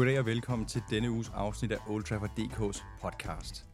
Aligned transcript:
Goddag 0.00 0.18
og 0.18 0.26
velkommen 0.26 0.68
til 0.68 0.82
denne 0.90 1.10
uges 1.10 1.30
afsnit 1.34 1.72
af 1.72 1.78
Old 1.88 2.04
Trafford 2.04 2.30
DK's 2.38 2.84
podcast. 3.02 3.66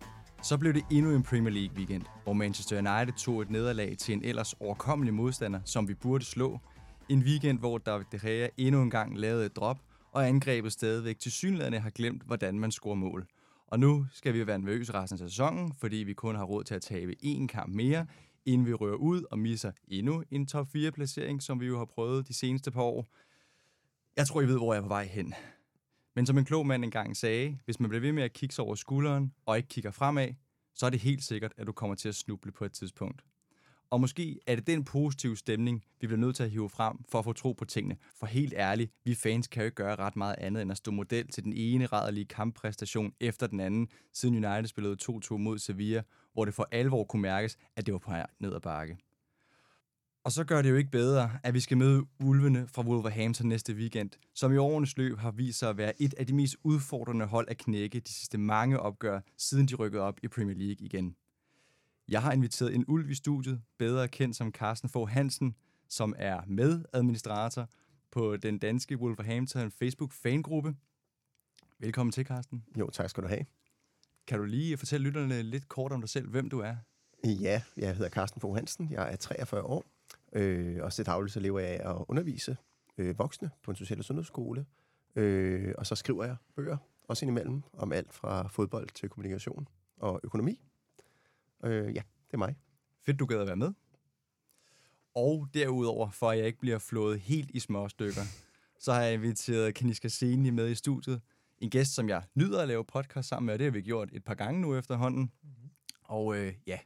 Så 0.43 0.59
blev 0.59 0.75
det 0.75 0.85
endnu 0.91 1.15
en 1.15 1.23
Premier 1.23 1.55
League 1.55 1.77
weekend, 1.77 2.03
hvor 2.23 2.33
Manchester 2.33 2.77
United 2.77 3.15
tog 3.19 3.43
et 3.43 3.51
nederlag 3.51 3.97
til 3.99 4.13
en 4.15 4.25
ellers 4.25 4.53
overkommelig 4.53 5.15
modstander, 5.15 5.61
som 5.65 5.89
vi 5.89 5.95
burde 5.95 6.25
slå. 6.25 6.59
En 7.09 7.23
weekend, 7.23 7.59
hvor 7.59 7.79
David 7.79 8.05
De 8.13 8.19
Gea 8.19 8.49
endnu 8.57 8.83
en 8.83 8.91
gang 8.91 9.19
lavede 9.19 9.47
et 9.47 9.57
drop, 9.57 9.79
og 10.13 10.29
angrebet 10.29 10.73
stadigvæk 10.73 11.19
til 11.19 11.33
synlædende 11.33 11.79
har 11.79 11.91
glemt, 11.91 12.23
hvordan 12.23 12.59
man 12.59 12.73
scorer 12.73 12.95
mål. 12.95 13.27
Og 13.67 13.81
nu 13.81 14.07
skal 14.13 14.35
vi 14.35 14.47
være 14.47 14.59
nervøse 14.59 14.95
resten 14.95 15.23
af 15.23 15.31
sæsonen, 15.31 15.73
fordi 15.81 15.97
vi 15.97 16.13
kun 16.13 16.37
har 16.37 16.45
råd 16.45 16.65
til 16.65 16.75
at 16.75 16.83
tabe 16.83 17.15
én 17.25 17.47
kamp 17.47 17.75
mere, 17.75 18.07
inden 18.47 18.67
vi 18.67 18.73
rører 18.73 18.97
ud 18.97 19.23
og 19.31 19.39
misser 19.39 19.73
endnu 19.89 20.23
en 20.31 20.47
top 20.47 20.67
4-placering, 20.77 21.43
som 21.43 21.61
vi 21.61 21.67
jo 21.67 21.79
har 21.79 21.85
prøvet 21.85 22.29
de 22.29 22.35
seneste 22.35 22.71
par 22.71 22.83
år. 22.83 23.07
Jeg 24.17 24.27
tror, 24.27 24.41
I 24.41 24.47
ved, 24.47 24.57
hvor 24.57 24.73
jeg 24.73 24.79
er 24.79 24.83
på 24.83 24.89
vej 24.89 25.05
hen. 25.05 25.35
Men 26.17 26.27
som 26.27 26.39
en 26.39 26.45
klog 26.45 26.67
mand 26.67 26.85
engang 26.85 27.17
sagde, 27.17 27.59
hvis 27.65 27.81
man 27.81 27.89
bliver 27.89 28.01
ved 28.01 28.13
med 28.13 28.23
at 28.23 28.33
kigge 28.33 28.55
sig 28.55 28.65
over 28.65 28.75
skulderen 28.75 29.33
og 29.47 29.57
ikke 29.57 29.69
kigger 29.69 29.91
fremad, 29.91 30.29
så 30.75 30.87
er 30.87 30.91
det 30.91 31.01
helt 31.01 31.25
sikkert, 31.25 31.53
at 31.57 31.67
du 31.67 31.73
kommer 31.73 31.97
til 31.97 32.09
at 32.09 32.15
snuble 32.15 32.53
på 32.53 32.65
et 32.65 32.73
tidspunkt. 32.73 33.23
Og 33.91 34.01
måske 34.01 34.39
er 34.47 34.55
det 34.55 34.67
den 34.67 34.85
positive 34.85 35.37
stemning, 35.37 35.85
vi 36.01 36.07
bliver 36.07 36.21
nødt 36.21 36.37
til 36.37 36.43
at 36.43 36.51
hive 36.51 36.71
frem 36.71 36.97
for 37.09 37.19
at 37.19 37.25
få 37.25 37.33
tro 37.33 37.53
på 37.53 37.65
tingene. 37.65 37.97
For 38.17 38.27
helt 38.27 38.55
ærligt, 38.57 38.93
vi 39.05 39.15
fans 39.15 39.47
kan 39.47 39.63
jo 39.63 39.65
ikke 39.65 39.75
gøre 39.75 39.97
ret 39.97 40.17
meget 40.17 40.35
andet 40.39 40.63
end 40.63 40.71
at 40.71 40.77
stå 40.77 40.91
model 40.91 41.29
til 41.29 41.45
den 41.45 41.53
ene 41.53 41.87
rædderlige 41.87 42.27
kamppræstation 42.27 43.13
efter 43.21 43.47
den 43.47 43.61
anden, 43.61 43.89
siden 44.13 44.35
United 44.35 44.67
spillede 44.67 44.97
2-2 45.03 45.37
mod 45.37 45.59
Sevilla, 45.59 46.03
hvor 46.33 46.45
det 46.45 46.55
for 46.55 46.69
alvor 46.73 47.05
kunne 47.05 47.23
mærkes, 47.23 47.57
at 47.77 47.87
det 47.87 47.93
var 47.93 47.99
på 47.99 48.11
ned 48.41 48.55
ad 48.55 48.61
bakke. 48.61 48.99
Og 50.27 50.33
så 50.33 50.45
gør 50.45 50.63
det 50.63 50.71
jo 50.71 50.77
ikke 50.77 50.91
bedre, 50.91 51.31
at 51.43 51.55
vi 51.55 51.61
skal 51.61 51.77
møde 51.77 52.05
ulvene 52.25 52.69
fra 52.69 52.83
Wolverhampton 52.83 53.49
næste 53.49 53.75
weekend, 53.75 54.11
som 54.35 54.53
i 54.53 54.57
årenes 54.57 54.97
løb 54.97 55.19
har 55.19 55.31
vist 55.31 55.59
sig 55.59 55.71
at 55.71 55.77
være 55.77 56.03
et 56.03 56.15
af 56.15 56.27
de 56.27 56.35
mest 56.35 56.57
udfordrende 56.65 57.27
hold 57.27 57.49
at 57.49 57.59
knække 57.59 58.01
de 58.01 58.13
sidste 58.13 58.39
mange 58.39 58.81
opgør, 58.81 59.21
siden 59.37 59.67
de 59.67 59.75
rykkede 59.75 60.03
op 60.03 60.19
i 60.23 60.29
Premier 60.29 60.57
League 60.57 60.87
igen. 60.87 61.17
Jeg 62.09 62.23
har 62.23 62.33
inviteret 62.33 62.75
en 62.75 62.85
ulv 62.89 63.11
i 63.11 63.15
studiet, 63.15 63.63
bedre 63.79 64.09
kendt 64.09 64.37
som 64.37 64.53
Carsten 64.53 64.89
Fogh 64.89 65.11
Hansen, 65.11 65.55
som 65.89 66.15
er 66.19 66.41
medadministrator 66.47 67.69
på 68.11 68.37
den 68.37 68.59
danske 68.59 68.97
Wolverhampton 68.97 69.71
Facebook 69.71 70.13
fangruppe. 70.13 70.75
Velkommen 71.79 72.13
til, 72.13 72.27
Carsten. 72.27 72.65
Jo, 72.79 72.91
tak 72.91 73.11
skal 73.11 73.23
du 73.23 73.29
have. 73.29 73.47
Kan 74.27 74.39
du 74.39 74.45
lige 74.45 74.77
fortælle 74.77 75.05
lytterne 75.05 75.43
lidt 75.43 75.69
kort 75.69 75.93
om 75.93 76.01
dig 76.01 76.11
selv, 76.11 76.29
hvem 76.29 76.51
du 76.51 76.61
er? 76.61 76.77
Ja, 77.25 77.63
jeg 77.77 77.95
hedder 77.95 78.11
Carsten 78.11 78.41
Fogh 78.41 78.57
Hansen. 78.57 78.91
Jeg 78.91 79.13
er 79.13 79.17
43 79.17 79.63
år, 79.63 79.85
øh, 80.33 80.79
og 80.83 80.93
til 80.93 81.07
dagligt 81.07 81.33
så 81.33 81.41
lever 81.41 81.61
jeg 81.61 81.69
af 81.69 81.91
at 81.91 82.05
undervise 82.09 82.57
øh, 82.99 83.19
voksne 83.19 83.51
på 83.63 83.71
en 83.71 83.77
social- 83.77 83.99
og 83.99 84.05
sundhedsskole. 84.05 84.67
Øh, 85.17 85.75
og 85.79 85.87
så 85.87 85.95
skriver 85.95 86.25
jeg 86.25 86.37
bøger, 86.57 86.77
også 87.09 87.25
indimellem, 87.25 87.63
om 87.73 87.93
alt 87.93 88.13
fra 88.13 88.49
fodbold 88.49 88.89
til 88.95 89.09
kommunikation 89.09 89.69
og 89.97 90.21
økonomi. 90.25 90.61
Øh, 91.65 91.95
ja, 91.95 92.03
det 92.27 92.33
er 92.33 92.39
mig. 92.39 92.57
Fedt, 93.07 93.19
du 93.19 93.27
gad 93.27 93.41
at 93.41 93.47
være 93.47 93.57
med. 93.57 93.73
Og 95.15 95.49
derudover, 95.55 96.11
for 96.11 96.31
at 96.31 96.39
jeg 96.39 96.47
ikke 96.47 96.59
bliver 96.59 96.79
flået 96.79 97.21
helt 97.21 97.51
i 97.51 97.61
små 97.61 97.89
stykker, 97.89 98.23
så 98.85 98.93
har 98.93 99.03
jeg 99.03 99.15
inviteret 99.15 99.75
Kaniska 99.75 100.09
Seni 100.09 100.51
med 100.51 100.71
i 100.71 100.75
studiet. 100.75 101.21
En 101.59 101.71
gæst, 101.71 101.95
som 101.95 102.09
jeg 102.09 102.23
nyder 102.35 102.63
at 102.63 102.69
lave 102.69 102.85
podcast 102.85 103.29
sammen 103.29 103.47
med, 103.47 103.55
og 103.55 103.59
det 103.59 103.65
har 103.65 103.73
vi 103.73 103.83
gjort 103.83 104.09
et 104.13 104.25
par 104.25 104.35
gange 104.35 104.61
nu 104.61 104.77
efterhånden. 104.77 105.21
Mm-hmm. 105.43 105.71
Og 106.03 106.37
øh, 106.37 106.55
ja, 106.67 106.79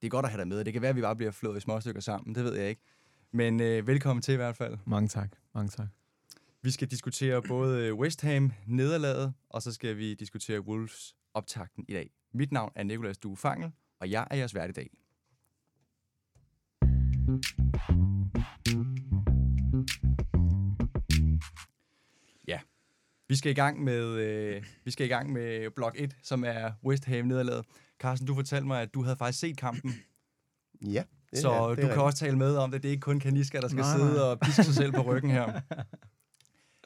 det 0.00 0.06
er 0.06 0.10
godt 0.10 0.24
at 0.26 0.30
have 0.30 0.40
dig 0.40 0.48
med. 0.48 0.64
Det 0.64 0.72
kan 0.72 0.82
være, 0.82 0.88
at 0.88 0.96
vi 0.96 1.00
bare 1.00 1.16
bliver 1.16 1.30
flået 1.30 1.56
i 1.56 1.60
små 1.60 1.80
stykker 1.80 2.00
sammen, 2.00 2.34
det 2.34 2.44
ved 2.44 2.54
jeg 2.54 2.68
ikke. 2.68 2.82
Men 3.32 3.60
øh, 3.60 3.86
velkommen 3.86 4.22
til 4.22 4.32
i 4.32 4.36
hvert 4.36 4.56
fald. 4.56 4.78
Mange 4.86 5.08
tak. 5.08 5.30
Mange 5.54 5.68
tak. 5.68 5.88
Vi 6.62 6.70
skal 6.70 6.90
diskutere 6.90 7.42
både 7.42 7.94
West 7.94 8.22
Ham 8.22 8.52
nederlaget, 8.66 9.34
og 9.50 9.62
så 9.62 9.72
skal 9.72 9.96
vi 9.96 10.14
diskutere 10.14 10.60
Wolves 10.60 11.16
optakten 11.34 11.84
i 11.88 11.92
dag. 11.92 12.10
Mit 12.34 12.52
navn 12.52 12.72
er 12.74 12.82
Nikolas 12.82 13.18
Due 13.18 13.36
Fangel, 13.36 13.72
og 14.00 14.10
jeg 14.10 14.26
er 14.30 14.36
jeres 14.36 14.54
vært 14.54 14.70
i 14.70 14.72
dag. 14.72 14.90
Ja, 22.48 22.60
vi 23.28 23.36
skal 23.36 23.50
i 23.50 23.54
gang 23.54 23.84
med 23.84 24.04
øh, 24.04 24.64
vi 24.84 24.90
skal 24.90 25.06
i 25.06 25.08
gang 25.08 25.32
med 25.32 25.70
blok 25.70 25.94
1, 25.98 26.16
som 26.22 26.44
er 26.44 26.72
West 26.84 27.04
Ham 27.04 27.24
nederlaget. 27.24 27.64
Carsten, 27.98 28.26
du 28.26 28.34
fortalte 28.34 28.66
mig, 28.66 28.82
at 28.82 28.94
du 28.94 29.02
havde 29.02 29.16
faktisk 29.16 29.38
set 29.38 29.56
kampen. 29.56 29.94
Ja. 30.82 31.04
Det, 31.30 31.38
så 31.38 31.52
ja, 31.52 31.70
det 31.70 31.82
du 31.82 31.88
kan 31.88 32.02
også 32.02 32.18
tale 32.18 32.38
med 32.38 32.56
om 32.56 32.70
det. 32.70 32.82
Det 32.82 32.88
er 32.88 32.92
ikke 32.92 33.00
kun 33.00 33.20
Kaniska, 33.20 33.60
der 33.60 33.68
skal 33.68 33.80
nej, 33.80 33.96
sidde 33.96 34.12
nej. 34.12 34.22
og 34.22 34.40
piske 34.40 34.64
sig 34.64 34.74
selv 34.74 34.92
på 34.92 35.02
ryggen 35.12 35.30
her. 35.30 35.60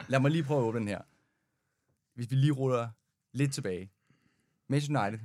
Lad 0.08 0.20
mig 0.20 0.30
lige 0.30 0.42
prøve 0.44 0.60
at 0.60 0.64
åbne 0.64 0.80
den 0.80 0.88
her. 0.88 1.00
Hvis 2.14 2.30
vi 2.30 2.36
lige 2.36 2.52
ruller 2.52 2.88
lidt 3.32 3.54
tilbage. 3.54 3.90
Manchester 4.68 5.02
United 5.02 5.20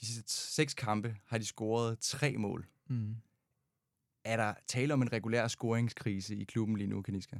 de 0.00 0.06
sidste 0.06 0.32
seks 0.32 0.74
kampe 0.74 1.16
har 1.26 1.38
de 1.38 1.44
scoret 1.44 1.98
tre 1.98 2.36
mål. 2.36 2.66
Mm. 2.88 3.16
Er 4.24 4.36
der 4.36 4.54
tale 4.66 4.94
om 4.94 5.02
en 5.02 5.12
regulær 5.12 5.48
scoringskrise 5.48 6.36
i 6.36 6.44
klubben 6.44 6.76
lige 6.76 6.88
nu, 6.88 7.02
Kaniska? 7.02 7.36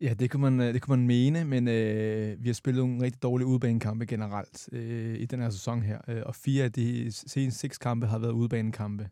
Ja, 0.00 0.14
det 0.14 0.30
kunne 0.30 0.50
man, 0.50 0.60
øh, 0.60 0.74
det 0.74 0.82
kunne 0.82 0.96
man 0.96 1.06
mene, 1.06 1.44
men 1.44 1.68
øh, 1.68 2.44
vi 2.44 2.48
har 2.48 2.54
spillet 2.54 2.84
nogle 2.84 3.02
rigtig 3.02 3.22
dårlige 3.22 3.46
udbanekampe 3.46 4.06
generelt 4.06 4.68
øh, 4.72 5.14
i 5.20 5.26
den 5.26 5.40
her 5.40 5.50
sæson 5.50 5.82
her. 5.82 5.98
Øh, 6.08 6.22
og 6.26 6.34
fire 6.34 6.64
af 6.64 6.72
de 6.72 7.12
seneste 7.12 7.60
seks 7.60 7.78
kampe 7.78 8.06
har 8.06 8.18
været 8.18 8.32
udbanekampe. 8.32 9.08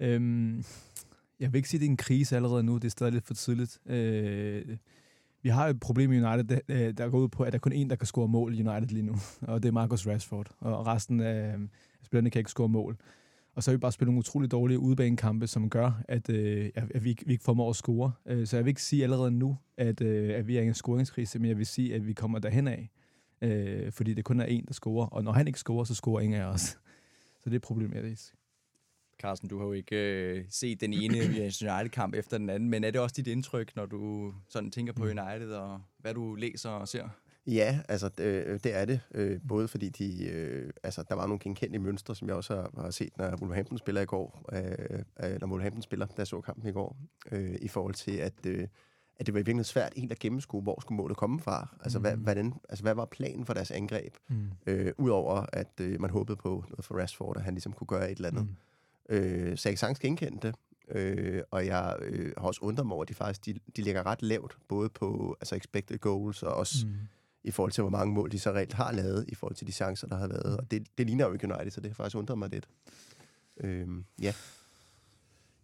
Øhm, 0.00 0.64
jeg 1.40 1.52
vil 1.52 1.56
ikke 1.56 1.68
sige, 1.68 1.78
at 1.78 1.80
det 1.80 1.86
er 1.86 1.90
en 1.90 1.96
krise 1.96 2.36
allerede 2.36 2.62
nu. 2.62 2.74
Det 2.74 2.84
er 2.84 2.88
stadig 2.88 3.12
lidt 3.12 3.26
for 3.26 3.34
tidligt. 3.34 3.78
Øh, 3.86 4.76
vi 5.42 5.48
har 5.48 5.68
et 5.68 5.80
problem 5.80 6.12
i 6.12 6.20
United, 6.20 6.44
der, 6.44 6.58
øh, 6.68 6.94
der 6.96 7.08
går 7.08 7.18
ud 7.18 7.28
på, 7.28 7.42
at 7.42 7.52
der 7.52 7.58
er 7.58 7.60
kun 7.60 7.72
én, 7.72 7.88
der 7.88 7.96
kan 7.96 8.06
score 8.06 8.28
mål 8.28 8.54
i 8.54 8.68
United 8.68 8.88
lige 8.88 9.06
nu, 9.06 9.16
og 9.48 9.62
det 9.62 9.68
er 9.68 9.72
Marcus 9.72 10.06
Rashford. 10.06 10.50
Og 10.58 10.86
resten 10.86 11.20
af 11.20 11.54
spillerne 12.02 12.30
kan 12.30 12.40
ikke 12.40 12.50
score 12.50 12.68
mål. 12.68 12.96
Og 13.54 13.62
så 13.62 13.70
har 13.70 13.76
vi 13.76 13.80
bare 13.80 13.92
spillet 13.92 14.08
nogle 14.08 14.18
utrolig 14.18 14.50
dårlige 14.50 14.78
udebanekampe, 14.78 15.46
som 15.46 15.70
gør, 15.70 16.02
at, 16.08 16.30
øh, 16.30 16.70
at 16.74 17.04
vi, 17.04 17.10
ikke, 17.10 17.26
vi 17.26 17.32
ikke 17.32 17.44
formår 17.44 17.70
at 17.70 17.76
score. 17.76 18.12
Øh, 18.26 18.46
så 18.46 18.56
jeg 18.56 18.64
vil 18.64 18.68
ikke 18.70 18.82
sige 18.82 19.02
allerede 19.02 19.30
nu, 19.30 19.58
at, 19.76 20.00
øh, 20.00 20.38
at 20.38 20.48
vi 20.48 20.56
er 20.56 20.62
i 20.62 20.66
en 20.66 20.74
scoringskrise, 20.74 21.38
men 21.38 21.48
jeg 21.48 21.58
vil 21.58 21.66
sige, 21.66 21.94
at 21.94 22.06
vi 22.06 22.12
kommer 22.12 22.38
derhen 22.38 22.68
af. 22.68 22.90
Øh, 23.42 23.92
fordi 23.92 24.14
det 24.14 24.24
kun 24.24 24.40
er 24.40 24.44
en, 24.44 24.64
der 24.66 24.72
scorer. 24.72 25.06
Og 25.06 25.24
når 25.24 25.32
han 25.32 25.46
ikke 25.46 25.58
scorer, 25.58 25.84
så 25.84 25.94
scorer 25.94 26.20
ingen 26.20 26.40
af 26.40 26.44
os. 26.44 26.60
Så 27.42 27.50
det 27.50 27.56
er 27.56 27.60
problematisk. 27.60 28.34
Carsten, 29.20 29.48
du 29.48 29.58
har 29.58 29.66
jo 29.66 29.72
ikke 29.72 29.96
øh, 29.96 30.44
set 30.48 30.80
den 30.80 30.92
ene 30.92 31.18
United-kamp 31.18 32.14
efter 32.14 32.38
den 32.38 32.50
anden, 32.50 32.70
men 32.70 32.84
er 32.84 32.90
det 32.90 33.00
også 33.00 33.14
dit 33.16 33.26
indtryk, 33.26 33.76
når 33.76 33.86
du 33.86 34.34
sådan 34.48 34.70
tænker 34.70 34.92
på 34.92 35.04
mm. 35.04 35.10
United, 35.10 35.50
og 35.50 35.80
hvad 35.98 36.14
du 36.14 36.34
læser 36.34 36.70
og 36.70 36.88
ser? 36.88 37.08
Ja, 37.46 37.80
altså 37.88 38.08
det, 38.08 38.64
det 38.64 38.74
er 38.74 38.84
det. 38.84 39.00
Øh, 39.14 39.40
både 39.48 39.68
fordi 39.68 39.88
de, 39.88 40.24
øh, 40.24 40.70
altså, 40.82 41.04
der 41.08 41.14
var 41.14 41.26
nogle 41.26 41.38
genkendelige 41.38 41.82
mønstre, 41.82 42.16
som 42.16 42.28
jeg 42.28 42.36
også 42.36 42.54
har, 42.54 42.82
har 42.82 42.90
set, 42.90 43.18
når 43.18 43.36
Wolverhampton 43.40 43.78
spiller 43.78 44.00
i 44.00 44.04
går, 44.04 44.48
øh, 44.52 45.30
øh, 45.30 45.40
når 45.40 45.46
Wolverhampton 45.46 45.82
spiller, 45.82 46.06
der 46.06 46.24
så 46.24 46.40
kampen 46.40 46.68
i 46.68 46.72
går, 46.72 46.96
øh, 47.32 47.54
i 47.60 47.68
forhold 47.68 47.94
til, 47.94 48.12
at, 48.16 48.46
øh, 48.46 48.68
at 49.16 49.26
det 49.26 49.34
var 49.34 49.42
virkelig 49.42 49.66
svært 49.66 49.92
helt 49.96 50.12
at 50.12 50.18
gennemskue, 50.18 50.62
hvor 50.62 50.80
skulle 50.80 50.96
målet 50.96 51.16
komme 51.16 51.40
fra. 51.40 51.76
Altså, 51.82 51.98
mm. 51.98 52.02
hvad, 52.02 52.16
hvordan, 52.16 52.54
altså 52.68 52.84
hvad 52.84 52.94
var 52.94 53.04
planen 53.04 53.46
for 53.46 53.54
deres 53.54 53.70
angreb? 53.70 54.14
Mm. 54.28 54.50
Øh, 54.66 54.92
Udover 54.98 55.46
at 55.52 55.80
øh, 55.80 56.00
man 56.00 56.10
håbede 56.10 56.36
på 56.36 56.64
noget 56.68 56.84
for 56.84 57.00
Rashford, 57.00 57.36
at 57.36 57.42
han 57.42 57.54
ligesom 57.54 57.72
kunne 57.72 57.86
gøre 57.86 58.10
et 58.10 58.16
eller 58.16 58.28
andet. 58.28 58.44
Mm. 58.44 59.14
Øh, 59.16 59.58
så 59.58 59.68
jeg 59.68 59.72
kan 59.72 59.78
sagtens 59.78 59.98
genkende 59.98 60.38
det. 60.42 60.54
Øh, 60.88 61.42
og 61.50 61.66
jeg 61.66 61.96
øh, 62.02 62.32
har 62.38 62.46
også 62.46 62.60
undret 62.62 62.86
mig 62.86 62.94
over, 62.94 63.02
at 63.02 63.08
de 63.08 63.14
faktisk 63.14 63.46
de, 63.46 63.54
de 63.76 63.82
ligger 63.82 64.06
ret 64.06 64.22
lavt, 64.22 64.56
både 64.68 64.88
på 64.88 65.36
altså 65.40 65.56
expected 65.56 65.98
goals 65.98 66.42
og 66.42 66.54
også 66.54 66.86
mm. 66.86 66.92
I 67.44 67.50
forhold 67.50 67.72
til, 67.72 67.82
hvor 67.82 67.90
mange 67.90 68.14
mål 68.14 68.30
de 68.32 68.38
så 68.38 68.50
reelt 68.50 68.72
har 68.72 68.92
lavet, 68.92 69.24
i 69.28 69.34
forhold 69.34 69.56
til 69.56 69.66
de 69.66 69.72
chancer, 69.72 70.06
der 70.06 70.16
har 70.16 70.28
været. 70.28 70.56
Og 70.58 70.70
det, 70.70 70.86
det 70.98 71.06
ligner 71.06 71.26
jo 71.26 71.32
ikke 71.32 71.54
United, 71.54 71.70
så 71.70 71.80
det 71.80 71.90
har 71.90 71.94
faktisk 71.94 72.16
undret 72.16 72.38
mig 72.38 72.48
lidt. 72.50 72.68
Øh, 73.60 73.88
ja. 74.22 74.34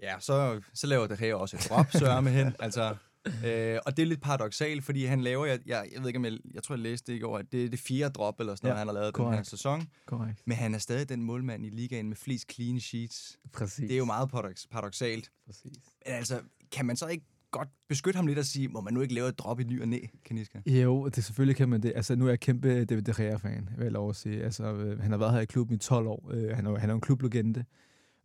Ja, 0.00 0.14
så, 0.20 0.60
så 0.74 0.86
laver 0.86 1.06
det 1.06 1.18
her 1.18 1.34
også 1.34 1.56
et 1.56 1.66
drop, 1.68 1.86
sørger 1.92 2.20
med 2.20 2.32
hen. 2.32 2.56
Altså, 2.60 2.96
øh, 3.44 3.78
og 3.86 3.96
det 3.96 4.02
er 4.02 4.06
lidt 4.06 4.22
paradoxalt, 4.22 4.84
fordi 4.84 5.04
han 5.04 5.20
laver, 5.20 5.46
jeg, 5.46 5.60
jeg, 5.66 5.88
jeg 5.92 6.00
ved 6.00 6.08
ikke 6.08 6.18
om 6.18 6.24
jeg, 6.24 6.38
jeg 6.54 6.62
tror 6.62 6.74
jeg 6.74 6.82
læste 6.82 7.12
det 7.12 7.18
i 7.18 7.20
går, 7.20 7.38
at 7.38 7.52
det 7.52 7.64
er 7.64 7.68
det 7.68 7.78
fjerde 7.78 8.12
drop 8.12 8.40
eller 8.40 8.54
sådan 8.54 8.66
noget, 8.66 8.74
ja, 8.74 8.78
han 8.78 8.86
har 8.88 8.94
lavet 8.94 9.14
korrekt. 9.14 9.30
den 9.30 9.38
her 9.38 9.44
sæson. 9.44 9.88
Korrekt. 10.06 10.42
Men 10.44 10.56
han 10.56 10.74
er 10.74 10.78
stadig 10.78 11.08
den 11.08 11.22
målmand 11.22 11.66
i 11.66 11.68
ligaen 11.68 12.08
med 12.08 12.16
flest 12.16 12.52
clean 12.52 12.80
sheets. 12.80 13.38
Præcis. 13.52 13.88
Det 13.88 13.92
er 13.92 13.98
jo 13.98 14.04
meget 14.04 14.30
paradox, 14.30 14.66
paradoxalt. 14.70 15.30
Præcis. 15.46 15.72
Men 16.06 16.14
altså, 16.14 16.40
kan 16.72 16.86
man 16.86 16.96
så 16.96 17.06
ikke 17.06 17.24
godt 17.50 17.68
beskytte 17.88 18.16
ham 18.16 18.26
lidt 18.26 18.38
og 18.38 18.44
sige, 18.44 18.68
må 18.68 18.80
man 18.80 18.94
nu 18.94 19.00
ikke 19.00 19.14
lave 19.14 19.28
et 19.28 19.38
drop 19.38 19.60
i 19.60 19.64
ny 19.64 19.82
og 19.82 19.88
næ, 19.88 19.98
Kaniska? 20.24 20.60
Jo, 20.66 21.08
det 21.08 21.24
selvfølgelig 21.24 21.56
kan 21.56 21.68
man 21.68 21.82
det. 21.82 21.92
Altså, 21.96 22.16
nu 22.16 22.24
er 22.24 22.28
jeg 22.28 22.40
kæmpe 22.40 22.84
David 22.84 23.02
De 23.02 23.12
Gea-fan, 23.16 23.68
vil 23.76 23.84
jeg 23.84 23.92
lov 23.92 24.10
at 24.10 24.16
sige. 24.16 24.44
Altså, 24.44 24.64
øh, 24.64 25.00
han 25.00 25.10
har 25.10 25.18
været 25.18 25.32
her 25.32 25.40
i 25.40 25.44
klubben 25.44 25.76
i 25.76 25.78
12 25.78 26.06
år. 26.06 26.30
Øh, 26.32 26.56
han, 26.56 26.66
er, 26.66 26.78
han 26.78 26.90
er 26.90 26.94
en 26.94 27.00
klublegende. 27.00 27.64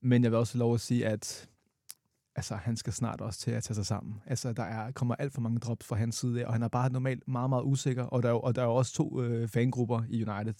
Men 0.02 0.24
jeg 0.24 0.32
vil 0.32 0.40
også 0.40 0.58
lov 0.58 0.74
at 0.74 0.82
sige, 0.82 1.08
at 1.08 1.50
altså, 2.36 2.56
han 2.56 2.78
skal 2.78 2.94
snart 2.94 3.22
også 3.22 3.40
til 3.40 3.52
at 3.52 3.64
tage 3.64 3.76
sig 3.76 3.86
sammen. 3.86 4.22
Altså, 4.26 4.54
der 4.54 4.64
er, 4.64 4.92
kommer 4.92 5.16
alt 5.16 5.34
for 5.34 5.42
mange 5.42 5.60
drops 5.60 5.86
fra 5.86 5.96
hans 5.96 6.16
side, 6.16 6.48
og 6.48 6.54
han 6.54 6.64
er 6.64 6.68
bare 6.68 6.92
normalt 6.92 7.28
meget, 7.28 7.50
meget 7.50 7.64
usikker. 7.64 8.04
Og 8.04 8.24
der 8.24 8.30
er, 8.30 8.34
og 8.34 8.56
der 8.56 8.62
er 8.62 8.68
også 8.68 8.94
to 8.94 9.22
øh, 9.22 9.48
fangrupper 9.48 10.04
i 10.10 10.24
United. 10.24 10.56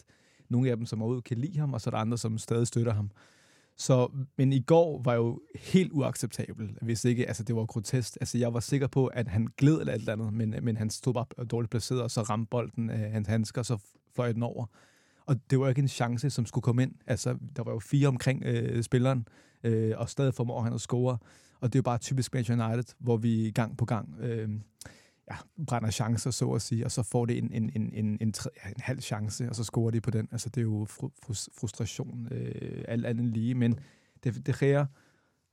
Nogle 0.50 0.70
af 0.70 0.78
dem, 0.78 0.86
som 0.86 1.02
overhovedet 1.02 1.24
kan 1.24 1.38
lide 1.38 1.60
ham, 1.60 1.74
og 1.74 1.82
så 1.82 1.90
er 1.90 1.92
der 1.92 1.98
andre, 1.98 2.18
som 2.18 2.38
stadig 2.38 2.68
støtter 2.68 2.94
ham. 2.94 3.12
Så, 3.78 4.12
men 4.38 4.54
i 4.54 4.60
går 4.60 5.02
var 5.04 5.14
jo 5.14 5.42
helt 5.56 5.92
uacceptabel, 5.92 6.78
hvis 6.82 7.06
ikke, 7.06 7.28
altså 7.28 7.44
det 7.44 7.56
var 7.56 7.66
grotesk. 7.66 8.18
Altså 8.22 8.38
jeg 8.38 8.54
var 8.54 8.60
sikker 8.60 8.88
på, 8.88 9.08
at 9.08 9.28
han 9.28 9.48
gled 9.58 9.80
eller 9.80 9.94
et 9.94 10.00
eller 10.00 10.14
andet, 10.14 10.34
men, 10.34 10.56
men 10.62 10.78
han 10.78 10.90
stod 10.90 11.14
bare 11.14 11.46
dårligt 11.46 11.72
placeret, 11.72 12.02
og 12.02 12.12
så 12.12 12.22
ramte 12.22 12.50
bolden 12.50 12.90
af 12.90 13.12
hans 13.12 13.28
handsker, 13.28 13.62
og 13.62 13.66
så 13.66 13.78
fløj 14.16 14.32
den 14.32 14.44
over. 14.44 14.66
Og 15.26 15.36
det 15.50 15.60
var 15.60 15.70
ikke 15.70 15.82
en 15.82 15.88
chance, 15.88 16.30
som 16.30 16.46
skulle 16.46 16.64
komme 16.64 16.84
ind. 16.84 16.92
Altså, 17.08 17.38
der 17.56 17.64
var 17.64 17.72
jo 17.72 17.80
fire 17.80 18.08
omkring 18.08 18.44
øh, 18.46 18.84
spilleren, 18.84 19.28
øh, 19.64 19.94
og 19.98 20.10
stadig 20.10 20.34
formår 20.34 20.62
han 20.62 20.74
at 20.74 20.82
score. 20.82 21.18
Og 21.60 21.74
det 21.74 21.76
er 21.76 21.80
jo 21.80 21.84
bare 21.84 21.98
typisk 21.98 22.34
Manchester 22.34 22.68
United, 22.68 22.96
hvor 23.00 23.18
vi 23.18 23.52
gang 23.56 23.78
på 23.78 23.86
gang 23.86 24.20
øh, 24.20 24.50
ja, 25.32 25.36
brænder 25.68 25.92
chancer, 25.92 26.32
så 26.32 26.52
at 26.52 26.62
sige, 26.62 26.86
og 26.86 26.92
så 26.92 27.04
får 27.04 27.26
det 27.26 27.38
en, 27.38 27.52
en, 27.52 27.72
en, 27.76 27.94
en, 27.94 28.18
en, 28.22 28.34
tre, 28.34 28.50
en 28.66 28.82
halv 28.82 29.02
chance, 29.02 29.50
og 29.50 29.56
så 29.56 29.64
scorer 29.64 29.92
de 29.92 30.02
på 30.02 30.12
den. 30.12 30.30
Altså, 30.32 30.50
det 30.50 30.58
er 30.58 30.66
jo 30.66 30.86
frustration, 31.60 32.28
øh, 32.32 32.86
alt 32.88 33.06
andet 33.06 33.26
lige. 33.26 33.56
Men 33.56 33.80
det, 34.24 34.46
det 34.46 34.60
her 34.60 34.86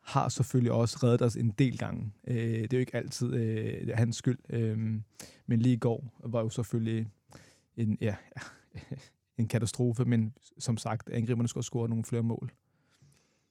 har 0.00 0.28
selvfølgelig 0.28 0.72
også 0.72 0.98
reddet 1.02 1.22
os 1.22 1.36
en 1.36 1.50
del 1.50 1.78
gange. 1.78 2.12
Øh, 2.28 2.36
det 2.36 2.72
er 2.72 2.76
jo 2.76 2.80
ikke 2.80 2.96
altid 2.96 3.34
øh, 3.34 3.88
hans 3.94 4.16
skyld. 4.16 4.38
Øh, 4.50 4.78
men 5.46 5.60
lige 5.60 5.72
i 5.72 5.78
går 5.78 6.20
var 6.24 6.40
jo 6.40 6.48
selvfølgelig 6.48 7.10
en, 7.76 7.98
ja, 8.00 8.16
en 9.38 9.48
katastrofe, 9.48 10.04
men 10.04 10.34
som 10.58 10.76
sagt, 10.76 11.10
angriberne 11.10 11.48
skulle 11.48 11.64
score 11.64 11.88
nogle 11.88 12.04
flere 12.04 12.22
mål. 12.22 12.52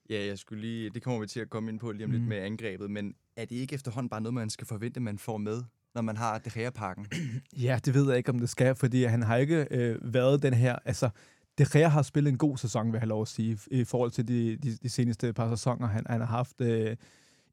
Ja, 0.09 0.25
jeg 0.25 0.37
skulle 0.37 0.61
lige, 0.61 0.89
det 0.89 1.03
kommer 1.03 1.19
vi 1.19 1.27
til 1.27 1.39
at 1.39 1.49
komme 1.49 1.71
ind 1.71 1.79
på 1.79 1.91
lige 1.91 2.03
om 2.03 2.09
mm. 2.09 2.15
lidt 2.15 2.27
med 2.27 2.37
angrebet, 2.37 2.91
men 2.91 3.15
er 3.35 3.45
det 3.45 3.55
ikke 3.55 3.75
efterhånden 3.75 4.09
bare 4.09 4.21
noget, 4.21 4.33
man 4.33 4.49
skal 4.49 4.67
forvente, 4.67 4.99
man 4.99 5.17
får 5.17 5.37
med, 5.37 5.63
når 5.95 6.01
man 6.01 6.17
har 6.17 6.37
det 6.37 6.53
her 6.53 6.69
pakken? 6.69 7.07
ja, 7.65 7.79
det 7.85 7.93
ved 7.93 8.07
jeg 8.07 8.17
ikke, 8.17 8.29
om 8.29 8.39
det 8.39 8.49
skal, 8.49 8.75
fordi 8.75 9.03
han 9.03 9.23
har 9.23 9.35
ikke 9.35 9.67
øh, 9.71 10.13
været 10.13 10.43
den 10.43 10.53
her, 10.53 10.75
altså, 10.85 11.09
De 11.57 11.65
Gea 11.73 11.87
har 11.87 12.01
spillet 12.01 12.31
en 12.31 12.37
god 12.37 12.57
sæson, 12.57 12.85
vil 12.85 12.93
jeg 12.93 13.01
have 13.01 13.09
lov 13.09 13.21
at 13.21 13.27
sige, 13.27 13.59
i 13.71 13.83
forhold 13.83 14.11
til 14.11 14.27
de, 14.27 14.57
de, 14.57 14.77
de 14.83 14.89
seneste 14.89 15.33
par 15.33 15.55
sæsoner. 15.55 15.87
Han, 15.87 16.03
han 16.09 16.19
har 16.19 16.27
haft, 16.27 16.61
øh, 16.61 16.95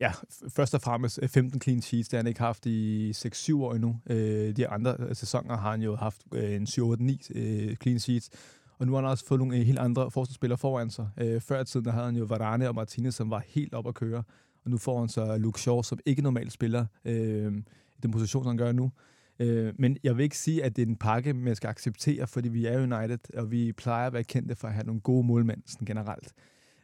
ja, 0.00 0.12
først 0.48 0.74
og 0.74 0.80
fremmest 0.80 1.18
øh, 1.22 1.28
15 1.28 1.60
clean 1.60 1.82
sheets, 1.82 2.08
det 2.08 2.16
har 2.16 2.22
han 2.22 2.26
ikke 2.26 2.40
haft 2.40 2.66
i 2.66 3.10
6-7 3.10 3.54
år 3.54 3.74
endnu. 3.74 4.00
Øh, 4.10 4.56
de 4.56 4.68
andre 4.68 4.96
øh, 4.98 5.16
sæsoner 5.16 5.56
har 5.56 5.70
han 5.70 5.82
jo 5.82 5.96
haft 5.96 6.20
øh, 6.32 6.54
en 6.54 6.62
7-8-9 6.62 7.38
øh, 7.38 7.76
clean 7.76 7.98
sheets. 7.98 8.30
Og 8.78 8.86
nu 8.86 8.92
har 8.92 9.00
han 9.00 9.10
også 9.10 9.26
fået 9.26 9.38
nogle 9.38 9.56
øh, 9.56 9.62
helt 9.62 9.78
andre 9.78 10.10
forsvarsspillere 10.10 10.58
foran 10.58 10.90
sig. 10.90 11.08
Øh, 11.18 11.40
før 11.40 11.60
i 11.60 11.64
tiden 11.64 11.86
der 11.86 11.92
havde 11.92 12.06
han 12.06 12.16
jo 12.16 12.24
Varane 12.24 12.68
og 12.68 12.74
Martinez, 12.74 13.14
som 13.14 13.30
var 13.30 13.42
helt 13.46 13.74
op 13.74 13.88
at 13.88 13.94
køre. 13.94 14.22
Og 14.64 14.70
nu 14.70 14.78
får 14.78 14.98
han 15.00 15.08
så 15.08 15.36
Luke 15.36 15.60
Shaw, 15.60 15.82
som 15.82 15.98
ikke 16.06 16.22
normalt 16.22 16.52
spiller 16.52 16.86
øh, 17.04 17.52
i 17.98 18.00
den 18.02 18.10
position, 18.10 18.44
som 18.44 18.48
han 18.48 18.56
gør 18.56 18.72
nu. 18.72 18.92
Øh, 19.38 19.74
men 19.78 19.96
jeg 20.04 20.16
vil 20.16 20.22
ikke 20.22 20.38
sige, 20.38 20.64
at 20.64 20.76
det 20.76 20.82
er 20.82 20.86
en 20.86 20.96
pakke, 20.96 21.34
man 21.34 21.56
skal 21.56 21.68
acceptere, 21.68 22.26
fordi 22.26 22.48
vi 22.48 22.66
er 22.66 22.78
United, 22.78 23.18
og 23.34 23.50
vi 23.50 23.72
plejer 23.72 24.06
at 24.06 24.12
være 24.12 24.24
kendte 24.24 24.54
for 24.54 24.68
at 24.68 24.74
have 24.74 24.86
nogle 24.86 25.00
gode 25.00 25.26
målmænd 25.26 25.62
sådan 25.66 25.86
generelt. 25.86 26.32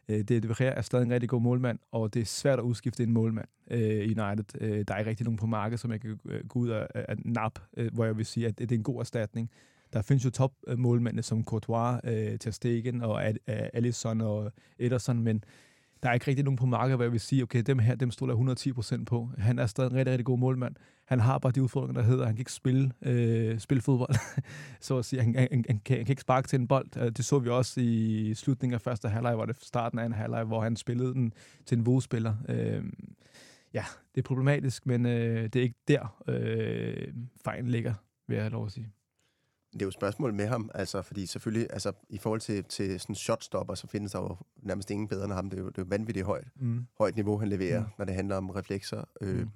Øh, 0.09 0.17
det, 0.17 0.29
det 0.29 0.59
er 0.59 0.81
stadig 0.81 1.05
en 1.05 1.11
rigtig 1.11 1.29
god 1.29 1.41
målmand, 1.41 1.79
og 1.91 2.13
det 2.13 2.21
er 2.21 2.25
svært 2.25 2.59
at 2.59 2.63
udskifte 2.63 3.03
en 3.03 3.11
målmand 3.11 3.47
øh, 3.71 4.03
United. 4.05 4.61
Øh, 4.61 4.85
der 4.87 4.93
er 4.93 4.97
ikke 4.97 5.09
rigtig 5.09 5.23
nogen 5.23 5.37
på 5.37 5.45
markedet, 5.45 5.79
som 5.79 5.91
jeg 5.91 6.01
kan 6.01 6.19
øh, 6.25 6.47
gå 6.47 6.59
ud 6.59 6.69
og, 6.69 6.87
og 7.09 7.15
nap, 7.25 7.59
øh, 7.77 7.93
hvor 7.93 8.05
jeg 8.05 8.17
vil 8.17 8.25
sige, 8.25 8.47
at 8.47 8.59
det, 8.59 8.69
det 8.69 8.75
er 8.75 8.79
en 8.79 8.83
god 8.83 8.99
erstatning. 8.99 9.49
Der 9.93 10.01
findes 10.01 10.25
jo 10.25 10.29
topmålmændene 10.29 11.23
som 11.23 11.43
Courtois, 11.43 11.99
øh, 12.03 12.39
Ter 12.39 12.51
Stegen 12.51 13.01
og 13.01 13.23
Alisson 13.47 14.21
og 14.21 14.51
Ederson, 14.79 15.19
men 15.19 15.43
der 16.03 16.09
er 16.09 16.13
ikke 16.13 16.27
rigtig 16.27 16.45
nogen 16.45 16.57
på 16.57 16.65
markedet, 16.65 16.97
hvor 16.97 17.03
jeg 17.03 17.11
vil 17.11 17.19
sige, 17.19 17.43
okay, 17.43 17.61
dem 17.61 17.79
her, 17.79 17.95
dem 17.95 18.11
stoler 18.11 18.35
jeg 18.35 18.75
110% 18.99 19.03
på. 19.03 19.29
Han 19.37 19.59
er 19.59 19.65
stadig 19.65 19.91
en 19.91 19.95
rigtig, 19.97 20.11
rigtig 20.11 20.25
god 20.25 20.37
målmand. 20.37 20.75
Han 21.05 21.19
har 21.19 21.37
bare 21.39 21.51
de 21.51 21.63
udfordringer, 21.63 22.01
der 22.01 22.09
hedder, 22.09 22.21
at 22.21 22.27
han 22.27 22.35
kan 22.35 22.41
ikke 22.41 22.51
spille, 22.51 22.91
øh, 23.01 23.59
spille 23.59 23.81
fodbold. 23.81 24.15
så 24.81 24.97
at 24.97 25.05
sige, 25.05 25.21
han, 25.21 25.35
han, 25.35 25.47
han, 25.51 25.63
kan, 25.63 25.97
han 25.97 26.05
kan 26.05 26.09
ikke 26.09 26.21
sparke 26.21 26.47
til 26.47 26.59
en 26.59 26.67
bold. 26.67 26.97
Øh, 26.97 27.11
det 27.11 27.25
så 27.25 27.39
vi 27.39 27.49
også 27.49 27.81
i 27.81 28.33
slutningen 28.33 28.73
af 28.73 28.81
første 28.81 29.09
halvleg, 29.09 29.35
hvor 29.35 29.45
det 29.45 29.55
starten 29.63 29.99
af 29.99 30.05
en 30.05 30.13
halvleg, 30.13 30.43
hvor 30.43 30.61
han 30.61 30.75
spillede 30.75 31.13
den 31.13 31.33
til 31.65 31.77
en 31.77 31.85
vodspiller. 31.85 32.35
Øh, 32.49 32.83
ja, 33.73 33.85
det 34.15 34.21
er 34.21 34.27
problematisk, 34.27 34.85
men 34.85 35.05
øh, 35.05 35.43
det 35.43 35.55
er 35.55 35.63
ikke 35.63 35.79
der, 35.87 36.23
øh, 36.27 37.07
fejlen 37.43 37.69
ligger, 37.69 37.93
vil 38.27 38.35
jeg 38.35 38.43
have 38.43 38.51
lov 38.51 38.65
at 38.65 38.71
sige. 38.71 38.87
Det 39.73 39.81
er 39.81 39.85
jo 39.85 39.87
et 39.87 39.93
spørgsmål 39.93 40.33
med 40.33 40.47
ham, 40.47 40.69
altså, 40.73 41.01
fordi 41.01 41.25
selvfølgelig, 41.25 41.67
altså, 41.69 41.91
i 42.09 42.17
forhold 42.17 42.41
til, 42.41 42.63
til 42.63 42.99
sådan 42.99 43.15
shotstopper, 43.15 43.75
så 43.75 43.87
findes 43.87 44.11
der 44.11 44.19
jo 44.19 44.37
nærmest 44.63 44.91
ingen 44.91 45.07
bedre 45.07 45.23
end 45.23 45.33
ham. 45.33 45.49
Det 45.49 45.59
er 45.59 45.61
jo, 45.61 45.69
det 45.69 45.77
er 45.77 45.81
jo 45.81 45.87
vanvittigt 45.89 46.25
højt, 46.25 46.47
mm. 46.55 46.85
højt 46.97 47.15
niveau, 47.15 47.37
han 47.37 47.49
leverer, 47.49 47.79
mm. 47.79 47.87
når 47.97 48.05
det 48.05 48.15
handler 48.15 48.35
om 48.35 48.49
reflekser. 48.49 49.03
Øh, 49.21 49.39
mm. 49.39 49.49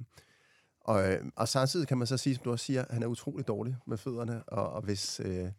og, 0.81 1.03
og 1.35 1.47
samtidig 1.47 1.87
kan 1.87 1.97
man 1.97 2.07
så 2.07 2.17
sige, 2.17 2.35
som 2.35 2.43
du 2.43 2.51
også 2.51 2.65
siger, 2.65 2.85
han 2.89 3.03
er 3.03 3.07
utrolig 3.07 3.47
dårlig 3.47 3.75
med 3.87 3.97
fødderne, 3.97 4.43
og, 4.43 4.69
og 4.69 4.81
hvis 4.81 5.21
øh, 5.25 5.51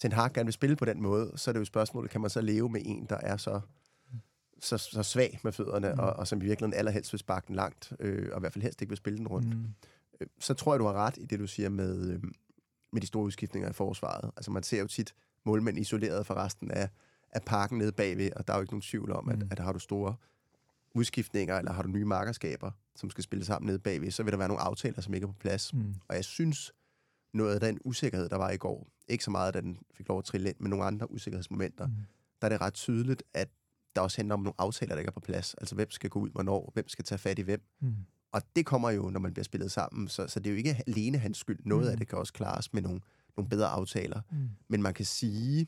Ten 0.00 0.12
Hag 0.12 0.32
gerne 0.32 0.46
vil 0.46 0.52
spille 0.52 0.76
på 0.76 0.84
den 0.84 1.02
måde, 1.02 1.32
så 1.36 1.50
er 1.50 1.52
det 1.52 1.60
jo 1.60 1.64
spørgsmålet, 1.64 2.10
kan 2.10 2.20
man 2.20 2.30
så 2.30 2.40
leve 2.40 2.68
med 2.68 2.80
en, 2.84 3.06
der 3.08 3.16
er 3.16 3.36
så 3.36 3.60
så, 4.62 4.78
så 4.78 5.02
svag 5.02 5.40
med 5.44 5.52
fødderne, 5.52 5.92
mm. 5.92 5.98
og, 5.98 6.12
og 6.12 6.28
som 6.28 6.42
i 6.42 6.44
virkeligheden 6.44 6.78
allerhelst 6.78 7.12
vil 7.12 7.18
sparke 7.18 7.46
den 7.46 7.56
langt, 7.56 7.92
øh, 8.00 8.28
og 8.32 8.38
i 8.38 8.40
hvert 8.40 8.52
fald 8.52 8.62
helst 8.62 8.82
ikke 8.82 8.90
vil 8.90 8.96
spille 8.96 9.18
den 9.18 9.28
rundt. 9.28 9.48
Mm. 9.48 9.64
Øh, 10.20 10.26
så 10.38 10.54
tror 10.54 10.74
jeg, 10.74 10.80
du 10.80 10.86
har 10.86 10.92
ret 10.92 11.16
i 11.16 11.24
det, 11.24 11.38
du 11.38 11.46
siger 11.46 11.68
med, 11.68 12.10
øh, 12.10 12.22
med 12.92 13.00
de 13.00 13.06
store 13.06 13.24
udskiftninger 13.24 13.70
i 13.70 13.72
forsvaret. 13.72 14.30
Altså 14.36 14.50
man 14.50 14.62
ser 14.62 14.80
jo 14.80 14.86
tit 14.86 15.14
målmænd 15.44 15.78
isoleret 15.78 16.26
fra 16.26 16.44
resten 16.44 16.70
af, 16.70 16.88
af 17.30 17.42
parken 17.42 17.78
nede 17.78 17.92
bagved, 17.92 18.32
og 18.36 18.46
der 18.46 18.52
er 18.52 18.56
jo 18.56 18.62
ikke 18.62 18.72
nogen 18.72 18.82
tvivl 18.82 19.12
om, 19.12 19.28
at, 19.28 19.38
mm. 19.38 19.48
at 19.50 19.58
har 19.58 19.72
du 19.72 19.78
store 19.78 20.14
udskiftninger, 20.94 21.58
eller 21.58 21.72
har 21.72 21.82
du 21.82 21.88
nye 21.88 22.04
markerskaber, 22.04 22.70
som 22.96 23.10
skal 23.10 23.24
spille 23.24 23.44
sammen 23.44 23.66
nede 23.66 23.78
bagved, 23.78 24.10
så 24.10 24.22
vil 24.22 24.32
der 24.32 24.38
være 24.38 24.48
nogle 24.48 24.62
aftaler, 24.62 25.00
som 25.00 25.14
ikke 25.14 25.24
er 25.24 25.28
på 25.28 25.38
plads. 25.38 25.74
Mm. 25.74 25.94
Og 26.08 26.16
jeg 26.16 26.24
synes, 26.24 26.72
noget 27.34 27.54
af 27.54 27.60
den 27.60 27.78
usikkerhed, 27.84 28.28
der 28.28 28.36
var 28.36 28.50
i 28.50 28.56
går, 28.56 28.88
ikke 29.08 29.24
så 29.24 29.30
meget, 29.30 29.56
at 29.56 29.64
den 29.64 29.78
fik 29.94 30.08
lov 30.08 30.18
at 30.18 30.24
trille 30.24 30.48
ind, 30.48 30.56
men 30.60 30.70
nogle 30.70 30.84
andre 30.84 31.10
usikkerhedsmomenter, 31.10 31.86
mm. 31.86 31.92
der 32.40 32.46
er 32.46 32.48
det 32.48 32.60
ret 32.60 32.74
tydeligt, 32.74 33.22
at 33.34 33.48
der 33.96 34.02
også 34.02 34.18
handler 34.18 34.34
om 34.34 34.40
nogle 34.40 34.54
aftaler, 34.58 34.94
der 34.94 34.98
ikke 34.98 35.08
er 35.08 35.12
på 35.12 35.20
plads. 35.20 35.54
Altså, 35.54 35.74
hvem 35.74 35.90
skal 35.90 36.10
gå 36.10 36.18
ud 36.20 36.30
hvornår, 36.30 36.70
hvem 36.74 36.88
skal 36.88 37.04
tage 37.04 37.18
fat 37.18 37.38
i 37.38 37.42
hvem. 37.42 37.62
Mm. 37.80 37.94
Og 38.32 38.42
det 38.56 38.66
kommer 38.66 38.90
jo, 38.90 39.10
når 39.10 39.20
man 39.20 39.32
bliver 39.32 39.44
spillet 39.44 39.70
sammen, 39.70 40.08
så, 40.08 40.26
så 40.26 40.40
det 40.40 40.46
er 40.46 40.50
jo 40.50 40.56
ikke 40.56 40.82
alene 40.86 41.18
hans 41.18 41.38
skyld. 41.38 41.58
Noget 41.64 41.84
mm. 41.84 41.90
af 41.90 41.96
det 41.96 42.08
kan 42.08 42.18
også 42.18 42.32
klares 42.32 42.72
med 42.72 42.82
nogle, 42.82 43.00
nogle 43.36 43.48
bedre 43.48 43.68
aftaler. 43.68 44.20
Mm. 44.30 44.48
Men 44.68 44.82
man 44.82 44.94
kan 44.94 45.04
sige, 45.04 45.66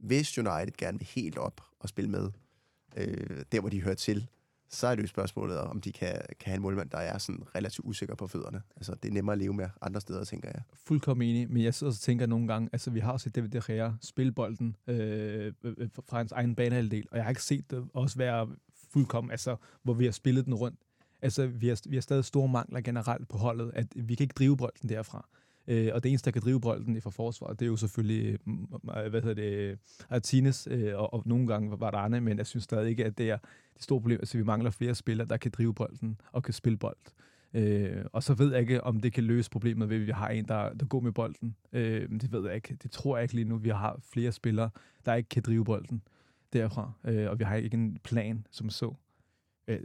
hvis 0.00 0.38
United 0.38 0.76
gerne 0.78 0.98
vil 0.98 1.08
helt 1.14 1.38
op 1.38 1.60
og 1.80 1.88
spille 1.88 2.10
med, 2.10 2.30
øh, 2.96 3.42
der 3.52 3.60
hvor 3.60 3.68
de 3.68 3.82
hører 3.82 3.94
til, 3.94 4.28
så 4.70 4.86
er 4.86 4.94
det 4.94 5.02
jo 5.02 5.08
spørgsmålet, 5.08 5.58
om 5.58 5.80
de 5.80 5.92
kan, 5.92 6.12
kan 6.12 6.46
have 6.46 6.56
en 6.56 6.62
målmand, 6.62 6.90
der 6.90 6.98
er 6.98 7.18
sådan 7.18 7.42
relativt 7.54 7.86
usikker 7.86 8.14
på 8.14 8.26
fødderne. 8.26 8.62
Altså, 8.76 8.94
det 8.94 9.08
er 9.08 9.12
nemmere 9.12 9.32
at 9.32 9.38
leve 9.38 9.54
med 9.54 9.68
andre 9.82 10.00
steder, 10.00 10.24
tænker 10.24 10.48
jeg. 10.48 10.62
Fuldkommen 10.74 11.28
enig, 11.28 11.50
men 11.50 11.62
jeg 11.62 11.74
sidder 11.74 11.92
og 11.92 11.98
tænker 11.98 12.26
nogle 12.26 12.48
gange, 12.48 12.68
altså 12.72 12.90
vi 12.90 13.00
har 13.00 13.16
set 13.16 13.34
David 13.34 13.48
De 13.48 13.60
Gea 13.66 13.90
spille 14.00 14.32
bolden 14.32 14.76
øh, 14.86 15.52
øh, 15.62 15.74
øh 15.78 15.88
fra 16.06 16.16
hans 16.16 16.32
egen 16.32 16.54
banehalvdel, 16.54 17.06
og 17.10 17.16
jeg 17.16 17.24
har 17.24 17.30
ikke 17.30 17.42
set 17.42 17.70
det 17.70 17.88
også 17.94 18.18
være 18.18 18.48
fuldkommen, 18.92 19.30
altså 19.30 19.56
hvor 19.82 19.94
vi 19.94 20.04
har 20.04 20.12
spillet 20.12 20.44
den 20.44 20.54
rundt. 20.54 20.80
Altså, 21.22 21.46
vi 21.46 21.68
har, 21.68 21.80
vi 21.88 21.96
har 21.96 22.00
stadig 22.00 22.24
store 22.24 22.48
mangler 22.48 22.80
generelt 22.80 23.28
på 23.28 23.38
holdet, 23.38 23.70
at 23.74 23.86
vi 23.94 24.14
kan 24.14 24.24
ikke 24.24 24.34
drive 24.38 24.56
bolden 24.56 24.88
derfra. 24.88 25.28
Øh, 25.68 25.90
og 25.94 26.02
det 26.02 26.08
eneste, 26.08 26.24
der 26.24 26.32
kan 26.32 26.42
drive 26.42 26.60
bolden 26.60 27.02
fra 27.02 27.10
forsvaret, 27.10 27.60
det 27.60 27.66
er 27.66 27.70
jo 27.70 27.76
selvfølgelig, 27.76 28.38
mm, 28.44 28.66
øh, 28.96 29.10
hvad 29.10 29.22
hedder 29.22 29.34
det, 29.34 29.52
øh, 29.52 29.76
Artines, 30.10 30.68
øh, 30.70 30.96
og, 30.96 31.14
og 31.14 31.22
nogle 31.26 31.46
gange 31.46 31.80
var 31.80 31.90
der 31.90 31.98
andre, 31.98 32.20
men 32.20 32.38
jeg 32.38 32.46
synes 32.46 32.64
stadig 32.64 32.90
ikke, 32.90 33.04
at 33.04 33.18
det 33.18 33.30
er 33.30 33.38
det 33.74 33.82
store 33.82 34.00
problem. 34.00 34.18
Altså, 34.20 34.38
vi 34.38 34.44
mangler 34.44 34.70
flere 34.70 34.94
spillere, 34.94 35.28
der 35.28 35.36
kan 35.36 35.50
drive 35.50 35.74
bolden 35.74 36.20
og 36.32 36.42
kan 36.42 36.54
spille 36.54 36.78
bold. 36.78 36.96
Øh, 37.54 38.04
og 38.12 38.22
så 38.22 38.34
ved 38.34 38.52
jeg 38.52 38.60
ikke, 38.60 38.84
om 38.84 39.00
det 39.00 39.12
kan 39.12 39.24
løse 39.24 39.50
problemet 39.50 39.88
ved, 39.88 39.96
at 39.96 40.06
vi 40.06 40.12
har 40.12 40.28
en, 40.28 40.44
der, 40.48 40.72
der 40.72 40.86
går 40.86 41.00
med 41.00 41.12
bolden. 41.12 41.56
Øh, 41.72 42.10
det 42.10 42.32
ved 42.32 42.46
jeg 42.46 42.54
ikke. 42.54 42.76
Det 42.82 42.90
tror 42.90 43.16
jeg 43.16 43.22
ikke 43.22 43.34
lige 43.34 43.48
nu. 43.48 43.56
Vi 43.56 43.68
har 43.68 44.00
flere 44.02 44.32
spillere, 44.32 44.70
der 45.06 45.14
ikke 45.14 45.28
kan 45.28 45.42
drive 45.42 45.64
bolden 45.64 46.02
derfra. 46.52 46.92
Øh, 47.04 47.30
og 47.30 47.38
vi 47.38 47.44
har 47.44 47.56
ikke 47.56 47.74
en 47.74 47.98
plan, 48.04 48.46
som 48.50 48.70
så. 48.70 48.94
Øh, 49.68 49.80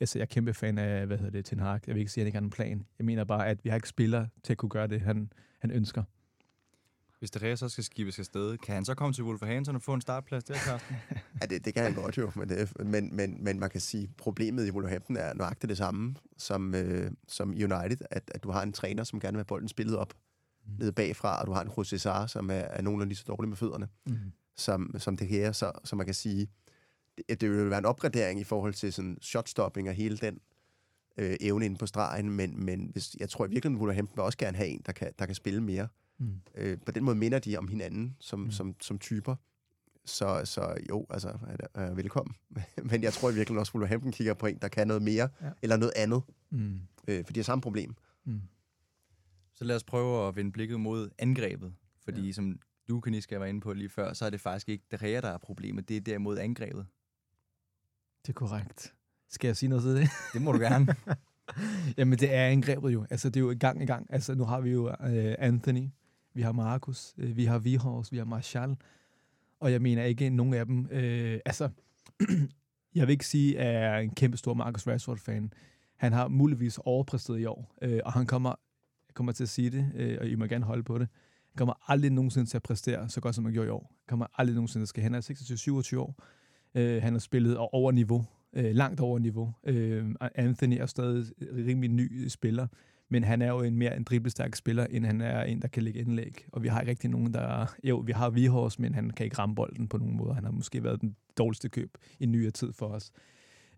altså, 0.00 0.18
jeg 0.18 0.24
er 0.24 0.26
kæmpe 0.26 0.54
fan 0.54 0.78
af, 0.78 1.06
hvad 1.06 1.18
hedder 1.18 1.32
det, 1.32 1.44
Ten 1.44 1.58
Hag. 1.58 1.80
Jeg 1.86 1.94
vil 1.94 2.00
ikke 2.00 2.12
sige, 2.12 2.22
at 2.22 2.24
han 2.24 2.28
ikke 2.28 2.38
har 2.38 2.44
en 2.44 2.50
plan. 2.50 2.86
Jeg 2.98 3.06
mener 3.06 3.24
bare, 3.24 3.48
at 3.48 3.64
vi 3.64 3.68
har 3.68 3.76
ikke 3.76 3.88
spillere 3.88 4.28
til 4.44 4.52
at 4.52 4.56
kunne 4.56 4.68
gøre 4.68 4.86
det, 4.86 5.00
han, 5.00 5.32
han 5.58 5.70
ønsker. 5.70 6.02
Hvis 7.20 7.30
det 7.30 7.58
så 7.58 7.68
skal 7.68 7.84
skibes 7.84 8.18
afsted, 8.18 8.58
kan 8.58 8.74
han 8.74 8.84
så 8.84 8.94
komme 8.94 9.12
til 9.12 9.24
Wolverhampton 9.24 9.74
og 9.76 9.82
få 9.82 9.94
en 9.94 10.00
startplads 10.00 10.44
der, 10.44 10.54
Carsten? 10.54 10.96
ja, 11.40 11.46
det, 11.46 11.64
det 11.64 11.74
kan 11.74 11.82
han 11.82 11.94
godt 11.94 12.18
jo, 12.18 12.30
men, 12.36 12.48
det, 12.48 12.86
men, 12.86 13.16
men, 13.16 13.44
men 13.44 13.58
man 13.58 13.70
kan 13.70 13.80
sige, 13.80 14.02
at 14.04 14.10
problemet 14.16 14.66
i 14.66 14.70
Wolverhampton 14.70 15.16
er 15.16 15.34
nøjagtigt 15.34 15.68
det 15.68 15.76
samme 15.76 16.14
som, 16.38 16.74
øh, 16.74 17.10
som 17.28 17.50
United, 17.50 17.98
at, 18.10 18.30
at 18.34 18.42
du 18.42 18.50
har 18.50 18.62
en 18.62 18.72
træner, 18.72 19.04
som 19.04 19.20
gerne 19.20 19.34
vil 19.34 19.38
have 19.38 19.44
bolden 19.44 19.68
spillet 19.68 19.96
op 19.96 20.14
mm. 20.66 20.72
nede 20.78 20.92
bagfra, 20.92 21.40
og 21.40 21.46
du 21.46 21.52
har 21.52 21.62
en 21.62 21.68
José 21.68 21.96
Sarr, 21.96 22.26
som 22.26 22.50
er, 22.50 22.54
er 22.54 22.82
nogenlunde 22.82 23.08
lige 23.08 23.18
så 23.18 23.24
dårlig 23.26 23.48
med 23.48 23.56
fødderne, 23.56 23.88
mm. 24.06 24.16
som, 24.56 24.94
som 24.98 25.16
det 25.16 25.28
her, 25.28 25.52
så, 25.52 25.72
så 25.84 25.96
man 25.96 26.06
kan 26.06 26.14
sige, 26.14 26.48
det, 27.28 27.40
det 27.40 27.50
vil 27.50 27.70
være 27.70 27.78
en 27.78 27.84
opgradering 27.84 28.40
i 28.40 28.44
forhold 28.44 28.74
til 28.74 28.92
sådan 28.92 29.18
shotstopping 29.20 29.88
og 29.88 29.94
hele 29.94 30.16
den 30.16 30.40
øh, 31.16 31.36
evne 31.40 31.64
inde 31.64 31.76
på 31.76 31.86
stregen, 31.86 32.30
men, 32.30 32.64
men 32.64 32.90
hvis, 32.92 33.16
jeg 33.20 33.28
tror 33.28 33.44
i 33.44 33.48
virkeligheden, 33.48 33.76
at 33.76 33.80
Wolverhampton 33.80 34.16
vil 34.16 34.22
også 34.22 34.38
gerne 34.38 34.56
have 34.56 34.68
en, 34.68 34.82
der 34.86 34.92
kan, 34.92 35.12
der 35.18 35.26
kan 35.26 35.34
spille 35.34 35.62
mere. 35.62 35.88
Mm. 36.18 36.40
Øh, 36.54 36.78
på 36.86 36.92
den 36.92 37.04
måde 37.04 37.16
minder 37.16 37.38
de 37.38 37.56
om 37.56 37.68
hinanden 37.68 38.16
som, 38.20 38.40
mm. 38.40 38.50
som, 38.50 38.74
som 38.80 38.98
typer. 38.98 39.36
Så, 40.04 40.42
så 40.44 40.76
jo, 40.88 41.06
altså, 41.10 41.28
er, 41.28 41.80
er 41.80 41.94
velkommen. 41.94 42.34
men 42.90 43.02
jeg 43.02 43.12
tror 43.12 43.30
i 43.30 43.34
virkeligheden 43.34 43.58
også, 43.58 43.70
at 43.70 43.74
Wolverhampton 43.74 44.12
kigger 44.12 44.34
på 44.34 44.46
en, 44.46 44.58
der 44.62 44.68
kan 44.68 44.86
noget 44.86 45.02
mere, 45.02 45.28
ja. 45.42 45.50
eller 45.62 45.76
noget 45.76 45.92
andet. 45.96 46.22
Mm. 46.50 46.80
Øh, 47.08 47.24
for 47.24 47.32
de 47.32 47.40
har 47.40 47.44
samme 47.44 47.62
problem. 47.62 47.94
Mm. 48.24 48.40
Så 49.54 49.64
lad 49.64 49.76
os 49.76 49.84
prøve 49.84 50.28
at 50.28 50.36
vende 50.36 50.52
blikket 50.52 50.80
mod 50.80 51.10
angrebet. 51.18 51.74
Fordi 52.04 52.26
ja. 52.26 52.32
som 52.32 52.58
du, 52.88 53.00
Kaniska, 53.00 53.38
var 53.38 53.46
inde 53.46 53.60
på 53.60 53.72
lige 53.72 53.88
før, 53.88 54.12
så 54.12 54.24
er 54.24 54.30
det 54.30 54.40
faktisk 54.40 54.68
ikke 54.68 54.84
det 54.90 55.00
der 55.00 55.28
er 55.28 55.38
problemet. 55.38 55.88
Det 55.88 55.96
er 55.96 56.00
derimod 56.00 56.38
angrebet. 56.38 56.86
Det 58.22 58.28
er 58.28 58.32
korrekt. 58.32 58.94
Skal 59.28 59.48
jeg 59.48 59.56
sige 59.56 59.68
noget 59.68 59.84
til 59.84 59.96
det? 59.96 60.08
Det 60.34 60.42
må 60.42 60.52
du 60.52 60.58
gerne. 60.58 60.86
Jamen, 61.98 62.18
det 62.18 62.34
er 62.34 62.46
angrebet 62.46 62.92
jo. 62.92 63.06
Altså, 63.10 63.28
det 63.28 63.36
er 63.36 63.40
jo 63.40 63.50
i 63.50 63.54
gang 63.54 63.82
i 63.82 63.86
gang. 63.86 64.06
Altså, 64.10 64.34
nu 64.34 64.44
har 64.44 64.60
vi 64.60 64.70
jo 64.70 64.88
uh, 64.88 65.34
Anthony, 65.38 65.88
vi 66.34 66.42
har 66.42 66.52
Markus, 66.52 67.14
uh, 67.18 67.36
vi 67.36 67.44
har 67.44 67.58
Vihors, 67.58 68.12
vi 68.12 68.18
har 68.18 68.24
Marshall, 68.24 68.76
og 69.60 69.72
jeg 69.72 69.82
mener 69.82 70.04
ikke 70.04 70.30
nogen 70.30 70.54
af 70.54 70.66
dem. 70.66 70.78
Uh, 70.78 71.40
altså, 71.44 71.68
jeg 72.94 73.06
vil 73.06 73.12
ikke 73.12 73.26
sige, 73.26 73.58
at 73.58 73.74
jeg 73.74 73.96
er 73.96 73.98
en 73.98 74.14
kæmpe 74.14 74.36
stor 74.36 74.54
Marcus 74.54 74.86
Rashford-fan. 74.86 75.52
Han 75.96 76.12
har 76.12 76.28
muligvis 76.28 76.78
overpræsteret 76.78 77.40
i 77.40 77.44
år, 77.44 77.76
uh, 77.86 77.98
og 78.04 78.12
han 78.12 78.26
kommer, 78.26 78.54
kommer 79.14 79.32
til 79.32 79.42
at 79.42 79.48
sige 79.48 79.70
det, 79.70 79.92
uh, 79.94 80.20
og 80.20 80.28
I 80.28 80.34
må 80.34 80.46
gerne 80.46 80.64
holde 80.64 80.82
på 80.82 80.98
det, 80.98 81.08
han 81.50 81.58
kommer 81.58 81.74
aldrig 81.90 82.10
nogensinde 82.10 82.50
til 82.50 82.56
at 82.56 82.62
præstere 82.62 83.08
så 83.08 83.20
godt, 83.20 83.34
som 83.34 83.44
han 83.44 83.54
gjorde 83.54 83.66
i 83.66 83.70
år. 83.70 83.94
Han 83.98 84.08
kommer 84.08 84.26
aldrig 84.38 84.54
nogensinde 84.54 84.82
til 84.82 84.84
at 84.84 84.88
skal. 84.88 85.02
Han 85.02 85.14
er 85.14 85.20
26-27 85.94 85.98
år. 85.98 86.24
Øh, 86.74 87.02
han 87.02 87.12
har 87.12 87.20
spillet 87.20 87.56
over 87.56 87.92
niveau 87.92 88.24
øh, 88.52 88.74
langt 88.74 89.00
over 89.00 89.18
niveau. 89.18 89.52
Øh, 89.64 90.04
Anthony 90.34 90.74
er 90.80 90.86
stadig 90.86 91.26
rimelig 91.66 91.90
ny 91.90 92.24
øh, 92.24 92.30
spiller, 92.30 92.66
men 93.08 93.24
han 93.24 93.42
er 93.42 93.48
jo 93.48 93.60
en 93.60 93.76
mere 93.76 93.96
en 93.96 94.04
driblestærk 94.04 94.54
spiller, 94.54 94.86
end 94.90 95.04
han 95.04 95.20
er 95.20 95.42
en, 95.42 95.62
der 95.62 95.68
kan 95.68 95.82
lægge 95.82 96.00
indlæg. 96.00 96.44
Og 96.52 96.62
vi 96.62 96.68
har 96.68 96.80
ikke 96.80 96.90
rigtig 96.90 97.10
nogen, 97.10 97.34
der... 97.34 97.66
Jo, 97.84 97.96
vi 97.96 98.12
har 98.12 98.30
Vihors, 98.30 98.78
men 98.78 98.94
han 98.94 99.10
kan 99.10 99.24
ikke 99.24 99.38
ramme 99.38 99.54
bolden 99.54 99.88
på 99.88 99.98
nogen 99.98 100.16
måde. 100.16 100.34
Han 100.34 100.44
har 100.44 100.50
måske 100.50 100.84
været 100.84 101.00
den 101.00 101.16
dårligste 101.38 101.68
køb 101.68 101.98
i 102.20 102.26
nyere 102.26 102.50
tid 102.50 102.72
for 102.72 102.86
os. 102.86 103.12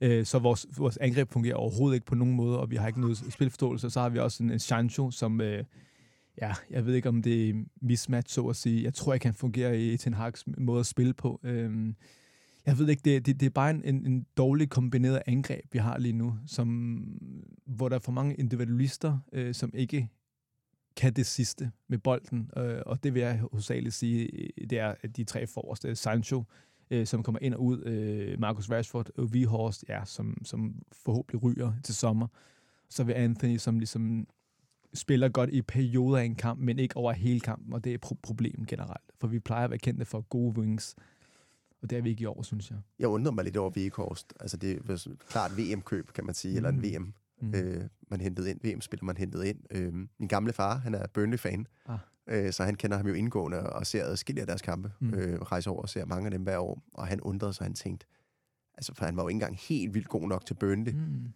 Øh, 0.00 0.24
så 0.24 0.38
vores, 0.38 0.66
vores 0.78 0.96
angreb 0.96 1.30
fungerer 1.30 1.54
overhovedet 1.54 1.94
ikke 1.94 2.06
på 2.06 2.14
nogen 2.14 2.34
måde, 2.34 2.60
og 2.60 2.70
vi 2.70 2.76
har 2.76 2.86
ikke 2.86 3.00
noget 3.00 3.16
spilforståelse. 3.16 3.90
Så 3.90 4.00
har 4.00 4.08
vi 4.08 4.18
også 4.18 4.42
en, 4.42 4.50
en 4.50 4.58
Sancho, 4.58 5.10
som... 5.10 5.40
Øh, 5.40 5.64
ja, 6.40 6.52
jeg 6.70 6.86
ved 6.86 6.94
ikke, 6.94 7.08
om 7.08 7.22
det 7.22 7.50
er 7.50 7.54
mismatch, 7.80 8.34
så 8.34 8.46
at 8.46 8.56
sige. 8.56 8.84
Jeg 8.84 8.94
tror 8.94 9.14
ikke, 9.14 9.26
han 9.26 9.34
fungerer 9.34 9.72
i 9.72 9.96
Ten 9.96 10.14
Hag's 10.14 10.42
måde 10.58 10.80
at 10.80 10.86
spille 10.86 11.14
på. 11.14 11.40
Øh, 11.42 11.94
jeg 12.66 12.78
ved 12.78 12.88
ikke, 12.88 13.02
det, 13.04 13.26
det, 13.26 13.40
det 13.40 13.46
er 13.46 13.50
bare 13.50 13.70
en, 13.70 13.84
en, 13.84 14.06
en 14.06 14.26
dårlig 14.36 14.70
kombineret 14.70 15.22
angreb, 15.26 15.64
vi 15.72 15.78
har 15.78 15.98
lige 15.98 16.12
nu, 16.12 16.38
som, 16.46 16.68
hvor 17.66 17.88
der 17.88 17.96
er 17.96 18.00
for 18.00 18.12
mange 18.12 18.34
individualister, 18.34 19.18
øh, 19.32 19.54
som 19.54 19.70
ikke 19.74 20.08
kan 20.96 21.12
det 21.12 21.26
sidste 21.26 21.70
med 21.88 21.98
bolden. 21.98 22.50
Øh, 22.56 22.80
og 22.86 23.02
det 23.04 23.14
vil 23.14 23.22
jeg 23.22 23.38
hovedsageligt 23.38 23.94
sige, 23.94 24.36
øh, 24.36 24.68
det 24.70 24.78
er 24.78 24.94
de 25.16 25.24
tre 25.24 25.46
forreste. 25.46 25.94
Sancho, 25.94 26.44
øh, 26.90 27.06
som 27.06 27.22
kommer 27.22 27.38
ind 27.42 27.54
og 27.54 27.62
ud. 27.62 27.84
Øh, 27.84 28.40
Marcus 28.40 28.70
Rashford 28.70 29.10
og 29.18 29.32
Vihorst, 29.32 29.84
ja, 29.88 30.04
som, 30.04 30.44
som 30.44 30.82
forhåbentlig 30.92 31.42
ryger 31.42 31.72
til 31.84 31.94
sommer. 31.94 32.26
Så 32.88 33.04
vil 33.04 33.12
Anthony, 33.12 33.56
som 33.56 33.78
ligesom 33.78 34.26
spiller 34.94 35.28
godt 35.28 35.50
i 35.50 35.62
perioder 35.62 36.18
af 36.18 36.24
en 36.24 36.34
kamp, 36.34 36.60
men 36.60 36.78
ikke 36.78 36.96
over 36.96 37.12
hele 37.12 37.40
kampen, 37.40 37.72
og 37.72 37.84
det 37.84 37.90
er 37.90 37.94
et 37.94 38.04
pro- 38.04 38.20
problem 38.22 38.64
generelt. 38.66 39.12
For 39.20 39.26
vi 39.26 39.38
plejer 39.38 39.64
at 39.64 39.70
være 39.70 39.78
kendte 39.78 40.04
for 40.04 40.20
gode 40.20 40.58
wings, 40.58 40.94
og 41.82 41.90
det 41.90 41.98
er 41.98 42.02
vi 42.02 42.10
ikke 42.10 42.22
i 42.22 42.26
år, 42.26 42.42
synes 42.42 42.70
jeg. 42.70 42.78
Jeg 42.98 43.08
undrer 43.08 43.32
mig 43.32 43.44
lidt 43.44 43.56
over 43.56 43.70
Vegekorst. 43.70 44.32
Altså, 44.40 44.56
det 44.56 44.72
er 44.72 45.16
klart 45.28 45.58
VM-køb, 45.58 46.12
kan 46.12 46.26
man 46.26 46.34
sige, 46.34 46.52
mm. 46.52 46.56
eller 46.56 46.70
en 46.70 46.82
VM. 46.82 47.14
Mm. 47.40 47.54
Øh, 47.54 47.88
man 48.08 48.20
hentede 48.20 48.50
ind, 48.50 48.60
VM-spiller 48.62 49.04
man 49.04 49.16
hentede 49.16 49.48
ind. 49.48 49.58
Øh, 49.70 49.94
min 49.94 50.28
gamle 50.28 50.52
far, 50.52 50.76
han 50.76 50.94
er 50.94 51.06
Burnley-fan, 51.06 51.66
ah. 51.86 51.98
øh, 52.26 52.52
så 52.52 52.64
han 52.64 52.74
kender 52.74 52.96
ham 52.96 53.06
jo 53.06 53.14
indgående 53.14 53.70
og 53.70 53.86
ser 53.86 54.04
adskillige 54.04 54.40
af 54.40 54.46
deres 54.46 54.62
kampe. 54.62 54.92
Mm. 55.00 55.14
Øh, 55.14 55.40
rejser 55.40 55.70
over 55.70 55.82
og 55.82 55.88
ser 55.88 56.04
mange 56.04 56.26
af 56.26 56.30
dem 56.30 56.42
hver 56.42 56.58
år. 56.58 56.82
Og 56.94 57.06
han 57.06 57.20
undrede 57.20 57.52
sig, 57.52 57.64
han 57.64 57.74
tænkte, 57.74 58.06
altså 58.74 58.94
for 58.94 59.04
han 59.04 59.16
var 59.16 59.22
jo 59.22 59.28
ikke 59.28 59.36
engang 59.36 59.56
helt 59.56 59.94
vildt 59.94 60.08
god 60.08 60.28
nok 60.28 60.46
til 60.46 60.54
Burnley. 60.54 60.92
Mm. 60.92 61.32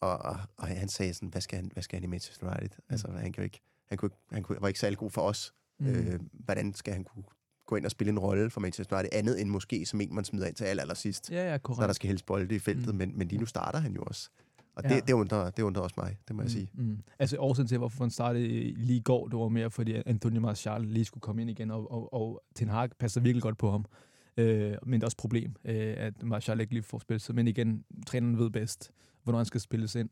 Og, 0.00 0.18
og, 0.18 0.36
og 0.56 0.66
han 0.66 0.88
sagde 0.88 1.14
sådan, 1.14 1.28
hvad 1.28 1.40
skal 1.40 1.56
han, 1.56 1.70
hvad 1.72 1.82
skal 1.82 1.96
han 1.96 2.04
i 2.04 2.06
Manchester 2.06 2.46
United? 2.46 2.76
Mm. 2.78 2.84
Altså, 2.92 3.10
han, 3.10 3.32
kan 3.32 3.42
jo 3.42 3.44
ikke, 3.44 3.60
han, 3.86 3.98
kunne, 3.98 4.10
han 4.32 4.42
kunne, 4.42 4.58
var 4.60 4.68
ikke 4.68 4.80
særlig 4.80 4.98
god 4.98 5.10
for 5.10 5.22
os. 5.22 5.54
Mm. 5.80 5.86
Øh, 5.86 6.20
hvordan 6.32 6.74
skal 6.74 6.94
han 6.94 7.04
kunne 7.04 7.24
gå 7.68 7.76
ind 7.76 7.84
og 7.84 7.90
spille 7.90 8.10
en 8.10 8.18
rolle 8.18 8.50
for 8.50 8.60
Manchester 8.60 8.96
United, 8.96 9.18
andet 9.18 9.40
end 9.40 9.50
måske 9.50 9.86
som 9.86 10.00
en, 10.00 10.14
man 10.14 10.24
smider 10.24 10.46
ind 10.46 10.54
til 10.54 10.64
aller, 10.64 10.82
aller 10.82 10.94
sidst, 10.94 11.30
ja, 11.30 11.50
ja, 11.50 11.58
korrekt. 11.58 11.80
når 11.80 11.86
der 11.86 11.94
skal 11.94 12.08
helst 12.08 12.26
bolde 12.26 12.54
i 12.54 12.58
feltet, 12.58 12.94
mm. 12.94 12.98
men, 12.98 13.18
men 13.18 13.28
lige 13.28 13.38
nu 13.38 13.46
starter 13.46 13.78
han 13.78 13.94
jo 13.94 14.02
også. 14.02 14.30
Og 14.76 14.84
ja. 14.84 14.94
det, 14.94 15.06
det, 15.06 15.12
undrer, 15.12 15.50
det 15.50 15.62
undrer 15.62 15.82
også 15.82 15.94
mig, 15.98 16.18
det 16.28 16.36
må 16.36 16.42
mm. 16.42 16.44
jeg 16.44 16.50
sige. 16.50 16.70
Mm. 16.74 16.98
Altså 17.18 17.36
årsagen 17.38 17.68
til, 17.68 17.78
hvorfor 17.78 18.04
han 18.04 18.10
startede 18.10 18.46
lige 18.74 18.96
i 18.96 19.02
går, 19.02 19.28
det 19.28 19.38
var 19.38 19.48
mere, 19.48 19.70
fordi 19.70 20.02
Anthony 20.06 20.36
Martial 20.36 20.80
lige 20.80 21.04
skulle 21.04 21.22
komme 21.22 21.42
ind 21.42 21.50
igen, 21.50 21.70
og, 21.70 21.92
og, 21.92 22.14
og 22.14 22.42
Ten 22.54 22.68
Hag 22.68 22.88
passer 22.98 23.20
virkelig 23.20 23.42
godt 23.42 23.58
på 23.58 23.70
ham. 23.70 23.84
Øh, 24.36 24.74
men 24.82 24.92
det 24.92 25.02
er 25.02 25.06
også 25.06 25.14
et 25.14 25.18
problem, 25.20 25.54
øh, 25.64 25.94
at 25.96 26.22
Martial 26.22 26.60
ikke 26.60 26.72
lige 26.72 26.82
får 26.82 26.98
spillet 26.98 27.22
sig. 27.22 27.34
Men 27.34 27.48
igen, 27.48 27.84
træneren 28.06 28.38
ved 28.38 28.50
bedst, 28.50 28.90
hvornår 29.22 29.38
han 29.38 29.46
skal 29.46 29.60
spilles 29.60 29.94
ind. 29.94 30.10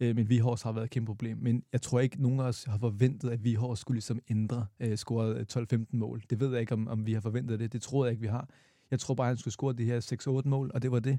Øh, 0.00 0.16
men 0.16 0.28
Vihors 0.28 0.62
har 0.62 0.72
været 0.72 0.84
et 0.84 0.90
kæmpe 0.90 1.06
problem. 1.06 1.38
Men 1.38 1.64
jeg 1.72 1.82
tror 1.82 2.00
ikke, 2.00 2.22
nogen 2.22 2.40
af 2.40 2.44
os 2.44 2.64
har 2.64 2.78
forventet, 2.78 3.30
at 3.30 3.44
Vihors 3.44 3.78
skulle 3.78 3.96
ligesom 3.96 4.20
ændre, 4.30 4.66
øh, 4.80 4.96
score 4.96 5.44
12-15 5.52 5.86
mål. 5.92 6.22
Det 6.30 6.40
ved 6.40 6.50
jeg 6.50 6.60
ikke, 6.60 6.72
om, 6.72 6.88
om 6.88 7.06
vi 7.06 7.12
har 7.12 7.20
forventet 7.20 7.60
det. 7.60 7.72
Det 7.72 7.82
tror 7.82 8.04
jeg 8.04 8.10
ikke, 8.10 8.20
vi 8.20 8.26
har. 8.28 8.48
Jeg 8.90 9.00
tror 9.00 9.14
bare, 9.14 9.26
han 9.26 9.36
skulle 9.36 9.52
score 9.52 9.72
de 9.72 9.84
her 9.84 10.40
6-8 10.44 10.48
mål, 10.48 10.70
og 10.74 10.82
det 10.82 10.90
var 10.92 11.00
det. 11.00 11.18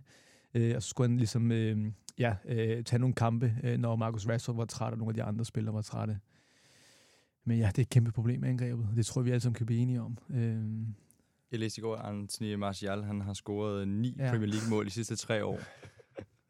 Øh, 0.53 0.75
og 0.75 0.83
så 0.83 0.89
skulle 0.89 1.09
han 1.09 1.17
ligesom 1.17 1.51
øh, 1.51 1.91
ja, 2.19 2.35
øh, 2.45 2.83
tage 2.83 2.99
nogle 2.99 3.15
kampe, 3.15 3.55
øh, 3.63 3.77
når 3.77 3.95
Marcus 3.95 4.27
Rashford 4.27 4.55
var 4.55 4.65
træt, 4.65 4.91
og 4.91 4.97
nogle 4.97 5.11
af 5.11 5.15
de 5.15 5.23
andre 5.23 5.45
spillere 5.45 5.75
var 5.75 5.81
trætte. 5.81 6.19
Men 7.45 7.57
ja, 7.57 7.67
det 7.67 7.77
er 7.77 7.81
et 7.81 7.89
kæmpe 7.89 8.11
problem 8.11 8.39
med 8.39 8.49
angrebet. 8.49 8.89
Det 8.95 9.05
tror 9.05 9.21
jeg, 9.21 9.25
vi 9.25 9.31
alle 9.31 9.41
sammen 9.41 9.55
kan 9.55 9.65
blive 9.65 9.81
enige 9.81 10.01
om. 10.01 10.17
Øh, 10.29 10.87
jeg 11.51 11.59
læste 11.59 11.79
i 11.79 11.81
går, 11.81 11.95
at 11.95 12.15
Anthony 12.15 12.53
Martial 12.53 13.03
han 13.03 13.21
har 13.21 13.33
scoret 13.33 13.87
ni 13.87 14.15
ja. 14.19 14.29
Premier 14.29 14.47
League-mål 14.47 14.85
de 14.85 14.91
sidste 14.91 15.15
tre 15.15 15.45
år. 15.45 15.59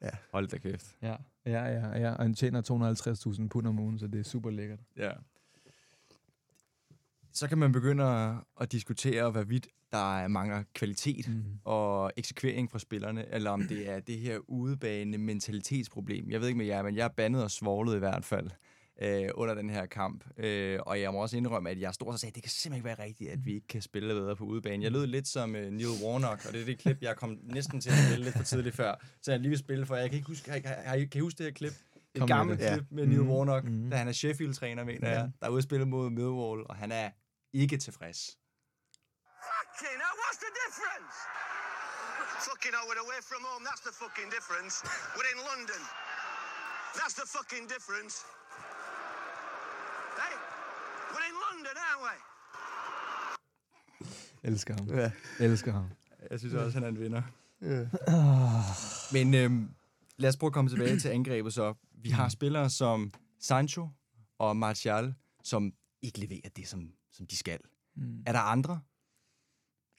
Ja. 0.04 0.10
Hold 0.32 0.48
da 0.48 0.58
kæft. 0.58 0.96
Ja, 1.02 1.16
ja, 1.46 1.66
ja. 1.66 1.98
ja. 2.00 2.12
Og 2.12 2.22
han 2.22 2.34
tjener 2.34 2.62
250.000 3.42 3.48
pund 3.48 3.68
om 3.68 3.80
ugen, 3.80 4.00
så 4.00 4.08
det 4.08 4.20
er 4.20 4.24
super 4.24 4.50
lækkert. 4.50 4.80
Ja. 4.98 5.12
Så 7.34 7.48
kan 7.48 7.58
man 7.58 7.72
begynde 7.72 8.04
at 8.62 8.72
diskutere, 8.72 9.32
hvorvidt 9.32 9.68
der 9.92 10.28
mangler 10.28 10.64
kvalitet 10.74 11.28
mm. 11.28 11.44
og 11.64 12.12
eksekvering 12.18 12.72
fra 12.72 12.80
spillerne, 12.80 13.34
eller 13.34 13.52
om 13.52 13.68
det 13.68 13.90
er 13.90 14.00
det 14.00 14.18
her 14.18 14.38
udebane 14.38 15.18
mentalitetsproblem. 15.18 16.30
Jeg 16.30 16.42
ved 16.42 16.48
ikke 16.48 16.58
med 16.58 16.66
jer, 16.66 16.84
men 16.84 16.96
jeg 16.96 17.04
er 17.04 17.10
bandet 17.18 17.44
og 17.44 17.52
svoglet 17.52 17.96
i 17.96 18.00
hvert 18.00 18.26
fald 18.26 18.50
øh, 19.02 19.30
under 19.34 19.54
den 19.54 19.70
her 19.70 19.86
kamp. 19.86 20.24
Øh, 20.38 20.80
og 20.86 21.02
jeg 21.02 21.14
må 21.14 21.22
også 21.22 21.38
indrømme, 21.38 21.70
at 21.70 21.80
jeg 21.80 21.94
stod 21.94 22.08
og 22.08 22.20
sagde, 22.20 22.32
at 22.32 22.36
det 22.36 22.44
kan 22.44 22.50
simpelthen 22.50 22.76
ikke 22.76 22.86
være 22.86 23.08
rigtigt, 23.08 23.32
at 23.32 23.46
vi 23.46 23.54
ikke 23.54 23.68
kan 23.68 23.82
spille 23.82 24.14
bedre 24.14 24.36
på 24.36 24.44
udebane. 24.44 24.84
Jeg 24.84 24.92
lød 24.92 25.08
lidt 25.08 25.28
som 25.28 25.56
øh, 25.56 25.72
Neil 25.72 26.04
Warnock, 26.04 26.46
og 26.46 26.54
det 26.54 26.62
er 26.62 26.66
det 26.66 26.80
klip, 26.80 26.98
jeg 27.02 27.16
kom 27.18 27.38
næsten 27.44 27.82
til 27.82 27.90
at 27.90 27.96
spille 28.08 28.24
lidt 28.26 28.38
for 28.38 28.44
tidligt 28.44 28.76
før. 28.76 28.96
Så 29.22 29.32
jeg 29.32 29.40
lige 29.40 29.50
vil 29.50 29.60
spille 29.60 29.86
for, 29.86 29.96
jeg 29.96 30.10
kan 30.10 30.18
ikke 30.18 30.28
huske, 30.28 30.52
har, 30.52 30.60
har, 30.90 30.96
kan 30.96 31.10
I 31.14 31.20
huske 31.20 31.38
det 31.38 31.46
her 31.46 31.54
klip? 31.54 31.74
Et 32.16 32.28
gammelt 32.28 32.60
klip 32.60 32.86
ja. 32.92 32.96
med 32.98 33.08
Neil 33.08 33.24
mm. 33.24 33.32
Warnock, 33.32 33.64
mm. 33.66 33.90
da 33.90 33.96
han 34.02 34.08
er 34.08 34.12
Sheffield-træner, 34.22 34.84
mener 34.84 35.10
ja. 35.10 35.20
jeg, 35.20 35.32
der 35.40 35.46
er 35.48 35.52
ude 35.52 35.58
at 35.58 35.64
spille 35.64 35.86
mod 35.86 36.10
Millwall, 36.10 36.60
og 36.70 36.76
han 36.76 36.92
er 36.92 37.10
ikke 37.54 37.78
tilfreds. 37.78 38.20
Fucking 39.50 39.98
hell, 40.04 40.16
what's 40.24 40.40
the 40.46 40.54
difference? 40.64 41.16
Fucking 42.50 42.74
hell, 42.76 42.86
we're 42.90 43.04
away 43.08 43.22
from 43.30 43.42
home, 43.50 43.64
that's 43.70 43.84
the 43.88 43.94
fucking 44.02 44.30
difference. 44.38 44.74
We're 45.16 45.32
in 45.36 45.42
London. 45.52 45.82
That's 47.00 47.16
the 47.22 47.28
fucking 47.36 47.66
difference. 47.76 48.14
Hey, 50.18 50.36
we're 51.14 51.28
in 51.30 51.36
London, 51.46 51.76
aren't 51.88 52.02
we? 52.06 52.14
Elsker 54.52 54.74
ham. 54.74 54.88
Ja. 54.98 55.12
Elsker 55.40 55.72
ham. 55.72 55.86
Jeg 56.32 56.40
synes 56.40 56.54
også, 56.54 56.78
han 56.78 56.84
er 56.84 56.88
en 56.88 57.00
vinder. 57.00 57.22
Ja. 57.62 57.86
Men 59.14 59.34
øhm, 59.34 59.70
lad 60.18 60.30
os 60.30 60.38
prøve 60.38 60.50
at 60.50 60.54
komme 60.54 60.70
tilbage 60.70 61.00
til 61.00 61.10
angrebet 61.10 61.54
så. 61.54 61.74
Vi 62.04 62.10
har 62.10 62.30
spillere 62.30 62.70
som 62.70 63.14
Sancho 63.40 63.90
og 64.40 64.58
Martial, 64.58 65.14
som 65.44 65.74
ikke 66.02 66.20
leverer 66.20 66.50
det, 66.56 66.68
som, 66.68 66.92
som 67.12 67.28
de 67.28 67.38
skal. 67.38 67.60
Mm. 67.96 68.24
Er 68.28 68.32
der 68.32 68.40
andre? 68.40 68.80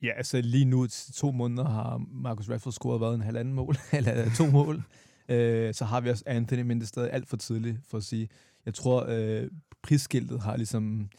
Ja, 0.03 0.13
altså 0.17 0.41
lige 0.41 0.65
nu, 0.65 0.87
to 1.15 1.31
måneder, 1.31 1.69
har 1.69 1.99
Marcus 1.99 2.51
Rashford 2.51 2.73
scoret 2.73 3.01
været 3.01 3.15
en 3.15 3.21
halvanden 3.21 3.55
mål, 3.55 3.77
eller 3.93 4.35
to 4.35 4.47
mål. 4.47 4.83
Øh, 5.29 5.75
så 5.75 5.85
har 5.85 6.01
vi 6.01 6.11
også 6.11 6.23
Anthony, 6.27 6.63
men 6.63 6.79
det 6.79 6.85
er 6.85 6.89
stadig 6.89 7.13
alt 7.13 7.29
for 7.29 7.37
tidligt 7.37 7.79
for 7.89 7.99
at 7.99 8.05
sige. 8.05 8.29
Jeg 8.67 8.75
tror, 8.75 9.07
øh, 9.09 9.51
prisskiltet 9.83 10.41
har 10.41 10.57
ligesom 10.57 11.11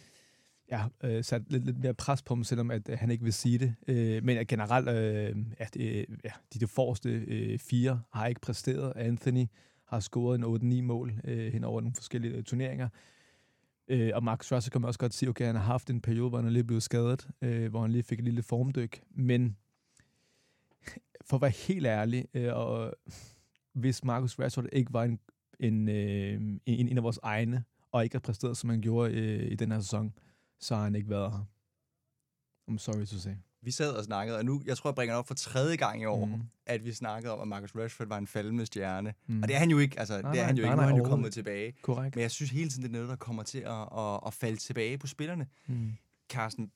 ja, 0.71 0.85
øh, 1.03 1.23
sat 1.23 1.51
lidt, 1.51 1.65
lidt 1.65 1.79
mere 1.79 1.93
pres 1.93 2.21
på 2.21 2.35
ham, 2.35 2.43
selvom 2.43 2.71
at, 2.71 2.89
at 2.89 2.97
han 2.97 3.11
ikke 3.11 3.23
vil 3.23 3.33
sige 3.33 3.57
det. 3.57 3.75
Øh, 3.87 4.23
men 4.23 4.47
generelt, 4.47 4.89
øh, 4.89 5.35
at, 5.57 5.77
øh, 5.79 6.05
ja, 6.23 6.31
de, 6.53 6.59
de 6.59 6.67
forreste 6.67 7.09
øh, 7.09 7.59
fire 7.59 8.01
har 8.13 8.27
ikke 8.27 8.41
præsteret. 8.41 8.93
Anthony 8.95 9.45
har 9.85 9.99
scoret 9.99 10.63
en 10.63 10.79
8-9 10.79 10.81
mål 10.81 11.13
øh, 11.23 11.53
hen 11.53 11.63
over 11.63 11.81
nogle 11.81 11.95
forskellige 11.95 12.33
øh, 12.33 12.43
turneringer. 12.43 12.89
Øh, 13.87 14.11
og 14.15 14.23
Max 14.23 14.51
Rashford 14.51 14.71
kan 14.71 14.81
man 14.81 14.87
også 14.87 14.99
godt 14.99 15.13
sige, 15.13 15.29
okay, 15.29 15.45
han 15.45 15.55
har 15.55 15.63
haft 15.63 15.89
en 15.89 16.01
periode, 16.01 16.29
hvor 16.29 16.37
han 16.37 16.47
er 16.47 16.51
lige 16.51 16.63
blevet 16.63 16.83
skadet, 16.83 17.27
øh, 17.41 17.69
hvor 17.69 17.81
han 17.81 17.91
lige 17.91 18.03
fik 18.03 18.19
et 18.19 18.25
lille 18.25 18.43
formdyk. 18.43 19.01
Men 19.09 19.57
for 21.27 21.37
at 21.37 21.41
være 21.41 21.51
helt 21.51 21.85
ærlig, 21.85 22.25
øh, 22.33 22.53
og 22.53 22.93
hvis 23.73 24.03
Marcus 24.03 24.39
Rashford 24.39 24.65
ikke 24.71 24.93
var 24.93 25.03
en, 25.03 25.19
en, 25.59 25.89
øh, 25.89 26.41
en, 26.65 26.87
en 26.87 26.97
af 26.97 27.03
vores 27.03 27.19
egne, 27.23 27.63
og 27.93 28.03
ikke 28.03 28.13
har 28.13 28.19
præsteret, 28.19 28.57
som 28.57 28.69
han 28.69 28.81
gjorde 28.81 29.13
øh, 29.13 29.51
i 29.51 29.55
den 29.55 29.71
her 29.71 29.79
sæson, 29.79 30.13
så 30.59 30.75
har 30.75 30.83
han 30.83 30.95
ikke 30.95 31.09
været 31.09 31.31
her. 31.31 31.45
I'm 32.71 32.77
sorry 32.77 33.05
to 33.05 33.19
say. 33.19 33.33
Vi 33.61 33.71
sad 33.71 33.93
og 33.93 34.03
snakkede, 34.03 34.37
og 34.37 34.45
nu, 34.45 34.61
jeg 34.65 34.77
tror, 34.77 34.89
jeg 34.89 34.95
bringer 34.95 35.13
det 35.13 35.19
op 35.19 35.27
for 35.27 35.33
tredje 35.33 35.75
gang 35.75 36.01
i 36.01 36.05
år, 36.05 36.25
mm. 36.25 36.41
at 36.65 36.85
vi 36.85 36.93
snakkede 36.93 37.33
om, 37.33 37.39
at 37.41 37.47
Marcus 37.47 37.75
Rashford 37.75 38.07
var 38.07 38.17
en 38.17 38.27
faldende 38.27 38.65
stjerne. 38.65 39.13
Mm. 39.27 39.41
Og 39.41 39.47
det 39.47 39.55
er 39.55 39.59
han 39.59 39.69
jo 39.69 39.79
ikke, 39.79 39.99
altså, 39.99 40.21
nej, 40.21 40.31
det 40.31 40.41
er 40.41 40.45
han 40.45 40.57
jo 40.57 40.61
nej, 40.61 40.71
ikke, 40.71 40.75
nu 40.75 40.81
er 40.81 40.87
han 40.87 40.97
jo 40.97 41.03
kommet 41.03 41.33
tilbage. 41.33 41.73
Korrekt. 41.81 42.15
Men 42.15 42.21
jeg 42.21 42.31
synes 42.31 42.51
hele 42.51 42.69
tiden, 42.69 42.83
det 42.83 42.89
er 42.89 42.93
noget, 42.93 43.09
der 43.09 43.15
kommer 43.15 43.43
til 43.43 43.59
at, 43.59 43.87
at, 43.97 44.19
at 44.27 44.33
falde 44.33 44.57
tilbage 44.57 44.97
på 44.97 45.07
spillerne. 45.07 45.47
Mm. 45.67 45.91
Carsten, 46.29 46.71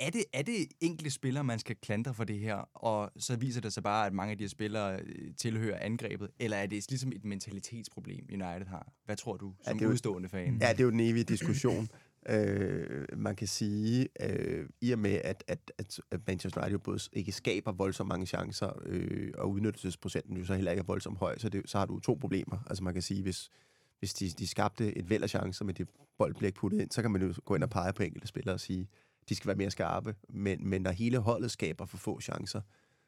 er 0.00 0.10
det, 0.10 0.24
er 0.32 0.42
det 0.42 0.66
enkelte 0.80 1.10
spillere, 1.10 1.44
man 1.44 1.58
skal 1.58 1.76
klandre 1.76 2.14
for 2.14 2.24
det 2.24 2.38
her, 2.38 2.56
og 2.74 3.10
så 3.16 3.36
viser 3.36 3.60
det 3.60 3.72
sig 3.72 3.82
bare, 3.82 4.06
at 4.06 4.12
mange 4.12 4.30
af 4.30 4.38
de 4.38 4.44
her 4.44 4.48
spillere 4.48 5.00
øh, 5.00 5.34
tilhører 5.36 5.78
angrebet, 5.78 6.30
eller 6.38 6.56
er 6.56 6.66
det 6.66 6.90
ligesom 6.90 7.12
et 7.12 7.24
mentalitetsproblem, 7.24 8.24
United 8.28 8.66
har? 8.66 8.92
Hvad 9.04 9.16
tror 9.16 9.36
du, 9.36 9.54
som 9.68 9.78
ja, 9.78 9.86
udstående 9.86 10.28
fan? 10.28 10.58
Ja, 10.60 10.72
det 10.72 10.80
er 10.80 10.84
jo 10.84 10.90
den 10.90 11.00
evige 11.00 11.24
diskussion. 11.24 11.88
øh, 12.28 13.06
man 13.16 13.36
kan 13.36 13.48
sige, 13.48 14.08
øh, 14.20 14.68
i 14.80 14.92
og 14.92 14.98
med, 14.98 15.20
at, 15.24 15.44
at, 15.46 15.72
at, 15.78 16.00
Manchester 16.26 16.62
United 16.62 16.78
både 16.78 17.00
ikke 17.12 17.32
skaber 17.32 17.72
voldsomt 17.72 18.08
mange 18.08 18.26
chancer, 18.26 18.82
øh, 18.86 19.30
og 19.38 19.50
udnyttelsesprocenten 19.50 20.36
jo 20.36 20.44
så 20.44 20.54
heller 20.54 20.70
ikke 20.70 20.80
er 20.80 20.86
voldsomt 20.86 21.18
høj, 21.18 21.38
så, 21.38 21.48
det, 21.48 21.70
så 21.70 21.78
har 21.78 21.86
du 21.86 22.00
to 22.00 22.14
problemer. 22.20 22.58
Altså 22.66 22.84
man 22.84 22.92
kan 22.92 23.02
sige, 23.02 23.22
hvis, 23.22 23.50
hvis 23.98 24.14
de, 24.14 24.30
de 24.30 24.46
skabte 24.46 24.98
et 24.98 25.10
væld 25.10 25.22
af 25.22 25.30
chancer, 25.30 25.64
men 25.64 25.74
det 25.74 25.88
bold 26.18 26.34
bliver 26.34 26.48
ikke 26.48 26.58
puttet 26.58 26.80
ind, 26.80 26.90
så 26.90 27.02
kan 27.02 27.10
man 27.10 27.22
jo 27.22 27.34
gå 27.44 27.54
ind 27.54 27.62
og 27.62 27.70
pege 27.70 27.92
på 27.92 28.02
enkelte 28.02 28.28
spillere 28.28 28.54
og 28.54 28.60
sige, 28.60 28.88
de 29.28 29.34
skal 29.34 29.48
være 29.48 29.56
mere 29.56 29.70
skarpe. 29.70 30.14
Men, 30.28 30.68
men 30.68 30.82
når 30.82 30.90
hele 30.90 31.18
holdet 31.18 31.50
skaber 31.50 31.86
for 31.86 31.96
få 31.96 32.20
chancer, 32.20 32.60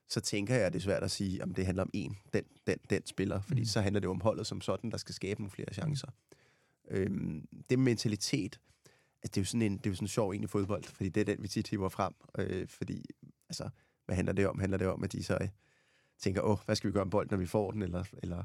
så 0.08 0.20
tænker 0.20 0.54
jeg, 0.54 0.66
at 0.66 0.72
det 0.72 0.78
er 0.78 0.82
svært 0.82 1.02
at 1.02 1.10
sige, 1.10 1.42
om 1.42 1.54
det 1.54 1.66
handler 1.66 1.82
om 1.82 1.90
en, 1.92 2.16
den, 2.32 2.44
den, 2.66 2.78
den 2.90 3.06
spiller, 3.06 3.40
fordi 3.40 3.60
mm. 3.60 3.66
så 3.66 3.80
handler 3.80 4.00
det 4.00 4.06
jo 4.06 4.10
om 4.10 4.20
holdet 4.20 4.46
som 4.46 4.60
sådan, 4.60 4.90
der 4.90 4.96
skal 4.96 5.14
skabe 5.14 5.40
nogle 5.40 5.50
flere 5.50 5.72
chancer. 5.72 6.08
Øhm, 6.90 7.48
det 7.70 7.78
med 7.78 7.84
mentalitet, 7.84 8.60
altså, 9.22 9.30
det 9.34 9.36
er 9.36 9.40
jo 9.40 9.44
sådan 9.44 9.62
en, 9.62 9.76
det 9.76 9.86
er 9.86 9.90
jo 9.90 9.94
sådan 9.94 10.04
en 10.04 10.08
sjov 10.08 10.30
egentlig 10.30 10.50
fodbold, 10.50 10.84
fordi 10.84 11.08
det 11.08 11.20
er 11.20 11.24
den, 11.24 11.42
vi 11.42 11.48
tit 11.48 11.68
hiver 11.68 11.88
frem, 11.88 12.14
øh, 12.38 12.68
fordi, 12.68 13.04
altså, 13.48 13.68
hvad 14.06 14.16
handler 14.16 14.32
det 14.32 14.46
om? 14.46 14.58
Handler 14.58 14.78
det 14.78 14.86
om, 14.86 15.04
at 15.04 15.12
de 15.12 15.22
så 15.22 15.38
øh, 15.40 15.48
tænker, 16.18 16.42
åh, 16.42 16.58
hvad 16.64 16.76
skal 16.76 16.88
vi 16.88 16.92
gøre 16.92 17.04
med 17.04 17.10
bolden, 17.10 17.28
når 17.30 17.38
vi 17.38 17.46
får 17.46 17.70
den, 17.70 17.82
eller, 17.82 18.04
eller 18.22 18.44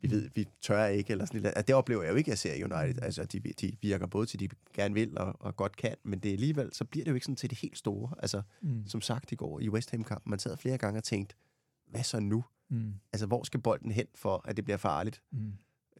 vi 0.00 0.10
ved, 0.10 0.30
vi 0.34 0.46
tør 0.60 0.86
ikke, 0.86 1.10
eller 1.10 1.24
sådan 1.24 1.42
noget. 1.42 1.66
Det 1.66 1.74
oplever 1.74 2.02
jeg 2.02 2.10
jo 2.10 2.16
ikke, 2.16 2.28
at 2.28 2.30
jeg 2.30 2.38
ser 2.38 2.64
United. 2.64 3.02
Altså, 3.02 3.24
de, 3.24 3.40
de 3.40 3.76
virker 3.82 4.06
både 4.06 4.26
til, 4.26 4.40
de 4.40 4.48
gerne 4.74 4.94
vil 4.94 5.18
og, 5.18 5.36
og 5.40 5.56
godt 5.56 5.76
kan, 5.76 5.96
men 6.02 6.18
det 6.18 6.32
alligevel, 6.32 6.70
så 6.72 6.84
bliver 6.84 7.04
det 7.04 7.10
jo 7.10 7.14
ikke 7.14 7.24
sådan 7.24 7.36
til 7.36 7.50
det 7.50 7.58
helt 7.58 7.78
store. 7.78 8.10
Altså, 8.18 8.42
mm. 8.62 8.86
som 8.86 9.00
sagt 9.00 9.32
i 9.32 9.34
går 9.34 9.60
i 9.60 9.68
West 9.68 9.90
Ham-kampen, 9.90 10.30
man 10.30 10.38
sad 10.38 10.56
flere 10.56 10.78
gange 10.78 11.00
og 11.00 11.04
tænkt, 11.04 11.36
hvad 11.90 12.02
så 12.02 12.20
nu? 12.20 12.44
Mm. 12.70 12.94
Altså, 13.12 13.26
hvor 13.26 13.44
skal 13.44 13.60
bolden 13.60 13.90
hen 13.90 14.06
for, 14.14 14.42
at 14.44 14.56
det 14.56 14.64
bliver 14.64 14.78
farligt? 14.78 15.22
Mm. 15.32 15.52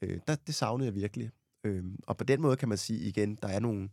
Øh, 0.03 0.21
der, 0.27 0.35
det 0.35 0.55
savnede 0.55 0.87
jeg 0.87 0.95
virkelig. 0.95 1.31
Øh, 1.65 1.85
og 2.03 2.17
på 2.17 2.25
den 2.25 2.43
måde 2.43 2.57
kan 2.57 2.69
man 2.69 2.79
sige 2.79 3.01
igen, 3.01 3.39
der 3.43 3.49
er 3.49 3.61
nogle, 3.61 3.89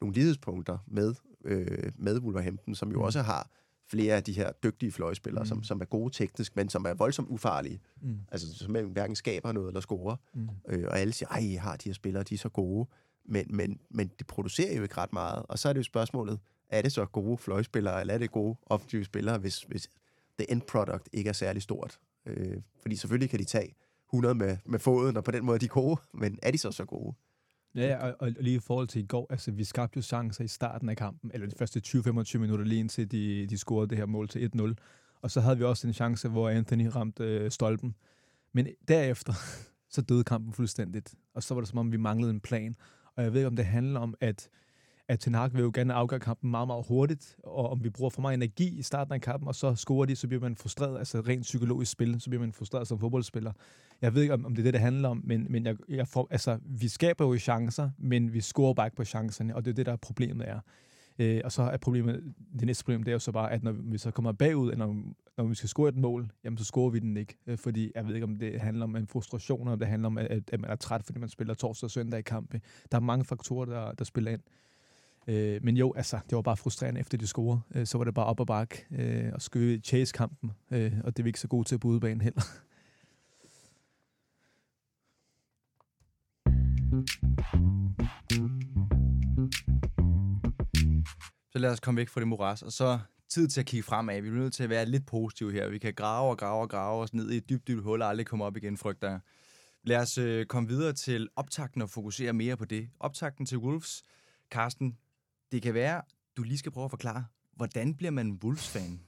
nogle 0.00 0.14
lighedspunkter 0.14 0.78
med, 0.86 1.14
øh, 1.44 1.92
med 1.94 2.20
Wolverhampton, 2.20 2.74
som 2.74 2.92
jo 2.92 2.98
mm. 2.98 3.04
også 3.04 3.22
har 3.22 3.50
flere 3.90 4.14
af 4.14 4.24
de 4.24 4.32
her 4.32 4.52
dygtige 4.52 4.92
fløjspillere, 4.92 5.42
mm. 5.42 5.48
som, 5.48 5.62
som 5.62 5.80
er 5.80 5.84
gode 5.84 6.14
teknisk, 6.14 6.56
men 6.56 6.68
som 6.68 6.84
er 6.84 6.94
voldsomt 6.94 7.28
ufarlige. 7.28 7.80
Mm. 8.02 8.18
Altså, 8.32 8.54
som 8.54 8.72
hverken 8.72 9.16
skaber 9.16 9.52
noget 9.52 9.68
eller 9.68 9.80
scorer. 9.80 10.16
Mm. 10.34 10.48
Øh, 10.68 10.84
og 10.88 10.98
alle 10.98 11.12
siger, 11.12 11.28
ej, 11.28 11.38
I 11.38 11.54
har 11.54 11.76
de 11.76 11.88
her 11.88 11.94
spillere, 11.94 12.22
de 12.22 12.34
er 12.34 12.38
så 12.38 12.48
gode. 12.48 12.88
Men, 13.24 13.46
men, 13.48 13.80
men 13.90 14.10
det 14.18 14.26
producerer 14.26 14.76
jo 14.76 14.82
ikke 14.82 14.96
ret 14.96 15.12
meget. 15.12 15.42
Og 15.48 15.58
så 15.58 15.68
er 15.68 15.72
det 15.72 15.78
jo 15.78 15.84
spørgsmålet, 15.84 16.38
er 16.68 16.82
det 16.82 16.92
så 16.92 17.04
gode 17.04 17.38
fløjspillere, 17.38 18.00
eller 18.00 18.14
er 18.14 18.18
det 18.18 18.30
gode 18.30 18.56
offensive 18.66 19.04
spillere, 19.04 19.38
hvis, 19.38 19.62
hvis 19.62 19.88
the 20.38 20.50
end 20.50 20.62
product 20.62 21.08
ikke 21.12 21.28
er 21.28 21.32
særlig 21.32 21.62
stort? 21.62 21.98
Øh, 22.26 22.62
fordi 22.82 22.96
selvfølgelig 22.96 23.30
kan 23.30 23.38
de 23.38 23.44
tage 23.44 23.74
100 24.08 24.34
med, 24.34 24.56
med 24.64 24.78
foden, 24.78 25.16
og 25.16 25.24
på 25.24 25.30
den 25.30 25.44
måde 25.44 25.54
er 25.54 25.58
de 25.58 25.68
gode, 25.68 26.00
men 26.14 26.38
er 26.42 26.50
de 26.50 26.58
så 26.58 26.70
så 26.70 26.84
gode? 26.84 27.14
Ja, 27.76 27.96
og, 28.06 28.16
og 28.18 28.30
lige 28.40 28.56
i 28.56 28.60
forhold 28.60 28.88
til 28.88 29.02
i 29.02 29.06
går, 29.06 29.26
altså 29.30 29.50
vi 29.50 29.64
skabte 29.64 29.96
jo 29.96 30.02
chancer 30.02 30.44
i 30.44 30.48
starten 30.48 30.88
af 30.88 30.96
kampen, 30.96 31.30
eller 31.34 31.46
de 31.46 31.56
første 31.58 31.82
20-25 31.86 32.38
minutter 32.38 32.64
lige 32.64 32.80
indtil 32.80 33.10
de, 33.10 33.46
de 33.46 33.58
scorede 33.58 33.88
det 33.90 33.98
her 33.98 34.06
mål 34.06 34.28
til 34.28 34.50
1-0. 34.56 34.74
Og 35.22 35.30
så 35.30 35.40
havde 35.40 35.58
vi 35.58 35.64
også 35.64 35.86
en 35.86 35.92
chance, 35.92 36.28
hvor 36.28 36.48
Anthony 36.48 36.86
ramte 36.86 37.24
øh, 37.24 37.50
stolpen. 37.50 37.94
Men 38.52 38.68
derefter, 38.88 39.32
så 39.94 40.02
døde 40.02 40.24
kampen 40.24 40.52
fuldstændigt. 40.52 41.14
Og 41.34 41.42
så 41.42 41.54
var 41.54 41.60
det 41.60 41.68
som 41.68 41.78
om, 41.78 41.92
vi 41.92 41.96
manglede 41.96 42.30
en 42.30 42.40
plan. 42.40 42.76
Og 43.16 43.22
jeg 43.22 43.32
ved 43.32 43.40
ikke, 43.40 43.46
om 43.46 43.56
det 43.56 43.64
handler 43.64 44.00
om, 44.00 44.14
at 44.20 44.48
at 45.08 45.20
Ten 45.20 45.34
Hag 45.34 45.52
vil 45.54 45.62
jo 45.62 45.70
gerne 45.74 45.94
afgøre 45.94 46.20
kampen 46.20 46.50
meget, 46.50 46.66
meget 46.68 46.86
hurtigt, 46.88 47.36
og 47.44 47.70
om 47.70 47.84
vi 47.84 47.90
bruger 47.90 48.10
for 48.10 48.20
meget 48.22 48.34
energi 48.34 48.78
i 48.78 48.82
starten 48.82 49.14
af 49.14 49.20
kampen, 49.20 49.48
og 49.48 49.54
så 49.54 49.74
scorer 49.74 50.06
de, 50.06 50.16
så 50.16 50.28
bliver 50.28 50.40
man 50.40 50.56
frustreret, 50.56 50.98
altså 50.98 51.20
rent 51.20 51.42
psykologisk 51.42 51.92
spil, 51.92 52.20
så 52.20 52.30
bliver 52.30 52.40
man 52.40 52.52
frustreret 52.52 52.88
som 52.88 52.98
fodboldspiller. 52.98 53.52
Jeg 54.02 54.14
ved 54.14 54.22
ikke, 54.22 54.34
om, 54.34 54.44
om 54.44 54.54
det 54.54 54.62
er 54.62 54.64
det, 54.64 54.72
det 54.72 54.80
handler 54.80 55.08
om, 55.08 55.22
men, 55.24 55.46
men 55.50 55.66
jeg, 55.66 55.76
jeg 55.88 56.08
får, 56.08 56.28
altså, 56.30 56.58
vi 56.62 56.88
skaber 56.88 57.24
jo 57.24 57.38
chancer, 57.38 57.90
men 57.98 58.32
vi 58.32 58.40
scorer 58.40 58.74
bare 58.74 58.86
ikke 58.86 58.96
på 58.96 59.04
chancerne, 59.04 59.56
og 59.56 59.64
det 59.64 59.70
er 59.70 59.74
det, 59.74 59.86
der 59.86 59.92
er 59.92 59.96
problemet 59.96 60.48
er. 60.48 60.60
Øh, 61.18 61.40
og 61.44 61.52
så 61.52 61.62
er 61.62 61.76
problemet, 61.76 62.34
det 62.58 62.66
næste 62.66 62.84
problem, 62.84 63.02
det 63.02 63.10
er 63.10 63.14
jo 63.14 63.18
så 63.18 63.32
bare, 63.32 63.52
at 63.52 63.62
når 63.62 63.72
vi 63.72 63.98
så 63.98 64.10
kommer 64.10 64.32
bagud, 64.32 64.72
eller 64.72 64.86
når, 64.86 64.96
når 65.36 65.44
vi 65.44 65.54
skal 65.54 65.68
score 65.68 65.88
et 65.88 65.96
mål, 65.96 66.30
jamen 66.44 66.58
så 66.58 66.64
scorer 66.64 66.90
vi 66.90 66.98
den 66.98 67.16
ikke. 67.16 67.36
Øh, 67.46 67.58
fordi 67.58 67.92
jeg 67.94 68.06
ved 68.06 68.14
ikke, 68.14 68.24
om 68.24 68.36
det 68.36 68.60
handler 68.60 68.84
om 68.84 68.96
en 68.96 69.06
frustration, 69.06 69.60
eller 69.60 69.72
om 69.72 69.78
det 69.78 69.88
handler 69.88 70.06
om, 70.06 70.18
at, 70.18 70.50
at 70.52 70.60
man 70.60 70.70
er 70.70 70.76
træt, 70.76 71.02
fordi 71.04 71.18
man 71.18 71.28
spiller 71.28 71.54
torsdag 71.54 71.86
og 71.86 71.90
søndag 71.90 72.18
i 72.18 72.22
kampe. 72.22 72.60
Der 72.92 72.98
er 72.98 73.02
mange 73.02 73.24
faktorer, 73.24 73.64
der, 73.64 73.92
der 73.92 74.04
spiller 74.04 74.32
ind. 74.32 74.40
Øh, 75.26 75.64
men 75.64 75.76
jo, 75.76 75.92
altså, 75.96 76.18
det 76.30 76.36
var 76.36 76.42
bare 76.42 76.56
frustrerende 76.56 77.00
efter 77.00 77.18
de 77.18 77.26
scorede. 77.26 77.60
Øh, 77.74 77.86
så 77.86 77.98
var 77.98 78.04
det 78.04 78.14
bare 78.14 78.26
op 78.26 78.40
og 78.40 78.46
bakke 78.46 78.86
øh, 78.90 79.32
og 79.34 79.42
skøve 79.42 79.80
chase-kampen, 79.80 80.52
øh, 80.70 80.92
og 81.04 81.16
det 81.16 81.24
vi 81.24 81.28
ikke 81.28 81.40
så 81.40 81.48
godt 81.48 81.66
til 81.66 81.78
på 81.78 81.88
udebanen 81.88 82.20
heller. 82.20 82.42
Så 91.52 91.58
lad 91.58 91.70
os 91.70 91.80
komme 91.80 91.98
væk 91.98 92.08
fra 92.08 92.20
det 92.20 92.28
moras, 92.28 92.62
og 92.62 92.72
så 92.72 92.98
tid 93.28 93.48
til 93.48 93.60
at 93.60 93.66
kigge 93.66 93.82
fremad. 93.82 94.20
Vi 94.20 94.28
er 94.28 94.32
nødt 94.32 94.52
til 94.52 94.62
at 94.62 94.70
være 94.70 94.86
lidt 94.86 95.06
positive 95.06 95.52
her. 95.52 95.68
Vi 95.68 95.78
kan 95.78 95.94
grave 95.94 96.30
og 96.30 96.38
grave 96.38 96.62
og 96.62 96.70
grave 96.70 97.02
os 97.02 97.14
ned 97.14 97.30
i 97.30 97.36
et 97.36 97.48
dybt, 97.48 97.68
dybt 97.68 97.82
hul 97.82 98.02
og 98.02 98.08
aldrig 98.08 98.26
komme 98.26 98.44
op 98.44 98.56
igen, 98.56 98.76
frygter 98.76 99.10
jeg. 99.10 99.20
Lad 99.82 99.96
os 99.96 100.18
øh, 100.18 100.46
komme 100.46 100.68
videre 100.68 100.92
til 100.92 101.28
optakten 101.36 101.82
og 101.82 101.90
fokusere 101.90 102.32
mere 102.32 102.56
på 102.56 102.64
det. 102.64 102.88
Optakten 103.00 103.46
til 103.46 103.58
Wolves. 103.58 104.02
Carsten, 104.50 104.98
det 105.52 105.62
kan 105.62 105.74
være, 105.74 106.02
du 106.36 106.42
lige 106.42 106.58
skal 106.58 106.72
prøve 106.72 106.84
at 106.84 106.90
forklare, 106.90 107.24
hvordan 107.56 107.94
bliver 107.94 108.10
man 108.10 108.38
Wolves-fan? 108.44 109.00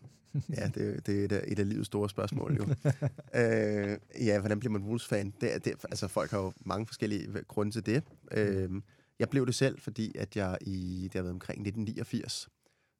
ja, 0.58 0.68
det, 0.74 1.06
det 1.06 1.20
er 1.20 1.24
et 1.24 1.32
af, 1.32 1.44
et 1.46 1.58
af 1.58 1.68
livets 1.68 1.86
store 1.86 2.08
spørgsmål 2.08 2.56
jo. 2.56 2.62
øh, 3.40 3.98
ja, 4.26 4.38
hvordan 4.38 4.60
bliver 4.60 4.72
man 4.72 4.82
Wolves-fan? 4.82 5.34
Det, 5.40 5.64
det, 5.64 5.74
altså, 5.84 6.08
folk 6.08 6.30
har 6.30 6.38
jo 6.38 6.52
mange 6.60 6.86
forskellige 6.86 7.44
grunde 7.48 7.72
til 7.72 7.86
det. 7.86 8.04
Øh, 8.32 8.70
jeg 9.18 9.28
blev 9.28 9.46
det 9.46 9.54
selv, 9.54 9.80
fordi 9.80 10.12
at 10.18 10.36
jeg 10.36 10.58
i, 10.60 11.02
det 11.04 11.14
har 11.14 11.22
været 11.22 11.32
omkring 11.32 11.60
1989, 11.60 12.48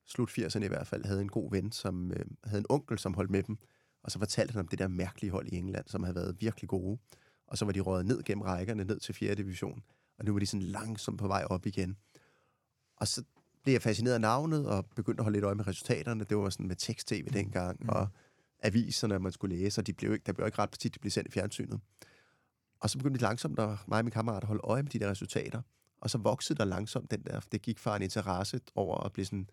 slut 0.07 0.31
80'erne 0.31 0.65
i 0.65 0.69
hvert 0.69 0.87
fald, 0.87 1.05
havde 1.05 1.21
en 1.21 1.29
god 1.29 1.51
ven, 1.51 1.73
som 1.73 2.13
øh, 2.13 2.25
havde 2.45 2.61
en 2.61 2.67
onkel, 2.69 2.99
som 2.99 3.15
holdt 3.15 3.31
med 3.31 3.43
dem. 3.43 3.59
Og 4.03 4.11
så 4.11 4.19
fortalte 4.19 4.53
han 4.53 4.61
om 4.61 4.69
det 4.69 4.79
der 4.79 4.89
mærkelige 4.89 5.31
hold 5.31 5.49
i 5.49 5.57
England, 5.57 5.85
som 5.87 6.03
havde 6.03 6.15
været 6.15 6.37
virkelig 6.41 6.69
gode. 6.69 6.99
Og 7.47 7.59
så 7.59 7.65
var 7.65 7.73
de 7.73 7.81
røget 7.81 8.07
ned 8.07 8.23
gennem 8.23 8.43
rækkerne, 8.43 8.85
ned 8.85 9.01
til 9.01 9.15
4. 9.15 9.35
division. 9.35 9.83
Og 10.19 10.25
nu 10.25 10.33
var 10.33 10.39
de 10.39 10.47
sådan 10.47 10.67
langsomt 10.67 11.19
på 11.19 11.27
vej 11.27 11.45
op 11.45 11.67
igen. 11.67 11.97
Og 13.01 13.09
så 13.09 13.23
blev 13.63 13.73
jeg 13.73 13.83
fascineret 13.83 14.15
af 14.15 14.21
navnet, 14.21 14.67
og 14.67 14.87
begyndte 14.97 15.21
at 15.21 15.25
holde 15.25 15.37
lidt 15.37 15.45
øje 15.45 15.55
med 15.55 15.67
resultaterne. 15.67 16.25
Det 16.25 16.37
var 16.37 16.51
sådan 16.51 16.69
med 16.69 16.77
tekst-tv 16.77 17.25
mm. 17.27 17.33
dengang, 17.33 17.79
mm. 17.81 17.89
og 17.89 18.09
aviserne, 18.63 19.19
man 19.19 19.33
skulle 19.33 19.57
læse, 19.57 19.81
og 19.81 19.87
de 19.87 19.93
blev 19.93 20.13
ikke, 20.13 20.25
der 20.27 20.33
blev 20.33 20.47
ikke 20.47 20.59
ret 20.59 20.71
tit, 20.71 20.95
de 20.95 20.99
blev 20.99 21.11
sendt 21.11 21.29
i 21.29 21.31
fjernsynet. 21.33 21.81
Og 22.81 22.91
så 22.91 22.99
begyndte 22.99 23.19
de 23.19 23.23
langsomt, 23.23 23.59
at 23.59 23.69
mig 23.89 23.99
og 23.99 24.05
min 24.05 24.11
kammerat, 24.11 24.43
at 24.43 24.47
holde 24.47 24.61
øje 24.65 24.83
med 24.83 24.91
de 24.91 24.99
der 24.99 25.11
resultater. 25.11 25.63
Og 26.01 26.11
så 26.11 26.19
voksede 26.19 26.59
der 26.59 26.65
langsomt 26.65 27.11
den 27.11 27.23
der, 27.23 27.41
det 27.53 27.63
gik 27.63 27.79
fra 27.79 27.97
en 27.97 28.03
interesse 28.03 28.61
over 28.75 29.05
at 29.05 29.13
blive 29.13 29.25
sådan 29.25 29.51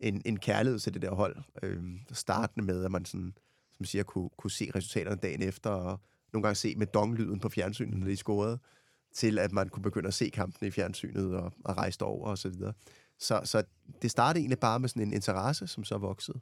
en, 0.00 0.22
en 0.24 0.38
kærlighed 0.38 0.78
til 0.78 0.94
det 0.94 1.02
der 1.02 1.14
hold. 1.14 1.36
Øhm, 1.62 2.00
startende 2.12 2.66
med, 2.66 2.84
at 2.84 2.90
man 2.90 3.04
sådan, 3.04 3.34
som 3.76 3.84
siger, 3.84 4.04
kunne, 4.04 4.30
kunne 4.36 4.50
se 4.50 4.70
resultaterne 4.74 5.16
dagen 5.16 5.42
efter, 5.42 5.70
og 5.70 6.00
nogle 6.32 6.42
gange 6.42 6.54
se 6.54 6.74
med 6.76 6.86
donglyden 6.86 7.40
på 7.40 7.48
fjernsynet, 7.48 7.98
når 7.98 8.06
de 8.06 8.16
scorede 8.16 8.58
til 9.14 9.38
at 9.38 9.52
man 9.52 9.68
kunne 9.68 9.82
begynde 9.82 10.08
at 10.08 10.14
se 10.14 10.30
kampen 10.30 10.68
i 10.68 10.70
fjernsynet 10.70 11.36
og, 11.36 11.52
og 11.64 11.76
rejse 11.76 12.02
over 12.02 12.28
og 12.28 12.38
så 12.38 12.48
videre. 12.48 12.72
Så, 13.18 13.40
så 13.44 13.62
det 14.02 14.10
startede 14.10 14.40
egentlig 14.40 14.58
bare 14.58 14.80
med 14.80 14.88
sådan 14.88 15.02
en 15.02 15.12
interesse, 15.12 15.66
som 15.66 15.84
så 15.84 15.98
voksede 15.98 16.40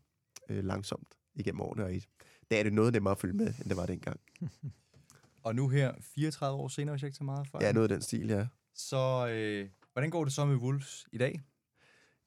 øh, 0.48 0.64
langsomt 0.64 1.14
igennem 1.34 1.60
årene, 1.60 1.84
og 1.84 1.94
i 1.94 2.04
dag 2.50 2.58
er 2.58 2.62
det 2.62 2.72
noget 2.72 2.92
nemmere 2.92 3.12
at 3.12 3.18
følge 3.18 3.34
med, 3.34 3.46
end 3.46 3.68
det 3.68 3.76
var 3.76 3.86
dengang. 3.86 4.20
og 5.44 5.54
nu 5.54 5.68
her, 5.68 5.94
34 6.00 6.58
år 6.58 6.68
senere, 6.68 6.92
hvis 6.92 7.02
jeg 7.02 7.08
ikke 7.08 7.18
så 7.18 7.24
meget 7.24 7.48
for. 7.48 7.64
Ja, 7.64 7.72
noget 7.72 7.90
af 7.90 7.96
den 7.96 8.02
stil, 8.02 8.28
ja. 8.28 8.46
Så 8.74 9.28
øh, 9.28 9.68
hvordan 9.92 10.10
går 10.10 10.24
det 10.24 10.32
så 10.32 10.44
med 10.44 10.56
Wolves 10.56 11.06
i 11.12 11.18
dag? 11.18 11.40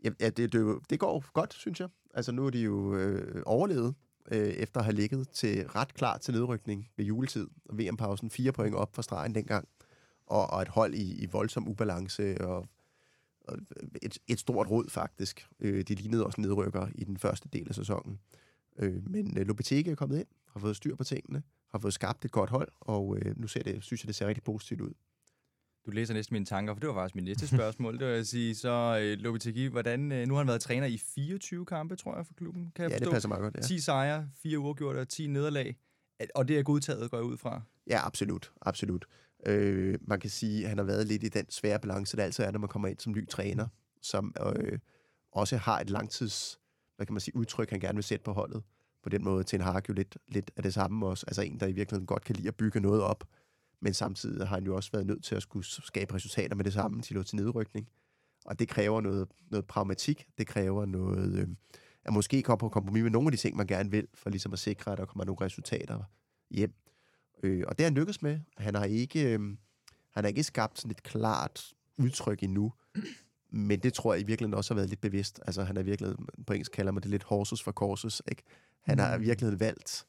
Ja, 0.03 0.09
ja 0.19 0.29
det, 0.29 0.53
det, 0.53 0.79
det 0.89 0.99
går 0.99 1.31
godt, 1.33 1.53
synes 1.53 1.79
jeg. 1.79 1.89
Altså 2.13 2.31
nu 2.31 2.45
er 2.45 2.49
de 2.49 2.59
jo 2.59 2.95
øh, 2.95 3.43
overlevet, 3.45 3.95
øh, 4.31 4.47
efter 4.47 4.79
at 4.79 4.85
have 4.85 4.95
ligget 4.95 5.29
til 5.29 5.67
ret 5.67 5.93
klar 5.93 6.17
til 6.17 6.33
nedrykning 6.33 6.89
ved 6.97 7.05
juletid. 7.05 7.47
Og 7.65 7.77
VM-pausen 7.77 8.29
fire 8.29 8.51
point 8.51 8.75
op 8.75 8.95
fra 8.95 9.01
stregen 9.01 9.35
dengang 9.35 9.67
og, 10.31 10.49
og 10.49 10.61
et 10.61 10.67
hold 10.67 10.93
i, 10.93 11.23
i 11.23 11.25
voldsom 11.25 11.67
ubalance, 11.67 12.41
og, 12.41 12.67
og 13.41 13.57
et, 14.01 14.17
et 14.27 14.39
stort 14.39 14.69
råd 14.69 14.89
faktisk. 14.89 15.47
Øh, 15.59 15.83
de 15.83 15.95
lignede 15.95 16.25
også 16.25 16.41
nedrykker 16.41 16.87
i 16.95 17.03
den 17.03 17.17
første 17.17 17.49
del 17.53 17.67
af 17.69 17.75
sæsonen. 17.75 18.19
Øh, 18.79 19.09
men 19.09 19.37
øh, 19.37 19.47
Lopetegi 19.47 19.89
er 19.89 19.95
kommet 19.95 20.19
ind, 20.19 20.27
har 20.47 20.59
fået 20.59 20.75
styr 20.75 20.95
på 20.95 21.03
tingene, 21.03 21.43
har 21.71 21.79
fået 21.79 21.93
skabt 21.93 22.25
et 22.25 22.31
godt 22.31 22.49
hold, 22.49 22.67
og 22.79 23.17
øh, 23.17 23.39
nu 23.39 23.47
ser 23.47 23.63
det, 23.63 23.83
synes 23.83 24.03
jeg, 24.03 24.07
det 24.07 24.15
ser 24.15 24.27
rigtig 24.27 24.43
positivt 24.43 24.81
ud. 24.81 24.93
Du 25.85 25.91
læser 25.91 26.13
næsten 26.13 26.33
mine 26.33 26.45
tanker, 26.45 26.73
for 26.73 26.79
det 26.79 26.89
var 26.89 26.95
faktisk 26.95 27.15
min 27.15 27.23
næste 27.23 27.47
spørgsmål. 27.47 27.99
det 27.99 28.07
var 28.07 28.13
at 28.13 28.27
sige, 28.27 28.55
så 28.55 28.99
øh, 29.01 29.17
Lopetegi, 29.17 29.65
hvordan, 29.65 30.11
øh, 30.11 30.27
nu 30.27 30.33
har 30.33 30.39
han 30.39 30.47
været 30.47 30.61
træner 30.61 30.87
i 30.87 30.97
24 30.97 31.65
kampe, 31.65 31.95
tror 31.95 32.15
jeg, 32.15 32.25
for 32.25 32.33
klubben. 32.33 32.71
Kan 32.75 32.83
jeg 32.83 32.91
ja, 32.91 32.95
forstå? 32.95 33.05
det 33.05 33.13
passer 33.13 33.29
meget 33.29 33.41
godt, 33.41 33.55
ja. 33.55 33.61
10 33.61 33.79
sejre, 33.79 34.29
4 34.35 34.59
uafgjorte 34.59 34.97
og 34.97 35.09
10 35.09 35.27
nederlag. 35.27 35.77
Og 36.35 36.47
det 36.47 36.59
er 36.59 36.63
godtaget, 36.63 37.11
går 37.11 37.17
jeg 37.17 37.25
ud 37.25 37.37
fra? 37.37 37.61
Ja, 37.87 38.05
absolut. 38.05 38.51
absolut. 38.61 39.05
Øh, 39.45 39.99
man 40.01 40.19
kan 40.19 40.29
sige, 40.29 40.63
at 40.63 40.69
han 40.69 40.77
har 40.77 40.85
været 40.85 41.07
lidt 41.07 41.23
i 41.23 41.29
den 41.29 41.49
svære 41.49 41.79
balance, 41.79 42.17
der 42.17 42.23
altid 42.23 42.43
er, 42.43 42.51
når 42.51 42.59
man 42.59 42.69
kommer 42.69 42.87
ind 42.87 42.99
som 42.99 43.13
ny 43.13 43.27
træner, 43.27 43.67
som 44.01 44.35
øh, 44.55 44.79
også 45.31 45.57
har 45.57 45.79
et 45.79 45.89
langtids, 45.89 46.59
hvad 46.95 47.05
kan 47.05 47.13
man 47.13 47.21
sige, 47.21 47.35
udtryk, 47.35 47.69
han 47.69 47.79
gerne 47.79 47.95
vil 47.95 48.03
sætte 48.03 48.23
på 48.23 48.33
holdet. 48.33 48.63
På 49.03 49.09
den 49.09 49.23
måde 49.23 49.43
til 49.43 49.57
en 49.57 49.61
Hark 49.61 49.89
jo 49.89 49.93
lidt, 49.93 50.17
lidt 50.27 50.51
af 50.55 50.63
det 50.63 50.73
samme 50.73 51.07
også. 51.07 51.25
Altså 51.27 51.41
en, 51.41 51.59
der 51.59 51.67
i 51.67 51.71
virkeligheden 51.71 52.05
godt 52.05 52.23
kan 52.23 52.35
lide 52.35 52.47
at 52.47 52.55
bygge 52.55 52.79
noget 52.79 53.01
op, 53.01 53.23
men 53.79 53.93
samtidig 53.93 54.47
har 54.47 54.55
han 54.55 54.65
jo 54.65 54.75
også 54.75 54.91
været 54.91 55.05
nødt 55.05 55.23
til 55.23 55.35
at 55.35 55.41
skulle 55.41 55.65
skabe 55.65 56.13
resultater 56.13 56.55
med 56.55 56.65
det 56.65 56.73
samme 56.73 57.01
til, 57.01 57.23
til 57.23 57.35
nedrykning. 57.35 57.87
Og 58.45 58.59
det 58.59 58.67
kræver 58.67 59.01
noget, 59.01 59.27
noget 59.51 59.65
pragmatik, 59.67 60.27
det 60.37 60.47
kræver 60.47 60.85
noget, 60.85 61.39
øh, 61.39 61.47
at 62.03 62.13
måske 62.13 62.41
komme 62.41 62.59
på 62.59 62.69
kompromis 62.69 63.03
med 63.03 63.11
nogle 63.11 63.27
af 63.27 63.31
de 63.31 63.37
ting, 63.37 63.57
man 63.57 63.67
gerne 63.67 63.91
vil, 63.91 64.07
for 64.13 64.29
ligesom 64.29 64.53
at 64.53 64.59
sikre, 64.59 64.91
at 64.91 64.97
der 64.97 65.05
kommer 65.05 65.25
nogle 65.25 65.45
resultater 65.45 66.03
hjem. 66.49 66.69
Øh, 66.69 66.90
og 67.43 67.77
det 67.77 67.83
har 67.83 67.83
han 67.83 67.93
lykkes 67.93 68.21
med. 68.21 68.39
Han 68.57 68.75
har 68.75 68.85
ikke, 68.85 69.33
øh, 69.33 69.39
han 70.13 70.23
har 70.23 70.27
ikke 70.27 70.43
skabt 70.43 70.79
sådan 70.79 70.91
et 70.91 71.03
klart 71.03 71.73
udtryk 71.97 72.43
endnu, 72.43 72.73
men 73.49 73.79
det 73.79 73.93
tror 73.93 74.13
jeg 74.13 74.21
i 74.21 74.25
virkeligheden 74.25 74.53
også 74.57 74.73
har 74.73 74.75
været 74.75 74.89
lidt 74.89 75.01
bevidst. 75.01 75.39
Altså 75.45 75.63
han 75.63 75.75
har 75.75 75.83
virkelig, 75.83 76.15
på 76.47 76.53
engelsk 76.53 76.71
kalder 76.71 76.91
man 76.91 77.03
det 77.03 77.11
lidt 77.11 77.23
horses 77.23 77.63
for 77.63 77.71
courses, 77.71 78.21
ikke? 78.31 78.43
Han 78.83 78.99
har 78.99 79.17
Mm. 79.17 79.23
virkelig 79.23 79.59
valgt 79.59 80.05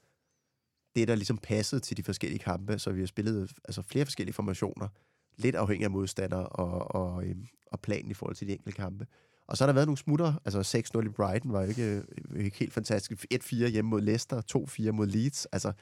det, 0.96 1.08
der 1.08 1.14
ligesom 1.14 1.38
passede 1.38 1.80
til 1.80 1.96
de 1.96 2.02
forskellige 2.02 2.38
kampe, 2.38 2.78
så 2.78 2.92
vi 2.92 3.00
har 3.00 3.06
spillet 3.06 3.52
altså 3.64 3.82
flere 3.82 4.04
forskellige 4.06 4.34
formationer, 4.34 4.88
lidt 5.36 5.56
afhængig 5.56 5.84
af 5.84 5.90
modstander 5.90 6.36
og, 6.38 6.94
og, 6.94 7.24
øhm, 7.26 7.46
og 7.72 7.80
planen 7.80 8.10
i 8.10 8.14
forhold 8.14 8.36
til 8.36 8.48
de 8.48 8.52
enkelte 8.52 8.76
kampe. 8.76 9.06
Og 9.46 9.56
så 9.56 9.64
har 9.64 9.66
der 9.66 9.74
været 9.74 9.86
nogle 9.86 9.98
smutter, 9.98 10.34
altså 10.44 10.62
6-0 10.62 11.06
i 11.06 11.08
Brighton 11.08 11.52
var 11.52 11.62
jo 11.62 11.68
ikke, 11.68 12.02
øh, 12.30 12.44
ikke 12.44 12.58
helt 12.58 12.72
fantastisk. 12.72 13.24
1-4 13.34 13.68
hjemme 13.68 13.88
mod 13.88 14.00
Leicester, 14.00 14.42
2-4 14.88 14.90
mod 14.90 15.06
Leeds. 15.06 15.46
Altså, 15.46 15.72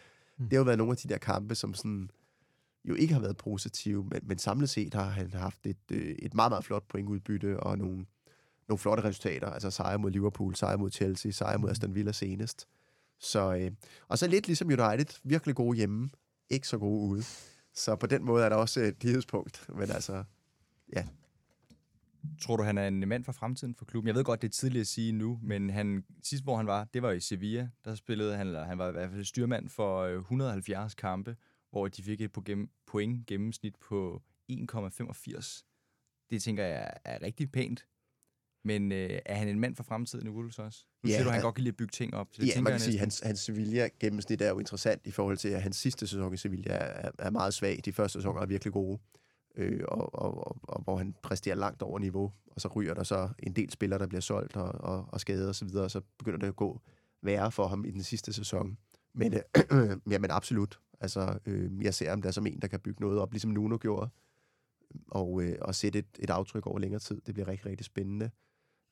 Mm. 0.40 0.48
det 0.48 0.52
har 0.52 0.58
jo 0.58 0.64
været 0.64 0.78
nogle 0.78 0.90
af 0.90 0.96
de 0.96 1.08
der 1.08 1.18
kampe, 1.18 1.54
som 1.54 1.74
sådan 1.74 2.10
jo 2.84 2.94
ikke 2.94 3.14
har 3.14 3.20
været 3.20 3.36
positive, 3.36 4.04
men, 4.04 4.20
men 4.22 4.38
samlet 4.38 4.70
set 4.70 4.94
har 4.94 5.04
han 5.04 5.32
haft 5.32 5.66
et, 5.66 5.76
øh, 5.92 6.14
et 6.18 6.34
meget, 6.34 6.50
meget 6.50 6.64
flot 6.64 6.88
pointudbytte 6.88 7.60
og 7.60 7.78
nogle, 7.78 8.06
nogle 8.68 8.78
flotte 8.78 9.04
resultater. 9.04 9.46
Altså 9.46 9.70
sejre 9.70 9.98
mod 9.98 10.10
Liverpool, 10.10 10.54
sejre 10.54 10.78
mod 10.78 10.90
Chelsea, 10.90 11.30
sejre 11.30 11.58
mod 11.58 11.70
Aston 11.70 11.94
Villa 11.94 12.12
senest. 12.12 12.68
Så, 13.18 13.54
øh, 13.54 13.70
og 14.08 14.18
så 14.18 14.26
lidt 14.26 14.46
ligesom 14.46 14.68
United, 14.68 15.20
virkelig 15.24 15.54
gode 15.54 15.76
hjemme, 15.76 16.10
ikke 16.50 16.68
så 16.68 16.78
gode 16.78 17.08
ude. 17.08 17.24
Så 17.74 17.96
på 17.96 18.06
den 18.06 18.24
måde 18.24 18.44
er 18.44 18.48
der 18.48 18.56
også 18.56 18.80
et 18.80 19.04
lighedspunkt. 19.04 19.66
Men 19.68 19.90
altså, 19.90 20.24
Tror 22.42 22.56
du, 22.56 22.62
han 22.62 22.78
er 22.78 22.88
en 22.88 23.08
mand 23.08 23.24
for 23.24 23.32
fremtiden 23.32 23.74
for 23.74 23.84
klubben? 23.84 24.06
Jeg 24.06 24.14
ved 24.14 24.24
godt, 24.24 24.42
det 24.42 24.48
er 24.48 24.52
tidligt 24.52 24.80
at 24.80 24.86
sige 24.86 25.12
nu, 25.12 25.40
men 25.42 25.70
han, 25.70 26.04
sidst 26.22 26.44
hvor 26.44 26.56
han 26.56 26.66
var, 26.66 26.84
det 26.84 27.02
var 27.02 27.10
i 27.10 27.20
Sevilla. 27.20 27.68
Der 27.84 27.94
spillede 27.94 28.36
han, 28.36 28.46
eller 28.46 28.64
han 28.64 28.78
var 28.78 28.88
i 28.88 28.92
hvert 28.92 29.10
fald 29.10 29.24
styrmand 29.24 29.68
for 29.68 30.00
øh, 30.00 30.18
170 30.18 30.94
kampe, 30.94 31.36
hvor 31.70 31.88
de 31.88 32.02
fik 32.02 32.20
et 32.20 32.32
point, 32.86 33.26
gennemsnit 33.26 33.76
på 33.76 34.22
1,85. 34.52 36.26
Det 36.30 36.42
tænker 36.42 36.64
jeg 36.64 36.92
er 37.04 37.22
rigtig 37.22 37.52
pænt. 37.52 37.86
Men 38.64 38.92
øh, 38.92 39.18
er 39.26 39.34
han 39.34 39.48
en 39.48 39.60
mand 39.60 39.76
for 39.76 39.82
fremtiden 39.82 40.26
i 40.26 40.30
Wolves 40.30 40.58
også? 40.58 40.84
Nu 41.02 41.08
Ja, 41.08 41.14
siger 41.14 41.24
du, 41.24 41.28
at 41.28 41.34
han 41.34 41.42
godt 41.42 41.54
kan 41.54 41.64
lide 41.64 41.72
at 41.72 41.76
bygge 41.76 41.90
ting 41.90 42.14
op. 42.14 42.28
Så 42.32 42.40
det 42.42 42.48
ja, 42.48 42.52
tænker 42.52 42.62
man 42.62 42.72
kan 42.72 42.80
sige, 42.80 42.94
at 42.94 43.00
hans, 43.00 43.20
hans 43.20 43.40
Sevilla-gennemsnit 43.40 44.42
er 44.42 44.48
jo 44.48 44.58
interessant 44.58 45.06
i 45.06 45.10
forhold 45.10 45.36
til, 45.36 45.48
at 45.48 45.62
hans 45.62 45.76
sidste 45.76 46.06
sæson 46.06 46.34
i 46.34 46.36
Sevilla 46.36 46.74
er, 46.74 47.10
er 47.18 47.30
meget 47.30 47.54
svag. 47.54 47.80
De 47.84 47.92
første 47.92 48.18
sæsoner 48.18 48.40
er 48.40 48.46
virkelig 48.46 48.72
gode, 48.72 48.98
øh, 49.56 49.80
og, 49.88 50.14
og, 50.14 50.46
og, 50.46 50.56
og 50.62 50.82
hvor 50.82 50.96
han 50.96 51.14
præsterer 51.22 51.54
langt 51.54 51.82
over 51.82 51.98
niveau. 51.98 52.32
Og 52.50 52.60
så 52.60 52.68
ryger 52.68 52.94
der 52.94 53.02
så 53.02 53.28
en 53.38 53.52
del 53.52 53.70
spillere, 53.70 53.98
der 53.98 54.06
bliver 54.06 54.20
solgt 54.20 54.56
og, 54.56 54.72
og, 54.72 55.06
og 55.08 55.20
skadet 55.20 55.42
osv., 55.42 55.48
og, 55.48 55.54
så 55.54 55.64
videre, 55.64 55.84
og 55.84 55.90
så 55.90 56.00
begynder 56.18 56.38
det 56.38 56.46
at 56.46 56.56
gå 56.56 56.80
værre 57.22 57.50
for 57.50 57.66
ham 57.66 57.84
i 57.84 57.90
den 57.90 58.02
sidste 58.02 58.32
sæson. 58.32 58.78
Men, 59.12 59.34
øh, 59.34 59.40
ja, 60.12 60.18
men 60.18 60.30
absolut. 60.30 60.80
Altså, 61.00 61.38
øh, 61.46 61.84
jeg 61.84 61.94
ser 61.94 62.10
ham 62.10 62.22
der 62.22 62.30
som 62.30 62.46
en, 62.46 62.60
der 62.60 62.68
kan 62.68 62.80
bygge 62.80 63.00
noget 63.00 63.18
op, 63.18 63.32
ligesom 63.32 63.50
Nuno 63.50 63.78
gjorde, 63.80 64.10
og, 65.08 65.42
øh, 65.42 65.56
og 65.60 65.74
sætte 65.74 65.98
et, 65.98 66.06
et 66.18 66.30
aftryk 66.30 66.66
over 66.66 66.78
længere 66.78 67.00
tid. 67.00 67.20
Det 67.26 67.34
bliver 67.34 67.48
rigtig, 67.48 67.66
rigtig 67.66 67.84
spændende 67.86 68.30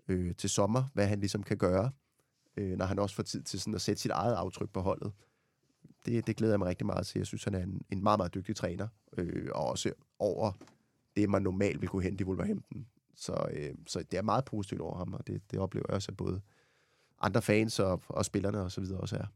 øh, 0.08 0.34
til 0.34 0.50
sommer, 0.50 0.84
hvad 0.94 1.06
han 1.06 1.20
ligesom 1.20 1.42
kan 1.42 1.56
gøre, 1.56 1.90
øh, 2.56 2.78
når 2.78 2.84
han 2.84 2.98
også 2.98 3.16
får 3.16 3.22
tid 3.22 3.42
til 3.42 3.60
sådan 3.60 3.74
at 3.74 3.80
sætte 3.80 4.02
sit 4.02 4.10
eget 4.10 4.34
aftryk 4.34 4.70
på 4.70 4.80
holdet. 4.80 5.12
Det, 6.06 6.26
det 6.26 6.36
glæder 6.36 6.52
jeg 6.52 6.58
mig 6.58 6.68
rigtig 6.68 6.86
meget 6.86 7.06
til. 7.06 7.18
Jeg 7.18 7.26
synes, 7.26 7.44
han 7.44 7.54
er 7.54 7.62
en, 7.62 7.82
en 7.90 8.02
meget, 8.02 8.18
meget 8.18 8.34
dygtig 8.34 8.56
træner, 8.56 8.88
øh, 9.16 9.48
og 9.54 9.66
også 9.66 9.92
over 10.18 10.52
det, 11.16 11.30
man 11.30 11.42
normalt 11.42 11.80
vil 11.80 11.88
kunne 11.88 12.02
hente 12.02 12.22
i 12.22 12.24
Wolverhampton. 12.24 12.86
Så, 13.14 13.48
øh, 13.52 13.74
så 13.86 13.98
det 14.10 14.18
er 14.18 14.22
meget 14.22 14.44
positivt 14.44 14.80
over 14.80 14.98
ham, 14.98 15.14
og 15.14 15.26
det, 15.26 15.42
det 15.50 15.58
oplever 15.58 15.84
jeg 15.88 15.94
også, 15.94 16.10
at 16.12 16.16
både 16.16 16.40
andre 17.20 17.42
fans 17.42 17.78
og, 17.78 18.02
og 18.08 18.24
spillerne 18.24 18.60
og 18.60 18.72
så 18.72 18.80
videre 18.80 19.00
også 19.00 19.16
er. 19.16 19.26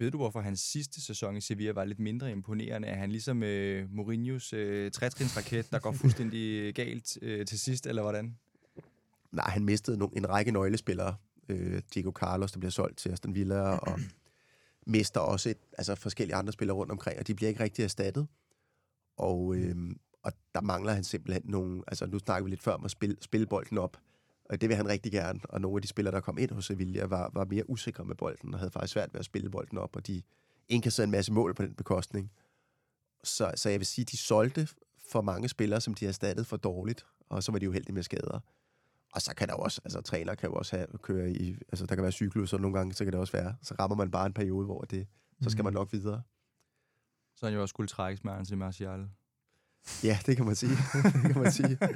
Ved 0.00 0.10
du, 0.10 0.16
hvorfor 0.16 0.40
hans 0.40 0.60
sidste 0.60 1.00
sæson 1.00 1.36
i 1.36 1.40
Sevilla 1.40 1.72
var 1.72 1.84
lidt 1.84 1.98
mindre 1.98 2.32
imponerende? 2.32 2.88
Er 2.88 2.96
han 2.96 3.10
ligesom 3.10 3.42
øh, 3.42 3.90
Mourinhos 3.90 4.52
øh, 4.52 4.90
trætrinsraket, 4.90 5.70
der 5.70 5.78
går 5.78 5.92
fuldstændig 5.92 6.74
galt 6.80 7.18
øh, 7.22 7.46
til 7.46 7.60
sidst, 7.60 7.86
eller 7.86 8.02
hvordan? 8.02 8.36
Nej, 9.32 9.50
han 9.50 9.64
mistede 9.64 9.98
nogle, 9.98 10.16
en 10.16 10.28
række 10.28 10.52
nøglespillere. 10.52 11.16
Øh, 11.48 11.82
Diego 11.94 12.10
Carlos, 12.10 12.52
der 12.52 12.58
bliver 12.58 12.70
solgt 12.70 12.98
til 12.98 13.08
Aston 13.08 13.34
Villa, 13.34 13.60
og 13.60 14.00
mister 14.86 15.20
også 15.20 15.50
et, 15.50 15.58
altså 15.78 15.94
forskellige 15.94 16.36
andre 16.36 16.52
spillere 16.52 16.76
rundt 16.76 16.92
omkring, 16.92 17.18
og 17.18 17.26
de 17.26 17.34
bliver 17.34 17.48
ikke 17.48 17.62
rigtig 17.62 17.82
erstattet. 17.82 18.26
Og, 19.20 19.54
øh, 19.56 19.76
og 20.22 20.32
der 20.54 20.60
mangler 20.60 20.92
han 20.92 21.04
simpelthen 21.04 21.42
nogle... 21.44 21.82
Altså, 21.86 22.06
nu 22.06 22.18
snakker 22.18 22.44
vi 22.44 22.50
lidt 22.50 22.62
før 22.62 22.72
om 22.72 22.84
at 22.84 22.90
spille, 22.90 23.16
spille 23.20 23.46
bolden 23.46 23.78
op, 23.78 23.96
og 24.44 24.60
det 24.60 24.68
vil 24.68 24.76
han 24.76 24.88
rigtig 24.88 25.12
gerne. 25.12 25.40
Og 25.48 25.60
nogle 25.60 25.76
af 25.76 25.82
de 25.82 25.88
spillere, 25.88 26.14
der 26.14 26.20
kom 26.20 26.38
ind 26.38 26.50
hos 26.50 26.64
Sevilla, 26.64 27.04
var, 27.04 27.30
var 27.34 27.44
mere 27.44 27.70
usikre 27.70 28.04
med 28.04 28.14
bolden, 28.14 28.54
og 28.54 28.60
havde 28.60 28.70
faktisk 28.70 28.92
svært 28.92 29.12
ved 29.12 29.18
at 29.18 29.24
spille 29.24 29.50
bolden 29.50 29.78
op, 29.78 29.96
og 29.96 30.06
de 30.06 30.22
indkasserede 30.68 31.06
en 31.06 31.10
masse 31.10 31.32
mål 31.32 31.54
på 31.54 31.62
den 31.62 31.74
bekostning. 31.74 32.30
Så, 33.24 33.52
så 33.54 33.68
jeg 33.68 33.80
vil 33.80 33.86
sige, 33.86 34.04
de 34.04 34.16
solgte 34.16 34.68
for 35.10 35.20
mange 35.20 35.48
spillere, 35.48 35.80
som 35.80 35.94
de 35.94 36.06
erstattede 36.06 36.44
for 36.44 36.56
dårligt, 36.56 37.06
og 37.28 37.42
så 37.42 37.52
var 37.52 37.58
de 37.58 37.68
uheldige 37.68 37.94
med 37.94 38.02
skader. 38.02 38.40
Og 39.14 39.22
så 39.22 39.34
kan 39.34 39.48
der 39.48 39.54
også, 39.54 39.80
altså 39.84 40.00
træner 40.00 40.34
kan 40.34 40.48
jo 40.48 40.54
også 40.54 40.76
have, 40.76 40.86
køre 41.02 41.30
i, 41.30 41.56
altså 41.68 41.86
der 41.86 41.94
kan 41.94 42.02
være 42.02 42.12
cyklus, 42.12 42.52
og 42.52 42.60
nogle 42.60 42.76
gange, 42.76 42.94
så 42.94 43.04
kan 43.04 43.12
det 43.12 43.20
også 43.20 43.32
være, 43.32 43.54
så 43.62 43.74
rammer 43.78 43.96
man 43.96 44.10
bare 44.10 44.26
en 44.26 44.32
periode, 44.32 44.64
hvor 44.64 44.80
det, 44.80 45.06
så 45.42 45.50
skal 45.50 45.64
man 45.64 45.72
nok 45.72 45.92
videre. 45.92 46.22
Så 47.40 47.46
han 47.46 47.54
jo 47.54 47.62
også 47.62 47.70
skulle 47.72 47.88
trækkes 47.88 48.24
med 48.24 48.32
Anthony 48.32 48.58
Martial. 48.58 49.06
Ja, 50.04 50.18
det 50.26 50.36
kan 50.36 50.46
man 50.46 50.54
sige. 50.54 50.72
det 51.24 51.32
kan 51.32 51.42
man 51.42 51.52
sige. 51.52 51.78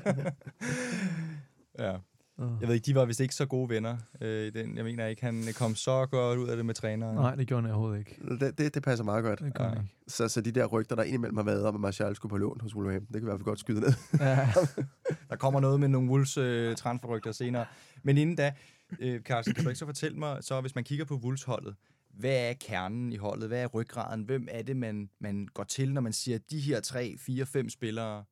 Ja. 1.78 1.96
Jeg 2.38 2.68
ved 2.68 2.74
ikke, 2.74 2.86
de 2.86 2.94
var 2.94 3.04
vist 3.04 3.20
ikke 3.20 3.34
så 3.34 3.46
gode 3.46 3.68
venner 3.68 3.96
øh, 4.20 4.46
i 4.46 4.50
den. 4.50 4.76
Jeg 4.76 4.84
mener 4.84 5.06
ikke, 5.06 5.22
han 5.24 5.44
kom 5.58 5.74
så 5.74 6.06
godt 6.06 6.38
ud 6.38 6.48
af 6.48 6.56
det 6.56 6.66
med 6.66 6.74
træneren. 6.74 7.14
Nej, 7.14 7.34
det 7.34 7.46
gjorde 7.46 7.62
han 7.62 7.70
overhovedet 7.70 7.98
ikke. 7.98 8.18
Det, 8.40 8.58
det, 8.58 8.74
det 8.74 8.82
passer 8.82 9.04
meget 9.04 9.24
godt. 9.24 9.38
Det 9.40 9.52
han 9.58 9.66
Ja. 9.66 9.80
ikke. 9.80 9.92
Så, 10.08 10.28
så 10.28 10.40
de 10.40 10.52
der 10.52 10.66
rygter, 10.66 10.96
der 10.96 11.02
indimellem 11.02 11.36
har 11.36 11.44
været 11.44 11.64
om, 11.66 11.74
at 11.74 11.80
Martial 11.80 12.16
skulle 12.16 12.30
på 12.30 12.36
lån 12.36 12.60
hos 12.60 12.74
Wolverhampton, 12.76 13.12
det 13.14 13.20
kan 13.20 13.22
i 13.22 13.30
hvert 13.30 13.38
fald 13.38 13.44
godt 13.44 13.58
skyde 13.60 13.80
ned. 13.80 13.92
Ja. 14.20 14.48
Der 15.30 15.36
kommer 15.36 15.60
noget 15.60 15.80
med 15.80 15.88
nogle 15.88 16.10
Wolves 16.10 16.36
øh, 16.36 16.76
transferrygter 16.76 17.32
senere. 17.32 17.66
Men 18.02 18.18
inden 18.18 18.36
da, 18.36 18.52
øh, 19.00 19.20
Carsten, 19.20 19.54
kan 19.54 19.64
du 19.64 19.70
ikke 19.70 19.78
så 19.78 19.86
fortælle 19.86 20.18
mig, 20.18 20.44
så 20.44 20.60
hvis 20.60 20.74
man 20.74 20.84
kigger 20.84 21.04
på 21.04 21.14
Wolves-holdet, 21.14 21.74
hvad 22.18 22.48
er 22.50 22.52
kernen 22.52 23.12
i 23.12 23.16
holdet? 23.16 23.48
Hvad 23.48 23.62
er 23.62 23.66
ryggraden? 23.66 24.22
Hvem 24.22 24.48
er 24.50 24.62
det, 24.62 24.76
man, 24.76 25.10
man 25.20 25.48
går 25.54 25.64
til, 25.64 25.92
når 25.94 26.00
man 26.00 26.12
siger, 26.12 26.34
at 26.34 26.50
de 26.50 26.60
her 26.60 26.80
tre, 26.80 27.14
fire, 27.18 27.46
fem 27.46 27.68
spillere, 27.70 28.24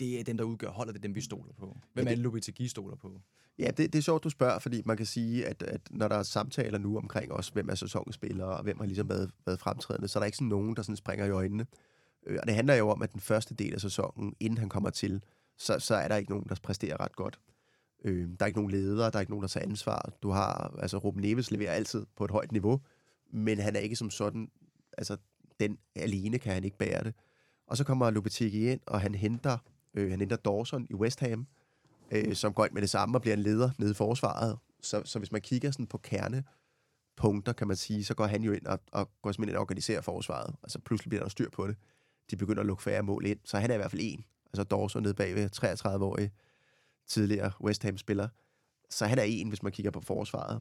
det 0.00 0.20
er 0.20 0.24
dem, 0.24 0.36
der 0.36 0.44
udgør 0.44 0.68
holdet, 0.70 0.94
det 0.94 1.00
er 1.00 1.02
dem, 1.02 1.14
vi 1.14 1.20
stoler 1.20 1.52
på? 1.52 1.78
Hvem 1.94 2.04
Ja, 2.04 2.10
er 2.10 2.14
det- 2.14 2.16
det 2.16 2.22
Lopetegui 2.22 2.68
stoler 2.68 2.96
på? 2.96 3.20
Ja, 3.58 3.66
det, 3.66 3.92
det 3.92 3.94
er 3.94 4.02
sjovt, 4.02 4.24
du 4.24 4.30
spørger, 4.30 4.58
fordi 4.58 4.82
man 4.84 4.96
kan 4.96 5.06
sige, 5.06 5.46
at, 5.46 5.62
at 5.62 5.80
når 5.90 6.08
der 6.08 6.16
er 6.16 6.22
samtaler 6.22 6.78
nu 6.78 6.96
omkring 6.96 7.32
også, 7.32 7.52
hvem 7.52 7.68
er 7.68 7.74
sæsonens 7.74 8.14
spillere, 8.14 8.48
og 8.56 8.62
hvem 8.62 8.78
har 8.78 8.86
ligesom 8.86 9.08
været, 9.08 9.30
været 9.46 9.60
fremtrædende, 9.60 10.08
så 10.08 10.18
er 10.18 10.20
der 10.20 10.26
ikke 10.26 10.36
sådan 10.36 10.48
nogen, 10.48 10.76
der 10.76 10.82
sådan 10.82 10.96
springer 10.96 11.26
i 11.26 11.30
øjnene. 11.30 11.66
Øh, 12.26 12.38
Og 12.40 12.46
det 12.46 12.54
handler 12.54 12.74
jo 12.74 12.88
om, 12.88 13.02
at 13.02 13.12
den 13.12 13.20
første 13.20 13.54
del 13.54 13.74
af 13.74 13.80
sæsonen, 13.80 14.34
inden 14.40 14.58
han 14.58 14.68
kommer 14.68 14.90
til, 14.90 15.22
så, 15.58 15.78
så 15.78 15.94
er 15.94 16.08
der 16.08 16.16
ikke 16.16 16.30
nogen, 16.30 16.46
der 16.48 16.54
præsterer 16.62 17.00
ret 17.00 17.16
godt. 17.16 17.40
Øh, 18.04 18.28
der 18.28 18.36
er 18.40 18.46
ikke 18.46 18.58
nogen 18.58 18.70
ledere, 18.70 19.10
der 19.10 19.16
er 19.16 19.20
ikke 19.20 19.32
nogen, 19.32 19.42
der 19.42 19.48
tager 19.48 19.66
ansvar. 19.66 20.12
Du 20.22 20.30
har, 20.30 20.74
altså 20.78 20.98
Ruben 20.98 21.20
Neves 21.22 21.50
leverer 21.50 21.72
altid 21.72 22.06
på 22.16 22.24
et 22.24 22.30
højt 22.30 22.52
niveau, 22.52 22.80
men 23.32 23.58
han 23.58 23.76
er 23.76 23.80
ikke 23.80 23.96
som 23.96 24.10
sådan, 24.10 24.50
altså 24.98 25.16
den 25.60 25.78
alene 25.96 26.38
kan 26.38 26.52
han 26.52 26.64
ikke 26.64 26.78
bære 26.78 27.04
det. 27.04 27.14
Og 27.66 27.76
så 27.76 27.84
kommer 27.84 28.10
Lopetegi 28.10 28.70
ind, 28.70 28.80
og 28.86 29.00
han 29.00 29.14
henter, 29.14 29.58
øh, 29.94 30.10
han 30.10 30.20
henter 30.20 30.36
Dawson 30.36 30.86
i 30.90 30.94
West 30.94 31.20
Ham, 31.20 31.46
øh, 32.10 32.34
som 32.34 32.52
går 32.52 32.64
ind 32.64 32.72
med 32.72 32.82
det 32.82 32.90
samme 32.90 33.18
og 33.18 33.22
bliver 33.22 33.34
en 33.34 33.42
leder 33.42 33.70
nede 33.78 33.90
i 33.90 33.94
forsvaret. 33.94 34.58
Så, 34.80 35.02
så 35.04 35.18
hvis 35.18 35.32
man 35.32 35.40
kigger 35.40 35.70
sådan 35.70 35.86
på 35.86 35.98
kernepunkter, 35.98 37.52
kan 37.52 37.66
man 37.68 37.76
sige, 37.76 38.04
så 38.04 38.14
går 38.14 38.26
han 38.26 38.42
jo 38.42 38.52
ind 38.52 38.66
og, 38.66 38.80
og 38.92 39.10
går 39.22 39.32
simpelthen 39.32 39.52
ind 39.52 39.56
og 39.56 39.60
organiserer 39.60 40.00
forsvaret. 40.00 40.54
Altså 40.62 40.78
pludselig 40.78 41.08
bliver 41.08 41.22
der 41.22 41.30
styr 41.30 41.50
på 41.50 41.66
det. 41.66 41.76
De 42.30 42.36
begynder 42.36 42.60
at 42.60 42.66
lukke 42.66 42.82
færre 42.82 43.02
mål 43.02 43.26
ind, 43.26 43.38
så 43.44 43.58
han 43.58 43.70
er 43.70 43.74
i 43.74 43.76
hvert 43.76 43.90
fald 43.90 44.02
en. 44.04 44.24
Altså 44.46 44.64
Dawson 44.64 45.02
nede 45.02 45.14
bagved, 45.14 45.50
33-årig 45.64 46.30
tidligere 47.06 47.52
West 47.60 47.82
Ham-spiller. 47.82 48.28
Så 48.90 49.06
han 49.06 49.18
er 49.18 49.22
en, 49.22 49.48
hvis 49.48 49.62
man 49.62 49.72
kigger 49.72 49.90
på 49.90 50.00
forsvaret. 50.00 50.60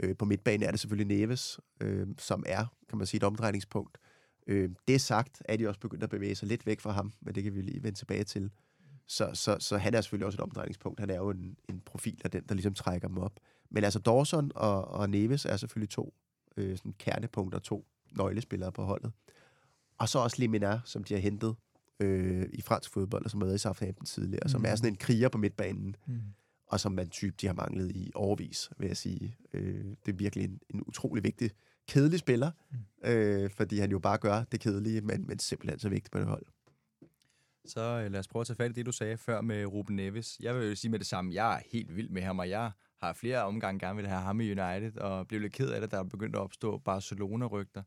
Øh, 0.00 0.16
på 0.16 0.24
midtbanen 0.24 0.62
er 0.62 0.70
det 0.70 0.80
selvfølgelig 0.80 1.18
Neves, 1.18 1.60
øh, 1.80 2.06
som 2.18 2.44
er, 2.46 2.66
kan 2.88 2.98
man 2.98 3.06
sige, 3.06 3.18
et 3.18 3.24
omdrejningspunkt. 3.24 3.98
Øh, 4.46 4.70
det 4.88 5.00
sagt, 5.00 5.42
er 5.44 5.56
de 5.56 5.68
også 5.68 5.80
begyndt 5.80 6.04
at 6.04 6.10
bevæge 6.10 6.34
sig 6.34 6.48
lidt 6.48 6.66
væk 6.66 6.80
fra 6.80 6.90
ham, 6.90 7.12
men 7.20 7.34
det 7.34 7.42
kan 7.42 7.54
vi 7.54 7.60
lige 7.60 7.82
vende 7.82 7.98
tilbage 7.98 8.24
til. 8.24 8.50
Så, 9.06 9.30
så, 9.34 9.56
så 9.60 9.76
han 9.78 9.94
er 9.94 10.00
selvfølgelig 10.00 10.26
også 10.26 10.36
et 10.36 10.40
omdrejningspunkt. 10.40 11.00
Han 11.00 11.10
er 11.10 11.16
jo 11.16 11.30
en, 11.30 11.56
en 11.68 11.80
profil 11.80 12.20
af 12.24 12.30
den, 12.30 12.42
der 12.48 12.54
ligesom 12.54 12.74
trækker 12.74 13.08
dem 13.08 13.18
op. 13.18 13.40
Men 13.70 13.84
altså 13.84 13.98
Dawson 13.98 14.52
og, 14.54 14.84
og 14.84 15.10
Neves 15.10 15.44
er 15.44 15.56
selvfølgelig 15.56 15.90
to 15.90 16.14
øh, 16.56 16.76
sådan 16.76 16.94
kernepunkter, 16.98 17.58
to 17.58 17.86
nøglespillere 18.16 18.72
på 18.72 18.84
holdet. 18.84 19.12
Og 19.98 20.08
så 20.08 20.18
også 20.18 20.36
Lemina, 20.40 20.80
som 20.84 21.04
de 21.04 21.14
har 21.14 21.20
hentet 21.20 21.56
øh, 22.00 22.48
i 22.52 22.60
fransk 22.60 22.92
fodbold, 22.92 23.24
og 23.24 23.30
som 23.30 23.40
har 23.40 23.46
været 23.46 23.58
i 23.58 23.58
Southampton 23.58 24.06
tidligere, 24.06 24.44
mm. 24.44 24.48
som 24.48 24.64
er 24.64 24.76
sådan 24.76 24.92
en 24.92 24.96
kriger 24.96 25.28
på 25.28 25.38
midtbanen. 25.38 25.96
Mm. 26.06 26.20
Og 26.72 26.80
som 26.80 26.92
man 26.92 27.08
type, 27.08 27.36
de 27.40 27.46
har 27.46 27.54
manglet 27.54 27.90
i 27.90 28.12
overvis, 28.14 28.70
vil 28.78 28.86
jeg 28.86 28.96
sige. 28.96 29.36
Øh, 29.52 29.84
det 30.06 30.12
er 30.12 30.16
virkelig 30.16 30.44
en, 30.44 30.60
en 30.74 30.82
utrolig 30.86 31.24
vigtig, 31.24 31.50
kedelig 31.88 32.18
spiller, 32.18 32.50
mm. 32.70 33.10
øh, 33.10 33.50
fordi 33.50 33.78
han 33.78 33.90
jo 33.90 33.98
bare 33.98 34.18
gør 34.18 34.44
det 34.52 34.60
kedelige, 34.60 35.00
men, 35.00 35.26
men 35.26 35.38
simpelthen 35.38 35.78
så 35.78 35.88
vigtigt 35.88 36.12
på 36.12 36.18
det 36.18 36.26
hold. 36.26 36.46
Så 37.64 37.80
øh, 37.80 38.12
lad 38.12 38.20
os 38.20 38.28
prøve 38.28 38.40
at 38.40 38.46
tage 38.46 38.56
fat 38.56 38.70
i 38.70 38.74
det, 38.74 38.86
du 38.86 38.92
sagde 38.92 39.16
før 39.16 39.40
med 39.40 39.66
Ruben 39.66 39.96
Neves. 39.96 40.38
Jeg 40.40 40.56
vil 40.56 40.68
jo 40.68 40.74
sige 40.74 40.90
med 40.90 40.98
det 40.98 41.06
samme, 41.06 41.34
jeg 41.34 41.56
er 41.56 41.60
helt 41.72 41.96
vild 41.96 42.08
med 42.08 42.22
ham, 42.22 42.38
og 42.38 42.48
jeg 42.48 42.70
har 43.00 43.12
flere 43.12 43.42
omgange 43.42 43.86
gerne 43.86 43.96
vil 43.96 44.06
have 44.06 44.20
ham 44.20 44.40
i 44.40 44.50
United, 44.50 44.96
og 44.96 45.28
blev 45.28 45.40
lidt 45.40 45.52
ked 45.52 45.70
af 45.70 45.80
det, 45.80 45.90
der 45.90 45.98
er 45.98 46.04
begyndt 46.04 46.36
at 46.36 46.40
opstå 46.40 46.78
Barcelona-rygter. 46.78 47.82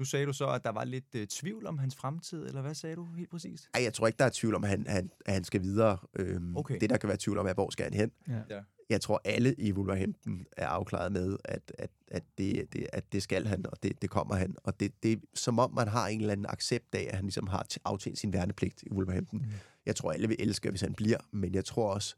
Nu 0.00 0.04
sagde 0.04 0.26
du 0.26 0.32
så, 0.32 0.46
at 0.46 0.64
der 0.64 0.70
var 0.70 0.84
lidt 0.84 1.14
øh, 1.14 1.26
tvivl 1.26 1.66
om 1.66 1.78
hans 1.78 1.94
fremtid, 1.96 2.46
eller 2.46 2.62
hvad 2.62 2.74
sagde 2.74 2.96
du 2.96 3.04
helt 3.16 3.30
præcist? 3.30 3.68
Ej, 3.74 3.82
jeg 3.82 3.94
tror 3.94 4.06
ikke, 4.06 4.16
der 4.18 4.24
er 4.24 4.30
tvivl 4.32 4.54
om, 4.54 4.64
at 4.64 4.70
han, 4.70 4.86
han, 4.88 5.10
at 5.26 5.34
han 5.34 5.44
skal 5.44 5.62
videre. 5.62 5.98
Øhm, 6.16 6.56
Okay. 6.56 6.78
Det, 6.80 6.90
der 6.90 6.96
kan 6.96 7.08
være 7.08 7.16
tvivl 7.20 7.38
om, 7.38 7.46
er, 7.46 7.54
hvor 7.54 7.70
skal 7.70 7.84
han 7.84 7.94
hen. 7.94 8.10
Ja. 8.28 8.56
Ja. 8.56 8.60
Jeg 8.90 9.00
tror, 9.00 9.20
alle 9.24 9.54
i 9.58 9.72
Wolverhampton 9.72 10.46
er 10.56 10.66
afklaret 10.66 11.12
med, 11.12 11.36
at, 11.44 11.72
at, 11.78 11.90
at, 12.08 12.22
det, 12.38 12.72
det, 12.72 12.86
at 12.92 13.12
det 13.12 13.22
skal 13.22 13.46
han, 13.46 13.66
og 13.66 13.82
det, 13.82 14.02
det 14.02 14.10
kommer 14.10 14.34
han. 14.34 14.56
Og 14.64 14.80
det, 14.80 15.02
det 15.02 15.12
er 15.12 15.16
som 15.34 15.58
om, 15.58 15.74
man 15.74 15.88
har 15.88 16.06
en 16.08 16.20
eller 16.20 16.32
anden 16.32 16.46
accept 16.48 16.94
af, 16.94 17.06
at 17.10 17.14
han 17.14 17.24
ligesom 17.24 17.46
har 17.46 17.66
aftjent 17.84 18.18
sin 18.18 18.32
værnepligt 18.32 18.82
i 18.82 18.90
Wolverhampton. 18.92 19.38
Mm. 19.38 19.52
Jeg 19.86 19.96
tror, 19.96 20.12
alle 20.12 20.28
vil 20.28 20.36
elske, 20.40 20.70
hvis 20.70 20.80
han 20.80 20.94
bliver, 20.94 21.18
men 21.32 21.54
jeg 21.54 21.64
tror 21.64 21.94
også, 21.94 22.14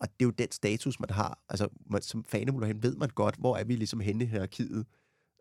og 0.00 0.08
det 0.08 0.24
er 0.24 0.26
jo 0.26 0.30
den 0.30 0.52
status, 0.52 1.00
man 1.00 1.10
har. 1.10 1.38
Altså, 1.48 1.68
man, 1.86 2.02
som 2.02 2.24
fan 2.24 2.48
af 2.48 2.52
Wolverhampton 2.52 2.90
ved 2.90 2.96
man 2.96 3.08
godt, 3.08 3.36
hvor 3.36 3.56
er 3.56 3.64
vi 3.64 3.76
ligesom 3.76 4.00
henne 4.00 4.24
i 4.24 4.26
hierarkiet. 4.26 4.86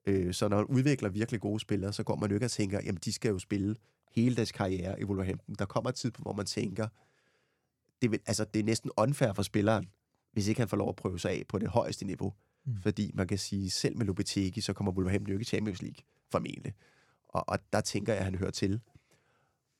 Øh, 0.05 0.33
så 0.33 0.47
når 0.47 0.57
man 0.57 0.65
udvikler 0.65 1.09
virkelig 1.09 1.41
gode 1.41 1.59
spillere, 1.59 1.93
så 1.93 2.03
går 2.03 2.15
man 2.15 2.29
jo 2.29 2.35
ikke 2.35 2.45
og 2.45 2.51
tænker, 2.51 2.79
jamen 2.83 2.99
de 3.05 3.13
skal 3.13 3.29
jo 3.29 3.39
spille 3.39 3.75
hele 4.11 4.35
deres 4.35 4.51
karriere 4.51 5.01
i 5.01 5.03
Wolverhampton. 5.03 5.55
Der 5.59 5.65
kommer 5.65 5.89
et 5.89 5.95
tidspunkt, 5.95 6.25
hvor 6.25 6.33
man 6.33 6.45
tænker, 6.45 6.87
det, 8.01 8.11
vil, 8.11 8.19
altså, 8.25 8.45
det 8.45 8.59
er 8.59 8.63
næsten 8.63 8.91
unfair 8.97 9.33
for 9.33 9.43
spilleren, 9.43 9.89
hvis 10.33 10.47
ikke 10.47 10.61
han 10.61 10.67
får 10.67 10.77
lov 10.77 10.89
at 10.89 10.95
prøve 10.95 11.19
sig 11.19 11.31
af 11.31 11.43
på 11.49 11.59
det 11.59 11.69
højeste 11.69 12.05
niveau. 12.05 12.33
Mm. 12.65 12.77
Fordi 12.81 13.11
man 13.13 13.27
kan 13.27 13.37
sige, 13.37 13.69
selv 13.69 13.97
med 13.97 14.05
Lopetegi, 14.05 14.61
så 14.61 14.73
kommer 14.73 14.91
Wolverhampton 14.91 15.27
jo 15.27 15.33
ikke 15.33 15.41
i 15.41 15.45
Champions 15.45 15.81
League, 15.81 16.03
formentlig. 16.31 16.73
Og, 17.27 17.49
og 17.49 17.59
der 17.73 17.81
tænker 17.81 18.13
jeg, 18.13 18.19
at 18.19 18.25
han 18.25 18.35
hører 18.35 18.51
til. 18.51 18.81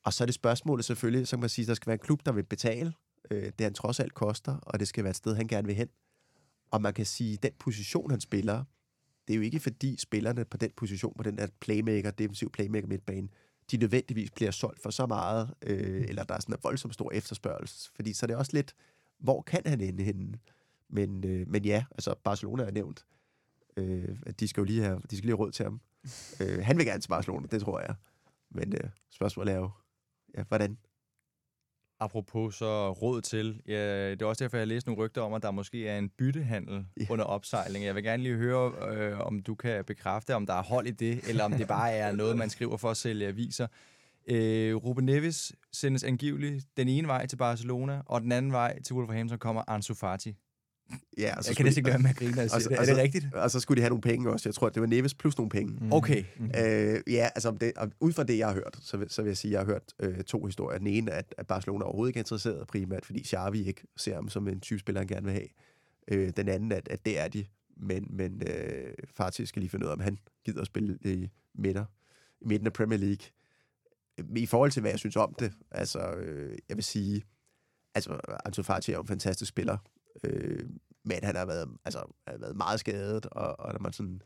Og 0.04 0.14
så 0.14 0.24
er 0.24 0.26
det 0.26 0.36
spørgsmålet 0.36 0.86
selvfølgelig, 0.86 1.28
så 1.28 1.36
kan 1.36 1.40
man 1.40 1.50
sige, 1.50 1.64
at 1.64 1.68
der 1.68 1.74
skal 1.74 1.88
være 1.88 1.96
en 1.96 2.06
klub, 2.06 2.26
der 2.26 2.32
vil 2.32 2.44
betale 2.44 2.94
øh, 3.32 3.44
det, 3.44 3.62
han 3.62 3.74
trods 3.74 4.00
alt 4.00 4.14
koster, 4.14 4.58
og 4.58 4.80
det 4.80 4.88
skal 4.88 5.04
være 5.04 5.12
et 5.12 5.16
sted, 5.16 5.36
han 5.36 5.48
gerne 5.48 5.68
vil 5.68 5.76
hen. 5.76 5.90
Og 6.72 6.82
man 6.82 6.94
kan 6.94 7.06
sige, 7.06 7.34
at 7.34 7.44
den 7.44 7.52
position, 7.60 8.12
han 8.12 8.20
spiller, 8.20 8.64
det 9.28 9.34
er 9.34 9.38
jo 9.38 9.42
ikke 9.44 9.60
fordi 9.60 9.98
spillerne 9.98 10.46
på 10.46 10.58
den 10.58 10.72
position, 10.78 11.14
på 11.18 11.24
den 11.24 11.38
der 11.38 11.48
playmaker, 11.60 12.12
defensiv 12.12 12.52
playmaker 12.52 12.88
midtbane, 12.88 13.28
de 13.72 13.78
nødvendigvis 13.78 14.32
bliver 14.32 14.52
solgt 14.52 14.82
for 14.82 14.90
så 14.90 15.06
meget, 15.06 15.54
øh, 15.62 16.06
eller 16.08 16.24
der 16.24 16.36
er 16.36 16.40
sådan 16.40 16.56
en 16.56 16.60
voldsomt 16.64 16.94
stor 16.94 17.12
efterspørgsel. 17.12 17.92
Fordi 17.96 18.14
så 18.14 18.26
er 18.26 18.28
det 18.28 18.36
også 18.36 18.52
lidt, 18.54 18.76
hvor 19.20 19.42
kan 19.42 19.62
han 19.66 19.82
ende 19.82 20.04
henne? 20.04 20.40
Men, 20.90 21.24
øh, 21.26 21.48
men 21.48 21.66
ja, 21.66 21.86
altså 21.92 22.16
Barcelona 22.24 22.64
er 22.64 22.72
nævnt. 22.72 23.06
Øh, 23.78 24.18
at 24.26 24.40
de 24.40 24.48
skal 24.48 24.62
jo 24.62 24.66
lige 24.66 24.84
have, 24.84 25.02
de 25.12 25.18
skal 25.18 25.26
lige 25.26 25.38
have 25.38 25.46
råd 25.46 25.52
til 25.52 25.64
ham. 25.64 25.82
øh, 26.42 26.64
han 26.64 26.78
vil 26.78 26.86
gerne 26.86 27.02
til 27.02 27.10
Barcelona, 27.10 27.48
det 27.48 27.62
tror 27.62 27.80
jeg. 27.80 27.96
Men 28.52 28.74
øh, 28.74 28.90
spørgsmålet 29.10 29.54
er 29.54 29.58
jo, 29.58 29.70
ja, 30.38 30.44
hvordan? 30.44 30.78
Apropos 32.02 32.56
så 32.56 32.92
råd 32.92 33.22
til, 33.22 33.62
ja, 33.68 34.12
det 34.12 34.22
er 34.22 34.26
også 34.26 34.44
derfor, 34.44 34.58
jeg 34.58 34.62
har 34.62 34.66
læst 34.66 34.88
nogle 34.88 35.02
rygter 35.04 35.22
om, 35.22 35.34
at 35.34 35.42
der 35.44 35.52
måske 35.52 35.88
er 35.88 35.98
en 35.98 36.10
byttehandel 36.10 36.86
Ja. 37.00 37.06
under 37.10 37.26
opsejling. 37.26 37.86
Jeg 37.86 37.96
vil 37.96 38.04
gerne 38.04 38.24
lige 38.24 38.36
høre, 38.36 38.72
øh, 38.92 39.20
om 39.20 39.40
du 39.44 39.56
kan 39.56 39.86
bekræfte, 39.86 40.36
om 40.36 40.46
der 40.46 40.54
er 40.54 40.64
hold 40.64 40.88
i 40.88 40.92
det, 40.92 41.30
eller 41.30 41.44
om 41.44 41.52
det 41.52 41.68
bare 41.68 41.92
er 41.92 42.12
noget, 42.22 42.38
man 42.38 42.50
skriver 42.50 42.78
for 42.78 42.90
at 42.90 42.98
sælge 42.98 43.28
aviser. 43.28 43.68
Øh, 44.28 44.76
Ruben 44.76 45.06
Neves 45.06 45.54
sendes 45.72 46.04
angiveligt 46.04 46.66
den 46.78 46.88
ene 46.88 47.08
vej 47.08 47.26
til 47.26 47.38
Barcelona, 47.38 48.02
og 48.06 48.22
den 48.22 48.32
anden 48.32 48.52
vej 48.52 48.82
til 48.82 48.96
Wolverhampton 48.96 49.40
kommer 49.40 49.64
Ansu 49.68 49.94
Fati. 49.94 50.36
Ja, 51.18 51.36
Jeg 51.36 51.44
skulle 51.44 51.56
kan 51.56 51.66
næsten 51.66 51.80
ikke 51.80 51.88
de- 51.88 51.92
lade 51.92 52.02
med 52.04 52.10
at 52.10 52.16
grine, 52.16 52.32
når 52.32 52.42
jeg 52.42 52.52
og 52.54 52.62
siger 52.62 52.64
så- 52.64 52.70
det. 52.70 52.76
Er 52.76 52.80
og 52.82 52.88
det 52.88 52.96
så- 52.96 53.02
rigtigt? 53.02 53.34
Og 53.34 53.52
så 53.52 53.60
skulle 53.60 53.76
de 53.78 53.82
have 53.82 53.90
nogle 53.90 54.02
penge 54.02 54.30
også. 54.30 54.50
Jeg 54.50 54.56
tror, 54.56 54.68
at 54.68 54.74
det 54.76 54.82
var 54.82 54.88
Neves 54.88 55.14
plus 55.14 55.38
nogle 55.38 55.50
penge. 55.50 55.74
Mm. 55.82 55.94
Okay. 55.94 56.24
Øh, 56.40 57.02
ja, 57.08 57.30
altså 57.36 57.58
det, 57.62 57.74
og 57.78 57.92
ud 58.00 58.14
fra 58.14 58.24
det, 58.24 58.38
jeg 58.38 58.48
har 58.48 58.54
hørt, 58.54 58.78
så 58.82 58.98
vil, 58.98 59.10
så 59.10 59.22
vil 59.22 59.30
jeg 59.30 59.38
sige, 59.38 59.50
at 59.50 59.52
jeg 59.52 59.60
har 59.60 59.66
hørt 59.66 59.84
øh, 60.00 60.24
to 60.24 60.46
historier. 60.46 60.78
Den 60.78 60.88
ene, 60.88 61.12
at, 61.12 61.36
at 61.38 61.48
Barcelona 61.48 61.86
overhovedet 61.86 62.10
ikke 62.10 62.18
er 62.18 62.22
interesseret 62.22 62.68
primært, 62.68 63.06
fordi 63.06 63.24
Xavi 63.28 63.64
ikke 63.64 63.82
ser 63.98 64.16
ham 64.16 64.30
som 64.30 64.48
en 64.48 64.60
type 64.60 64.80
spiller, 64.80 65.02
han 65.02 65.08
gerne 65.08 65.24
vil 65.24 65.34
have. 65.34 65.48
Øh, 66.08 66.32
den 66.38 66.48
anden, 66.48 66.72
at, 66.72 66.88
at 66.92 67.06
det 67.06 67.20
er 67.20 67.28
de, 67.28 67.46
men, 67.78 68.08
men 68.10 68.42
øh, 68.48 68.94
faktisk 69.16 69.50
skal 69.50 69.60
lige 69.60 69.70
finde 69.70 69.86
ud 69.86 69.90
af, 69.90 69.94
om 69.94 70.00
han 70.00 70.18
gider 70.46 70.62
at 70.62 70.68
spille 70.68 70.98
i 71.06 71.30
midter, 71.56 71.86
i 72.42 72.46
midten 72.46 72.68
af 72.68 72.74
Premier 72.74 73.00
League. 73.00 73.26
I 74.36 74.46
forhold 74.46 74.72
til, 74.72 74.82
hvad 74.82 74.92
jeg 74.92 75.00
synes 75.00 75.16
om 75.16 75.36
det, 75.40 75.54
altså, 75.72 76.00
øh, 76.12 76.58
jeg 76.70 76.78
vil 76.78 76.84
sige, 76.84 77.24
altså, 77.96 78.20
Ansu 78.46 78.64
Fati 78.64 78.92
er 78.92 78.96
jo 78.96 79.02
en 79.02 79.08
fantastisk 79.08 79.50
spiller, 79.50 79.78
øh, 80.24 80.70
men 81.04 81.24
han 81.24 81.36
har 81.36 81.46
været, 81.46 81.70
altså, 81.86 82.04
har 82.28 82.38
været 82.38 82.56
meget 82.56 82.80
skadet, 82.80 83.26
og, 83.26 83.60
og 83.60 83.74
når 83.74 83.80
man 83.80 83.94
sådan 83.94 84.22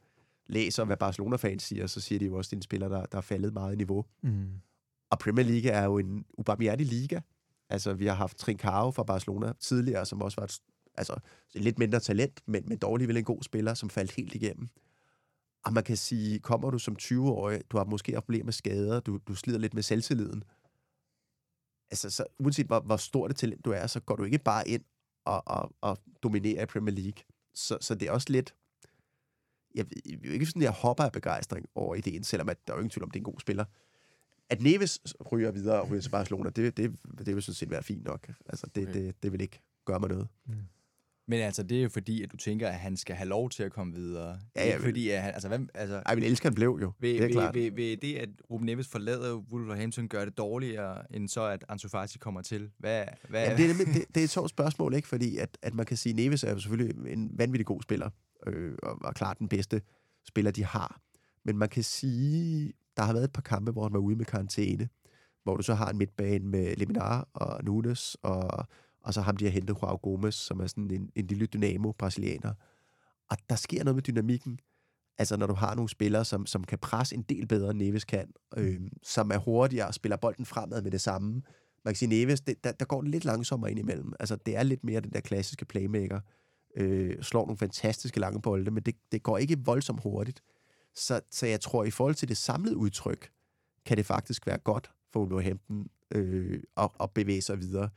læser, 0.47 0.85
hvad 0.85 0.97
Barcelona-fans 0.97 1.63
siger, 1.63 1.87
så 1.87 2.01
siger 2.01 2.19
de 2.19 2.25
jo 2.25 2.37
også, 2.37 2.47
at 2.47 2.51
det 2.51 2.55
er 2.55 2.57
en 2.57 2.61
spiller, 2.61 2.87
der, 2.87 3.05
der 3.05 3.17
er 3.17 3.21
faldet 3.21 3.53
meget 3.53 3.73
i 3.73 3.77
niveau. 3.77 4.05
Mm. 4.21 4.49
Og 5.09 5.19
Premier 5.19 5.45
League 5.45 5.71
er 5.71 5.83
jo 5.83 5.97
en 5.97 6.25
ubarmhjertig 6.37 6.85
liga. 6.85 7.19
Altså, 7.69 7.93
vi 7.93 8.05
har 8.05 8.13
haft 8.13 8.37
Trincao 8.37 8.91
fra 8.91 9.03
Barcelona 9.03 9.53
tidligere, 9.59 10.05
som 10.05 10.21
også 10.21 10.41
var 10.41 10.43
et, 10.43 10.59
altså, 10.95 11.19
lidt 11.53 11.79
mindre 11.79 11.99
talent, 11.99 12.41
men, 12.45 12.63
men 12.67 12.77
dog 12.77 12.93
alligevel 12.93 13.17
en 13.17 13.23
god 13.23 13.43
spiller, 13.43 13.73
som 13.73 13.89
faldt 13.89 14.11
helt 14.11 14.35
igennem. 14.35 14.67
Og 15.65 15.73
man 15.73 15.83
kan 15.83 15.97
sige, 15.97 16.39
kommer 16.39 16.71
du 16.71 16.79
som 16.79 16.97
20-årig, 17.01 17.61
du 17.71 17.77
har 17.77 17.85
måske 17.85 18.21
problemer 18.21 18.45
med 18.45 18.53
skader, 18.53 18.99
du, 18.99 19.19
du 19.27 19.35
slider 19.35 19.59
lidt 19.59 19.73
med 19.73 19.83
selvtilliden. 19.83 20.43
Altså, 21.91 22.09
så, 22.09 22.25
uanset 22.39 22.65
hvor, 22.65 22.79
hvor 22.79 22.97
stort 22.97 23.31
et 23.31 23.37
talent 23.37 23.65
du 23.65 23.71
er, 23.71 23.87
så 23.87 23.99
går 23.99 24.15
du 24.15 24.23
ikke 24.23 24.37
bare 24.37 24.67
ind 24.67 24.83
og, 25.25 25.43
og, 25.45 25.75
og 25.81 25.97
dominerer 26.23 26.63
i 26.63 26.65
Premier 26.65 26.95
League. 26.95 27.23
Så, 27.53 27.77
så 27.81 27.95
det 27.95 28.07
er 28.07 28.11
også 28.11 28.27
lidt... 28.29 28.55
Jeg 29.75 29.85
jeg 30.05 30.17
ved 30.21 30.31
ikke 30.31 30.45
sådan, 30.45 30.61
jeg 30.61 30.71
hopper 30.71 31.03
af 31.03 31.11
begejstring 31.11 31.65
over 31.75 31.95
ideen, 31.95 32.23
selvom 32.23 32.49
at 32.49 32.67
der 32.67 32.73
er 32.73 32.77
jo 32.77 32.79
ingen 32.81 32.89
tvivl 32.89 33.03
om, 33.03 33.11
det 33.11 33.19
er 33.19 33.21
en 33.21 33.31
god 33.31 33.39
spiller. 33.39 33.65
At 34.49 34.61
Neves 34.61 34.99
ryger 35.31 35.51
videre 35.51 35.81
og 35.81 35.89
ryger 35.91 36.01
til 36.01 36.09
Barcelona, 36.09 36.49
det, 36.49 36.77
det, 36.77 36.99
det 37.25 37.35
vil 37.35 37.43
sådan 37.43 37.55
set 37.55 37.69
være 37.69 37.83
fint 37.83 38.03
nok. 38.03 38.31
Altså, 38.45 38.67
det, 38.75 38.87
Okay. 38.87 38.93
det, 38.93 39.23
det 39.23 39.31
vil 39.31 39.41
ikke 39.41 39.61
gøre 39.85 39.99
mig 39.99 40.09
noget. 40.09 40.27
Men 41.27 41.39
altså, 41.39 41.63
det 41.63 41.77
er 41.77 41.83
jo 41.83 41.89
fordi, 41.89 42.23
at 42.23 42.31
du 42.31 42.37
tænker, 42.37 42.67
at 42.67 42.73
han 42.75 42.97
skal 42.97 43.15
have 43.15 43.29
lov 43.29 43.49
til 43.49 43.63
at 43.63 43.71
komme 43.71 43.93
videre. 43.93 44.39
Er 44.55 44.65
Ja, 44.65 44.71
ja, 44.71 44.77
fordi, 44.77 45.09
at 45.09 45.21
han, 45.21 45.33
altså, 45.33 45.47
hvad, 45.47 45.59
altså, 45.73 46.01
Ej, 46.05 46.15
men 46.15 46.23
elsker 46.23 46.49
han 46.49 46.55
blev 46.55 46.79
jo. 46.81 46.91
Vil, 46.99 47.09
det 47.13 47.17
er 47.21 47.25
vil, 47.25 47.31
klart. 47.33 47.53
vil, 47.55 47.75
vil 47.75 48.01
det, 48.01 48.15
at 48.15 48.29
Ruben 48.51 48.65
Neves 48.65 48.87
forlader 48.87 49.35
Wolverhampton, 49.35 50.07
gøre 50.07 50.25
det 50.25 50.37
dårligere, 50.37 51.15
end 51.15 51.27
så, 51.27 51.43
at 51.45 51.65
Ansu 51.69 51.89
Fati 51.89 52.17
kommer 52.17 52.41
til? 52.41 52.71
Hvad, 52.77 53.03
hvad, 53.29 53.43
Ja, 53.47 53.57
det, 53.57 53.63
er, 53.63 53.67
nemlig- 53.67 53.87
det, 53.87 54.05
det 54.15 54.21
er 54.21 54.23
et 54.23 54.29
sjovt 54.29 54.49
spørgsmål, 54.49 54.93
ikke? 54.93 55.07
Fordi 55.07 55.37
at, 55.37 55.57
at 55.61 55.73
man 55.73 55.85
kan 55.85 55.97
sige, 55.97 56.11
at 56.11 56.15
Neves 56.15 56.43
er 56.43 56.51
jo 56.51 56.59
selvfølgelig 56.59 57.13
en 57.13 57.31
vanvittig 57.33 57.65
god 57.65 57.81
spiller, 57.81 58.09
øh, 58.47 58.73
og, 58.83 58.97
og 59.03 59.15
klart 59.15 59.39
den 59.39 59.47
bedste 59.49 59.81
spiller, 60.27 60.51
de 60.51 60.63
har. 60.65 61.01
Men 61.45 61.57
man 61.57 61.69
kan 61.69 61.83
sige, 61.83 62.73
der 62.97 63.03
har 63.03 63.13
været 63.13 63.23
et 63.23 63.33
par 63.33 63.41
kampe, 63.41 63.71
hvor 63.71 63.83
han 63.83 63.93
var 63.93 63.99
ude 63.99 64.15
med 64.15 64.25
karantæne, 64.25 64.89
hvor 65.43 65.57
du 65.57 65.63
så 65.63 65.73
har 65.73 65.89
en 65.89 65.97
midtbane 65.97 66.45
med 66.47 66.75
Leminar 66.75 67.27
og 67.33 67.63
Nunes, 67.63 68.17
og, 68.21 68.67
og 69.05 69.13
så 69.13 69.21
ham 69.21 69.37
de 69.37 69.45
har 69.45 69.51
hentet 69.51 69.77
Joao 69.81 69.95
Gomes, 69.95 70.35
som 70.35 70.59
er 70.59 70.67
sådan 70.67 70.91
en, 70.91 71.11
en 71.15 71.27
lille 71.27 71.45
dynamo-brasilianer. 71.45 72.53
Og 73.29 73.37
der 73.49 73.55
sker 73.55 73.83
noget 73.83 73.95
med 73.95 74.03
dynamikken. 74.03 74.59
Altså, 75.17 75.37
når 75.37 75.47
du 75.47 75.53
har 75.53 75.75
nogle 75.75 75.89
spillere, 75.89 76.25
som, 76.25 76.45
som 76.45 76.63
kan 76.63 76.77
presse 76.79 77.15
en 77.15 77.21
del 77.21 77.47
bedre, 77.47 77.69
end 77.69 77.77
Neves 77.79 78.05
kan, 78.05 78.33
øh, 78.57 78.81
som 79.03 79.31
er 79.31 79.37
hurtigere 79.37 79.87
og 79.87 79.93
spiller 79.93 80.17
bolden 80.17 80.45
fremad 80.45 80.81
med 80.81 80.91
det 80.91 81.01
samme. 81.01 81.41
Man 81.85 81.93
kan 81.93 81.95
sige, 81.95 82.09
Neves, 82.09 82.41
det, 82.41 82.63
der, 82.63 82.71
der 82.71 82.85
går 82.85 83.01
det 83.01 83.11
lidt 83.11 83.25
langsommere 83.25 83.71
ind 83.71 83.79
imellem. 83.79 84.13
Altså, 84.19 84.35
det 84.35 84.57
er 84.57 84.63
lidt 84.63 84.83
mere 84.83 85.01
den 85.01 85.11
der 85.11 85.19
klassiske 85.19 85.65
playmaker. 85.65 86.19
Øh, 86.77 87.23
slår 87.23 87.45
nogle 87.45 87.57
fantastiske 87.57 88.19
lange 88.19 88.41
bolde, 88.41 88.71
men 88.71 88.83
det, 88.83 88.95
det 89.11 89.23
går 89.23 89.37
ikke 89.37 89.59
voldsomt 89.65 90.03
hurtigt. 90.03 90.43
Så, 90.95 91.21
så 91.31 91.45
jeg 91.45 91.61
tror, 91.61 91.83
i 91.83 91.91
forhold 91.91 92.15
til 92.15 92.27
det 92.27 92.37
samlede 92.37 92.77
udtryk, 92.77 93.29
kan 93.85 93.97
det 93.97 94.05
faktisk 94.05 94.47
være 94.47 94.57
godt 94.57 94.91
for 95.13 95.19
Wolverhampton 95.19 95.87
øh, 96.11 96.63
at, 96.77 96.89
at 96.99 97.11
bevæge 97.11 97.41
sig 97.41 97.59
videre. 97.59 97.89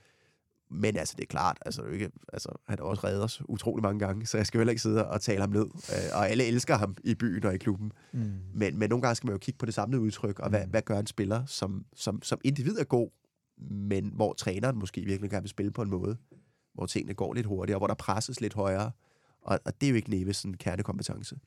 Men 0.71 0.97
altså, 0.97 1.15
det 1.17 1.23
er 1.23 1.27
klart, 1.27 1.59
altså, 1.67 1.83
det 1.83 1.89
er 1.89 1.93
ikke, 1.93 2.11
altså, 2.33 2.49
han 2.69 2.79
har 2.79 2.85
også 2.85 3.07
reddet 3.07 3.23
os 3.25 3.43
utrolig 3.49 3.83
mange 3.83 3.99
gange, 4.07 4.27
så 4.27 4.37
jeg 4.37 4.47
skal 4.47 4.59
jo 4.59 4.61
heller 4.61 4.71
ikke 4.71 4.83
sidde 4.83 5.09
og 5.09 5.21
tale 5.21 5.41
ham 5.41 5.51
ned. 5.51 5.65
Øh, 5.65 6.17
og 6.19 6.29
alle 6.31 6.45
elsker 6.45 6.77
ham 6.77 6.97
i 7.05 7.15
byen 7.15 7.45
og 7.45 7.55
i 7.55 7.59
klubben. 7.59 7.93
Mm. 8.13 8.41
Men, 8.55 8.79
men 8.79 8.91
nogle 8.91 9.03
gange 9.03 9.15
skal 9.15 9.27
man 9.27 9.33
jo 9.35 9.39
kigge 9.39 9.59
på 9.59 9.67
det 9.67 9.75
samlede 9.75 10.03
udtryk, 10.03 10.39
og 10.39 10.49
hvad, 10.51 10.65
Mm. 10.65 10.71
hvad 10.71 10.83
gør 10.83 10.99
en 10.99 11.07
spiller, 11.07 11.47
som, 11.47 11.87
som, 11.95 12.23
som 12.23 12.41
individ 12.45 12.79
er 12.79 12.85
god, 12.85 13.11
men 13.71 14.13
hvor 14.15 14.33
træneren 14.33 14.79
måske 14.79 15.01
virkelig 15.05 15.31
gerne 15.31 15.43
vil 15.43 15.51
spille 15.51 15.73
på 15.73 15.83
en 15.83 15.91
måde, 15.91 16.17
hvor 16.75 16.87
tingene 16.87 17.15
går 17.15 17.35
lidt 17.35 17.47
hurtigere, 17.47 17.79
hvor 17.79 17.87
der 17.87 17.95
presses 17.95 18.41
lidt 18.41 18.55
højere. 18.55 18.91
Og, 19.43 19.61
og 19.65 19.81
det 19.81 19.87
er 19.87 19.91
jo 19.91 19.97
ikke 19.97 20.11
Neves 20.11 20.37
sådan 20.37 20.55
kernekompetence. 20.55 21.39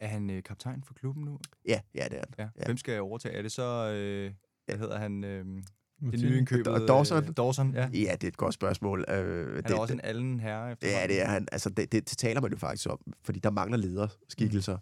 Er 0.00 0.06
han 0.08 0.30
øh, 0.30 0.42
kaptajn 0.42 0.82
for 0.82 0.94
klubben 0.94 1.24
nu? 1.24 1.38
Ja, 1.68 1.80
ja, 1.94 2.04
det 2.10 2.18
er 2.18 2.24
han. 2.28 2.34
Ja. 2.38 2.48
Ja. 2.60 2.64
Hvem 2.66 2.76
skal 2.76 3.00
overtage? 3.00 3.34
Er 3.34 3.42
det 3.42 3.52
så, 3.52 3.90
øh, 3.92 4.32
hvad 4.66 4.76
hedder 4.78 4.98
han, 4.98 5.24
øh, 5.24 5.62
det 6.00 6.20
nye 6.20 6.38
indkøbet? 6.38 6.68
Og 6.68 6.88
Dawson? 6.88 7.24
Øh, 7.24 7.30
Dawson, 7.36 7.74
ja. 7.74 7.88
Ja, 7.92 8.12
det 8.12 8.24
er 8.24 8.28
et 8.28 8.36
godt 8.36 8.54
spørgsmål. 8.54 9.04
Øh, 9.08 9.54
Han 9.54 9.72
er 9.72 9.74
også 9.74 9.94
en 9.94 10.00
allen 10.04 10.40
herre 10.40 10.72
efter 10.72 10.88
Ja, 10.88 11.06
det 11.06 11.22
er 11.22 11.26
han. 11.26 11.48
Altså, 11.52 11.70
det, 11.70 11.92
det, 11.92 12.10
det 12.10 12.18
taler 12.18 12.40
man 12.40 12.50
jo 12.50 12.56
faktisk 12.56 12.90
om, 12.90 12.98
fordi 13.24 13.38
der 13.38 13.50
mangler 13.50 13.78
lederskikkelser. 13.78 14.76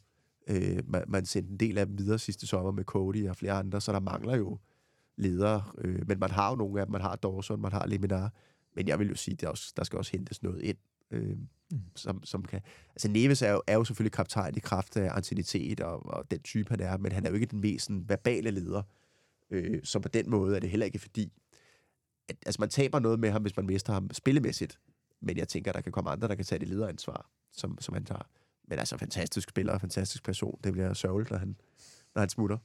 Mm. 0.49 0.55
Øh, 0.55 0.83
man, 0.89 1.05
man 1.09 1.27
sendte 1.27 1.53
en 1.53 1.57
del 1.57 1.79
af 1.79 1.87
dem 1.87 1.99
videre 1.99 2.19
sidste 2.19 2.47
sommer 2.47 2.73
med 2.73 2.85
Cody 2.85 3.29
og 3.29 3.37
flere 3.37 3.53
andre, 3.53 3.81
så 3.81 3.93
der 3.93 4.01
mangler 4.01 4.37
jo 4.37 4.59
ledere. 5.17 5.65
Øh, 5.79 6.09
men 6.09 6.19
man 6.19 6.31
har 6.31 6.51
jo 6.51 6.57
nogle 6.57 6.81
af 6.81 6.87
dem. 6.87 6.93
Man 6.93 7.01
har 7.01 7.17
Dawson, 7.17 7.61
man 7.61 7.73
har 7.73 7.87
Leminar. 7.87 8.33
Men 8.77 8.89
jeg 8.89 8.99
vil 8.99 9.09
jo 9.09 9.15
sige, 9.15 9.33
at 9.33 9.41
der, 9.41 9.49
også, 9.49 9.73
der 9.77 9.85
skal 9.85 9.99
også 9.99 10.13
hentes 10.13 10.43
noget 10.43 10.63
ind, 10.63 10.77
øh, 11.11 11.37
mm. 11.71 11.81
som, 11.97 12.25
som 12.25 12.43
kan... 12.43 12.61
Altså 12.91 13.09
Neves 13.09 13.43
er 13.43 13.53
jo, 13.53 13.63
er 13.67 13.75
jo 13.75 13.85
selvfølgelig 13.85 14.13
kaptajn 14.13 14.55
i 14.57 14.61
kraft 14.61 14.97
af 14.97 15.17
antinitet 15.17 15.81
og, 15.81 16.07
og 16.07 16.31
den 16.31 16.41
type, 16.41 16.71
han 16.71 16.81
er, 16.81 16.97
men 16.97 17.13
han 17.13 17.25
er 17.25 17.29
jo 17.29 17.35
ikke 17.35 17.47
den 17.47 17.61
mest 17.61 17.85
sådan, 17.85 18.05
verbale 18.09 18.51
leder. 18.51 18.83
Øh, 19.53 19.81
så 19.85 20.01
på 20.01 20.09
den 20.09 20.31
måde 20.31 20.57
er 20.57 20.61
det 20.61 20.71
heller 20.71 20.87
ikke 20.87 20.99
fordi... 20.99 21.33
At, 22.29 22.37
altså 22.47 22.61
man 22.61 22.69
taber 22.69 22.99
noget 22.99 23.21
med 23.21 23.31
ham, 23.31 23.43
hvis 23.43 23.57
man 23.57 23.67
mister 23.67 23.93
ham 23.93 24.11
spillemæssigt, 24.13 24.79
men 25.21 25.37
jeg 25.37 25.49
tænker, 25.49 25.71
at 25.71 25.75
der 25.75 25.81
kan 25.81 25.93
komme 25.93 26.11
andre, 26.11 26.29
der 26.29 26.35
kan 26.35 26.45
tage 26.45 26.59
det 26.59 26.69
lederansvar, 26.69 27.31
som, 27.53 27.81
som 27.81 27.95
han 27.95 28.05
tager. 28.05 28.23
Men 28.65 28.79
altså, 28.79 28.97
fantastisk 28.97 29.49
spiller, 29.49 29.79
fantastisk 29.79 30.25
person. 30.25 30.61
Det 30.65 30.73
bliver 30.73 30.95
sørgeligt, 30.95 31.31
når 31.31 31.39
han, 31.39 31.57
når 32.15 32.21
han 32.21 32.29
smutter. 32.29 32.59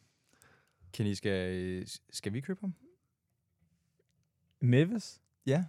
Kenny, 0.94 1.14
skal, 1.14 1.90
skal 2.10 2.34
vi 2.34 2.42
købe 2.42 2.62
ham? 2.62 2.74
Neves? 4.62 5.22
Ja. 5.46 5.66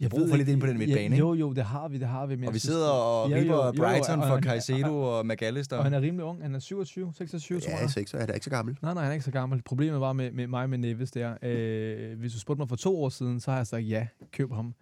Jeg 0.00 0.10
bruger 0.10 0.28
for 0.28 0.36
lidt 0.36 0.48
ind 0.48 0.60
på 0.60 0.66
den 0.66 0.78
midtbane, 0.78 1.14
ja, 1.14 1.18
Jo, 1.18 1.34
jo, 1.34 1.52
det 1.52 1.64
har 1.64 1.88
vi, 1.88 1.98
det 1.98 2.08
har 2.08 2.26
vi. 2.26 2.36
Men 2.36 2.48
og 2.48 2.54
vi 2.54 2.58
sidder 2.58 2.88
og 2.88 3.30
riber 3.30 3.72
Brighton 3.72 4.22
for 4.22 4.40
Caicedo 4.40 5.02
og, 5.02 5.26
McAllister. 5.26 5.76
Og 5.76 5.84
han 5.84 5.94
er 5.94 6.00
rimelig 6.00 6.24
ung. 6.24 6.42
Han 6.42 6.54
er 6.54 6.58
27, 6.58 7.12
26, 7.14 7.56
ja, 7.58 7.60
tror 7.60 7.70
jeg. 7.70 7.82
Ja, 7.82 7.88
6, 7.88 8.12
han 8.12 8.28
er 8.28 8.32
ikke 8.32 8.44
så 8.44 8.50
gammel. 8.50 8.78
Nej, 8.82 8.94
nej, 8.94 9.02
han 9.02 9.10
er 9.10 9.14
ikke 9.14 9.24
så 9.24 9.30
gammel. 9.30 9.62
Problemet 9.62 10.00
var 10.00 10.12
med, 10.12 10.32
med 10.32 10.46
mig 10.46 10.70
med 10.70 10.78
Neves 10.78 11.10
der. 11.10 11.34
Øh, 11.42 12.18
hvis 12.18 12.32
du 12.32 12.40
spurgte 12.40 12.60
mig 12.60 12.68
for 12.68 12.76
to 12.76 13.02
år 13.02 13.08
siden, 13.08 13.40
så 13.40 13.50
har 13.50 13.58
jeg 13.58 13.66
sagt, 13.66 13.88
ja, 13.88 14.06
køb 14.32 14.52
ham. 14.52 14.74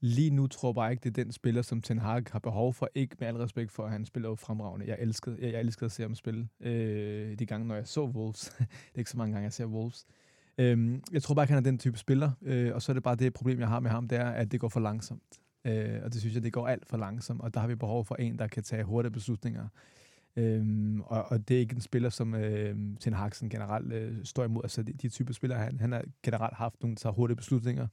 Lige 0.00 0.30
nu 0.30 0.46
tror 0.46 0.68
jeg 0.68 0.74
bare 0.74 0.90
ikke, 0.90 1.00
det 1.04 1.18
er 1.18 1.24
den 1.24 1.32
spiller, 1.32 1.62
som 1.62 1.82
Ten 1.82 1.98
Hag 1.98 2.22
har 2.32 2.38
behov 2.38 2.74
for. 2.74 2.88
Ikke 2.94 3.16
med 3.20 3.28
al 3.28 3.36
respekt 3.36 3.72
for, 3.72 3.84
at 3.84 3.90
han 3.90 4.04
spiller 4.04 4.28
jo 4.28 4.34
fremragende. 4.34 4.86
Jeg 4.86 4.96
elskede, 5.00 5.36
jeg, 5.40 5.52
jeg 5.52 5.60
elskede 5.60 5.84
at 5.84 5.92
se 5.92 6.02
ham 6.02 6.14
spille 6.14 6.48
øh, 6.60 7.38
de 7.38 7.46
gange, 7.46 7.68
når 7.68 7.74
jeg 7.74 7.86
så 7.86 8.04
Wolves. 8.04 8.52
det 8.58 8.94
er 8.94 8.98
ikke 8.98 9.10
så 9.10 9.16
mange 9.16 9.32
gange, 9.32 9.44
jeg 9.44 9.52
ser 9.52 9.66
Wolves. 9.66 10.06
Øhm, 10.58 11.02
jeg 11.12 11.22
tror 11.22 11.34
bare 11.34 11.44
ikke, 11.44 11.54
han 11.54 11.64
er 11.64 11.70
den 11.70 11.78
type 11.78 11.98
spiller, 11.98 12.30
øh, 12.42 12.74
og 12.74 12.82
så 12.82 12.92
er 12.92 12.94
det 12.94 13.02
bare 13.02 13.16
det 13.16 13.34
problem, 13.34 13.60
jeg 13.60 13.68
har 13.68 13.80
med 13.80 13.90
ham, 13.90 14.08
det 14.08 14.18
er, 14.18 14.28
at 14.28 14.52
det 14.52 14.60
går 14.60 14.68
for 14.68 14.80
langsomt. 14.80 15.40
Øh, 15.64 16.00
og 16.04 16.12
det 16.12 16.20
synes 16.20 16.34
jeg, 16.34 16.42
det 16.42 16.52
går 16.52 16.68
alt 16.68 16.88
for 16.88 16.96
langsomt, 16.96 17.40
og 17.40 17.54
der 17.54 17.60
har 17.60 17.66
vi 17.66 17.74
behov 17.74 18.04
for 18.04 18.14
en, 18.14 18.38
der 18.38 18.46
kan 18.46 18.62
tage 18.62 18.84
hurtige 18.84 19.12
beslutninger. 19.12 19.68
Øhm, 20.36 21.00
og, 21.00 21.24
og 21.24 21.48
det 21.48 21.56
er 21.56 21.60
ikke 21.60 21.74
en 21.74 21.80
spiller, 21.80 22.10
som 22.10 22.34
øh, 22.34 22.76
Ten 23.00 23.12
Hagsen 23.12 23.48
generelt 23.50 23.92
øh, 23.92 24.24
står 24.24 24.44
imod. 24.44 24.64
Altså 24.64 24.82
de, 24.82 24.92
de 24.92 25.08
type 25.08 25.34
spillere, 25.34 25.58
han, 25.58 25.80
han 25.80 25.92
har 25.92 26.04
generelt 26.22 26.54
haft 26.54 26.82
nogle, 26.82 26.94
der 26.94 27.00
tager 27.00 27.12
hurtige 27.12 27.36
beslutninger. 27.36 27.86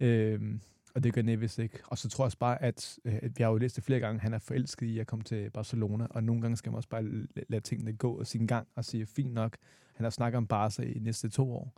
Øhm, 0.00 0.60
og 0.94 1.04
det 1.04 1.12
gør 1.12 1.22
Neves 1.22 1.58
ikke. 1.58 1.78
Og 1.86 1.98
så 1.98 2.08
tror 2.08 2.24
jeg 2.24 2.26
også 2.26 2.38
bare, 2.38 2.62
at, 2.62 2.98
øh, 3.04 3.18
at 3.22 3.38
vi 3.38 3.42
har 3.42 3.50
jo 3.50 3.56
læst 3.56 3.76
det 3.76 3.84
flere 3.84 4.00
gange, 4.00 4.20
han 4.20 4.34
er 4.34 4.38
forelsket 4.38 4.86
i 4.86 4.98
at 4.98 5.06
komme 5.06 5.22
til 5.22 5.50
Barcelona, 5.50 6.06
og 6.10 6.24
nogle 6.24 6.42
gange 6.42 6.56
skal 6.56 6.70
man 6.70 6.76
også 6.76 6.88
bare 6.88 7.02
lade 7.48 7.60
tingene 7.60 7.92
gå 7.92 8.24
sin 8.24 8.46
gang 8.46 8.68
og 8.74 8.84
sige, 8.84 9.06
fint 9.06 9.34
nok, 9.34 9.56
han 9.94 10.04
har 10.04 10.10
snakket 10.10 10.36
om 10.36 10.46
Barca 10.46 10.82
i 10.82 10.98
næste 10.98 11.28
to 11.28 11.52
år. 11.52 11.72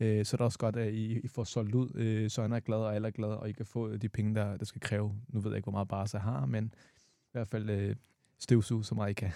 Øh, 0.00 0.24
så 0.24 0.34
er 0.34 0.38
det 0.38 0.44
også 0.44 0.58
godt, 0.58 0.76
at 0.76 0.94
I, 0.94 1.18
I 1.18 1.28
får 1.28 1.44
solgt 1.44 1.74
ud, 1.74 1.90
øh, 1.94 2.30
så 2.30 2.42
han 2.42 2.52
er 2.52 2.60
glad, 2.60 2.78
og 2.78 2.94
alle 2.94 3.08
er 3.08 3.12
glade, 3.12 3.40
og 3.40 3.48
I 3.48 3.52
kan 3.52 3.66
få 3.66 3.96
de 3.96 4.08
penge, 4.08 4.34
der, 4.34 4.56
der 4.56 4.64
skal 4.64 4.80
kræve. 4.80 5.20
Nu 5.28 5.40
ved 5.40 5.50
jeg 5.50 5.56
ikke, 5.56 5.64
hvor 5.64 5.72
meget 5.72 5.88
Barca 5.88 6.18
har, 6.18 6.46
men 6.46 6.74
i 7.04 7.30
hvert 7.32 7.48
fald 7.48 7.70
øh, 7.70 7.96
støvsuge 8.38 8.84
så 8.84 8.94
meget 8.94 9.10
I 9.10 9.14
kan. 9.14 9.32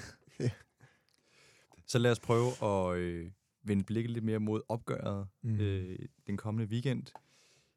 så 1.93 1.99
lad 1.99 2.11
os 2.11 2.21
prøve 2.21 2.51
at 2.63 2.97
øh, 2.97 3.31
vende 3.63 3.85
blikket 3.85 4.11
lidt 4.11 4.25
mere 4.25 4.39
mod 4.39 4.61
opgøret 4.69 5.27
mm. 5.43 5.61
øh, 5.61 5.99
den 6.27 6.37
kommende 6.37 6.71
weekend. 6.71 7.03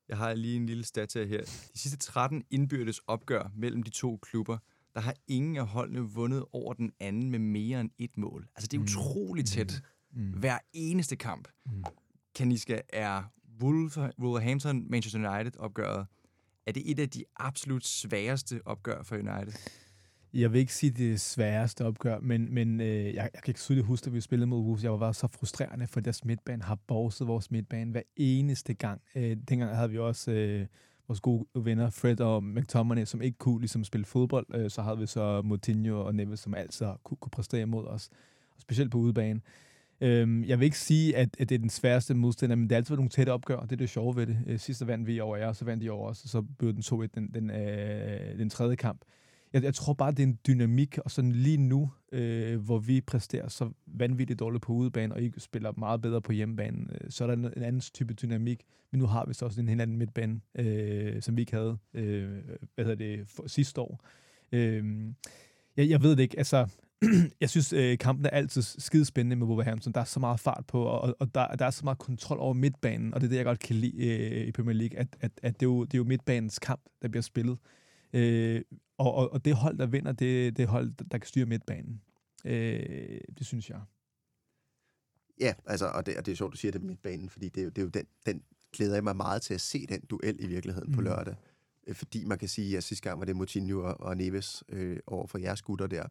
Jeg 0.10 0.18
har 0.18 0.34
lige 0.34 0.56
en 0.56 0.66
lille 0.66 0.84
stat 0.84 1.14
her. 1.14 1.42
De 1.74 1.80
sidste 1.80 1.98
13 1.98 2.44
indbyrdes 2.52 3.00
opgør 3.08 3.52
mellem 3.56 3.84
de 3.84 3.90
to 3.90 4.18
klubber, 4.18 4.58
der 4.94 5.02
har 5.02 5.16
ingen 5.28 5.58
af 5.58 5.68
holdene 5.68 6.00
vundet 6.00 6.46
over 6.52 6.74
den 6.74 6.92
anden 7.00 7.32
med 7.32 7.40
mere 7.40 7.82
end 7.82 7.90
et 7.98 8.18
mål. 8.18 8.48
Altså, 8.56 8.68
det 8.68 8.78
er 8.78 8.80
mm. 8.80 8.84
utroligt 8.84 9.48
tæt. 9.48 9.82
Mm. 10.16 10.30
Hver 10.30 10.58
eneste 10.74 11.16
kamp. 11.16 11.48
Mm. 11.66 11.84
Kaniska, 12.36 12.80
er 12.94 13.24
Wolverhampton 14.20 14.86
Manchester 14.90 15.36
United 15.36 15.60
opgøret, 15.60 16.08
er 16.68 16.72
det 16.72 16.92
et 16.92 17.00
af 17.00 17.10
de 17.10 17.24
absolut 17.36 17.86
sværeste 17.86 18.62
opgør 18.66 19.04
for 19.04 19.16
United? 19.16 19.54
Jeg 20.34 20.54
vil 20.54 20.60
ikke 20.60 20.74
sige 20.74 20.92
det 20.92 21.22
sværeste 21.22 21.86
opgør, 21.86 22.20
men, 22.20 22.54
men 22.54 22.82
øh, 22.82 22.88
jeg, 22.88 23.14
jeg 23.16 23.30
kan 23.44 23.52
ikke 23.52 23.60
tydeligt 23.60 23.88
huske, 23.88 24.08
at 24.08 24.14
vi 24.14 24.22
spillede 24.22 24.48
mod 24.48 24.62
Wolves. 24.62 24.84
Jeg 24.84 24.92
var 24.92 24.98
bare 24.98 25.14
så 25.14 25.28
frustrerende, 25.28 25.88
for 25.88 26.00
deres 26.00 26.26
midtbane 26.26 26.64
har 26.64 26.76
borset 26.76 27.28
vores 27.28 27.52
midtbane 27.52 27.92
hver 27.92 28.02
eneste 28.16 28.74
gang. 28.74 29.02
Øh, 29.16 29.38
dengang 29.50 29.76
havde 29.76 29.90
vi 29.90 29.98
også 29.98 30.32
øh, 30.32 30.66
vores 31.08 31.20
gode 31.20 31.46
venner 31.56 31.90
Fred 31.90 32.22
og 32.22 32.44
McTominay, 32.44 33.06
som 33.06 33.22
ikke 33.22 33.38
kunne 33.38 33.60
ligesom, 33.60 33.84
spille 33.84 34.06
fodbold. 34.06 34.46
Øh, 34.54 34.70
så 34.70 34.82
havde 34.82 34.98
vi 34.98 35.06
så 35.06 35.42
Moutinho 35.42 36.06
og 36.06 36.16
Neves, 36.16 36.40
som 36.40 36.54
altid 36.54 36.86
kunne, 37.04 37.18
kunne 37.18 37.32
præstere 37.32 37.66
mod 37.66 37.86
os. 37.86 38.10
Og 38.56 38.62
specielt 38.62 38.92
på 38.92 38.98
udebane. 38.98 39.42
Øhm, 40.02 40.44
jeg 40.44 40.60
vil 40.60 40.66
ikke 40.66 40.80
sige, 40.80 41.18
at, 41.18 41.30
at 41.40 41.50
det 41.50 41.56
er 41.56 41.60
den 41.60 41.70
sværeste 41.70 42.14
modstander, 42.14 42.56
men 42.56 42.64
det 42.64 42.72
er 42.72 42.78
altid 42.78 42.96
nogle 42.96 43.10
tætte 43.10 43.30
opgør, 43.30 43.60
det 43.60 43.72
er 43.72 43.76
det 43.76 43.90
sjove 43.90 44.16
ved 44.16 44.28
det. 44.28 44.38
Øh, 44.48 44.60
sidste 44.60 44.88
vandt 44.88 45.08
vi 45.08 45.20
over 45.20 45.38
jer, 45.38 45.54
så 45.54 45.66
vandt 45.66 45.84
de 45.84 45.90
over 45.90 46.10
os, 46.10 46.24
og 46.24 46.30
så 46.30 46.42
blev 46.42 46.74
den 46.74 46.82
2-1 46.82 47.08
den, 47.16 47.34
den, 47.34 47.50
øh, 47.52 48.40
den 48.40 48.50
tredje 48.50 48.76
kamp. 48.76 49.02
Jeg, 49.54 49.64
jeg 49.64 49.74
tror 49.74 49.94
bare, 49.94 50.12
det 50.12 50.20
er 50.20 50.28
en 50.28 50.40
dynamik, 50.48 50.98
og 50.98 51.12
sådan 51.12 51.32
lige 51.32 51.58
nu, 51.58 51.92
øh, 52.12 52.60
hvor 52.60 52.80
vi 52.80 53.02
præsterer 53.02 53.48
så 53.48 53.70
vanvittigt 53.88 54.40
dårligt 54.40 54.64
på 54.64 54.74
udebane, 54.74 55.14
og 55.14 55.24
I 55.24 55.32
spiller 55.38 55.72
meget 55.78 56.02
bedre 56.02 56.22
på 56.22 56.32
hjemmebane, 56.32 56.88
øh, 56.92 57.10
så 57.12 57.24
er 57.24 57.28
der 57.28 57.34
en, 57.34 57.46
en 57.46 57.64
anden 57.64 57.82
type 57.82 58.14
dynamik. 58.14 58.64
Men 58.92 59.00
nu 59.00 59.06
har 59.06 59.26
vi 59.26 59.34
så 59.34 59.46
også 59.46 59.62
en 59.62 59.70
helt 59.70 59.82
anden 59.82 59.98
midtbane, 59.98 60.42
øh, 60.56 61.22
som 61.22 61.36
vi 61.36 61.42
ikke 61.42 61.54
havde 61.54 61.78
øh, 61.94 62.30
hvad 62.76 62.86
hedder 62.86 62.96
det, 62.96 63.28
for, 63.28 63.48
sidste 63.48 63.82
år. 63.82 64.06
Øh, 64.52 64.84
jeg, 65.78 65.90
jeg 65.90 66.04
ved 66.04 66.12
det 66.12 66.24
ikke, 66.24 66.38
altså 66.38 66.68
jeg 67.42 67.50
synes, 67.50 67.74
øh, 67.74 67.98
kampen 67.98 68.26
er 68.26 68.30
altid 68.30 68.62
skidespændende 68.62 69.36
med 69.36 69.48
Wolverhampton. 69.48 69.94
Der 69.94 70.00
er 70.00 70.06
så 70.06 70.20
meget 70.20 70.40
fart 70.40 70.64
på, 70.68 70.84
og, 70.84 71.16
og 71.20 71.36
der, 71.36 71.48
der 71.48 71.66
er 71.66 71.70
så 71.70 71.82
meget 71.84 71.98
kontrol 71.98 72.40
over 72.40 72.54
midtbanen, 72.54 73.14
og 73.14 73.22
det 73.22 73.28
er 73.28 73.30
det, 73.30 73.38
jeg 73.38 73.46
godt 73.46 73.60
kan 73.60 73.76
lide 73.76 74.08
øh, 74.08 74.48
i 74.48 74.52
Premier 74.52 74.74
League, 74.74 75.00
at, 75.00 75.08
at, 75.20 75.32
at 75.44 75.60
det, 75.60 75.66
er 75.66 75.70
jo, 75.70 75.84
det 75.84 75.94
er 75.94 75.98
jo 75.98 76.04
midtbanens 76.04 76.60
kamp, 76.60 76.82
der 77.02 77.08
bliver 77.08 77.22
spillet. 77.22 77.58
Øh, 78.14 78.62
og, 78.98 79.14
og, 79.14 79.34
og 79.34 79.46
det 79.46 79.56
hold, 79.56 79.78
der 79.78 79.86
vinder, 79.86 80.12
det, 80.12 80.58
det 80.58 80.68
hold, 80.68 80.92
der 81.12 81.18
kan 81.18 81.28
styre 81.28 81.46
midtbanen. 81.46 82.02
Øh, 82.46 83.20
det 83.38 83.46
synes 83.46 83.70
jeg. 83.70 83.82
Ja, 85.40 85.54
altså, 85.66 85.88
og 85.88 86.06
det, 86.06 86.18
og 86.18 86.26
det 86.26 86.32
er 86.32 86.36
sjovt, 86.36 86.52
du 86.52 86.58
siger 86.58 86.72
det 86.72 86.82
med 86.82 86.88
midtbanen, 86.88 87.30
fordi 87.30 87.50
det 87.50 87.62
er 87.62 87.64
jo, 87.64 87.70
det 87.70 87.78
er 87.78 87.84
jo 87.84 87.90
den, 87.90 88.06
den 88.26 88.44
glæder 88.74 88.94
jeg 88.94 89.04
mig 89.04 89.16
meget 89.16 89.42
til 89.42 89.54
at 89.54 89.62
se 89.62 89.86
den 89.86 90.02
duel 90.02 90.44
i 90.44 90.48
virkeligheden 90.48 90.90
mm. 90.90 90.96
på 90.96 91.02
lørdag. 91.02 91.36
Øh, 91.88 91.96
fordi 91.96 92.26
man 92.26 92.38
kan 92.38 92.48
sige, 92.48 92.78
at 92.78 92.84
sidste 92.84 93.10
gang 93.10 93.20
var 93.20 93.26
det 93.26 93.36
Moutinho 93.36 93.80
og, 93.80 94.00
og 94.00 94.18
Neves 94.18 94.64
øh, 94.70 94.98
over 95.08 95.28
for 95.28 95.38
jeres 95.38 95.62
gutter 95.62 95.88
der. 95.88 96.08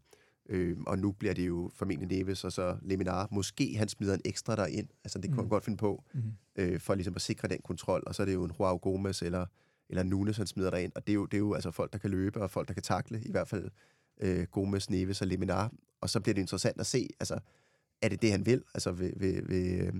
Øh, 0.49 0.77
og 0.87 0.99
nu 0.99 1.13
bliver 1.13 1.35
det 1.35 1.47
jo 1.47 1.71
formentlig 1.75 2.09
Neves 2.09 2.45
og 2.45 2.53
så 2.53 2.77
Leminar. 2.83 3.29
Måske 3.31 3.77
han 3.79 3.89
smider 3.89 4.15
en 4.15 4.21
ekstra 4.25 4.57
der 4.57 4.67
ind. 4.67 4.89
Altså 5.05 5.19
det 5.19 5.31
kunne 5.31 5.37
mm. 5.37 5.43
man 5.43 5.49
godt 5.49 5.65
finde 5.65 5.79
på, 5.79 6.05
mm. 6.15 6.23
øh, 6.57 6.81
for 6.81 6.95
ligesom 6.95 7.15
at 7.15 7.23
sikre 7.23 7.49
den 7.49 7.59
kontrol. 7.65 8.03
Og 8.07 8.15
så 8.15 8.23
er 8.23 8.27
det 8.27 8.35
jo 8.35 8.45
en 8.45 8.53
Joao 8.61 8.79
Gomez 8.83 9.23
eller, 9.23 9.47
eller 9.89 10.03
Nunes, 10.03 10.37
han 10.37 10.47
smider 10.47 10.71
der 10.71 10.79
ind. 10.79 10.93
Og 10.95 11.07
det 11.07 11.13
er, 11.13 11.15
jo, 11.15 11.27
det 11.27 11.35
er 11.35 11.39
jo 11.39 11.55
altså 11.55 11.71
folk, 11.71 11.93
der 11.93 11.99
kan 11.99 12.11
løbe, 12.11 12.43
og 12.43 12.51
folk, 12.51 12.69
der 12.69 12.75
kan 12.75 12.83
takle. 12.83 13.23
I 13.23 13.31
hvert 13.31 13.49
fald 13.49 13.71
øh, 14.21 14.47
Gomez, 14.47 14.91
Neves 14.91 15.21
og 15.21 15.27
Leminar. 15.27 15.73
Og 16.01 16.11
så 16.11 16.21
bliver 16.21 16.35
det 16.35 16.41
interessant 16.41 16.81
at 16.81 16.87
se, 16.87 17.09
altså 17.21 17.39
er 18.03 18.09
det 18.09 18.23
det, 18.23 18.31
han 18.31 18.47
vil? 18.47 18.63
Altså 18.75 18.93
vil, 18.93 19.13
vil, 19.17 19.49
vil, 19.49 19.81
øh, 19.81 19.93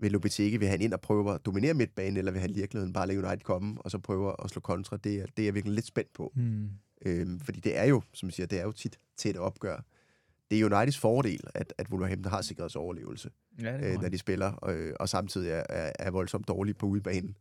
vil 0.00 0.12
Lopetegi, 0.12 0.56
vil 0.56 0.68
han 0.68 0.80
ind 0.80 0.92
og 0.92 1.00
prøve 1.00 1.34
at 1.34 1.46
dominere 1.46 1.74
midtbanen, 1.74 2.16
eller 2.16 2.32
vil 2.32 2.40
han 2.40 2.50
i 2.50 2.54
virkeligheden 2.54 2.92
bare 2.92 3.06
lade 3.06 3.18
United 3.18 3.44
komme, 3.44 3.82
og 3.82 3.90
så 3.90 3.98
prøve 3.98 4.34
at 4.44 4.50
slå 4.50 4.60
kontra? 4.60 4.96
Det 4.96 5.14
er, 5.14 5.26
det 5.26 5.42
er 5.42 5.46
jeg 5.46 5.54
virkelig 5.54 5.74
lidt 5.74 5.86
spændt 5.86 6.12
på. 6.12 6.32
Mm. 6.36 6.68
Øhm, 7.04 7.40
fordi 7.40 7.60
det 7.60 7.78
er 7.78 7.84
jo, 7.84 8.02
som 8.12 8.26
jeg 8.26 8.34
siger, 8.34 8.46
det 8.46 8.58
er 8.58 8.62
jo 8.62 8.72
tit 8.72 8.98
tæt 9.16 9.36
opgør. 9.36 9.84
Det 10.50 10.60
er 10.60 10.64
Uniteds 10.64 10.98
fordel, 10.98 11.40
at, 11.54 11.74
at 11.78 11.86
Wolverhampton 11.90 12.30
har 12.30 12.42
sikret 12.42 12.76
overlevelse, 12.76 13.30
ja, 13.60 13.92
øh, 13.92 14.00
når 14.00 14.08
de 14.08 14.18
spiller, 14.18 14.68
øh, 14.68 14.92
og 15.00 15.08
samtidig 15.08 15.50
er, 15.50 15.64
er, 15.68 15.92
er 15.98 16.10
voldsomt 16.10 16.48
dårlige 16.48 16.74
på 16.74 16.86
udbanen. 16.86 17.36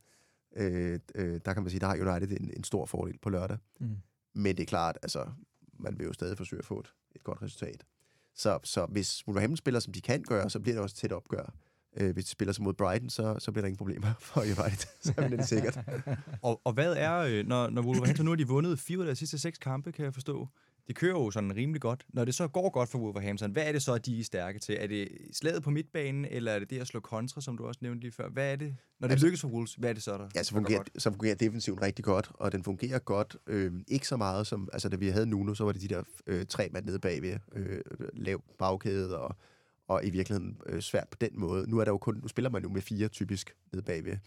Øh, 0.56 1.00
øh, 1.16 1.40
der 1.46 1.54
kan 1.54 1.64
man 1.64 1.70
sige, 1.70 1.80
der 1.80 1.88
har 1.88 2.12
United 2.12 2.38
en, 2.40 2.52
en 2.58 2.64
stor 2.64 2.86
fordel 2.86 3.18
på 3.18 3.30
lørdag. 3.30 3.58
Mm. 3.80 3.98
Men 4.34 4.58
det 4.58 4.64
er 4.64 4.68
klart, 4.68 4.98
altså, 5.04 5.28
man 5.80 6.00
vil 6.00 6.06
jo 6.06 6.14
stadig 6.14 6.38
forsøge 6.38 6.60
at 6.60 6.66
få 6.66 6.80
et, 6.80 6.94
et 7.16 7.24
godt 7.24 7.42
resultat. 7.42 7.84
Så, 8.36 8.60
så 8.64 8.86
hvis 8.86 9.28
Wolverhampton 9.28 9.58
spiller, 9.58 9.80
som 9.80 9.94
de 9.94 10.02
kan 10.02 10.24
gøre, 10.24 10.50
så 10.50 10.60
bliver 10.60 10.76
det 10.76 10.84
også 10.84 10.96
tæt 10.96 11.12
opgør. 11.12 11.54
Øh, 11.98 12.14
hvis 12.14 12.26
de 12.26 12.32
spiller 12.32 12.54
sig 12.54 12.64
mod 12.64 12.74
Brighton, 12.74 13.10
så, 13.10 13.36
så 13.40 13.52
bliver 13.52 13.62
der 13.62 13.68
ingen 13.68 13.78
problemer 13.78 14.14
for 14.30 14.42
United. 14.42 14.88
så 15.02 15.14
er 15.18 15.28
det 15.28 15.48
sikkert. 15.48 15.80
og, 16.42 16.62
og 16.64 16.74
hvad 16.74 16.94
er, 16.98 17.18
øh, 17.18 17.48
når, 17.48 17.70
når 17.70 17.82
Wolverhampton 17.82 18.26
nu 18.26 18.32
har 18.32 18.36
de 18.36 18.48
vundet 18.48 18.80
fire 18.80 19.00
af 19.00 19.06
de 19.06 19.16
sidste 19.16 19.38
seks 19.40 19.58
kampe, 19.58 19.92
kan 19.92 20.06
jeg 20.06 20.14
forstå. 20.14 20.48
Det 20.88 20.96
kører 20.96 21.12
jo 21.12 21.32
sådan 21.32 21.56
rimelig 21.56 21.82
godt. 21.82 22.06
Når 22.10 22.26
det 22.26 22.36
så 22.36 22.48
går 22.48 22.70
godt 22.70 22.90
for 22.90 23.00
Wolverhampton, 23.00 23.52
hvad 23.52 23.64
er 23.64 23.72
det 23.72 23.82
så, 23.82 23.98
de 23.98 24.20
er 24.20 24.24
stærke 24.24 24.60
til? 24.60 24.78
Er 24.80 24.88
det 24.88 25.08
slaget 25.34 25.64
på 25.64 25.70
midtbanen, 25.70 26.26
eller 26.26 26.52
er 26.52 26.60
det 26.60 26.70
det 26.70 26.80
at 26.80 26.88
slå 26.88 27.00
kontra, 27.00 27.42
som 27.42 27.58
du 27.58 27.66
også 27.66 27.80
nævnte 27.84 28.02
lige 28.02 28.12
før? 28.12 28.30
Hvad 28.30 28.52
er 28.52 28.56
det? 28.56 28.76
Når 29.00 29.08
det 29.08 29.12
altså, 29.12 29.28
lykkes 29.28 29.42
for 29.42 29.48
Wolves, 29.48 29.74
hvad 29.74 29.90
er 29.90 29.94
det 29.94 30.04
så, 30.04 30.18
der 30.18 30.28
Ja, 30.36 30.44
så 30.44 30.52
fungerer, 30.52 30.84
så 30.98 31.12
fungerer 31.12 31.36
defensiven 31.36 31.82
rigtig 31.82 32.06
godt, 32.06 32.32
og 32.34 32.52
den 32.52 32.64
fungerer 32.64 33.00
godt. 33.00 33.38
Øh, 33.48 33.72
ikke 33.88 34.08
så 34.08 34.18
meget 34.18 34.48
som, 34.48 34.70
altså 34.74 34.90
da 34.90 34.96
vi 34.96 35.10
havde 35.10 35.26
Nuno, 35.26 35.54
så 35.54 35.64
var 35.64 35.72
det 35.72 35.82
de 35.82 35.88
der 35.88 36.04
øh, 36.28 36.46
tre 36.46 36.70
mand 36.74 36.86
nede 36.86 37.00
bagved, 37.00 37.40
øh, 37.56 37.82
lav 38.14 38.44
bagkæde 38.60 39.20
og 39.20 39.36
og 39.92 40.06
i 40.06 40.10
virkeligheden 40.10 40.58
øh, 40.66 40.82
svært 40.82 41.08
på 41.10 41.18
den 41.22 41.30
måde. 41.34 41.70
Nu 41.70 41.80
er 41.80 41.86
der 41.86 41.92
jo 41.92 41.98
kun, 41.98 42.20
nu 42.22 42.28
spiller 42.28 42.50
man 42.50 42.64
jo 42.64 42.70
med 42.70 42.82
fire 42.82 43.08
typisk 43.08 43.56
nede 43.74 43.84
bagved. 43.84 44.18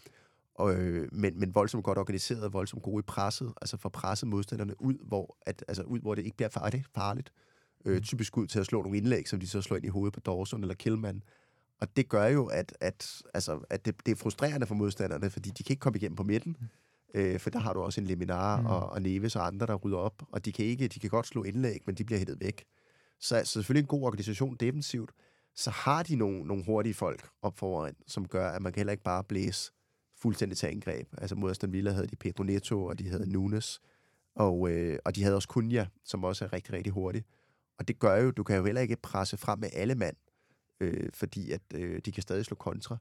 Og, 0.54 0.74
øh, 0.74 1.08
men, 1.12 1.40
men 1.40 1.54
voldsomt 1.54 1.84
godt 1.84 1.98
organiseret, 1.98 2.52
voldsomt 2.52 2.82
gode 2.82 3.00
i 3.00 3.02
presset, 3.02 3.52
altså 3.60 3.76
for 3.76 3.88
presset 3.88 4.28
modstanderne 4.28 4.80
ud, 4.80 4.94
hvor, 5.08 5.36
at, 5.42 5.64
altså 5.68 5.82
ud, 5.82 6.00
hvor 6.00 6.14
det 6.14 6.24
ikke 6.24 6.36
bliver 6.36 6.48
farligt. 6.48 6.86
farligt. 6.94 7.32
Øh, 7.84 7.96
mm. 7.96 8.02
typisk 8.02 8.36
ud 8.36 8.46
til 8.46 8.60
at 8.60 8.66
slå 8.66 8.82
nogle 8.82 8.98
indlæg, 8.98 9.28
som 9.28 9.40
de 9.40 9.48
så 9.48 9.62
slår 9.62 9.76
ind 9.76 9.84
i 9.84 9.88
hovedet 9.88 10.14
på 10.14 10.20
Dawson 10.20 10.62
eller 10.62 10.74
Killman. 10.74 11.22
Og 11.80 11.96
det 11.96 12.08
gør 12.08 12.26
jo, 12.26 12.46
at, 12.46 12.76
at, 12.80 13.22
altså, 13.34 13.60
at 13.70 13.84
det, 13.84 14.06
det 14.06 14.12
er 14.12 14.16
frustrerende 14.16 14.66
for 14.66 14.74
modstanderne, 14.74 15.30
fordi 15.30 15.50
de 15.50 15.62
kan 15.62 15.72
ikke 15.72 15.80
komme 15.80 15.96
igennem 15.96 16.16
på 16.16 16.22
midten. 16.22 16.56
Øh, 17.14 17.40
for 17.40 17.50
der 17.50 17.58
har 17.58 17.72
du 17.72 17.80
også 17.80 18.00
en 18.00 18.06
Leminar 18.06 18.60
mm. 18.60 18.66
og, 18.66 18.90
og 18.90 19.02
Neves 19.02 19.36
og 19.36 19.46
andre, 19.46 19.66
der 19.66 19.74
rydder 19.74 19.98
op. 19.98 20.22
Og 20.32 20.44
de 20.44 20.52
kan, 20.52 20.64
ikke, 20.64 20.88
de 20.88 21.00
kan 21.00 21.10
godt 21.10 21.26
slå 21.26 21.42
indlæg, 21.42 21.82
men 21.86 21.94
de 21.94 22.04
bliver 22.04 22.18
hættet 22.18 22.40
væk. 22.40 22.64
Så, 23.20 23.42
så 23.44 23.52
selvfølgelig 23.52 23.82
en 23.82 23.86
god 23.86 24.02
organisation 24.02 24.56
defensivt. 24.60 25.10
Så 25.56 25.70
har 25.70 26.02
de 26.02 26.16
nogle, 26.16 26.46
nogle 26.46 26.64
hurtige 26.64 26.94
folk 26.94 27.28
op 27.42 27.58
foran, 27.58 27.96
som 28.06 28.28
gør, 28.28 28.50
at 28.50 28.62
man 28.62 28.72
kan 28.72 28.80
heller 28.80 28.92
ikke 28.92 29.04
bare 29.04 29.24
blæse 29.24 29.72
fuldstændig 30.18 30.58
til 30.58 30.66
angreb. 30.66 31.08
Altså 31.18 31.36
mod 31.36 31.50
Aston 31.50 31.72
Villa 31.72 31.90
havde 31.90 32.06
de 32.06 32.16
Pedro 32.16 32.42
Neto, 32.42 32.84
og 32.84 32.98
de 32.98 33.08
havde 33.08 33.32
Nunes. 33.32 33.80
Og, 34.34 34.70
øh, 34.70 34.98
og 35.04 35.16
de 35.16 35.22
havde 35.22 35.36
også 35.36 35.48
Kunja, 35.48 35.86
som 36.04 36.24
også 36.24 36.44
er 36.44 36.52
rigtig, 36.52 36.72
rigtig 36.72 36.92
hurtig. 36.92 37.24
Og 37.78 37.88
det 37.88 37.98
gør 37.98 38.16
jo, 38.16 38.30
du 38.30 38.42
kan 38.42 38.56
jo 38.56 38.64
heller 38.64 38.80
ikke 38.80 38.96
presse 38.96 39.36
frem 39.36 39.58
med 39.58 39.68
alle 39.72 39.94
mand, 39.94 40.16
øh, 40.80 41.10
fordi 41.14 41.50
at 41.50 41.60
øh, 41.74 42.00
de 42.04 42.12
kan 42.12 42.22
stadig 42.22 42.44
slå 42.44 42.54
kontra. 42.54 42.96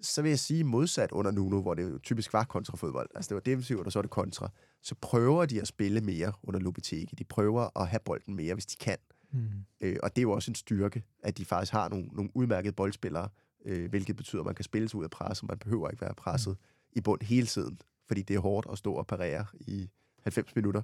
Så 0.00 0.22
vil 0.22 0.28
jeg 0.28 0.38
sige 0.38 0.64
modsat 0.64 1.12
under 1.12 1.30
Nuno, 1.30 1.62
hvor 1.62 1.74
det 1.74 1.82
jo 1.82 1.98
typisk 1.98 2.32
var 2.32 2.44
kontrafodbold. 2.44 3.10
Altså 3.14 3.28
det 3.28 3.34
var 3.34 3.40
defensivt, 3.40 3.86
og 3.86 3.92
så 3.92 3.98
var 3.98 4.02
det 4.02 4.10
kontra. 4.10 4.50
Så 4.82 4.94
prøver 4.94 5.46
de 5.46 5.60
at 5.60 5.66
spille 5.66 6.00
mere 6.00 6.32
under 6.42 6.60
Lopetegi. 6.60 7.14
De 7.18 7.24
prøver 7.24 7.80
at 7.80 7.88
have 7.88 8.00
bolden 8.04 8.34
mere, 8.34 8.54
hvis 8.54 8.66
de 8.66 8.76
kan. 8.76 8.98
Mm. 9.32 9.48
Øh, 9.80 9.96
og 10.02 10.16
det 10.16 10.18
er 10.18 10.22
jo 10.22 10.32
også 10.32 10.50
en 10.50 10.54
styrke, 10.54 11.02
at 11.22 11.38
de 11.38 11.44
faktisk 11.44 11.72
har 11.72 11.88
nogle, 11.88 12.06
nogle 12.06 12.30
udmærkede 12.34 12.72
boldspillere, 12.72 13.28
øh, 13.64 13.90
hvilket 13.90 14.16
betyder, 14.16 14.42
at 14.42 14.46
man 14.46 14.54
kan 14.54 14.64
spille 14.64 14.88
sig 14.88 14.98
ud 14.98 15.04
af 15.04 15.10
pres, 15.10 15.40
og 15.40 15.46
man 15.46 15.58
behøver 15.58 15.90
ikke 15.90 16.00
være 16.00 16.14
presset 16.14 16.56
mm. 16.60 16.98
i 16.98 17.00
bund 17.00 17.22
hele 17.22 17.46
tiden, 17.46 17.80
fordi 18.06 18.22
det 18.22 18.36
er 18.36 18.40
hårdt 18.40 18.66
at 18.72 18.78
stå 18.78 18.92
og 18.94 19.06
parere 19.06 19.46
i 19.60 19.90
90 20.22 20.56
minutter. 20.56 20.82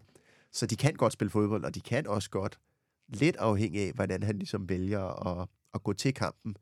Så 0.52 0.66
de 0.66 0.76
kan 0.76 0.94
godt 0.94 1.12
spille 1.12 1.30
fodbold, 1.30 1.64
og 1.64 1.74
de 1.74 1.80
kan 1.80 2.06
også 2.06 2.30
godt, 2.30 2.58
lidt 3.08 3.36
afhængig 3.36 3.86
af, 3.86 3.92
hvordan 3.92 4.22
han 4.22 4.38
ligesom 4.38 4.68
vælger 4.68 5.26
at, 5.26 5.48
at 5.74 5.82
gå 5.82 5.92
til 5.92 6.14
kampen, 6.14 6.56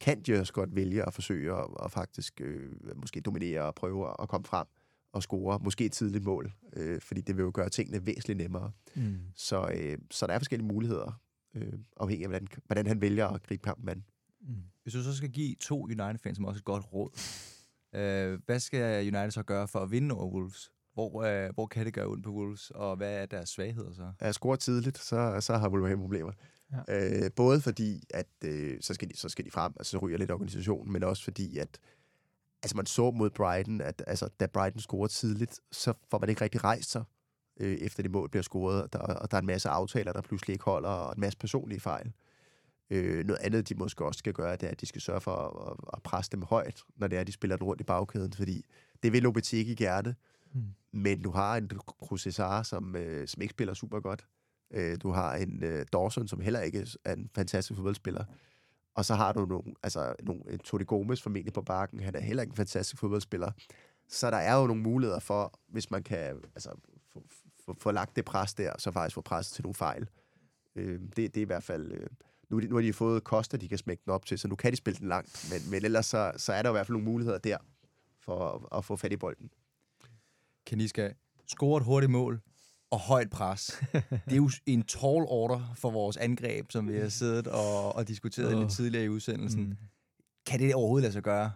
kan 0.00 0.22
de 0.22 0.40
også 0.40 0.52
godt 0.52 0.76
vælge 0.76 1.06
at 1.06 1.14
forsøge 1.14 1.56
at, 1.56 1.66
at 1.84 1.90
faktisk 1.90 2.40
øh, 2.40 2.72
måske 2.96 3.20
dominere 3.20 3.62
og 3.62 3.74
prøve 3.74 4.22
at 4.22 4.28
komme 4.28 4.44
frem 4.44 4.66
og 5.12 5.22
score, 5.22 5.58
måske 5.62 5.84
et 5.84 5.92
tidligt 5.92 6.24
mål, 6.24 6.52
øh, 6.72 7.00
fordi 7.00 7.20
det 7.20 7.36
vil 7.36 7.42
jo 7.42 7.50
gøre 7.54 7.68
tingene 7.68 8.06
væsentligt 8.06 8.36
nemmere. 8.36 8.72
Mm. 8.94 9.18
Så, 9.34 9.70
øh, 9.74 9.98
så 10.10 10.26
der 10.26 10.32
er 10.32 10.38
forskellige 10.38 10.68
muligheder, 10.68 11.20
øh, 11.54 11.72
afhængig 11.96 12.24
af, 12.24 12.30
hvordan, 12.30 12.48
hvordan 12.66 12.86
han 12.86 13.00
vælger 13.00 13.26
at 13.26 13.42
gribe 13.42 13.62
kampen 13.62 13.88
an. 13.88 14.04
Mm. 14.40 14.54
Hvis 14.82 14.94
du 14.94 15.02
så 15.02 15.16
skal 15.16 15.30
give 15.30 15.54
to 15.60 15.82
United-fans 15.84 16.36
som 16.36 16.44
også 16.44 16.58
et 16.58 16.64
godt 16.64 16.84
råd, 16.92 17.10
øh, 17.94 18.40
hvad 18.46 18.60
skal 18.60 19.00
United 19.14 19.30
så 19.30 19.42
gøre 19.42 19.68
for 19.68 19.78
at 19.78 19.90
vinde 19.90 20.14
over 20.14 20.34
Wolves? 20.34 20.70
Hvor, 20.94 21.22
øh, 21.22 21.54
hvor 21.54 21.66
kan 21.66 21.86
det 21.86 21.94
gøre 21.94 22.06
ondt 22.06 22.24
på 22.24 22.32
Wolves, 22.32 22.70
og 22.70 22.96
hvad 22.96 23.22
er 23.22 23.26
deres 23.26 23.48
svagheder 23.48 23.92
så? 23.92 24.12
At 24.18 24.34
score 24.34 24.56
tidligt, 24.56 24.98
så, 24.98 25.40
så 25.40 25.56
har 25.56 25.68
Wolverhampton 25.68 26.04
problemer. 26.04 26.32
Ja. 26.88 27.24
Øh, 27.24 27.30
både 27.36 27.60
fordi, 27.60 28.04
at 28.10 28.28
øh, 28.44 28.78
så, 28.80 28.94
skal 28.94 29.08
de, 29.08 29.16
så 29.16 29.28
skal 29.28 29.44
de 29.44 29.50
frem, 29.50 29.72
altså 29.76 29.90
så 29.90 29.98
ryger 29.98 30.18
lidt 30.18 30.30
organisationen, 30.30 30.92
men 30.92 31.02
også 31.02 31.24
fordi, 31.24 31.58
at 31.58 31.78
altså 32.62 32.76
man 32.76 32.86
så 32.86 33.10
mod 33.10 33.30
Brighton, 33.30 33.80
at 33.80 34.02
altså, 34.06 34.28
da 34.40 34.46
Brighton 34.46 34.80
scorer 34.80 35.06
tidligt, 35.08 35.60
så 35.72 35.92
får 36.10 36.18
man 36.18 36.28
ikke 36.28 36.40
rigtig 36.40 36.64
rejst 36.64 36.90
sig, 36.90 37.04
øh, 37.60 37.78
efter 37.78 38.02
det 38.02 38.12
mål 38.12 38.30
bliver 38.30 38.42
scoret, 38.42 38.82
og 38.82 38.92
der, 38.92 38.98
og 38.98 39.30
der 39.30 39.36
er 39.36 39.40
en 39.40 39.46
masse 39.46 39.68
aftaler, 39.68 40.12
der 40.12 40.20
pludselig 40.20 40.54
ikke 40.54 40.64
holder, 40.64 40.88
og 40.88 41.14
en 41.16 41.20
masse 41.20 41.38
personlige 41.38 41.80
fejl. 41.80 42.12
Øh, 42.90 43.24
noget 43.24 43.40
andet, 43.40 43.68
de 43.68 43.74
måske 43.74 44.04
også 44.04 44.18
skal 44.18 44.32
gøre, 44.32 44.52
det 44.52 44.62
er, 44.62 44.70
at 44.70 44.80
de 44.80 44.86
skal 44.86 45.00
sørge 45.00 45.20
for 45.20 45.32
at, 45.70 45.90
at 45.96 46.02
presse 46.02 46.30
dem 46.30 46.42
højt, 46.42 46.82
når 46.96 47.06
det 47.06 47.16
er, 47.16 47.20
at 47.20 47.26
de 47.26 47.32
spiller 47.32 47.56
den 47.56 47.66
rundt 47.66 47.80
i 47.80 47.84
bagkæden, 47.84 48.32
fordi 48.32 48.64
det 49.02 49.12
vil 49.12 49.22
Lopetegui 49.22 49.74
gerne, 49.74 50.14
mm. 50.52 50.62
men 50.92 51.22
du 51.22 51.30
har 51.30 51.56
en 51.56 51.70
Crucesar, 51.86 52.62
som, 52.62 52.96
øh, 52.96 53.28
som 53.28 53.42
ikke 53.42 53.52
spiller 53.52 53.74
super 53.74 54.00
godt. 54.00 54.26
Øh, 54.70 54.98
du 55.02 55.10
har 55.10 55.34
en 55.34 55.64
øh, 55.64 55.86
Dawson, 55.92 56.28
som 56.28 56.40
heller 56.40 56.60
ikke 56.60 56.86
er 57.04 57.12
en 57.12 57.30
fantastisk 57.34 57.76
fodboldspiller. 57.76 58.24
Og 58.98 59.04
så 59.04 59.14
har 59.14 59.32
du 59.32 59.46
nogle, 59.46 59.74
altså, 59.82 60.14
nogle, 60.22 60.58
Todi 60.64 60.84
Gomes 60.84 61.22
formentlig 61.22 61.52
på 61.52 61.62
bakken. 61.62 62.00
Han 62.00 62.14
er 62.14 62.20
heller 62.20 62.42
ikke 62.42 62.52
en 62.52 62.56
fantastisk 62.56 63.00
fodboldspiller. 63.00 63.50
Så 64.08 64.30
der 64.30 64.36
er 64.36 64.60
jo 64.60 64.66
nogle 64.66 64.82
muligheder 64.82 65.20
for, 65.20 65.60
hvis 65.68 65.90
man 65.90 66.02
kan 66.02 66.40
altså, 66.54 66.70
få, 67.12 67.22
få, 67.66 67.76
få 67.78 67.90
lagt 67.90 68.16
det 68.16 68.24
pres 68.24 68.54
der, 68.54 68.72
så 68.78 68.90
faktisk 68.90 69.14
få 69.14 69.20
presset 69.20 69.54
til 69.54 69.62
nogle 69.62 69.74
fejl. 69.74 70.08
Øh, 70.76 71.00
det, 71.00 71.16
det 71.16 71.36
er 71.36 71.40
i 71.40 71.44
hvert 71.44 71.62
fald... 71.62 71.92
Øh, 71.92 72.06
nu, 72.48 72.58
nu 72.58 72.74
har 72.74 72.82
de 72.82 72.92
fået 72.92 73.22
Costa, 73.22 73.56
de 73.56 73.68
kan 73.68 73.78
smække 73.78 74.02
den 74.04 74.12
op 74.12 74.26
til, 74.26 74.38
så 74.38 74.48
nu 74.48 74.56
kan 74.56 74.72
de 74.72 74.76
spille 74.76 74.98
den 74.98 75.08
langt. 75.08 75.48
Men, 75.50 75.70
men 75.70 75.84
ellers 75.84 76.06
så, 76.06 76.32
så 76.36 76.52
er 76.52 76.62
der 76.62 76.70
i 76.70 76.72
hvert 76.72 76.86
fald 76.86 76.94
nogle 76.94 77.10
muligheder 77.10 77.38
der 77.38 77.58
for 78.20 78.68
at, 78.72 78.78
at 78.78 78.84
få 78.84 78.96
fat 78.96 79.12
i 79.12 79.16
bolden. 79.16 79.50
Kaniska, 80.66 81.12
score 81.46 81.76
et 81.78 81.84
hurtigt 81.84 82.12
mål 82.12 82.40
og 82.90 82.98
højt 82.98 83.30
pres. 83.30 83.80
det 83.92 84.32
er 84.32 84.36
jo 84.36 84.50
en 84.66 84.82
tall 84.82 85.24
order 85.28 85.74
for 85.76 85.90
vores 85.90 86.16
angreb, 86.16 86.70
som 86.70 86.88
vi 86.88 86.98
har 86.98 87.08
siddet 87.08 87.46
og, 87.46 87.96
og 87.96 88.08
diskuteret 88.08 88.54
oh. 88.54 88.60
lidt 88.60 88.72
tidligere 88.72 89.04
i 89.04 89.08
udsendelsen. 89.08 89.64
Mm. 89.64 89.76
Kan 90.46 90.60
det 90.60 90.74
overhovedet 90.74 91.02
lade 91.02 91.12
sig 91.12 91.22
gøre? 91.22 91.52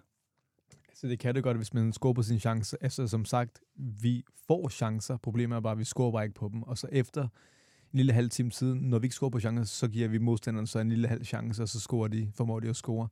Så 0.94 1.08
det 1.08 1.18
kan 1.18 1.34
det 1.34 1.42
godt, 1.42 1.56
hvis 1.56 1.74
man 1.74 1.92
scorer 1.92 2.12
på 2.12 2.22
sin 2.22 2.40
chance. 2.40 2.76
Altså 2.80 3.08
som 3.08 3.24
sagt, 3.24 3.60
vi 3.76 4.24
får 4.46 4.68
chancer. 4.68 5.16
Problemet 5.16 5.56
er 5.56 5.60
bare, 5.60 5.72
at 5.72 5.78
vi 5.78 5.84
scorer 5.84 6.12
bare 6.12 6.24
ikke 6.24 6.34
på 6.34 6.48
dem. 6.52 6.62
Og 6.62 6.78
så 6.78 6.86
efter 6.92 7.22
en 7.22 7.96
lille 7.96 8.12
halv 8.12 8.30
time 8.30 8.52
siden, 8.52 8.80
når 8.80 8.98
vi 8.98 9.04
ikke 9.04 9.14
scorer 9.14 9.30
på 9.30 9.40
chancer, 9.40 9.64
så 9.64 9.88
giver 9.88 10.08
vi 10.08 10.18
modstanderen 10.18 10.66
så 10.66 10.78
en 10.78 10.88
lille 10.88 11.08
halv 11.08 11.24
chance, 11.24 11.62
og 11.62 11.68
så 11.68 11.80
scorer 11.80 12.08
de, 12.08 12.30
formår 12.34 12.60
de 12.60 12.68
at 12.68 12.76
score. 12.76 13.08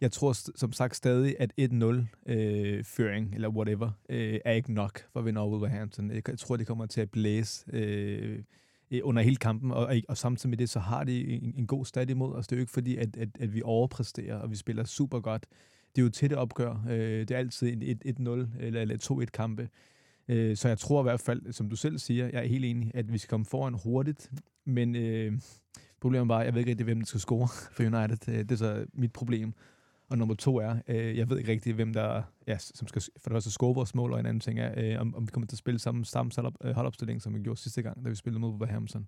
Jeg 0.00 0.12
tror 0.12 0.32
som 0.56 0.72
sagt 0.72 0.96
stadig, 0.96 1.36
at 1.38 1.52
1-0-føring, 1.60 3.26
øh, 3.28 3.34
eller 3.34 3.48
whatever, 3.48 3.90
øh, 4.08 4.40
er 4.44 4.52
ikke 4.52 4.72
nok 4.72 5.00
for 5.12 5.20
at 5.20 5.26
vinde 5.26 5.40
over 5.40 5.50
Wolverhampton. 5.50 6.10
Jeg 6.10 6.38
tror, 6.38 6.56
det 6.56 6.66
kommer 6.66 6.86
til 6.86 7.00
at 7.00 7.10
blæse 7.10 7.64
øh, 7.72 8.38
øh 8.90 9.00
under 9.02 9.22
hele 9.22 9.36
kampen, 9.36 9.70
og, 9.70 9.94
og 10.08 10.16
samtidig 10.16 10.50
med 10.50 10.58
det, 10.58 10.70
så 10.70 10.78
har 10.78 11.04
de 11.04 11.28
en, 11.28 11.54
en 11.56 11.66
god 11.66 11.84
stat 11.84 12.10
imod 12.10 12.34
os. 12.34 12.46
Det 12.46 12.56
er 12.56 12.58
jo 12.58 12.62
ikke 12.62 12.72
fordi, 12.72 12.96
at, 12.96 13.16
at, 13.16 13.28
at 13.40 13.54
vi 13.54 13.62
overpræsterer, 13.64 14.36
og 14.36 14.50
vi 14.50 14.56
spiller 14.56 14.84
super 14.84 15.20
godt. 15.20 15.46
Det 15.96 16.02
er 16.02 16.04
jo 16.04 16.10
tætte 16.10 16.38
opgør. 16.38 16.84
Øh, 16.90 17.20
det 17.20 17.30
er 17.30 17.38
altid 17.38 17.82
en 17.82 18.26
1-0 18.28 18.30
eller, 18.60 18.80
eller 18.80 19.22
2-1 19.22 19.24
kampe. 19.24 19.68
Øh, 20.28 20.56
så 20.56 20.68
jeg 20.68 20.78
tror 20.78 21.02
i 21.02 21.02
hvert 21.02 21.20
fald, 21.20 21.52
som 21.52 21.70
du 21.70 21.76
selv 21.76 21.98
siger, 21.98 22.26
jeg 22.26 22.42
er 22.42 22.48
helt 22.48 22.64
enig, 22.64 22.90
at 22.94 23.12
vi 23.12 23.18
skal 23.18 23.30
komme 23.30 23.46
foran 23.46 23.74
hurtigt, 23.84 24.30
men 24.64 24.96
øh, 24.96 25.32
problemet 26.00 26.28
var, 26.28 26.38
at 26.38 26.46
jeg 26.46 26.54
ved 26.54 26.60
ikke 26.60 26.70
rigtig, 26.70 26.84
hvem 26.84 26.98
der 26.98 27.06
skal 27.06 27.20
score 27.20 27.48
for 27.72 27.82
United. 27.82 28.28
Øh, 28.28 28.38
det 28.38 28.52
er 28.52 28.56
så 28.56 28.86
mit 28.92 29.12
problem. 29.12 29.54
Og 30.08 30.18
nummer 30.18 30.34
to 30.34 30.56
er, 30.56 30.76
øh, 30.88 31.16
jeg 31.16 31.30
ved 31.30 31.38
ikke 31.38 31.52
rigtig, 31.52 31.74
hvem 31.74 31.92
der 31.92 32.22
ja, 32.46 32.58
som 32.58 32.88
skal 32.88 33.02
for 33.02 33.30
det 33.30 33.34
første 33.34 33.50
score 33.50 33.74
vores 33.74 33.94
mål, 33.94 34.12
og 34.12 34.20
en 34.20 34.26
anden 34.26 34.40
ting 34.40 34.58
er, 34.60 34.74
øh, 34.76 35.00
om, 35.00 35.14
om 35.14 35.26
vi 35.26 35.30
kommer 35.30 35.46
til 35.46 35.54
at 35.54 35.58
spille 35.58 35.78
samme, 35.78 36.04
samme 36.04 36.30
øh, 36.64 36.74
holdopstilling, 36.74 37.22
som 37.22 37.34
vi 37.34 37.40
gjorde 37.40 37.60
sidste 37.60 37.82
gang, 37.82 38.04
da 38.04 38.08
vi 38.08 38.14
spillede 38.14 38.40
mod 38.40 38.50
Wolverhampton. 38.50 39.06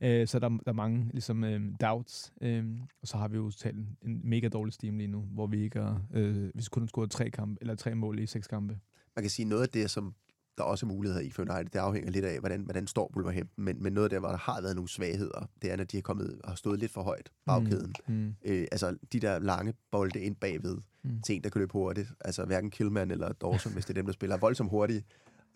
Øh, 0.00 0.26
så 0.26 0.38
der, 0.38 0.48
der 0.48 0.58
er 0.66 0.72
mange 0.72 1.08
ligesom, 1.12 1.44
øh, 1.44 1.60
doubts, 1.80 2.32
øh, 2.40 2.64
og 3.02 3.08
så 3.08 3.16
har 3.16 3.28
vi 3.28 3.36
jo 3.36 3.50
talt 3.50 3.76
en, 3.76 3.96
en 4.02 4.20
mega 4.24 4.48
dårlig 4.48 4.72
steam 4.72 4.98
lige 4.98 5.08
nu, 5.08 5.20
hvor 5.20 5.46
vi 5.46 5.62
ikke 5.62 5.80
har, 5.80 6.02
øh, 6.14 6.50
vi 6.54 6.62
kun 6.70 6.82
har 6.82 6.86
scoret 6.86 7.10
tre, 7.10 7.30
kampe, 7.30 7.58
eller 7.60 7.74
tre 7.74 7.94
mål 7.94 8.18
i 8.18 8.26
seks 8.26 8.46
kampe. 8.46 8.78
Man 9.16 9.22
kan 9.22 9.30
sige, 9.30 9.48
noget 9.48 9.62
af 9.62 9.68
det, 9.68 9.90
som 9.90 10.14
der 10.58 10.64
er 10.64 10.68
også 10.68 10.86
muligheder 10.86 11.22
i 11.22 11.30
for 11.30 11.42
United. 11.42 11.64
Det 11.64 11.78
afhænger 11.78 12.10
lidt 12.10 12.24
af, 12.24 12.38
hvordan, 12.38 12.60
hvordan 12.60 12.86
står 12.86 13.12
Wolverhampton. 13.16 13.64
Men, 13.64 13.82
men 13.82 13.92
noget 13.92 14.04
af 14.04 14.10
det, 14.10 14.18
hvor 14.18 14.28
der 14.28 14.36
har 14.36 14.60
været 14.60 14.74
nogle 14.74 14.88
svagheder, 14.88 15.48
det 15.62 15.72
er, 15.72 15.76
når 15.76 15.84
de 15.84 15.96
har, 15.96 16.02
kommet, 16.02 16.40
har 16.44 16.54
stået 16.54 16.78
lidt 16.78 16.92
for 16.92 17.02
højt 17.02 17.30
bagkæden. 17.46 17.94
Mm. 18.08 18.14
Mm. 18.14 18.34
Øh, 18.44 18.66
altså 18.72 18.96
de 19.12 19.20
der 19.20 19.38
lange 19.38 19.74
bolde 19.90 20.20
ind 20.20 20.36
bagved 20.36 20.76
mm. 21.04 21.22
til 21.22 21.36
en, 21.36 21.44
der 21.44 21.50
kan 21.50 21.58
løbe 21.58 21.72
hurtigt. 21.72 22.08
Altså 22.20 22.44
hverken 22.44 22.70
Killman 22.70 23.10
eller 23.10 23.32
Dawson, 23.32 23.72
hvis 23.72 23.84
det 23.84 23.90
er 23.90 23.94
dem, 23.94 24.06
der 24.06 24.12
spiller 24.12 24.36
voldsomt 24.36 24.70
hurtigt. 24.70 25.06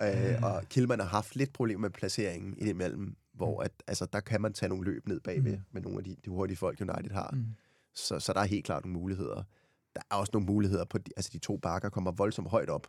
Øh, 0.02 0.42
og 0.42 0.62
Killman 0.68 1.00
har 1.00 1.06
haft 1.06 1.36
lidt 1.36 1.52
problemer 1.52 1.80
med 1.80 1.90
placeringen 1.90 2.54
i 2.58 2.60
det 2.60 2.70
imellem, 2.70 3.16
hvor 3.34 3.62
at, 3.62 3.72
altså, 3.86 4.06
der 4.12 4.20
kan 4.20 4.40
man 4.40 4.52
tage 4.52 4.68
nogle 4.68 4.84
løb 4.84 5.08
ned 5.08 5.20
bagved 5.20 5.56
mm. 5.56 5.62
med 5.72 5.82
nogle 5.82 5.98
af 5.98 6.04
de, 6.04 6.16
de 6.24 6.30
hurtige 6.30 6.56
folk, 6.56 6.80
United 6.80 7.10
har. 7.10 7.30
Mm. 7.32 7.44
Så, 7.94 8.20
så 8.20 8.32
der 8.32 8.40
er 8.40 8.44
helt 8.44 8.64
klart 8.64 8.84
nogle 8.84 8.98
muligheder. 8.98 9.42
Der 9.94 10.00
er 10.10 10.14
også 10.14 10.30
nogle 10.32 10.46
muligheder 10.46 10.84
på, 10.84 10.98
de, 10.98 11.10
altså 11.16 11.30
de 11.32 11.38
to 11.38 11.56
bakker 11.56 11.88
kommer 11.88 12.10
voldsomt 12.10 12.48
højt 12.48 12.70
op. 12.70 12.86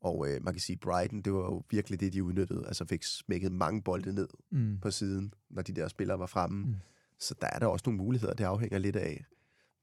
Og 0.00 0.28
øh, 0.28 0.44
man 0.44 0.54
kan 0.54 0.60
sige, 0.60 0.76
Brighton, 0.76 1.22
det 1.22 1.32
var 1.32 1.38
jo 1.38 1.62
virkelig 1.70 2.00
det, 2.00 2.12
de 2.12 2.24
udnyttede. 2.24 2.66
Altså 2.66 2.84
fik 2.84 3.02
smækket 3.02 3.52
mange 3.52 3.82
bolde 3.82 4.12
ned 4.12 4.28
mm. 4.50 4.78
på 4.80 4.90
siden, 4.90 5.34
når 5.50 5.62
de 5.62 5.72
der 5.72 5.88
spillere 5.88 6.18
var 6.18 6.26
fremme. 6.26 6.66
Mm. 6.66 6.74
Så 7.18 7.34
der 7.40 7.46
er 7.52 7.58
der 7.58 7.66
også 7.66 7.82
nogle 7.86 7.98
muligheder. 7.98 8.34
Det 8.34 8.44
afhænger 8.44 8.78
lidt 8.78 8.96
af, 8.96 9.24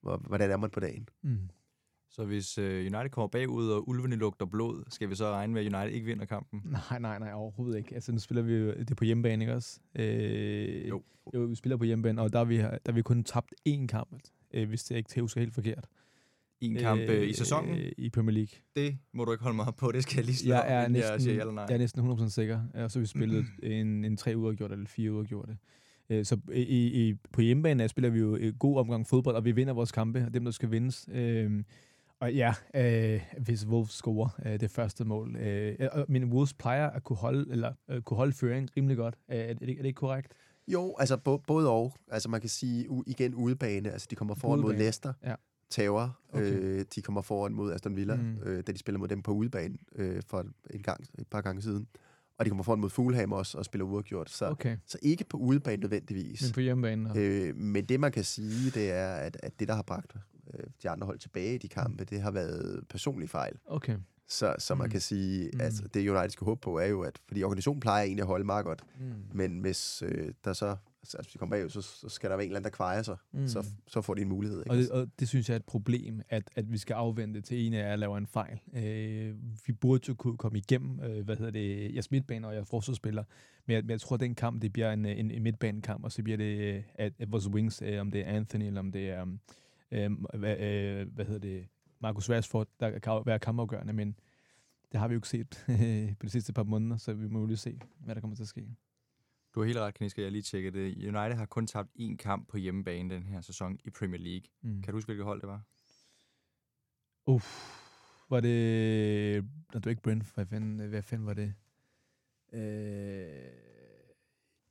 hvordan 0.01 0.51
er 0.51 0.57
man 0.57 0.69
på 0.69 0.79
dagen. 0.79 1.09
Mm. 1.21 1.49
Så 2.09 2.25
hvis 2.25 2.57
øh, 2.57 2.79
United 2.79 3.09
kommer 3.09 3.27
bagud, 3.27 3.69
og 3.69 3.89
ulvene 3.89 4.15
lugter 4.15 4.45
blod, 4.45 4.83
skal 4.89 5.09
vi 5.09 5.15
så 5.15 5.31
regne 5.31 5.53
med, 5.53 5.65
at 5.65 5.73
United 5.73 5.95
ikke 5.95 6.05
vinder 6.05 6.25
kampen? 6.25 6.61
Nej, 6.89 6.99
nej, 6.99 7.19
nej, 7.19 7.33
overhovedet 7.33 7.77
ikke. 7.77 7.95
Altså, 7.95 8.11
nu 8.11 8.19
spiller 8.19 8.41
vi 8.41 8.53
jo 8.53 8.73
det 8.73 8.97
på 8.97 9.03
hjemmebane, 9.03 9.43
ikke 9.43 9.53
også? 9.53 9.79
Øh, 9.95 10.87
jo. 10.87 11.03
jo. 11.33 11.39
vi 11.39 11.55
spiller 11.55 11.77
på 11.77 11.83
hjemmebane, 11.83 12.21
og 12.21 12.33
der 12.33 12.39
har 12.39 12.45
vi, 12.45 12.57
der 12.57 12.79
har 12.85 12.91
vi 12.91 13.01
kun 13.01 13.23
tabt 13.23 13.53
én 13.69 13.87
kamp, 13.87 14.19
øh, 14.53 14.67
hvis 14.67 14.83
det 14.83 14.95
ikke 14.95 15.21
husker 15.21 15.41
helt 15.41 15.53
forkert 15.53 15.87
en 16.61 16.75
kamp 16.75 17.01
øh, 17.01 17.29
i 17.29 17.33
sæsonen? 17.33 17.77
Øh, 17.77 17.91
I 17.97 18.09
Premier 18.09 18.33
League. 18.33 18.59
Det 18.75 18.97
må 19.13 19.25
du 19.25 19.31
ikke 19.31 19.43
holde 19.43 19.55
mig 19.55 19.65
op 19.67 19.75
på, 19.75 19.91
det 19.91 20.03
skal 20.03 20.15
jeg 20.15 20.25
lige 20.25 20.35
slå 20.35 20.53
jeg 20.53 20.65
er, 20.67 20.87
næsten, 20.87 21.13
jeg, 21.13 21.21
siger, 21.21 21.39
eller 21.39 21.53
nej. 21.53 21.65
jeg 21.69 21.73
er 21.73 21.77
næsten 21.77 22.11
100% 22.11 22.29
sikker. 22.29 22.61
Og 22.73 22.91
så 22.91 22.99
har 22.99 23.01
vi 23.01 23.07
spillet 23.07 23.45
en, 23.63 24.05
en 24.05 24.17
tre 24.17 24.33
uger 24.37 24.53
gjort, 24.53 24.71
eller 24.71 24.85
fire 24.85 25.11
uger 25.11 25.23
gjort 25.23 25.47
det. 25.47 25.57
Øh, 26.09 26.25
så 26.25 26.39
i, 26.53 27.07
i, 27.07 27.13
på 27.33 27.41
hjemmebane 27.41 27.87
spiller 27.87 28.09
vi 28.09 28.19
jo 28.19 28.53
god 28.59 28.77
omgang 28.77 29.07
fodbold, 29.07 29.35
og 29.35 29.45
vi 29.45 29.51
vinder 29.51 29.73
vores 29.73 29.91
kampe, 29.91 30.23
og 30.25 30.33
dem, 30.33 30.43
der 30.43 30.51
skal 30.51 30.71
vindes. 30.71 31.09
Øh, 31.11 31.63
og 32.19 32.33
ja, 32.33 32.53
øh, 32.75 33.21
hvis 33.37 33.67
Wolves 33.67 33.91
scorer 33.91 34.29
øh, 34.45 34.59
det 34.59 34.71
første 34.71 35.05
mål. 35.05 35.35
Øh, 35.35 35.77
men 36.07 36.23
Wolves 36.23 36.53
plejer 36.53 36.89
at 36.89 37.03
kunne 37.03 37.17
holde, 37.17 37.51
eller, 37.51 37.73
øh, 37.89 38.01
kunne 38.01 38.17
holde 38.17 38.33
føring 38.33 38.69
rimelig 38.77 38.97
godt. 38.97 39.15
Øh, 39.31 39.37
er, 39.37 39.53
det, 39.53 39.61
er 39.61 39.75
det 39.75 39.85
ikke 39.85 39.97
korrekt? 39.97 40.33
Jo, 40.67 40.95
altså 40.99 41.17
både 41.47 41.69
og. 41.69 41.93
Altså 42.11 42.29
man 42.29 42.41
kan 42.41 42.49
sige 42.49 42.87
igen 43.07 43.35
udebane. 43.35 43.91
Altså 43.91 44.07
de 44.09 44.15
kommer 44.15 44.35
foran 44.35 44.59
udebane. 44.59 44.73
mod 44.73 44.79
Leicester. 44.79 45.13
Ja 45.23 45.35
tager. 45.69 46.19
Okay. 46.33 46.51
Øh, 46.53 46.85
de 46.95 47.01
kommer 47.01 47.21
foran 47.21 47.53
mod 47.53 47.73
Aston 47.73 47.95
Villa, 47.95 48.15
Mm. 48.15 48.21
mm. 48.21 48.37
øh, 48.43 48.63
da 48.67 48.71
de 48.71 48.77
spiller 48.77 48.99
mod 48.99 49.07
dem 49.07 49.21
på 49.21 49.31
udebane 49.31 49.77
øh, 49.95 50.21
for 50.27 50.45
en 50.69 50.81
gang, 50.83 51.03
et 51.19 51.27
par 51.27 51.41
gange 51.41 51.61
siden. 51.61 51.87
Og 52.37 52.45
de 52.45 52.49
kommer 52.49 52.63
foran 52.63 52.79
mod 52.79 52.89
Fulham 52.89 53.31
også 53.31 53.57
og 53.57 53.65
spiller 53.65 53.85
uafgjort. 53.85 54.29
Så, 54.29 54.49
okay. 54.49 54.77
Så 54.85 54.97
ikke 55.01 55.23
på 55.23 55.37
udebane 55.37 55.81
nødvendigvis. 55.81 56.41
men 56.43 56.51
på 56.53 56.59
hjemmebane. 56.59 57.09
og- 57.11 57.17
Øh, 57.17 57.55
men 57.55 57.85
det, 57.85 57.99
man 57.99 58.11
kan 58.11 58.23
sige, 58.23 58.71
det 58.71 58.91
er, 58.91 59.07
at, 59.15 59.37
at 59.43 59.59
det, 59.59 59.67
der 59.67 59.73
har 59.73 59.81
bragt 59.81 60.15
øh, 60.53 60.63
de 60.83 60.89
andre 60.89 61.05
hold 61.05 61.19
tilbage 61.19 61.55
i 61.55 61.57
de 61.57 61.67
kampe, 61.67 62.03
det 62.03 62.21
har 62.21 62.31
været 62.31 62.83
personlig 62.89 63.29
fejl. 63.29 63.53
Okay. 63.65 63.97
Så, 64.27 64.55
så 64.59 64.75
man 64.75 64.85
Mm. 64.87 64.91
kan 64.91 65.01
sige, 65.01 65.49
Mm. 65.53 65.59
at 65.59 65.65
altså, 65.65 65.83
det 65.93 66.09
United 66.09 66.29
skal 66.29 66.45
håbe 66.45 66.61
på, 66.61 66.77
er 66.79 66.85
jo, 66.85 67.01
at 67.01 67.19
fordi 67.27 67.43
organisationen 67.43 67.79
plejer 67.79 68.03
egentlig 68.03 68.21
at 68.21 68.27
holde 68.27 68.45
meget 68.45 68.65
godt, 68.65 68.83
Mm. 68.99 69.05
men 69.33 69.59
hvis 69.59 70.03
øh, 70.05 70.31
der 70.45 70.53
så, 70.53 70.75
altså, 71.05 71.17
hvis 71.27 71.35
vi 71.35 71.37
kommer 71.37 71.55
bagud, 71.57 71.69
så, 71.69 71.81
så 71.81 72.09
skal 72.09 72.29
der 72.29 72.35
være 72.35 72.45
en 72.45 72.49
eller 72.49 72.59
anden, 72.59 72.71
der 72.71 72.75
kvejer 72.75 73.01
sig, 73.01 73.17
Mm. 73.31 73.47
så, 73.47 73.65
så 73.87 74.01
får 74.01 74.13
de 74.13 74.21
en 74.21 74.29
mulighed. 74.29 74.59
Ikke? 74.59 74.71
Og 74.71 74.77
det, 74.77 74.89
og 74.89 75.07
det 75.19 75.27
synes 75.27 75.49
jeg 75.49 75.55
er 75.55 75.59
et 75.59 75.65
problem, 75.65 76.21
at, 76.29 76.49
at 76.55 76.71
vi 76.71 76.77
skal 76.77 76.93
afvente 76.93 77.41
til 77.41 77.67
en 77.67 77.73
af 77.73 77.89
jer 77.89 77.95
laver 77.95 78.17
en 78.17 78.27
fejl. 78.27 78.59
Øh, 78.73 79.35
vi 79.67 79.73
burde 79.73 80.03
jo 80.07 80.13
kunne 80.13 80.37
komme 80.37 80.57
igennem, 80.57 80.99
øh, 80.99 81.25
hvad 81.25 81.35
hedder 81.35 81.51
det, 81.51 81.93
jeres 81.93 82.11
midtbane 82.11 82.47
og 82.47 82.53
jeres 82.55 82.69
forsvarsspiller. 82.69 83.23
Men 83.65 83.73
jeg, 83.75 83.83
men 83.83 83.89
jeg 83.89 84.01
tror, 84.01 84.13
at 84.13 84.19
den 84.19 84.35
kamp, 84.35 84.61
det 84.61 84.73
bliver 84.73 84.93
en, 84.93 85.05
en, 85.05 85.31
en 85.31 85.43
midtbanekamp, 85.43 86.03
og 86.03 86.11
så 86.11 86.23
bliver 86.23 86.37
det 86.37 86.57
øh, 86.75 86.83
at, 86.95 87.13
at 87.19 87.31
vores 87.31 87.47
wings, 87.47 87.81
øh, 87.81 88.01
om 88.01 88.11
det 88.11 88.21
er 88.21 88.25
Anthony, 88.25 88.63
eller 88.63 88.79
om 88.79 88.91
det 88.91 89.09
er, 89.09 89.25
øh, 89.91 90.11
hvad, 90.33 90.57
øh, 90.59 91.07
hvad 91.13 91.25
hedder 91.25 91.39
det, 91.39 91.67
Marcus 91.99 92.29
Rashford, 92.29 92.67
der 92.79 92.99
kan 92.99 93.21
være 93.25 93.39
kampafgørende, 93.39 93.93
men 93.93 94.15
det 94.91 94.99
har 94.99 95.07
vi 95.07 95.13
jo 95.13 95.17
ikke 95.17 95.27
set 95.29 95.65
på 96.19 96.25
de 96.25 96.29
sidste 96.29 96.53
par 96.53 96.63
måneder, 96.63 96.97
så 96.97 97.13
vi 97.13 97.27
må 97.27 97.39
jo 97.39 97.45
lige 97.45 97.57
se, 97.57 97.79
hvad 97.99 98.15
der 98.15 98.21
kommer 98.21 98.35
til 98.35 98.43
at 98.43 98.47
ske. 98.47 98.67
Du 99.55 99.59
har 99.59 99.65
helt 99.65 99.77
ret, 99.77 99.93
Kniske. 99.93 100.21
Jeg 100.21 100.27
har 100.27 100.31
lige 100.31 100.41
tjekket 100.41 100.73
det. 100.73 100.95
United 100.97 101.33
har 101.33 101.45
kun 101.45 101.67
tabt 101.67 101.89
én 101.99 102.15
kamp 102.15 102.49
på 102.49 102.57
hjemmebane 102.57 103.15
den 103.15 103.23
her 103.23 103.41
sæson 103.41 103.79
i 103.83 103.89
Premier 103.89 104.21
League. 104.21 104.47
Mm. 104.61 104.81
Kan 104.81 104.91
du 104.91 104.97
huske, 104.97 105.07
hvilket 105.07 105.25
hold 105.25 105.41
det 105.41 105.49
var? 105.49 105.61
Uff, 107.27 107.45
var 108.29 108.39
det... 108.39 109.43
Nå, 109.43 109.79
det 109.79 109.85
var 109.85 109.89
ikke 109.89 110.01
Brentford. 110.01 110.35
Hvad 110.35 110.45
fanden, 110.45 110.89
hvad 110.89 111.01
fanden 111.01 111.27
var 111.27 111.33
det? 111.33 111.53
Øh, 112.53 113.65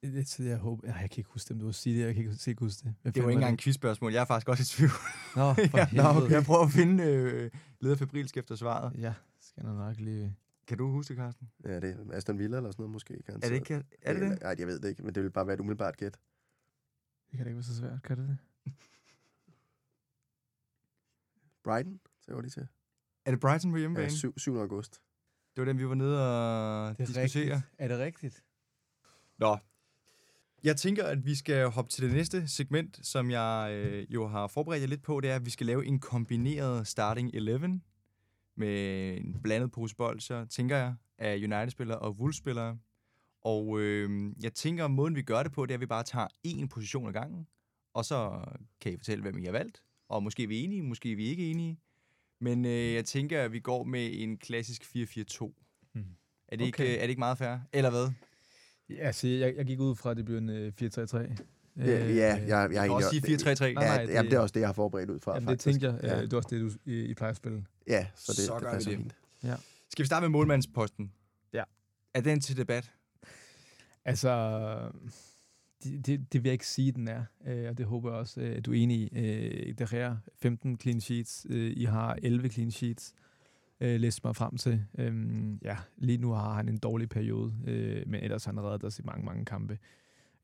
det 0.02 0.28
så 0.28 0.42
jeg 0.42 0.58
håber... 0.58 0.86
Nej, 0.86 0.96
jeg 0.96 1.10
kan 1.10 1.20
ikke 1.20 1.30
huske 1.30 1.48
det, 1.48 1.52
om 1.54 1.58
du 1.58 1.64
vil 1.64 1.74
sige 1.74 1.98
det. 1.98 2.06
Jeg 2.06 2.14
kan 2.14 2.24
ikke, 2.24 2.50
ikke 2.50 2.64
huske 2.64 2.84
det. 2.84 2.94
Hvad 3.02 3.12
Det 3.12 3.22
var 3.22 3.28
ikke 3.30 3.38
engang 3.38 3.54
et 3.54 3.60
quizspørgsmål. 3.60 4.12
Jeg 4.12 4.20
er 4.20 4.24
faktisk 4.24 4.48
også 4.48 4.62
i 4.62 4.66
tvivl. 4.76 4.90
Nå, 5.36 5.54
for 5.54 5.78
ja, 5.78 5.86
helvede. 5.86 6.22
okay. 6.22 6.34
Jeg 6.34 6.44
prøver 6.44 6.62
at 6.64 6.70
finde 6.70 7.04
øh, 7.04 7.50
leder 7.80 7.96
febrilsk 7.96 8.36
efter 8.36 8.56
svaret. 8.56 8.92
Ja, 8.98 9.14
skal 9.40 9.62
jeg 9.66 9.74
nok 9.74 10.00
lige... 10.00 10.36
Kan 10.66 10.78
du 10.78 10.90
huske 10.90 11.14
det, 11.14 11.18
Carsten? 11.18 11.50
Ja, 11.64 11.80
det 11.80 11.90
er 11.90 12.16
Aston 12.16 12.38
Villa 12.38 12.56
eller 12.56 12.70
sådan 12.70 12.82
noget 12.82 12.92
måske. 12.92 13.22
Kan 13.26 13.34
Er 13.34 13.48
det 13.48 13.54
ikke... 13.54 13.84
Er 14.02 14.12
det 14.12 14.22
det? 14.22 14.40
Nej, 14.42 14.54
jeg 14.58 14.66
ved 14.66 14.80
det 14.80 14.88
ikke, 14.88 15.02
men 15.02 15.14
det 15.14 15.22
vil 15.22 15.30
bare 15.30 15.46
være 15.46 15.54
et 15.54 15.60
umiddelbart 15.60 15.96
gæt. 15.96 16.18
Det 17.30 17.36
kan 17.36 17.38
da 17.38 17.48
ikke 17.48 17.56
være 17.56 17.62
så 17.62 17.76
svært, 17.76 18.02
kan 18.02 18.18
det 18.18 18.28
det? 18.28 18.38
Brighton, 21.64 22.00
så 22.20 22.34
var 22.34 22.40
de 22.40 22.48
til. 22.48 22.68
Er 23.24 23.30
det 23.30 23.40
Brighton 23.40 23.70
på 23.70 23.76
hjemmebane? 23.76 24.04
Ja, 24.04 24.10
7, 24.10 24.38
7. 24.38 24.56
august. 24.56 25.00
Det 25.56 25.60
var 25.60 25.64
den, 25.64 25.78
vi 25.78 25.88
var 25.88 25.94
nede 25.94 26.18
og 26.28 26.98
diskutere. 26.98 27.62
Er 27.78 27.88
det 27.88 27.98
rigtigt? 27.98 28.44
Nå. 29.38 29.56
Jeg 30.64 30.76
tænker, 30.76 31.04
at 31.04 31.24
vi 31.24 31.34
skal 31.34 31.70
hoppe 31.70 31.90
til 31.90 32.04
det 32.04 32.12
næste 32.12 32.48
segment, 32.48 33.06
som 33.06 33.30
jeg 33.30 33.70
øh, 33.72 34.14
jo 34.14 34.26
har 34.26 34.46
forberedt 34.46 34.82
jer 34.82 34.88
lidt 34.88 35.02
på. 35.02 35.20
Det 35.20 35.30
er, 35.30 35.36
at 35.36 35.44
vi 35.44 35.50
skal 35.50 35.66
lave 35.66 35.86
en 35.86 36.00
kombineret 36.00 36.86
starting 36.86 37.30
11 37.34 37.80
med 38.56 39.16
en 39.18 39.36
blandet 39.42 39.72
pose 39.72 39.96
bolcher, 39.96 40.44
tænker 40.44 40.76
jeg, 40.76 40.94
af 41.18 41.36
United-spillere 41.36 41.98
og 41.98 42.12
Wolves-spillere. 42.12 42.78
Og 43.42 43.80
øh, 43.80 44.32
jeg 44.42 44.52
tænker, 44.54 44.84
at 44.84 44.90
måden 44.90 45.14
vi 45.16 45.22
gør 45.22 45.42
det 45.42 45.52
på, 45.52 45.66
det 45.66 45.70
er, 45.72 45.76
at 45.76 45.80
vi 45.80 45.86
bare 45.86 46.02
tager 46.02 46.26
én 46.46 46.66
position 46.66 47.08
ad 47.08 47.12
gangen, 47.12 47.46
og 47.94 48.04
så 48.04 48.44
kan 48.80 48.92
I 48.92 48.96
fortælle, 48.96 49.22
hvem 49.22 49.38
I 49.38 49.44
har 49.44 49.52
valgt. 49.52 49.82
Og 50.08 50.22
måske 50.22 50.42
er 50.42 50.46
vi 50.48 50.60
enige, 50.64 50.82
måske 50.82 51.12
er 51.12 51.16
vi 51.16 51.24
ikke 51.24 51.50
enige. 51.50 51.80
Men 52.40 52.64
øh, 52.64 52.92
jeg 52.92 53.04
tænker, 53.04 53.42
at 53.42 53.52
vi 53.52 53.60
går 53.60 53.84
med 53.84 54.10
en 54.12 54.36
klassisk 54.38 54.82
4-4-2. 54.82 55.52
Mm. 55.94 56.04
Er 56.48 56.56
det, 56.56 56.64
ikke, 56.64 56.76
Okay. 56.76 56.88
øh, 56.88 56.94
er 56.94 57.00
det 57.00 57.08
ikke 57.08 57.18
meget 57.18 57.38
fair? 57.38 57.56
Eller 57.72 57.90
hvad? 57.90 58.12
Ja, 58.88 58.94
altså, 58.94 59.28
jeg, 59.28 59.56
jeg 59.56 59.66
gik 59.66 59.80
ud 59.80 59.94
fra, 59.96 60.10
at 60.10 60.16
det 60.16 60.24
blev 60.24 60.38
en 60.38 60.48
øh, 60.48 60.72
4-3-3. 60.82 61.36
Ja, 61.76 61.84
ja, 61.84 61.98
jeg, 61.98 62.08
Øh, 62.08 62.16
jeg, 62.16 62.48
jeg, 62.48 62.70
Jeg 62.74 62.82
kan 62.82 62.90
også 62.90 63.10
sige 63.10 63.22
4-3-3. 63.22 63.74
Nej, 63.74 63.84
Ja, 63.84 63.88
nej, 63.88 63.98
det, 63.98 64.08
det- 64.08 64.14
jamen, 64.14 64.30
det 64.30 64.36
er 64.36 64.40
også 64.40 64.52
det, 64.52 64.60
jeg 64.60 64.68
har 64.68 64.72
forberedt 64.72 65.10
ud 65.10 65.20
fra, 65.20 65.34
Jamen, 65.34 65.48
det 65.48 65.52
faktisk. 65.62 65.64
tænkte 65.82 65.86
jeg. 65.86 66.00
Ja. 66.02 66.16
Øh, 66.16 66.22
det 66.22 66.32
er 66.32 66.36
også 66.36 66.48
det, 66.52 66.60
du 66.60 66.70
I, 66.90 67.00
I 67.04 67.14
plejer 67.14 67.30
at 67.30 67.36
spille. 67.36 67.64
Ja, 67.86 68.06
så 68.14 68.32
det, 68.32 68.40
Så 68.46 68.58
det 68.58 68.68
passer 68.72 68.90
det. 68.90 68.98
fint. 68.98 69.14
Skal 69.90 70.02
vi 70.02 70.06
starte 70.06 70.24
med 70.24 70.28
målmandsposten? 70.28 71.12
Ja. 71.52 71.62
Er 72.14 72.20
den 72.20 72.40
til 72.40 72.56
debat? 72.56 72.92
Altså, 74.04 74.90
det, 75.84 76.06
det, 76.06 76.32
det 76.32 76.42
vil 76.42 76.48
jeg 76.48 76.52
ikke 76.52 76.66
sige, 76.66 76.92
den 76.92 77.08
er. 77.08 77.24
Øh, 77.46 77.68
og 77.70 77.78
det 77.78 77.86
håber 77.86 78.10
jeg 78.10 78.18
også, 78.18 78.40
øh, 78.40 78.56
at 78.56 78.66
du 78.66 78.70
er 78.72 78.76
enig 78.76 78.98
i. 78.98 79.18
Øh, 79.18 79.74
det 79.78 79.90
her 79.90 80.16
15 80.36 80.80
clean 80.80 81.00
sheets. 81.00 81.46
Øh, 81.50 81.72
I 81.76 81.84
har 81.84 82.18
11 82.22 82.48
clean 82.48 82.70
sheets. 82.70 83.14
Øh, 83.80 84.00
læst 84.00 84.24
mig 84.24 84.36
frem 84.36 84.56
til. 84.56 84.84
Øhm, 84.98 85.58
ja, 85.62 85.76
lige 85.96 86.18
nu 86.18 86.32
har 86.32 86.54
han 86.54 86.68
en 86.68 86.78
dårlig 86.78 87.08
periode, 87.08 87.54
øh, 87.66 88.02
men 88.08 88.22
ellers 88.22 88.44
har 88.44 88.52
han 88.52 88.62
reddet 88.64 88.84
os 88.84 88.98
i 88.98 89.02
mange, 89.02 89.24
mange 89.24 89.44
kampe. 89.44 89.78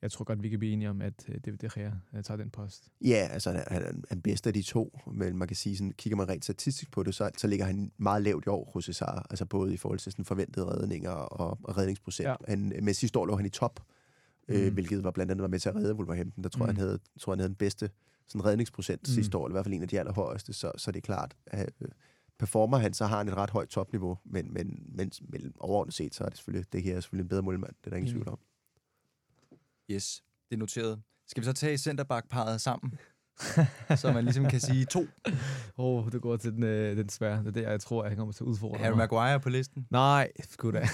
Jeg 0.02 0.10
tror 0.10 0.24
godt, 0.24 0.42
vi 0.42 0.48
kan 0.48 0.58
blive 0.58 0.72
enige 0.72 0.90
om, 0.90 1.02
at 1.02 1.24
øh, 1.28 1.34
det, 1.44 1.60
det 1.60 1.74
her 1.74 1.92
øh, 2.14 2.22
tager 2.22 2.38
den 2.38 2.50
post. 2.50 2.88
Ja, 3.04 3.28
altså 3.30 3.50
han 3.50 3.60
er, 3.82 3.92
han 4.08 4.22
er 4.26 4.40
af 4.46 4.54
de 4.54 4.62
to, 4.62 4.98
men 5.12 5.36
man 5.36 5.48
kan 5.48 5.56
sige, 5.56 5.76
sådan, 5.76 5.92
kigger 5.92 6.16
man 6.16 6.28
rent 6.28 6.44
statistisk 6.44 6.90
på 6.90 7.02
det, 7.02 7.14
så, 7.14 7.30
så 7.38 7.46
ligger 7.46 7.64
han 7.66 7.92
meget 7.98 8.22
lavt 8.22 8.44
i 8.46 8.48
år 8.48 8.70
hos 8.74 8.84
Cesar, 8.84 9.26
altså 9.30 9.44
både 9.46 9.74
i 9.74 9.76
forhold 9.76 9.98
til 9.98 10.12
sådan 10.12 10.24
forventede 10.24 10.66
redninger 10.66 11.10
og, 11.10 11.58
og 11.64 11.78
redningsprocent. 11.78 12.28
Ja. 12.28 12.34
Han, 12.48 12.72
men 12.82 12.94
sidste 12.94 13.18
år 13.18 13.26
lå 13.26 13.36
han 13.36 13.46
i 13.46 13.48
top, 13.48 13.80
mm. 14.48 14.54
øh, 14.54 14.66
Mm. 14.66 14.72
hvilket 14.74 15.04
var 15.04 15.10
blandt 15.10 15.30
andet 15.32 15.42
var 15.42 15.48
med 15.48 15.58
til 15.58 15.68
at 15.68 15.74
redde 15.74 15.94
Wolverhampton. 15.94 16.44
Der 16.44 16.50
tror 16.50 16.64
Mm. 16.64 16.68
han 16.68 16.76
havde, 16.76 16.98
tror, 17.20 17.32
han 17.32 17.38
havde 17.38 17.48
den 17.48 17.56
bedste 17.56 17.90
sådan 18.26 18.44
redningsprocent 18.44 19.00
mm. 19.02 19.06
sidste 19.14 19.38
år, 19.38 19.46
eller 19.46 19.52
i 19.52 19.56
hvert 19.56 19.64
fald 19.64 19.74
en 19.74 19.82
af 19.82 19.88
de 19.88 19.98
allerhøjeste, 19.98 20.52
så, 20.52 20.72
så 20.76 20.90
det 20.90 20.96
er 20.98 21.00
klart, 21.06 21.36
at 21.46 21.72
øh, 21.80 21.88
performer 22.38 22.78
han, 22.78 22.94
så 22.94 23.06
har 23.06 23.18
han 23.18 23.28
et 23.28 23.34
ret 23.36 23.50
højt 23.50 23.68
topniveau, 23.68 24.18
men, 24.24 24.52
men, 24.54 24.82
men, 24.88 25.12
men 25.28 25.52
overordnet 25.58 25.94
set, 25.94 26.14
så 26.14 26.24
er 26.24 26.28
det 26.28 26.38
selvfølgelig, 26.38 26.72
det 26.72 26.82
her 26.82 26.96
er 26.96 27.00
selvfølgelig 27.00 27.24
en 27.24 27.28
bedre 27.28 27.42
målmand, 27.42 27.72
det 27.80 27.86
er 27.86 27.90
der 27.90 27.96
ingen 27.96 28.08
Mm. 28.12 28.14
tvivl 28.14 28.28
om. 28.28 28.38
Yes, 29.90 30.22
det 30.50 30.56
er 30.56 30.58
noteret. 30.58 31.00
Skal 31.28 31.40
vi 31.40 31.44
så 31.44 31.52
tage 31.52 31.78
centerback-paret 31.78 32.60
sammen? 32.60 32.92
så 33.96 34.12
man 34.12 34.24
ligesom 34.24 34.44
kan 34.46 34.60
sige 34.60 34.84
to. 34.84 35.00
Åh, 35.30 35.34
oh, 35.76 36.12
det 36.12 36.20
går 36.22 36.36
til 36.36 36.52
den, 36.52 36.62
øh, 36.62 36.96
den 36.96 37.08
svære. 37.08 37.38
Det 37.38 37.46
er 37.46 37.50
det, 37.50 37.62
jeg 37.62 37.80
tror, 37.80 38.08
han 38.08 38.16
kommer 38.16 38.32
til 38.32 38.44
at 38.44 38.46
udfordre 38.46 38.78
Harry 38.78 38.90
mig. 38.90 38.98
Maguire 38.98 39.40
på 39.40 39.48
listen. 39.48 39.86
Nej, 39.90 40.28
sgu 40.50 40.70
da. 40.70 40.80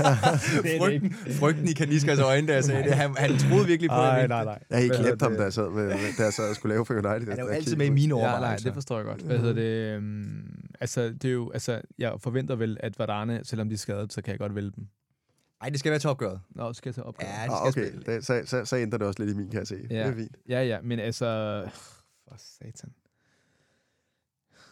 frygten, 0.80 1.12
frygten 1.12 1.68
i 1.68 1.72
Kaniskers 1.72 2.18
øjne, 2.18 2.46
da 2.48 2.54
jeg 2.54 2.64
sagde 2.64 2.82
det. 2.82 2.94
Han, 2.94 3.16
han 3.16 3.38
troede 3.38 3.66
virkelig 3.66 3.90
på 3.90 3.96
Nej, 3.96 4.20
det. 4.20 4.28
nej, 4.28 4.44
nej. 4.44 4.58
Jeg 4.70 4.78
har 4.78 4.82
ikke 4.82 4.96
Hvad 4.96 5.04
glemt 5.04 5.22
ham, 5.22 5.36
da 5.36 5.42
jeg 5.42 5.52
sad, 5.52 5.70
med, 5.70 5.88
da 6.18 6.22
jeg 6.24 6.32
sad 6.32 6.48
og 6.50 6.56
skulle 6.56 6.74
lave 6.74 6.86
for 6.86 6.94
United. 6.94 7.10
Han 7.28 7.38
er 7.38 7.42
jo 7.42 7.48
Jeg 7.48 7.56
altid 7.56 7.76
med 7.76 7.86
i 7.86 7.90
mine 7.90 8.14
Ja, 8.16 8.22
nej, 8.22 8.30
overvejelser. 8.32 8.68
det 8.68 8.74
forstår 8.74 8.96
jeg 8.96 9.04
godt. 9.04 9.22
Hvad 9.22 9.38
hedder 9.38 9.52
det? 9.54 9.96
Um, 9.98 10.42
altså, 10.80 11.02
det 11.02 11.24
er 11.24 11.32
jo, 11.32 11.50
altså, 11.50 11.80
jeg 11.98 12.12
forventer 12.18 12.56
vel, 12.56 12.76
at 12.80 12.98
Varane, 12.98 13.40
selvom 13.44 13.68
de 13.68 13.74
er 13.74 13.78
skadet, 13.78 14.12
så 14.12 14.22
kan 14.22 14.30
jeg 14.30 14.38
godt 14.38 14.54
vælge 14.54 14.70
dem. 14.76 14.86
Nej, 15.62 15.68
det 15.70 15.78
skal 15.80 15.90
være 15.90 15.98
til 15.98 16.10
opgøret. 16.10 16.40
Nå, 16.50 16.72
skal 16.72 16.88
jeg 16.90 16.94
tage 16.94 17.04
opgave? 17.04 17.30
Ja, 17.30 17.36
de 17.46 17.50
Ah, 17.50 17.72
skal 17.72 17.82
okay, 17.82 17.90
spille. 17.98 18.14
det, 18.14 18.26
så, 18.26 18.42
så, 18.46 18.64
så 18.64 18.76
ændrer 18.76 18.98
det 18.98 19.06
også 19.06 19.22
lidt 19.24 19.34
i 19.36 19.38
min, 19.38 19.50
kan 19.50 19.58
jeg 19.58 19.66
se. 19.66 19.86
Ja. 19.90 19.98
Det 19.98 20.06
er 20.12 20.14
fint. 20.14 20.36
ja, 20.48 20.62
ja, 20.64 20.80
men 20.80 20.98
altså... 20.98 21.26
For 22.28 22.34
satan. 22.38 22.92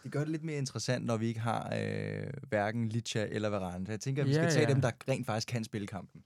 Det 0.05 0.13
gør 0.13 0.21
det 0.21 0.29
lidt 0.29 0.45
mere 0.45 0.57
interessant, 0.59 1.05
når 1.07 1.17
vi 1.17 1.27
ikke 1.27 1.41
har 1.41 1.75
øh, 1.83 2.27
hverken 2.49 2.89
Licha 2.89 3.27
eller 3.31 3.49
Varane. 3.49 3.87
Så 3.87 3.93
jeg 3.93 4.01
tænker, 4.01 4.23
at 4.23 4.29
vi 4.29 4.35
Ja, 4.35 4.39
skal 4.43 4.51
tage 4.53 4.69
ja. 4.69 4.73
dem, 4.75 4.81
der 4.81 4.91
rent 5.09 5.27
faktisk 5.27 5.49
kan 5.49 5.65
spille 5.65 5.87
kampen. 5.87 6.23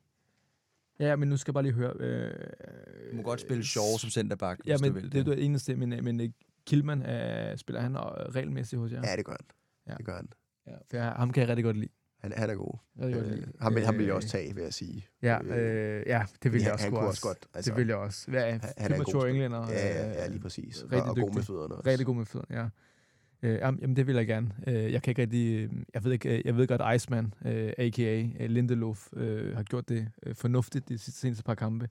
Ja, 0.98 1.16
men 1.16 1.28
nu 1.28 1.36
skal 1.36 1.50
jeg 1.50 1.54
bare 1.54 1.62
lige 1.62 1.72
høre... 1.72 1.92
Øh, 2.00 2.30
Du 3.10 3.16
må 3.16 3.22
godt 3.22 3.40
spille 3.40 3.64
Shaw 3.64 3.98
som 3.98 4.10
centerback, 4.10 4.60
Ja, 4.66 4.72
hvis 4.72 4.80
men 4.80 4.92
du 4.94 5.00
vil 5.00 5.12
det 5.12 5.20
er 5.20 5.24
det 5.24 5.44
eneste, 5.44 5.76
men, 5.76 6.04
men 6.04 6.20
øh, 6.20 6.28
Kilman 6.66 7.02
øh, 7.06 7.58
spiller 7.58 7.80
han 7.80 7.94
øh, 7.94 8.00
regelmæssigt 8.02 8.80
hos 8.80 8.92
jer? 8.92 9.02
Ja, 9.10 9.16
det 9.16 9.24
gør 9.24 9.32
han. 9.32 9.46
Ja. 9.86 9.94
Det 9.96 10.04
gør 10.06 10.16
han. 10.16 10.28
ja. 10.66 10.72
For 10.90 10.96
jeg, 10.96 11.12
ham 11.12 11.30
kan 11.32 11.40
jeg 11.40 11.48
rigtig 11.48 11.64
godt 11.64 11.76
lide. 11.76 11.90
Han, 12.24 12.32
han 12.36 12.50
er 12.50 12.54
god. 12.54 12.78
Rigtig 13.00 13.14
godt 13.22 13.32
Øh, 13.32 13.42
ham, 13.60 13.74
vil, 13.74 13.84
ham 13.84 13.94
vil 13.98 14.02
jeg 14.04 14.10
Øh, 14.10 14.16
også 14.16 14.28
tage, 14.28 14.54
vil 14.54 14.62
jeg 14.62 14.74
sige. 14.74 15.06
Ja, 15.22 15.38
Øh, 15.42 15.96
øh, 15.98 16.02
ja 16.06 16.22
det 16.42 16.52
vil 16.52 16.62
jeg 16.62 16.72
også, 16.72 16.84
han 16.84 16.92
kunne 16.94 17.06
også 17.08 17.22
godt, 17.22 17.46
altså- 17.54 17.70
det 17.70 17.78
vil 17.78 17.86
jeg 17.86 17.96
også. 17.96 18.30
Er 18.34 18.50
Han- 18.50 18.60
han 18.78 18.92
er 18.92 18.96
en 18.96 19.04
god 19.04 19.28
englænder? 19.28 19.68
Ja, 19.70 19.86
ja, 19.88 20.08
øh, 20.08 20.14
ja, 20.14 20.28
lige 20.28 20.40
præcis. 20.40 20.82
rigtig 20.84 21.02
og, 21.02 21.08
og 21.08 21.16
god 21.16 21.34
med 21.34 21.42
fødderne 21.42 21.74
også. 21.74 21.90
Rigtig 21.90 22.06
god 22.06 22.14
med 22.16 22.24
fødderne, 22.24 22.60
ja. 22.60 22.68
Øh, 23.42 23.58
jamen, 23.58 23.96
det 23.96 24.06
vil 24.06 24.14
jeg 24.16 24.26
gerne. 24.26 24.50
Øh, 24.66 24.92
jeg 24.92 25.02
kan 25.02 25.10
ikke 25.10 25.22
rigtig... 25.22 25.64
øh, 25.64 25.70
Jeg 25.94 26.04
ved, 26.04 26.12
ikke, 26.12 26.38
øh, 26.38 26.42
jeg 26.44 26.56
ved 26.56 26.66
godt, 26.66 26.96
Iceman, 26.96 27.34
øh, 27.46 27.72
a.k.a. 27.78 28.22
øh, 28.40 28.50
Lindelof, 28.50 29.08
øh, 29.12 29.56
har 29.56 29.62
gjort 29.62 29.88
det 29.88 30.08
øh, 30.22 30.34
fornuftigt 30.34 30.88
de 30.88 30.98
sidste, 30.98 31.20
seneste 31.20 31.44
par 31.44 31.54
kampe. 31.54 31.88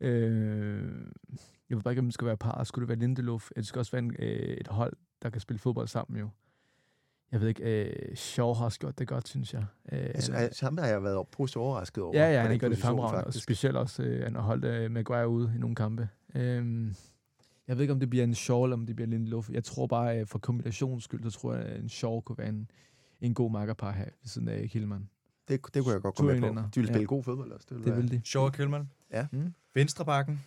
Øh, 0.00 0.82
jeg 1.70 1.76
ved 1.76 1.82
bare 1.82 1.92
ikke, 1.92 1.98
om 2.00 2.06
det 2.06 2.14
skal 2.14 2.26
være 2.26 2.36
par. 2.36 2.64
Skulle 2.64 2.82
det 2.82 2.88
være 2.88 2.98
Lindelof? 2.98 3.50
Det 3.56 3.66
skal 3.66 3.78
også 3.78 3.92
være 3.92 4.02
en, 4.02 4.14
øh, 4.18 4.28
et 4.56 4.68
hold, 4.68 4.92
der 5.22 5.30
kan 5.30 5.40
spille 5.40 5.58
fodbold 5.58 5.88
sammen 5.88 6.20
jo. 6.20 6.28
Jeg 7.32 7.40
ved 7.40 7.48
ikke, 7.48 7.84
øh, 7.84 8.16
Shaw 8.16 8.52
har 8.54 8.64
også 8.64 8.78
gjort 8.78 8.98
det 8.98 9.08
godt, 9.08 9.28
synes 9.28 9.54
jeg. 9.54 9.64
Øh, 9.92 9.98
Altså, 9.98 10.32
han 10.32 10.40
han- 10.40 10.50
ham 10.62 10.78
har 10.78 10.86
jeg 10.86 11.02
været 11.02 11.28
positivt 11.28 11.62
overrasket 11.62 12.02
over. 12.04 12.16
Ja, 12.18 12.32
ja, 12.32 12.40
han 12.42 12.50
den 12.50 12.58
gør 12.58 12.68
det 12.68 12.78
fremragende, 12.78 13.24
og 13.24 13.34
specielt 13.34 13.76
også, 13.76 14.02
øh, 14.02 14.22
han 14.24 14.34
har 14.34 14.42
holdt 14.42 14.64
øh, 14.64 14.90
Maguire 14.90 15.28
ude 15.28 15.52
i 15.56 15.58
nogle 15.58 15.74
kampe. 15.76 16.08
Øhm, 16.34 16.94
jeg 17.68 17.76
ved 17.76 17.82
ikke, 17.82 17.92
om 17.92 18.00
det 18.00 18.10
bliver 18.10 18.24
en 18.24 18.34
Shaw, 18.34 18.64
eller 18.64 18.76
om 18.76 18.86
det 18.86 18.96
bliver 18.96 19.08
Lindelof. 19.08 19.50
Jeg 19.50 19.64
tror 19.64 19.86
bare, 19.86 20.20
øh, 20.20 20.26
for 20.26 20.38
kombinations 20.38 21.04
skyld, 21.04 21.30
så 21.30 21.38
tror 21.40 21.54
jeg, 21.54 21.62
at 21.64 21.80
en 21.80 21.88
Shaw 21.88 22.20
kunne 22.20 22.38
være 22.38 22.48
en, 22.48 22.70
en 23.20 23.34
god 23.34 23.50
makkerpar 23.50 23.92
her, 23.92 24.04
ved 24.04 24.12
siden 24.28 24.48
af 24.48 24.68
Hillman. 24.72 25.08
Det, 25.48 25.60
det 25.74 25.82
kunne 25.82 25.92
jeg 25.92 26.02
godt 26.02 26.14
gå 26.16 26.24
med 26.24 26.40
på. 26.40 26.46
De 26.48 26.54
vil 26.80 26.86
spille 26.86 27.00
Ja. 27.00 27.04
god 27.04 27.22
fodbold 27.24 27.52
også. 27.52 27.66
Det, 27.70 27.84
Det 27.84 27.96
vil 27.96 28.10
de. 28.10 28.20
Shaw 28.24 28.42
og 28.42 28.52
Kjellmann. 28.52 28.90
Ja. 29.12 29.26
Mm. 29.32 29.54
Venstrebakken. 29.74 30.40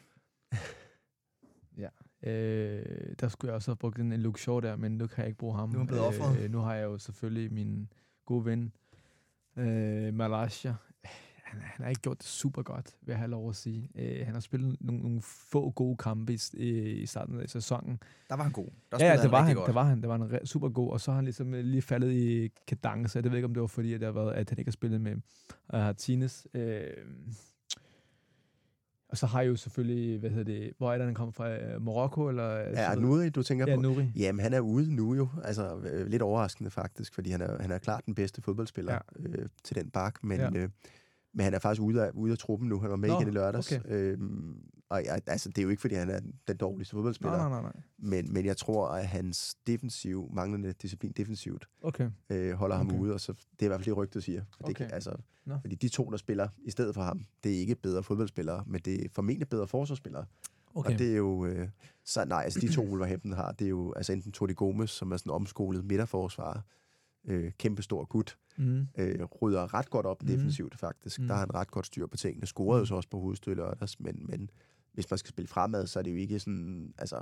Øh, 2.24 2.86
der 3.20 3.28
skulle 3.28 3.50
jeg 3.50 3.56
også 3.56 3.72
have 3.72 3.76
brugt 3.76 4.00
en, 4.00 4.14
en 4.14 4.20
Luke 4.22 4.42
Shaw 4.42 4.60
der, 4.60 4.76
men 4.76 4.92
nu 4.98 5.08
kan 5.08 5.18
jeg 5.22 5.28
ikke 5.28 5.38
bruge 5.40 5.56
ham. 5.56 5.70
Nu 5.70 5.74
er 5.76 5.78
han 5.80 5.88
blevet 5.88 6.04
offret. 6.06 6.40
Øh, 6.40 6.52
nu 6.52 6.60
har 6.60 6.76
jeg 6.76 6.84
jo 6.86 6.98
selvfølgelig 6.98 7.54
min 7.54 7.88
gode 8.26 8.46
ven, 8.46 8.74
øh, 9.58 10.14
Malaysia. 10.14 10.76
Han, 11.44 11.62
han 11.62 11.84
har 11.84 11.90
ikke 11.90 12.02
gjort 12.02 12.18
det 12.18 12.26
super 12.26 12.62
godt, 12.62 12.96
vil 13.02 13.12
jeg 13.12 13.18
have 13.18 13.30
lov 13.32 13.50
at 13.50 13.56
sige. 13.56 13.90
Øh, 13.96 14.26
han 14.26 14.34
har 14.34 14.42
spillet 14.42 14.78
nogle, 14.82 15.02
nogle 15.02 15.22
få 15.22 15.70
gode 15.72 15.98
kampe 15.98 16.34
i, 16.34 16.38
i, 16.54 16.70
i 17.02 17.06
starten 17.06 17.40
af 17.40 17.50
sæsonen. 17.50 18.00
Der 18.30 18.36
var 18.36 18.44
han 18.44 18.52
god. 18.52 18.68
Der 18.92 18.98
Ja, 19.00 19.14
ja, 19.14 19.22
det 19.22 19.32
var 19.32 19.42
han, 19.42 19.56
godt. 19.56 19.68
det 19.68 19.76
var 19.76 19.84
han. 19.84 20.02
Det 20.02 20.10
var 20.10 20.18
han 20.18 20.36
re- 20.36 20.46
super 20.46 20.70
god, 20.70 20.92
og 20.92 21.02
så 21.02 21.12
har 21.12 21.16
han 21.16 21.26
ligesom 21.26 21.54
øh, 21.54 21.64
lige 21.64 21.82
faldet 21.82 22.12
i 22.12 22.48
kadence. 22.68 23.18
Jeg 23.18 23.32
ved 23.32 23.38
ikke, 23.38 23.46
om 23.46 23.54
det 23.54 23.62
var 23.62 23.68
fordi, 23.68 23.94
at, 23.94 24.00
det 24.00 24.06
har 24.06 24.14
været, 24.14 24.34
at 24.34 24.50
han 24.50 24.58
ikke 24.60 24.70
har 24.70 24.74
spillet 24.74 25.02
med 25.02 25.12
uh, 25.14 25.20
Martinez. 25.74 26.46
Øh, 26.54 26.84
og 29.10 29.18
så 29.18 29.26
har 29.26 29.42
jeg 29.42 29.50
jo 29.50 29.56
selvfølgelig, 29.56 30.20
hvad 30.20 30.30
hedder 30.30 30.44
det, 30.54 30.74
hvor 30.78 30.94
er 30.94 30.98
det, 30.98 31.06
han 31.06 31.16
kommer 31.16 31.32
fra? 31.32 31.50
Øh, 31.52 31.82
Marokko? 31.82 32.28
Eller, 32.28 32.50
Ja, 32.58 32.96
Nuri, 32.96 33.30
du 33.30 33.44
tænker 33.44 33.66
Ja, 33.68 33.76
på? 33.76 33.82
Nuri. 33.82 34.06
Jamen, 34.16 34.40
han 34.40 34.54
er 34.54 34.60
ude 34.60 34.96
nu 34.96 35.16
jo. 35.16 35.28
Altså, 35.44 35.78
øh, 35.92 36.08
lidt 36.08 36.22
overraskende 36.22 36.70
faktisk, 36.72 37.14
fordi 37.14 37.30
han 37.30 37.42
er, 37.42 37.62
han 37.62 37.72
er 37.72 37.78
klart 37.78 38.06
den 38.06 38.16
bedste 38.16 38.42
fodboldspiller 38.42 38.94
ja. 38.94 39.00
øh, 39.30 39.50
til 39.64 39.76
den 39.76 39.90
bak, 39.90 40.24
men, 40.24 40.40
Ja. 40.40 40.50
øh, 40.56 40.70
men 41.34 41.44
han 41.44 41.54
er 41.54 41.60
faktisk 41.60 41.82
ude 41.82 42.06
af, 42.06 42.10
ude 42.14 42.32
af 42.32 42.38
truppen 42.38 42.70
nu. 42.70 42.80
Han 42.80 42.90
var 42.90 42.96
med 42.96 43.10
Nå, 43.10 43.16
igen 43.20 43.28
i 43.28 43.32
lørdags. 43.32 43.72
okay. 43.72 43.82
Øhm, 43.94 44.56
og 44.90 45.04
ja, 45.04 45.18
altså, 45.28 45.50
det 45.50 45.58
er 45.58 45.64
jo 45.64 45.70
ikke, 45.70 45.82
fordi 45.82 45.96
han 45.96 46.10
er 46.10 46.20
den 46.48 46.58
dårligste 46.58 46.92
fodboldspiller, 46.92 47.38
Nej, 47.38 47.50
nej, 47.50 47.62
nej. 47.62 47.72
Men, 47.98 48.34
men 48.34 48.46
jeg 48.46 48.58
tror, 48.58 48.88
at 48.90 49.08
hans 49.08 49.56
defensiv, 49.68 50.30
manglende 50.34 50.74
disciplin 50.74 51.12
defensivt, 51.12 51.68
Okay. 51.82 52.10
øh, 52.30 52.54
holder 52.54 52.76
okay. 52.76 52.86
Okay. 52.86 52.94
ham 52.96 53.02
ude, 53.02 53.14
og 53.14 53.20
så, 53.22 53.32
det 53.34 53.62
er 53.62 53.66
i 53.66 53.68
hvert 53.68 53.80
fald 53.80 53.86
det, 53.86 53.98
rygtet 53.98 54.24
siger. 54.24 54.44
For 54.58 54.68
det, 54.68 54.76
kan, 54.76 54.90
altså, 54.94 55.16
Nå. 55.46 55.58
fordi 55.62 55.76
de 55.76 55.90
to, 55.90 56.10
der 56.12 56.18
spiller 56.18 56.48
i 56.66 56.72
stedet 56.72 56.96
for 56.96 57.02
ham, 57.04 57.26
det 57.44 57.54
er 57.56 57.60
ikke 57.60 57.76
bedre 57.76 58.04
fodboldspillere, 58.04 58.64
men 58.68 58.82
det 58.86 59.06
er 59.06 59.10
formentlig 59.12 59.50
bedre 59.50 59.68
forsvarsspillere. 59.68 60.26
okay. 60.76 60.94
Og 60.94 61.00
det 61.00 61.12
er 61.12 61.18
jo... 61.18 61.46
Øh, 61.46 61.70
så 62.04 62.26
nej, 62.26 62.42
altså 62.44 62.60
de 62.60 62.74
to, 62.74 62.84
Wolverhampton 62.92 63.32
har, 63.34 63.52
det 63.52 63.66
er 63.66 63.70
jo 63.70 63.94
altså 63.94 64.14
enten 64.14 64.32
Todi 64.32 64.54
Gomes, 64.54 64.90
som 64.92 65.12
er 65.12 65.18
sådan 65.18 65.32
omskolet 65.32 65.86
midterforsvarer, 65.86 66.62
øh, 67.26 67.52
kæmpe 67.58 67.82
stor 67.82 68.06
gut, 68.06 68.38
Mm. 68.58 68.88
øh, 68.98 69.24
rydder 69.42 69.74
ret 69.74 69.90
godt 69.90 70.06
op 70.06 70.22
Mhm. 70.24 70.32
defensivt 70.32 70.80
faktisk. 70.80 71.20
Mhm. 71.20 71.28
Der 71.28 71.34
har 71.34 71.40
han 71.40 71.54
ret 71.56 71.72
godt 71.72 71.86
styr 71.86 72.06
på 72.08 72.18
tingene. 72.18 72.46
Scorede 72.48 72.80
jo 72.80 72.86
så 72.86 72.96
også 72.96 73.10
på 73.10 73.36
lørdags, 73.48 74.00
men, 74.00 74.26
men 74.30 74.50
hvis 75.00 75.12
man 75.12 75.18
skal 75.18 75.30
spille 75.30 75.48
fremad, 75.48 75.88
så 75.88 76.00
er 76.00 76.04
det 76.04 76.12
jo 76.12 76.16
ikke 76.16 76.40
sådan... 76.40 76.94
Altså, 76.98 77.16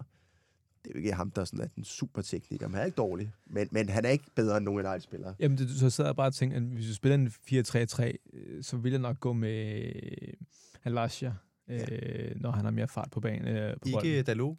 det 0.83 0.89
er 0.89 0.91
jo 0.93 0.97
ikke 0.97 1.13
ham, 1.13 1.31
der 1.31 1.45
sådan 1.45 1.59
er 1.61 1.67
den 1.67 1.83
super 1.83 2.21
tekniker. 2.21 2.67
Men 2.67 2.73
han 2.73 2.81
er 2.81 2.85
ikke 2.85 2.95
dårlig, 2.95 3.31
men, 3.45 3.67
men 3.71 3.89
han 3.89 4.05
er 4.05 4.09
ikke 4.09 4.25
bedre 4.35 4.57
end 4.57 4.65
nogen 4.65 4.85
United-spillere. 4.85 5.35
Jamen, 5.39 5.57
det, 5.57 5.69
så 5.69 5.89
sidder 5.89 6.09
jeg 6.09 6.15
bare 6.15 6.27
og 6.27 6.33
tænker, 6.33 6.57
at 6.57 6.63
hvis 6.63 6.87
du 6.87 6.93
spiller 6.93 7.15
en 7.15 7.27
4-3-3, 7.27 8.17
øh, 8.33 8.63
så 8.63 8.77
vil 8.77 8.91
jeg 8.91 9.01
nok 9.01 9.19
gå 9.19 9.33
med 9.33 9.91
øh, 9.95 10.33
Halasha, 10.81 11.31
øh, 11.67 12.31
når 12.35 12.51
han 12.51 12.65
har 12.65 12.71
mere 12.71 12.87
fart 12.87 13.09
på 13.11 13.19
banen. 13.19 13.47
Øh, 13.47 13.73
på 13.73 13.79
bolden. 13.91 14.09
Ikke 14.09 14.23
Dalot. 14.23 14.57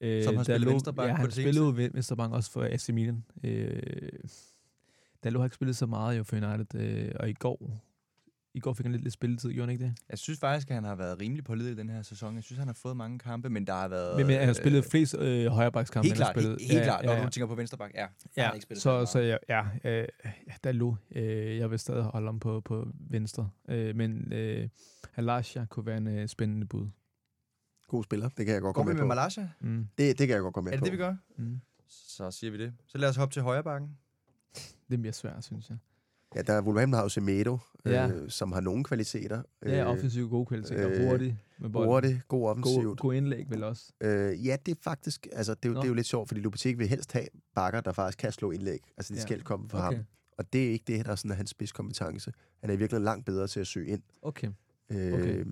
Øh, 0.00 0.24
Som 0.24 0.36
har 0.36 0.42
spillet 0.44 0.68
venstreback 0.70 1.08
Ja, 1.08 1.12
på 1.14 1.16
han 1.16 1.26
det 1.26 1.34
spillede 1.34 1.64
jo 1.66 1.70
ven- 1.70 1.90
venstreback 1.94 2.32
også 2.32 2.50
for 2.50 2.64
AC 2.64 2.88
Milan. 2.88 3.24
Øh, 3.44 3.82
Dalot 5.24 5.40
har 5.40 5.44
ikke 5.46 5.54
spillet 5.54 5.76
så 5.76 5.86
meget 5.86 6.18
jo 6.18 6.22
for 6.24 6.36
United, 6.36 6.80
øh, 6.80 7.12
og 7.20 7.30
i 7.30 7.32
går, 7.32 7.78
i 8.54 8.60
går 8.60 8.72
fik 8.72 8.84
han 8.84 8.92
lidt, 8.92 9.02
lidt 9.02 9.14
spilletid, 9.14 9.52
gjorde 9.52 9.66
han 9.66 9.72
ikke 9.72 9.84
det? 9.84 9.94
Jeg 10.10 10.18
synes 10.18 10.40
faktisk, 10.40 10.68
at 10.70 10.74
han 10.74 10.84
har 10.84 10.94
været 10.94 11.20
rimelig 11.20 11.44
pålidelig 11.44 11.72
i 11.76 11.78
den 11.78 11.88
her 11.90 12.02
sæson. 12.02 12.34
Jeg 12.34 12.44
synes, 12.44 12.58
han 12.58 12.68
har 12.68 12.74
fået 12.74 12.96
mange 12.96 13.18
kampe, 13.18 13.50
men 13.50 13.66
der 13.66 13.72
har 13.72 13.88
været... 13.88 14.16
Men, 14.16 14.26
men 14.26 14.36
han 14.38 14.46
har 14.46 14.52
spillet 14.54 14.84
flest 14.84 15.16
øh, 15.18 15.46
højrebackskampe. 15.46 16.08
Helt 16.08 16.18
han 16.18 16.26
har 16.26 16.32
spillet. 16.32 16.56
helt, 16.60 16.72
helt 16.72 16.84
klart. 16.84 17.04
Når 17.04 17.24
du 17.24 17.30
tænker 17.30 17.46
på 17.46 17.54
venstreback, 17.54 17.94
ja. 17.94 18.00
Han 18.00 18.08
Ja, 18.36 18.44
har 18.46 18.52
ikke 18.52 18.62
spillet 18.62 18.82
så, 18.82 19.06
så 19.06 19.18
ja, 19.20 19.36
ja, 19.48 19.62
øh, 19.90 20.08
ja 20.46 20.52
Dalot, 20.64 20.94
øh, 21.10 21.56
jeg 21.56 21.70
vil 21.70 21.78
stadig 21.78 22.02
holde 22.02 22.26
ham 22.28 22.40
på, 22.40 22.60
på 22.60 22.86
venstre. 23.10 23.50
Øh, 23.68 23.96
men 23.96 24.32
øh, 24.32 24.68
Halasha 25.12 25.64
kunne 25.64 25.86
være 25.86 25.96
en 25.96 26.08
øh, 26.08 26.28
spændende 26.28 26.66
bud. 26.66 26.88
God 27.88 28.04
spiller, 28.04 28.28
det 28.28 28.46
kan 28.46 28.54
jeg 28.54 28.62
godt 28.62 28.74
Går 28.74 28.82
gå 28.82 28.88
vi 28.88 28.94
med 28.94 28.94
med 28.94 29.02
på. 29.02 29.06
Malasha? 29.08 29.42
Mm. 29.60 29.88
Det, 29.98 30.18
det 30.18 30.26
kan 30.26 30.34
jeg 30.34 30.40
godt 30.42 30.54
gå 30.54 30.60
med 30.60 30.72
Er 30.72 30.76
det 30.76 30.80
på. 30.80 30.84
det, 30.84 30.92
vi 30.92 30.96
gør? 30.98 31.14
Mm. 31.36 31.60
Så 31.88 32.30
siger 32.30 32.50
vi 32.50 32.58
det. 32.58 32.72
Så 32.86 32.98
lad 32.98 33.08
os 33.08 33.16
hoppe 33.16 33.32
til 33.32 33.42
højre 33.42 33.62
bakken. 33.64 33.90
Det 34.90 35.00
bliver 35.00 35.12
svært, 35.12 35.44
synes 35.44 35.68
jeg. 35.70 35.78
Ja, 36.36 36.42
der 36.42 36.52
er 36.52 36.62
Wolverhampton 36.62 36.94
har 36.96 37.02
jo 37.02 37.08
Semedo, 37.08 37.58
Ja. 37.86 38.08
øh, 38.08 38.30
som 38.30 38.52
har 38.52 38.60
nogle 38.60 38.84
kvaliteter. 38.84 39.42
Ja, 39.64 39.80
Øh, 39.84 39.90
offensiv 39.90 40.28
gode 40.28 40.46
kvaliteter. 40.46 40.90
øh, 40.90 41.06
hurtig 41.08 41.38
med 41.58 41.70
bolden. 41.70 41.88
Hurtigt, 41.90 42.28
god 42.28 42.40
God, 42.40 42.50
offensivt. 42.50 43.00
god 43.00 43.14
indlæg 43.14 43.50
vel 43.50 43.64
også. 43.64 43.92
Øh, 44.00 44.46
ja, 44.46 44.56
det 44.66 44.72
er 44.72 44.80
faktisk, 44.82 45.26
altså 45.32 45.54
det 45.54 45.64
er, 45.64 45.68
jo, 45.68 45.74
Nå. 45.74 45.80
det 45.80 45.84
er 45.86 45.88
jo 45.88 45.94
lidt 45.94 46.06
sjovt, 46.06 46.28
fordi 46.28 46.40
Lopetegui 46.40 46.78
vil 46.78 46.88
helst 46.88 47.12
have 47.12 47.26
bakker, 47.54 47.80
der 47.80 47.92
faktisk 47.92 48.18
kan 48.18 48.32
slå 48.32 48.50
indlæg. 48.50 48.78
Altså 48.96 49.14
de 49.14 49.18
Ja. 49.18 49.22
skal 49.22 49.42
komme 49.42 49.68
fra 49.68 49.86
Okay. 49.88 49.96
ham. 49.96 50.06
Og 50.38 50.52
det 50.52 50.66
er 50.66 50.70
ikke 50.70 50.84
det, 50.86 51.06
der 51.06 51.12
er, 51.12 51.16
sådan, 51.16 51.30
er 51.30 51.34
hans 51.34 51.50
spidskompetence. 51.50 52.32
Han 52.60 52.70
er 52.70 52.74
i 52.74 52.76
virkeligheden 52.76 53.04
langt 53.04 53.26
bedre 53.26 53.46
til 53.46 53.60
at 53.60 53.66
søge 53.66 53.86
ind. 53.88 54.02
Okay. 54.22 54.48
Øh, 54.90 55.12
Okay. 55.14 55.42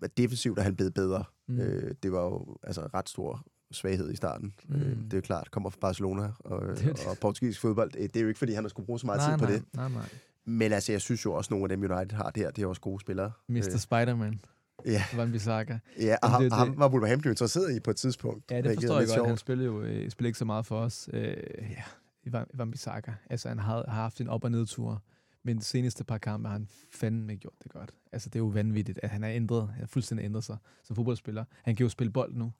men 0.00 0.10
defensivt 0.16 0.58
er 0.58 0.62
han 0.62 0.76
blevet 0.76 0.94
bedre. 0.94 1.24
Mm. 1.48 1.60
Øh, 1.60 1.94
det 2.02 2.12
var 2.12 2.22
jo 2.24 2.56
altså 2.62 2.80
ret 2.94 3.08
stor 3.08 3.46
svaghed 3.72 4.12
i 4.12 4.16
starten. 4.16 4.54
Mm. 4.68 4.74
Øh, 4.74 4.96
det 5.04 5.12
er 5.12 5.16
jo 5.16 5.20
klart, 5.20 5.50
kommer 5.50 5.70
fra 5.70 5.78
Barcelona 5.80 6.30
og, 6.38 6.62
Det 6.76 6.78
det. 6.84 7.06
og 7.06 7.18
portugisisk 7.18 7.60
fodbold. 7.60 7.90
Det 7.92 8.16
er 8.16 8.20
jo 8.20 8.28
ikke, 8.28 8.38
fordi 8.38 8.52
han 8.52 8.64
har 8.64 8.68
skulle 8.68 8.86
bruge 8.86 9.00
så 9.00 9.06
meget 9.06 9.18
nej, 9.20 9.30
tid 9.30 9.38
på 9.38 9.44
nej, 9.44 9.52
det. 9.52 9.64
Nej, 9.74 9.88
nej. 9.88 10.08
Men 10.44 10.72
altså, 10.72 10.92
jeg 10.92 11.00
synes 11.00 11.24
jo 11.24 11.32
også, 11.32 11.54
nogle 11.54 11.64
af 11.64 11.68
dem 11.68 11.90
United 11.92 12.16
har 12.16 12.30
der, 12.30 12.50
det 12.50 12.62
er 12.62 12.66
også 12.66 12.80
gode 12.80 13.00
spillere. 13.00 13.32
Mr. 13.48 13.56
Øh, 13.56 13.78
Spider-Man. 13.78 14.40
ja, 14.86 15.02
Van 15.16 15.32
Bissaka. 15.32 15.78
ja, 16.00 16.16
og 16.22 16.30
ham, 16.30 16.42
det 16.42 16.52
er 16.52 16.56
ham 16.56 16.68
det. 16.70 16.78
var 16.78 16.88
Wolverhampton 16.88 17.32
interesseret 17.32 17.76
i 17.76 17.80
på 17.80 17.90
et 17.90 17.96
tidspunkt. 17.96 18.50
Ja, 18.50 18.60
det 18.60 18.74
forstår 18.74 18.98
jeg 18.98 19.06
godt. 19.06 19.14
sjovt. 19.14 19.28
Han 19.28 19.36
spillede 19.36 19.66
jo 19.66 19.82
øh, 19.82 20.10
spillede 20.10 20.28
ikke 20.28 20.38
så 20.38 20.44
meget 20.44 20.66
for 20.66 20.78
os. 20.80 21.08
Øh, 21.12 21.36
ja, 22.26 22.40
Van, 22.54 22.70
Bissaka. 22.70 23.12
Altså, 23.30 23.48
han 23.48 23.58
har, 23.58 23.84
har 23.88 24.02
haft 24.02 24.20
en 24.20 24.28
op- 24.28 24.44
og 24.44 24.50
nedtur. 24.50 25.02
Men 25.44 25.58
de 25.58 25.62
seneste 25.64 26.04
par 26.04 26.18
kampe 26.18 26.48
har 26.48 26.52
han 26.52 26.68
fandme 26.92 27.34
gjort 27.36 27.54
det 27.62 27.72
godt. 27.72 27.90
Altså, 28.12 28.28
det 28.28 28.34
er 28.36 28.40
jo 28.40 28.46
vanvittigt, 28.46 29.00
at 29.02 29.10
han 29.10 29.24
er 29.24 29.30
ændret. 29.30 29.68
Han 29.68 29.80
har 29.80 29.86
fuldstændig 29.86 30.24
ændret 30.24 30.44
sig 30.44 30.56
som 30.84 30.96
fodboldspiller. 30.96 31.44
Han 31.62 31.76
kan 31.76 31.84
jo 31.84 31.90
spille 31.90 32.12
bold 32.12 32.34
nu. 32.34 32.52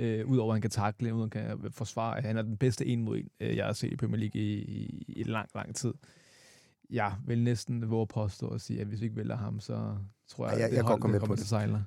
Øh, 0.00 0.26
Udover 0.28 0.52
at 0.52 0.54
han 0.54 0.62
kan 0.62 0.70
takle, 0.70 1.14
udover 1.14 1.28
at 1.32 1.40
han 1.48 1.58
kan 1.60 1.72
forsvare. 1.72 2.20
Han 2.22 2.36
er 2.38 2.42
den 2.42 2.56
bedste 2.56 2.86
en 2.86 3.02
mod 3.02 3.16
en, 3.18 3.28
øh, 3.40 3.56
jeg 3.56 3.66
har 3.66 3.72
set 3.72 3.92
i 3.92 3.96
Premier 3.96 4.18
League 4.18 4.40
i, 4.40 4.54
i, 4.58 5.04
i 5.16 5.22
lang, 5.22 5.48
lang 5.54 5.74
tid. 5.76 5.94
Jeg 6.90 7.14
vil 7.26 7.42
næsten 7.42 7.90
våge 7.90 8.02
at 8.02 8.08
påstå 8.08 8.46
og 8.46 8.60
sige, 8.60 8.80
at 8.80 8.86
hvis 8.86 9.00
vi 9.00 9.04
ikke 9.06 9.16
vælger 9.16 9.36
ham, 9.36 9.60
så 9.60 9.96
tror 10.28 10.46
jeg, 10.48 10.52
Ja, 10.54 10.58
jeg- 10.58 10.64
at 10.64 10.70
det 10.70 10.76
jeg 10.76 10.84
hold, 10.84 11.02
med 11.02 11.12
det 11.12 11.20
på 11.20 11.26
kommer 11.26 11.34
det. 11.36 11.40
til 11.42 11.48
sejler. 11.48 11.82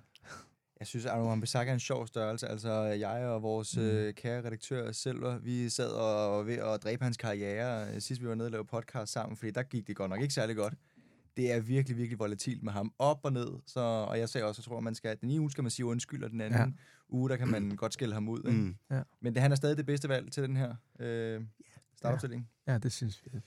Jeg 0.79 0.87
synes, 0.87 1.05
at 1.05 1.11
Arno 1.11 1.35
Bissaka 1.39 1.69
er 1.69 1.73
en 1.73 1.79
sjov 1.79 2.07
størrelse. 2.07 2.47
Altså, 2.47 2.71
jeg 2.83 3.25
og 3.27 3.41
vores 3.41 3.77
Mm. 3.77 3.83
øh, 3.83 4.13
kære 4.13 4.45
redaktør 4.45 4.91
Selver, 4.91 5.37
vi 5.39 5.69
sad 5.69 5.89
og 5.89 6.37
var 6.37 6.43
ved 6.43 6.53
at 6.57 6.83
dræbe 6.83 7.03
hans 7.03 7.17
karriere, 7.17 7.87
øh, 7.95 8.01
sidst 8.01 8.21
vi 8.21 8.27
var 8.27 8.35
nede 8.35 8.47
og 8.47 8.51
lavede 8.51 8.67
podcast 8.67 9.11
sammen, 9.11 9.37
fordi 9.37 9.51
der 9.51 9.63
gik 9.63 9.87
det 9.87 9.95
godt 9.95 10.09
nok 10.09 10.21
ikke 10.21 10.33
særlig 10.33 10.55
godt. 10.55 10.73
Det 11.41 11.51
er 11.51 11.59
virkelig, 11.59 11.97
virkelig 11.97 12.19
volatilt 12.19 12.63
med 12.63 12.71
ham. 12.71 12.93
Op 12.99 13.19
og 13.23 13.33
ned. 13.33 13.47
Så, 13.65 13.79
og 13.79 14.19
jeg 14.19 14.29
sagde 14.29 14.47
også, 14.47 14.59
jeg 14.59 14.65
tror, 14.65 14.79
man 14.79 14.95
skal, 14.95 15.17
den 15.21 15.29
ene 15.29 15.41
uge 15.41 15.51
skal 15.51 15.63
man 15.63 15.71
sige 15.71 15.85
undskyld, 15.85 16.23
og 16.23 16.29
den 16.29 16.41
anden 16.41 16.59
Ja. 16.59 16.65
ja. 16.65 16.71
uge, 17.09 17.29
der 17.29 17.37
kan 17.37 17.47
man 17.47 17.71
godt 17.77 17.93
skælde 17.93 18.13
ham 18.13 18.29
ud. 18.29 18.39
Ikke? 18.47 18.51
Mm. 18.59 18.75
Men 19.21 19.33
det, 19.33 19.41
han 19.41 19.51
er 19.51 19.55
stadig 19.55 19.77
det 19.77 19.85
bedste 19.85 20.09
valg 20.09 20.31
til 20.31 20.43
den 20.43 20.57
her 20.57 20.75
øh, 20.99 21.41
startopstilling. 21.95 22.49
Ja, 22.67 22.77
det 22.77 22.91
synes 22.91 23.25
vi. 23.25 23.39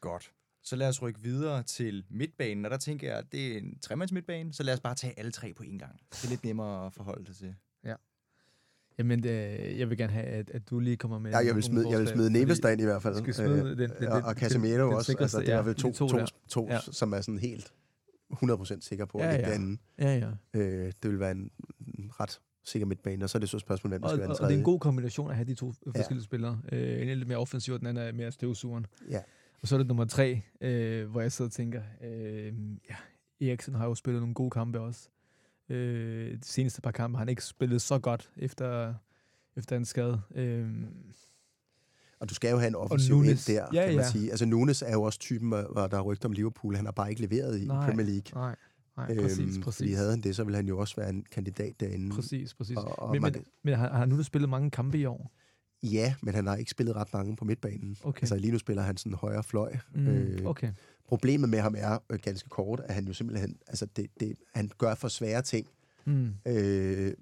Godt. 0.00 0.32
Så 0.62 0.76
lad 0.76 0.88
os 0.88 1.02
rykke 1.02 1.20
videre 1.20 1.62
til 1.62 2.04
midtbanen, 2.10 2.64
og 2.64 2.70
der 2.70 2.76
tænker 2.76 3.08
jeg, 3.08 3.18
at 3.18 3.32
det 3.32 3.52
er 3.54 3.58
en 3.58 3.78
tremands 3.78 4.12
midtbane, 4.12 4.52
så 4.52 4.62
lad 4.62 4.74
os 4.74 4.80
bare 4.80 4.94
tage 4.94 5.18
alle 5.18 5.32
tre 5.32 5.54
på 5.54 5.62
en 5.62 5.78
gang. 5.78 6.00
Det 6.10 6.24
er 6.24 6.28
lidt 6.28 6.44
nemmere 6.44 6.86
at 6.86 6.92
forholde 6.94 7.26
sig 7.26 7.36
til. 7.36 7.54
Jamen, 8.98 9.26
øh, 9.26 9.78
jeg 9.78 9.90
vil 9.90 9.98
gerne 9.98 10.12
have, 10.12 10.24
at, 10.26 10.50
at 10.50 10.70
du 10.70 10.78
lige 10.78 10.96
kommer 10.96 11.18
med... 11.18 11.30
Ja, 11.30 11.38
jeg 11.38 11.54
vil 11.54 11.62
smide, 11.62 11.90
jeg 11.90 11.98
vil 11.98 12.08
smide 12.08 12.30
Neves 12.32 12.60
derind 12.60 12.80
i 12.80 12.84
hvert 12.84 13.02
fald. 13.02 13.14
skal 13.16 13.34
smide 13.34 13.50
den- 13.70 13.78
den- 13.78 13.90
og, 13.90 14.16
den- 14.16 14.24
og 14.24 14.34
Casemiro 14.34 14.86
den 14.86 14.94
også. 14.94 15.06
sikreste, 15.12 15.22
altså, 15.38 15.52
det 15.52 15.56
ja, 15.58 15.62
vel 15.62 15.74
to, 15.74 15.88
de 15.88 15.94
to 15.94 16.08
to, 16.08 16.18
to, 16.18 16.26
to 16.48 16.66
Ja. 16.70 16.78
som 16.80 17.12
er 17.12 17.20
sådan 17.20 17.38
helt 17.38 17.72
100% 18.32 18.80
sikker 18.80 19.04
på, 19.04 19.18
at 19.18 19.24
Ja, 19.26 19.32
det 19.32 19.38
ja. 19.38 19.48
er 19.48 19.52
anden. 19.54 19.80
Ja, 19.98 20.18
ja. 20.54 20.60
Øh, 20.60 20.92
det 21.02 21.10
vil 21.10 21.20
være 21.20 21.30
en, 21.30 21.50
ret 22.20 22.40
sikker 22.64 22.86
midtbane, 22.86 23.24
og 23.24 23.30
så 23.30 23.38
er 23.38 23.40
det 23.40 23.48
så 23.48 23.56
et 23.56 23.60
spørgsmål, 23.60 23.88
hvem 23.88 24.00
der 24.00 24.08
Og, 24.08 24.10
skal 24.10 24.18
være 24.20 24.28
og, 24.30 24.36
den 24.36 24.44
og 24.44 24.48
det 24.48 24.54
er 24.54 24.58
en 24.58 24.64
tredje. 24.64 24.72
god 24.74 24.80
kombination 24.80 25.30
at 25.30 25.36
have 25.36 25.46
de 25.46 25.54
to 25.54 25.72
forskellige 25.96 26.24
spillere. 26.24 26.60
Øh, 26.72 27.02
en 27.02 27.08
er 27.08 27.14
lidt 27.14 27.28
mere 27.28 27.38
offensiv, 27.38 27.74
og 27.74 27.80
den 27.80 27.86
anden 27.86 28.04
er 28.08 28.12
mere 28.12 28.32
støvsugeren. 28.32 28.86
Ja. 29.10 29.20
Og 29.62 29.68
så 29.68 29.74
er 29.74 29.78
det 29.78 29.86
nummer 29.86 30.04
tre, 30.04 30.42
øh, 30.60 31.10
hvor 31.10 31.20
jeg 31.20 31.32
sidder 31.32 31.48
og 31.48 31.52
tænker, 31.52 31.82
øh, 32.04 32.52
ja, 32.90 32.96
Eriksen 33.48 33.74
har 33.74 33.86
jo 33.86 33.94
spillet 33.94 34.22
nogle 34.22 34.34
gode 34.34 34.50
kampe 34.50 34.80
også. 34.80 35.08
Øh, 35.70 36.32
de 36.32 36.38
seneste 36.44 36.80
par 36.80 36.90
kampe 36.90 37.16
har 37.16 37.18
han 37.20 37.28
ikke 37.28 37.44
spillet 37.44 37.82
så 37.82 37.98
godt 37.98 38.30
efter, 38.36 38.94
efter 39.56 39.76
en 39.76 39.84
skade. 39.84 40.20
Øh, 40.34 40.68
Og 42.20 42.28
du 42.30 42.34
skal 42.34 42.50
jo 42.50 42.58
have 42.58 42.68
en 42.68 42.74
offensiv 42.74 43.14
Nunes. 43.14 43.48
ind 43.48 43.56
der, 43.56 43.66
Ja, 43.72 43.86
kan 43.86 43.94
man 43.96 44.04
ja. 44.04 44.10
sige. 44.10 44.30
Altså 44.30 44.46
Nunes 44.46 44.82
er 44.82 44.92
jo 44.92 45.02
også 45.02 45.18
typen, 45.18 45.48
hvor 45.48 45.86
der 45.86 45.96
er 45.96 46.00
rygter 46.00 46.28
om 46.28 46.32
Liverpool. 46.32 46.76
Han 46.76 46.84
har 46.84 46.92
bare 46.92 47.10
ikke 47.10 47.22
leveret 47.22 47.60
i 47.60 47.64
Nej. 47.64 47.86
Premier 47.90 48.06
League. 48.06 48.22
nej, 48.34 48.56
nej, 48.96 49.22
præcis, 49.22 49.38
Øhm, 49.54 49.62
præcis. 49.62 49.76
Fordi 49.78 49.92
havde 49.92 50.10
han 50.10 50.20
det, 50.20 50.36
så 50.36 50.44
ville 50.44 50.56
han 50.56 50.68
jo 50.68 50.78
også 50.78 50.96
være 50.96 51.10
en 51.10 51.24
kandidat 51.30 51.80
derinde. 51.80 52.14
Præcis, 52.14 52.54
præcis. 52.54 52.76
Og, 52.76 52.98
og 52.98 53.10
men, 53.12 53.22
man, 53.22 53.32
men, 53.32 53.44
men 53.64 53.74
har, 53.74 53.88
har 53.92 54.06
nu 54.06 54.22
spillet 54.22 54.48
mange 54.50 54.70
kampe 54.70 54.98
i 54.98 55.04
år? 55.04 55.32
ja, 55.82 56.14
men 56.22 56.34
han 56.34 56.46
har 56.46 56.56
ikke 56.56 56.70
spillet 56.70 56.96
ret 56.96 57.08
mange 57.12 57.36
på 57.36 57.44
midtbanen. 57.44 57.96
Okay. 58.02 58.22
Altså 58.22 58.36
lige 58.36 58.52
nu 58.52 58.58
spiller 58.58 58.82
han 58.82 58.96
sådan 58.96 59.14
højre 59.14 59.42
fløj. 59.42 59.76
Mm, 59.94 60.06
Øh, 60.06 60.46
okay. 60.46 60.72
Problemet 61.10 61.48
med 61.48 61.58
ham 61.58 61.74
er 61.78 61.98
øh, 62.10 62.18
ganske 62.22 62.48
kort, 62.48 62.80
at 62.84 62.94
han 62.94 63.06
jo 63.06 63.12
simpelthen, 63.12 63.56
altså 63.66 63.86
det, 63.96 64.10
det, 64.20 64.36
han 64.54 64.70
gør 64.78 64.94
for 64.94 65.08
svære 65.08 65.42
ting, 65.42 65.66
Mm, 66.04 66.34
øh, 66.46 67.12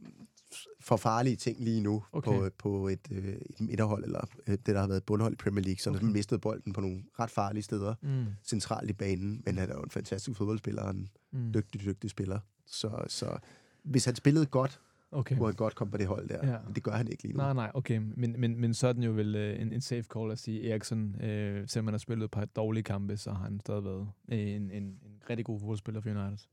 for 0.81 0.97
farlige 0.97 1.37
ting 1.37 1.65
lige 1.65 1.81
nu 1.81 2.05
Okay. 2.13 2.31
på, 2.31 2.51
på 2.59 2.89
et, 2.89 3.01
øh, 3.11 3.25
et 3.25 3.61
midterhold, 3.61 4.05
eller 4.05 4.21
øh, 4.47 4.53
det, 4.53 4.67
der 4.67 4.81
har 4.81 4.87
været 4.87 4.99
et 4.99 5.05
bundhold 5.05 5.33
i 5.33 5.37
Premier 5.37 5.65
League, 5.65 5.79
så 5.79 5.91
okay. 5.91 6.01
Han 6.01 6.13
mistet 6.13 6.41
bolden 6.41 6.73
på 6.73 6.81
nogle 6.81 7.03
ret 7.21 7.31
farlige 7.31 7.63
steder 7.63 7.95
mm, 8.03 8.25
centralt 8.45 8.91
i 8.91 8.93
banen, 8.93 9.43
men 9.47 9.59
han 9.59 9.71
er 9.71 9.75
jo 9.75 9.83
en 9.83 9.91
fantastisk 9.91 10.39
fodboldspiller, 10.39 10.91
en 10.91 11.09
mm. 11.33 11.53
dygtig, 11.53 11.81
dygtig 11.81 12.11
spiller. 12.11 12.39
Så, 12.67 13.05
så 13.09 13.39
hvis 13.83 14.05
han 14.05 14.15
spillede 14.17 14.47
godt, 14.47 14.81
Okay. 15.11 15.37
kunne 15.37 15.47
han 15.47 15.55
godt 15.55 15.75
komme 15.75 15.91
på 15.91 15.97
det 15.97 16.07
hold 16.07 16.29
der. 16.29 16.53
Ja. 16.53 16.59
Men 16.65 16.75
det 16.75 16.83
gør 16.83 16.93
han 16.93 17.09
ikke 17.09 17.23
lige 17.23 17.33
nu. 17.33 17.37
Nej, 17.37 17.53
nej, 17.53 17.71
okay. 17.75 18.01
Men, 18.17 18.41
men, 18.41 18.61
men 18.61 18.75
så 18.75 18.89
er 18.89 18.93
den 18.93 19.03
jo 19.03 19.11
vel 19.11 19.35
øh, 19.35 19.61
en, 19.61 19.73
en 19.73 19.81
safe 19.81 20.03
call 20.03 20.31
at 20.33 20.39
sige, 20.39 20.71
Eriksen, 20.71 21.23
øh, 21.23 21.69
selvom 21.69 21.87
han 21.87 21.95
har 21.95 21.99
spillet 21.99 22.25
et 22.25 22.31
par 22.31 22.45
dårlige 22.45 22.85
kampe, 22.85 23.17
så 23.17 23.33
har 23.33 23.45
han 23.45 23.61
stadig 23.61 23.85
været 23.85 24.09
øh, 24.33 24.39
en, 24.39 24.71
en, 24.71 24.83
en 24.83 25.23
rigtig 25.31 25.47
god 25.47 25.61
fodboldspiller 25.61 26.01
for 26.01 26.11
United. 26.11 26.49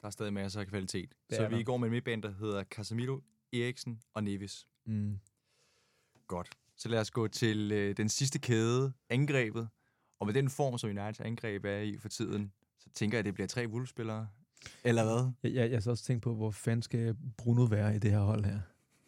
Der 0.00 0.06
er 0.06 0.10
stadig 0.10 0.32
masser 0.32 0.60
af 0.60 0.66
kvalitet. 0.66 1.14
Det 1.30 1.36
så 1.36 1.48
vi 1.48 1.58
der. 1.58 1.62
går 1.62 1.76
med 1.76 1.86
en 1.86 1.92
midtbane, 1.92 2.22
der 2.22 2.30
hedder 2.30 2.64
Casemiro, 2.64 3.20
Eriksen 3.52 4.00
og 4.14 4.24
Nevis. 4.24 4.66
Mm. 4.86 5.18
Godt. 6.26 6.50
Så 6.76 6.88
lad 6.88 7.00
os 7.00 7.10
gå 7.10 7.28
til 7.28 7.72
øh, 7.72 7.96
den 7.96 8.08
sidste 8.08 8.38
kæde, 8.38 8.92
angrebet. 9.08 9.68
Og 10.20 10.26
med 10.26 10.34
den 10.34 10.50
form, 10.50 10.78
som 10.78 10.90
Uniteds 10.90 11.20
angreb 11.20 11.64
er 11.64 11.78
i 11.78 11.98
for 11.98 12.08
tiden, 12.08 12.52
så 12.78 12.90
tænker 12.94 13.18
jeg, 13.18 13.20
at 13.20 13.24
det 13.24 13.34
bliver 13.34 13.46
tre 13.46 13.68
Wolves-spillere. 13.68 14.28
Eller 14.84 15.04
hvad? 15.04 15.32
Jeg, 15.42 15.54
jeg, 15.62 15.70
jeg 15.72 15.82
så 15.82 15.90
også 15.90 16.04
tænkt 16.04 16.22
på, 16.22 16.34
hvor 16.34 16.50
fanden 16.50 16.82
skal 16.82 17.16
Bruno 17.36 17.64
være 17.64 17.96
i 17.96 17.98
det 17.98 18.10
her 18.10 18.18
hold 18.20 18.44
her? 18.44 18.58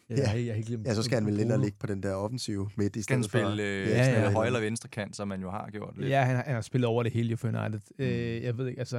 Jeg, 0.08 0.18
Ja. 0.18 0.30
jeg, 0.30 0.46
jeg, 0.46 0.56
jeg, 0.56 0.70
jeg, 0.70 0.78
Ja, 0.86 0.94
så 0.94 1.02
skal 1.02 1.14
han 1.16 1.26
vel 1.26 1.40
ind 1.40 1.52
og 1.52 1.58
ligge 1.58 1.76
på 1.78 1.86
den 1.86 2.02
der 2.02 2.14
offensive 2.14 2.70
midt 2.76 2.96
i 2.96 3.02
Skal 3.02 3.16
han 3.16 3.24
stedet 3.24 3.44
for... 3.44 3.50
spille 3.50 3.62
øh, 3.62 3.88
Ja, 3.88 4.30
højre 4.32 4.46
eller 4.46 4.60
venstre 4.60 4.88
kant, 4.88 5.16
som 5.16 5.28
man 5.28 5.40
jo 5.40 5.50
har 5.50 5.68
gjort 5.72 5.98
lidt? 5.98 6.10
Ja, 6.10 6.22
han 6.24 6.36
har, 6.36 6.42
han 6.42 6.54
har 6.54 6.60
spillet 6.60 6.88
over 6.88 7.02
det 7.02 7.12
hele 7.12 7.28
jo 7.30 7.36
for 7.36 7.48
United. 7.48 7.80
Mm. 7.98 8.04
Øh, 8.04 8.42
jeg 8.42 8.58
ved 8.58 8.66
ikke, 8.68 8.78
altså... 8.78 8.96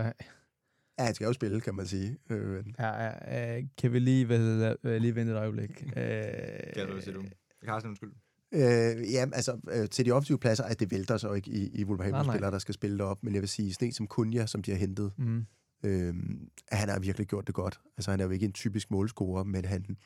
Ja, 0.99 1.03
han 1.05 1.13
skal 1.15 1.25
jo 1.25 1.33
spille, 1.33 1.61
kan 1.61 1.75
man 1.75 1.85
sige. 1.85 2.17
Øh, 2.29 2.63
Ja, 2.79 3.03
ja, 3.03 3.57
øh, 3.57 3.63
kan 3.77 3.93
vi 3.93 3.99
lige, 3.99 4.25
hvad 4.25 4.37
hedder, 4.37 4.75
øh, 4.83 5.01
lige 5.01 5.15
vente 5.15 5.31
et 5.33 5.37
øjeblik? 5.37 5.83
Øh, 5.97 6.23
Kan 6.75 6.87
du 6.87 7.01
sige 7.01 7.13
du? 7.13 7.23
Carsten, 7.65 7.89
undskyld. 7.89 8.11
Øh, 8.51 9.13
ja, 9.13 9.25
altså 9.33 9.59
øh, 9.71 9.89
til 9.89 10.05
de 10.05 10.11
offensive 10.11 10.37
pladser, 10.39 10.63
at 10.63 10.79
det 10.79 10.91
vælter 10.91 11.17
så 11.17 11.33
ikke 11.33 11.51
i, 11.51 11.69
i. 11.73 11.83
Wolverhampton-spillere, 11.85 12.51
der 12.51 12.59
skal 12.59 12.73
spille 12.73 12.97
derop. 12.97 13.23
Men 13.23 13.33
jeg 13.33 13.41
vil 13.41 13.49
sige, 13.49 13.73
sådan 13.73 13.87
en 13.87 13.91
som 13.91 14.07
Kunja, 14.07 14.45
som 14.45 14.61
de 14.63 14.71
har 14.71 14.77
hentet, 14.77 15.11
Mm. 15.17 15.45
Øh, 15.83 16.15
han 16.71 16.89
har 16.89 16.99
virkelig 16.99 17.27
gjort 17.27 17.47
det 17.47 17.55
godt. 17.55 17.79
Altså 17.97 18.11
han 18.11 18.19
er 18.19 18.23
jo 18.23 18.29
ikke 18.31 18.45
en 18.45 18.53
typisk 18.53 18.91
målscorer, 18.91 19.43
men 19.43 19.65
han, 19.65 19.97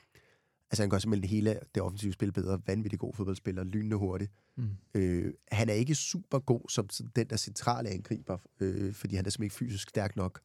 altså, 0.72 0.84
han 0.84 0.90
gør 0.90 0.98
simpelthen 0.98 1.30
hele 1.30 1.60
det 1.76 1.84
offensive 1.84 2.14
spil 2.14 2.32
bedre. 2.32 2.62
Vanvittig 2.68 3.00
god 3.00 3.14
fodboldspiller, 3.14 3.64
lynende 3.64 3.96
hurtigt. 3.96 4.32
Mm. 4.58 4.70
Øh, 4.94 5.34
han 5.52 5.70
er 5.70 5.74
ikke 5.74 5.96
super 5.96 6.40
god 6.40 6.70
som 6.70 6.90
den 7.16 7.30
der 7.30 7.38
centrale 7.38 7.90
angriber, 7.90 8.38
øh, 8.60 8.94
fordi 8.94 9.16
han 9.16 9.26
er 9.26 9.30
simpelthen 9.30 9.46
ikke 9.46 9.56
fysisk 9.56 9.90
stærk 9.90 10.16
nok. 10.16 10.42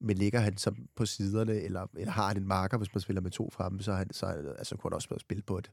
Men 0.00 0.16
ligger 0.16 0.40
han 0.40 0.56
så 0.56 0.74
på 0.96 1.06
siderne, 1.06 1.54
eller, 1.54 1.86
eller 1.96 2.12
har 2.12 2.28
han 2.28 2.36
en 2.36 2.46
marker, 2.46 2.78
hvis 2.78 2.94
man 2.94 3.00
spiller 3.00 3.20
med 3.20 3.30
to 3.30 3.50
fremme, 3.50 3.82
så, 3.82 3.92
han, 3.92 4.12
så 4.12 4.26
altså, 4.26 4.76
kunne 4.76 4.90
han 4.90 4.94
også 4.94 5.16
spille 5.18 5.42
på 5.42 5.58
et, 5.58 5.70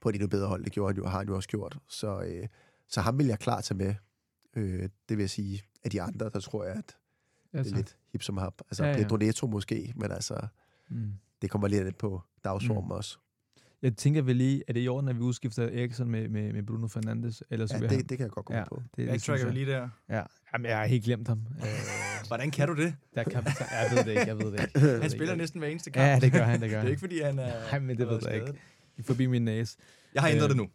på 0.00 0.08
et 0.08 0.14
endnu 0.14 0.28
bedre 0.28 0.48
hold. 0.48 0.64
Det 0.64 0.72
gjorde 0.72 0.94
han 0.94 1.02
jo, 1.02 1.08
har 1.08 1.18
han 1.18 1.28
jo 1.28 1.36
også 1.36 1.48
gjort. 1.48 1.78
Så, 1.88 2.22
øh, 2.22 2.48
så 2.88 3.00
ham 3.00 3.18
vil 3.18 3.26
jeg 3.26 3.38
klart 3.38 3.64
tage 3.64 3.78
med. 3.78 3.94
Øh, 4.56 4.88
det 5.08 5.16
vil 5.16 5.18
jeg 5.18 5.30
sige, 5.30 5.62
af 5.84 5.90
de 5.90 6.02
andre, 6.02 6.30
der 6.30 6.40
tror 6.40 6.64
jeg, 6.64 6.76
at 6.76 6.96
det 7.52 7.58
Altså, 7.58 7.74
er 7.74 7.76
lidt 7.76 7.96
hip 8.12 8.22
som 8.22 8.36
hap. 8.36 8.54
Altså 8.70 8.84
Ja, 8.84 8.90
ja, 8.90 8.96
ja. 8.96 9.02
Pedro 9.02 9.16
Neto 9.16 9.46
måske, 9.46 9.92
men 9.96 10.10
altså, 10.12 10.46
mm. 10.90 11.12
det 11.42 11.50
kommer 11.50 11.68
lidt 11.68 11.84
lidt 11.84 11.98
på 11.98 12.22
dagsformen 12.44 12.84
Mm. 12.84 12.90
også. 12.90 13.18
Jeg 13.82 13.96
tænker 13.96 14.22
vel 14.22 14.36
lige, 14.36 14.62
er 14.68 14.72
det 14.72 14.84
i 14.84 14.88
orden, 14.88 15.08
at 15.08 15.16
vi 15.16 15.20
udskifter 15.20 15.62
Eriksen 15.62 16.10
med, 16.10 16.28
med, 16.28 16.52
med 16.52 16.62
Bruno 16.62 16.88
Fernandes? 16.88 17.42
Ellers 17.50 17.70
Ja, 17.72 17.78
vil 17.78 17.88
han- 17.88 17.98
det, 17.98 18.10
det 18.10 18.18
kan 18.18 18.24
jeg 18.24 18.30
godt 18.30 18.46
komme 18.46 18.58
ja, 18.58 18.68
på. 18.68 18.82
det, 18.96 19.08
det 19.08 19.28
vi 19.28 19.32
jeg. 19.44 19.52
lige 19.52 19.66
der. 19.66 19.88
Ja, 20.08 20.22
Jamen, 20.52 20.66
jeg 20.70 20.78
har 20.78 20.86
helt 20.86 21.04
glemt 21.04 21.28
ham. 21.28 21.38
Øh, 21.58 21.64
Hvordan 22.26 22.50
kan 22.50 22.68
du 22.68 22.74
det? 22.74 22.94
der 23.14 23.22
kan, 23.24 23.32
jeg 23.44 23.88
ved 23.90 23.98
det 24.04 24.10
ikke, 24.10 24.26
jeg 24.26 24.38
ved 24.38 24.46
det 24.52 24.52
ikke. 24.60 24.70
Jeg 24.74 24.82
ved 24.82 24.92
det 24.94 25.00
Han 25.02 25.10
spiller 25.10 25.32
ikke. 25.32 25.40
næsten 25.42 25.58
hver 25.58 25.68
eneste 25.68 25.90
kamp. 25.90 26.06
Ja, 26.06 26.18
det 26.20 26.32
gør 26.32 26.42
han, 26.44 26.60
det 26.62 26.70
gør 26.70 26.78
Det 26.80 26.86
er 26.86 26.90
ikke, 26.90 27.00
fordi 27.00 27.20
han 27.20 27.38
er... 27.38 27.70
Nej, 27.70 27.78
men 27.78 27.98
det 27.98 28.08
ved 28.08 28.20
jeg 28.24 28.34
ikke. 28.34 28.46
skadet. 28.46 29.06
Forbi 29.06 29.26
min 29.26 29.42
næse. 29.44 29.76
Jeg 30.14 30.22
har 30.22 30.28
ændret 30.28 30.44
Øh, 30.44 30.48
det 30.48 30.56
nu. 30.56 30.68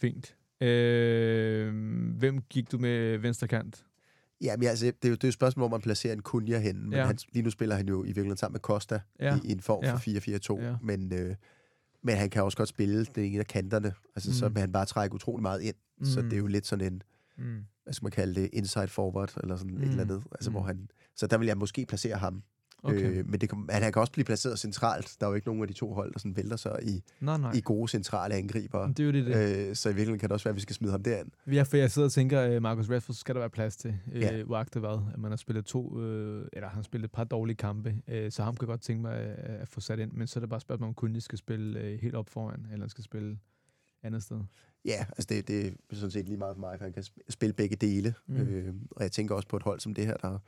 Fint. 0.00 0.36
Øh, 0.60 1.74
hvem 2.18 2.42
gik 2.42 2.72
du 2.72 2.78
med 2.78 3.18
venstre 3.18 3.48
kant? 3.48 3.84
Ja, 4.40 4.56
men 4.56 4.68
altså, 4.68 4.86
det 4.86 5.04
er 5.04 5.08
jo 5.08 5.14
det 5.14 5.24
er 5.24 5.28
jo 5.28 5.28
et 5.28 5.34
spørgsmål, 5.34 5.60
hvor 5.68 5.76
man 5.76 5.80
placerer 5.82 6.12
en 6.12 6.22
Kunja 6.22 6.58
henne. 6.58 6.80
Men 6.82 6.92
Ja. 6.92 6.98
ja. 6.98 7.06
han, 7.06 7.18
lige 7.32 7.42
nu 7.42 7.50
spiller 7.50 7.76
han 7.76 7.88
jo 7.88 8.02
i 8.02 8.06
virkeligheden 8.06 8.36
sammen 8.36 8.54
med 8.54 8.60
Costa 8.60 9.00
Ja. 9.20 9.26
ja. 9.34 9.36
i, 9.44 9.48
i 9.48 9.52
en 9.52 9.60
form 9.60 9.84
Ja. 9.84 9.94
for 9.94 10.56
4-4-2. 10.58 10.60
Ja. 10.62 10.66
Ja. 10.70 10.76
Men, 10.82 11.12
øh, 11.12 11.34
men 12.02 12.16
han 12.16 12.30
kan 12.30 12.42
også 12.42 12.56
godt 12.56 12.68
spille 12.68 13.04
den 13.04 13.24
ene 13.24 13.38
af 13.38 13.46
kanterne. 13.46 13.92
Altså, 14.16 14.30
mm. 14.30 14.34
så 14.34 14.48
vil 14.48 14.60
han 14.60 14.72
bare 14.72 14.86
trække 14.86 15.14
utrolig 15.14 15.42
meget 15.42 15.60
ind. 15.62 15.74
Mm. 15.98 16.04
Så 16.04 16.22
det 16.22 16.32
er 16.32 16.36
jo 16.38 16.46
lidt 16.46 16.66
sådan 16.66 16.92
en, 16.92 17.02
Mm. 17.38 17.58
hvad 17.84 17.92
skal 17.94 18.04
man 18.04 18.12
kalde 18.12 18.40
det, 18.40 18.50
inside 18.52 18.88
forward, 18.88 19.32
eller 19.42 19.56
sådan 19.56 19.74
mm. 19.74 19.82
et 19.82 19.88
eller 19.88 20.02
andet. 20.02 20.22
Altså, 20.32 20.50
mm. 20.50 20.54
hvor 20.54 20.62
han, 20.62 20.88
så 21.16 21.26
der 21.26 21.38
vil 21.38 21.46
jeg 21.46 21.58
måske 21.58 21.86
placere 21.86 22.16
ham. 22.16 22.42
Okay. 22.82 23.18
Øh, 23.18 23.30
men 23.30 23.40
det 23.40 23.48
kan, 23.48 23.66
han, 23.70 23.82
han 23.82 23.92
kan 23.92 24.00
også 24.00 24.12
blive 24.12 24.24
placeret 24.24 24.58
centralt. 24.58 25.16
Der 25.20 25.26
er 25.26 25.30
jo 25.30 25.34
ikke 25.34 25.46
nogen 25.48 25.62
af 25.62 25.68
de 25.68 25.74
to 25.74 25.92
hold, 25.94 26.12
der 26.12 26.18
sådan 26.18 26.36
vælter 26.36 26.56
sig 26.56 26.78
i, 26.82 27.02
Nej, 27.20 27.38
nej. 27.38 27.52
i 27.52 27.60
gode 27.64 27.88
centrale 27.88 28.34
angriber. 28.34 28.86
Det 28.86 29.00
er 29.00 29.04
jo 29.04 29.12
det, 29.12 29.26
det. 29.26 29.68
Øh, 29.68 29.76
så 29.76 29.88
i 29.88 29.92
virkeligheden 29.92 30.18
kan 30.18 30.28
det 30.28 30.32
også 30.32 30.44
være, 30.44 30.50
at 30.52 30.56
vi 30.56 30.60
skal 30.60 30.74
smide 30.76 30.92
ham 30.92 31.02
derind. 31.02 31.28
Ja, 31.52 31.62
for 31.62 31.76
jeg 31.76 31.90
sidder 31.90 32.08
og 32.08 32.12
tænker, 32.12 32.56
uh, 32.56 32.62
Marcus 32.62 32.90
Rashford 32.90 33.14
skal 33.14 33.34
der 33.34 33.38
være 33.38 33.50
plads 33.50 33.76
til, 33.76 33.98
uh, 34.06 34.20
Ja. 34.20 34.42
uagtet 34.42 34.82
hvad, 34.82 34.98
at 35.14 35.18
man 35.20 35.30
har 35.32 35.36
spillet 35.36 35.64
to, 35.64 35.88
uh, 35.90 36.00
eller 36.52 36.68
han 36.68 36.74
har 36.76 36.82
spillet 36.82 37.04
et 37.08 37.12
par 37.12 37.24
dårlige 37.24 37.56
kampe, 37.56 37.94
uh, 38.08 38.14
så 38.30 38.42
ham 38.42 38.56
kan 38.56 38.62
jeg 38.62 38.72
godt 38.72 38.80
tænke 38.80 39.02
mig 39.02 39.14
at, 39.14 39.36
at 39.60 39.68
få 39.68 39.80
sat 39.80 39.98
ind, 39.98 40.12
men 40.12 40.26
så 40.26 40.38
er 40.38 40.40
det 40.40 40.50
bare 40.50 40.60
spørgsmål, 40.60 40.88
om 40.88 40.94
kun 40.94 41.20
skal 41.20 41.38
spille 41.38 41.80
uh, 41.80 42.00
helt 42.00 42.14
op 42.14 42.28
foran, 42.28 42.66
eller 42.72 42.80
han 42.84 42.88
skal 42.90 43.04
spille 43.04 43.38
andet 44.02 44.22
sted. 44.22 44.40
Ja, 44.84 45.06
altså 45.16 45.26
det, 45.28 45.48
det 45.48 45.66
er 45.66 45.94
sådan 45.94 46.10
set 46.10 46.26
lige 46.26 46.36
meget 46.36 46.54
for 46.56 46.60
mig, 46.60 46.78
for 46.78 46.84
han 46.84 46.92
kan 46.92 47.02
sp- 47.02 47.18
spille 47.28 47.52
begge 47.52 47.76
dele. 47.76 48.14
Mm. 48.26 48.36
Øh, 48.36 48.74
og 48.90 49.02
jeg 49.02 49.12
tænker 49.12 49.34
også 49.34 49.48
på 49.48 49.56
et 49.56 49.62
hold 49.62 49.80
som 49.80 49.94
det 49.94 50.06
her, 50.06 50.16
der, 50.16 50.38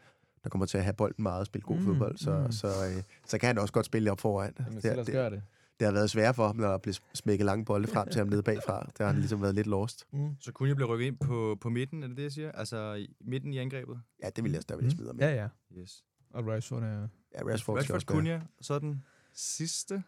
der 0.44 0.48
kommer 0.50 0.66
til 0.66 0.78
at 0.78 0.84
have 0.84 0.94
bolden 0.94 1.22
meget 1.22 1.40
og 1.40 1.46
spille 1.46 1.64
god 1.64 1.76
Mm, 1.76 1.82
mm. 1.82 1.86
fodbold, 1.88 2.16
så, 2.16 2.38
mm. 2.38 2.44
mm. 2.44 2.52
så, 2.52 2.66
øh, 2.66 3.02
så 3.26 3.38
kan 3.38 3.46
han 3.46 3.58
også 3.58 3.72
godt 3.72 3.86
spille 3.86 4.10
op 4.12 4.20
foran. 4.20 4.54
Jamen, 4.58 4.80
så 4.80 4.88
det, 4.88 5.06
det, 5.06 5.14
gøre 5.14 5.30
det. 5.30 5.42
det 5.80 5.86
har 5.86 5.92
været 5.92 6.10
svært 6.10 6.36
for 6.36 6.46
ham, 6.46 6.56
når 6.56 6.70
der 6.70 6.78
blev 6.78 6.94
smækket 7.14 7.46
lange 7.46 7.64
bolde 7.64 7.88
frem 7.88 8.08
til 8.08 8.18
ham 8.18 8.28
nede 8.28 8.42
bagfra. 8.42 8.90
Der 8.98 9.04
har 9.04 9.12
han 9.12 9.20
ligesom 9.20 9.42
været 9.42 9.54
lidt 9.54 9.66
lost. 9.66 10.06
Mm. 10.12 10.36
Så 10.40 10.52
kunne 10.52 10.68
jeg 10.68 10.76
blive 10.76 10.88
rykket 10.88 11.06
ind 11.06 11.16
på, 11.18 11.58
på 11.60 11.68
midten, 11.68 12.02
er 12.02 12.06
det 12.08 12.16
det, 12.16 12.22
jeg 12.22 12.32
siger? 12.32 12.52
Altså 12.52 12.94
i 12.94 13.16
midten 13.20 13.52
i 13.52 13.58
angrebet? 13.58 14.00
Ja, 14.22 14.30
det 14.36 14.44
vil 14.44 14.52
jeg, 14.52 14.62
vil 14.76 14.84
jeg 14.84 14.92
smide 14.92 15.12
med. 15.12 15.28
Ja, 15.28 15.34
ja. 15.34 15.48
Yes. 15.78 16.04
Og 16.30 16.46
Rashford 16.46 16.82
er... 16.82 17.08
Ja, 17.34 17.42
Rashford, 17.52 17.78
Rashford. 17.78 18.00
Cunha, 18.02 18.34
og 18.58 18.64
så 18.64 18.78
den 18.78 19.04
sidste. 19.34 20.02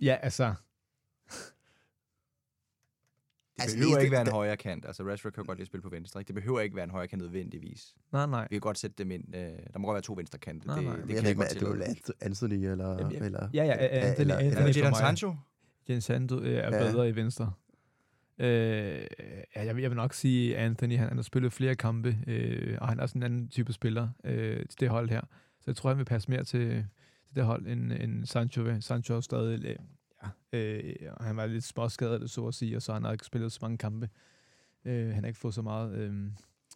Ja, 0.00 0.16
altså... 0.22 0.54
Det 3.60 3.64
Altså, 3.64 3.76
behøver 3.76 3.90
eneste- 3.90 4.02
ikke 4.04 4.12
være 4.12 4.20
en 4.26 4.32
højre 4.32 4.56
kant. 4.56 4.86
Altså 4.86 5.02
Rashford 5.02 5.32
kan 5.32 5.42
jo 5.42 5.46
godt 5.46 5.58
lide 5.58 5.62
at 5.62 5.66
spille 5.66 5.82
på 5.82 5.88
venstre. 5.88 6.20
Ikke? 6.20 6.28
Det 6.28 6.34
behøver 6.34 6.60
ikke 6.60 6.76
være 6.76 6.84
en 6.84 6.90
højre 6.90 7.08
kant 7.08 7.22
nødvendigvis. 7.22 7.94
Nej, 8.12 8.26
nej. 8.26 8.46
Vi 8.50 8.54
kan 8.56 8.60
godt 8.60 8.78
sætte 8.78 8.94
dem 8.98 9.10
ind. 9.10 9.24
Øh, 9.36 9.42
der 9.72 9.78
må 9.78 9.86
godt 9.86 9.94
være 9.94 10.02
to 10.02 10.14
venstre 10.16 10.38
kanter. 10.38 10.66
Nej, 10.66 10.76
det, 10.76 10.84
nej. 10.84 10.96
det, 10.96 11.02
Det 11.06 11.14
kan 11.16 11.16
jeg 11.24 11.28
jeg 11.28 11.36
godt 11.36 11.48
ikke, 11.52 11.60
det 11.66 11.66
er 11.68 11.94
tillade. 11.94 12.16
Anthony 12.20 12.52
eller... 12.72 12.96
Jamen, 12.98 13.12
ja. 13.12 13.24
eller 13.24 13.48
Ja, 13.54 13.64
ja, 13.64 13.72
Anthony- 13.72 14.20
eller, 14.20 14.38
Anthony- 14.38 14.44
Er 14.44 14.66
det 14.66 14.74
for 14.74 14.80
Jadon 14.80 14.90
mig. 14.90 14.96
Sancho? 14.98 15.34
Jens 15.88 16.10
øh, 16.10 16.16
er 16.16 16.50
Ja. 16.52 16.70
bedre 16.70 17.08
i 17.08 17.16
venstre. 17.16 17.52
Øh, 18.38 18.48
ja, 19.56 19.64
jeg, 19.64 19.76
vil, 19.76 19.82
jeg 19.82 19.90
vil 19.90 19.96
nok 19.96 20.14
sige, 20.14 20.56
Anthony, 20.56 20.96
han, 20.96 21.08
han 21.08 21.16
har 21.16 21.22
spillet 21.22 21.52
flere 21.52 21.74
kampe, 21.74 22.18
øh, 22.26 22.78
og 22.80 22.88
han 22.88 23.00
er 23.00 23.06
sådan 23.06 23.22
en 23.22 23.24
anden 23.32 23.48
type 23.48 23.72
spiller 23.72 24.08
øh, 24.24 24.56
til 24.56 24.80
det 24.80 24.88
hold 24.88 25.10
her. 25.10 25.20
Så 25.60 25.64
jeg 25.66 25.76
tror, 25.76 25.90
han 25.90 25.98
vil 25.98 26.04
passe 26.04 26.30
mere 26.30 26.44
til, 26.44 26.68
til 27.26 27.36
det 27.36 27.44
hold, 27.44 27.66
end, 27.66 27.92
end 27.92 28.26
Sancho 28.26 28.62
vil. 28.62 28.82
Sancho 28.82 29.14
er 29.16 29.20
stadig, 29.20 29.76
øh, 30.52 30.84
øh, 30.84 30.94
han 31.20 31.36
var 31.36 31.46
lidt 31.46 31.64
småskadet, 31.64 32.30
så 32.30 32.46
at 32.46 32.54
sige, 32.54 32.76
og 32.76 32.82
så 32.82 32.92
har 32.92 33.00
han 33.00 33.12
ikke 33.12 33.24
spillet 33.26 33.52
så 33.52 33.58
mange 33.62 33.78
kampe. 33.78 34.08
Øh, 34.84 35.08
han 35.14 35.24
har 35.24 35.28
ikke 35.28 35.40
fået 35.40 35.54
så 35.54 35.62
meget 35.62 35.94
øh, 35.94 36.30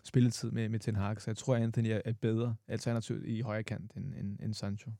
spilletid 0.04 0.50
med, 0.50 0.68
med 0.68 0.78
Ten 0.80 0.96
Hag, 0.96 1.20
så 1.20 1.30
jeg 1.30 1.36
tror, 1.36 1.56
Anthony 1.56 1.86
er, 1.86 2.00
er 2.04 2.12
bedre 2.12 2.54
alternativ 2.68 3.22
i 3.26 3.40
højre 3.40 3.62
kant 3.62 3.92
end, 3.96 4.14
end, 4.14 4.38
end 4.42 4.54
Sancho. 4.54 4.90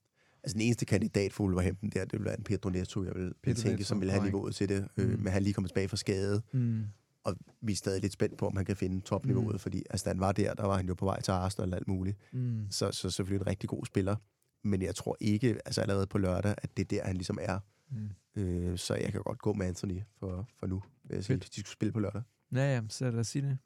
Altså 0.43 0.55
den 0.55 0.61
eneste 0.61 0.85
kandidat 0.85 1.33
for 1.33 1.45
Wolverhampton 1.45 1.91
der, 1.91 2.05
det 2.05 2.13
vil 2.19 2.25
være 2.25 2.39
en 2.39 2.45
Pedro 2.45 2.69
Neto, 2.71 3.05
jeg 3.05 3.13
vil, 3.15 3.33
Pedro 3.43 3.57
tænke, 3.57 3.77
Neto, 3.77 3.85
som 3.85 4.01
vil 4.01 4.11
have 4.11 4.25
niveauet 4.25 4.55
til 4.55 4.69
det. 4.69 4.89
Øh, 4.97 5.11
Mm. 5.11 5.19
men 5.19 5.33
han 5.33 5.43
lige 5.43 5.55
kommet 5.55 5.71
tilbage 5.71 5.89
fra 5.89 5.97
skade. 5.97 6.43
Mm. 6.53 6.85
Og 7.25 7.37
vi 7.61 7.73
er 7.73 7.77
stadig 7.77 8.01
lidt 8.03 8.13
spændt 8.13 8.39
på, 8.39 8.47
om 8.47 8.57
han 8.57 8.65
kan 8.65 8.77
finde 8.77 9.01
topniveauet, 9.01 9.55
mm. 9.55 9.59
fordi 9.59 9.83
altså, 9.91 10.05
da 10.05 10.11
han 10.11 10.21
var 10.21 10.33
der, 10.33 10.55
der 10.55 10.67
var 10.67 10.77
han 10.77 10.87
jo 10.87 10.95
på 10.95 11.05
vej 11.05 11.21
til 11.21 11.31
Arsenal 11.33 11.71
og 11.73 11.77
alt 11.79 11.89
muligt. 11.89 12.17
Mm. 12.33 12.67
Så, 12.71 12.93
så 12.93 13.11
selvfølgelig 13.11 13.45
en 13.45 13.47
rigtig 13.51 13.69
god 13.69 13.85
spiller. 13.87 14.17
Men 14.65 14.83
jeg 14.83 14.95
tror 14.95 15.17
ikke, 15.21 15.59
altså 15.65 15.81
allerede 15.81 16.07
på 16.07 16.19
lørdag, 16.19 16.55
at 16.59 16.77
det 16.77 16.83
er 16.83 16.87
der, 16.89 17.05
han 17.07 17.17
ligesom 17.17 17.39
er. 17.43 17.59
Mm. 17.89 18.11
Øh, 18.37 18.79
så 18.79 18.95
jeg 18.95 19.13
kan 19.13 19.23
godt 19.23 19.39
gå 19.39 19.53
med 19.53 19.67
Anthony 19.67 20.01
for, 20.19 20.49
for 20.57 20.67
nu, 20.67 20.83
jeg 21.11 21.25
sige. 21.25 21.37
De 21.37 21.47
skulle 21.47 21.67
spille 21.67 21.93
på 21.93 22.01
lørdag. 22.01 22.23
Ja, 22.53 22.75
ja, 22.75 22.83
så 22.89 23.11
lad 23.11 23.21
os 23.21 23.27
sige 23.27 23.43
det. 23.43 23.59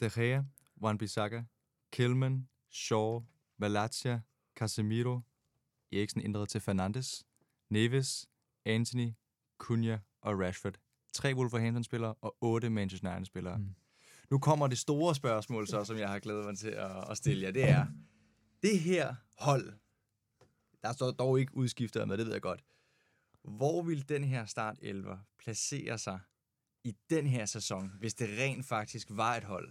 De 0.00 0.10
Gea, 0.10 0.42
Wan-Bissaka, 0.82 1.42
Kilman, 1.92 2.48
Shaw, 2.70 3.22
Malacia, 3.56 4.20
Casemiro, 4.56 5.20
Eriksen 5.92 6.20
ændret 6.20 6.48
til 6.48 6.60
Fernandes, 6.60 7.26
Neves, 7.70 8.28
Anthony, 8.64 9.12
Cunha 9.58 9.96
og 10.20 10.40
Rashford. 10.40 10.74
Tre 11.12 11.34
Wolverhampton-spillere 11.34 12.14
og 12.20 12.36
otte 12.40 12.70
Manchester 12.70 13.10
United-spillere. 13.10 13.58
Mm. 13.58 13.74
Nu 14.30 14.38
kommer 14.38 14.66
det 14.66 14.78
store 14.78 15.14
spørgsmål 15.14 15.66
så, 15.66 15.84
som 15.84 15.96
jeg 15.96 16.08
har 16.08 16.18
glædet 16.18 16.44
mig 16.44 16.58
til 16.58 16.68
at, 16.68 17.10
at 17.10 17.16
stille 17.16 17.42
jer. 17.42 17.50
Det 17.50 17.68
er, 17.68 17.86
det 18.62 18.80
her 18.80 19.14
hold, 19.38 19.72
der 20.82 20.92
står 20.92 21.10
dog 21.10 21.40
ikke 21.40 21.56
udskiftet 21.56 22.08
med, 22.08 22.18
det 22.18 22.26
ved 22.26 22.32
jeg 22.32 22.42
godt. 22.42 22.64
Hvor 23.46 23.82
vil 23.82 24.08
den 24.08 24.24
her 24.24 24.44
start 24.46 24.76
11 24.82 25.18
placere 25.38 25.98
sig 25.98 26.18
i 26.84 26.96
den 27.10 27.26
her 27.26 27.44
sæson, 27.46 27.92
hvis 27.98 28.14
det 28.14 28.28
rent 28.40 28.66
faktisk 28.66 29.08
var 29.10 29.36
et 29.36 29.44
hold? 29.44 29.68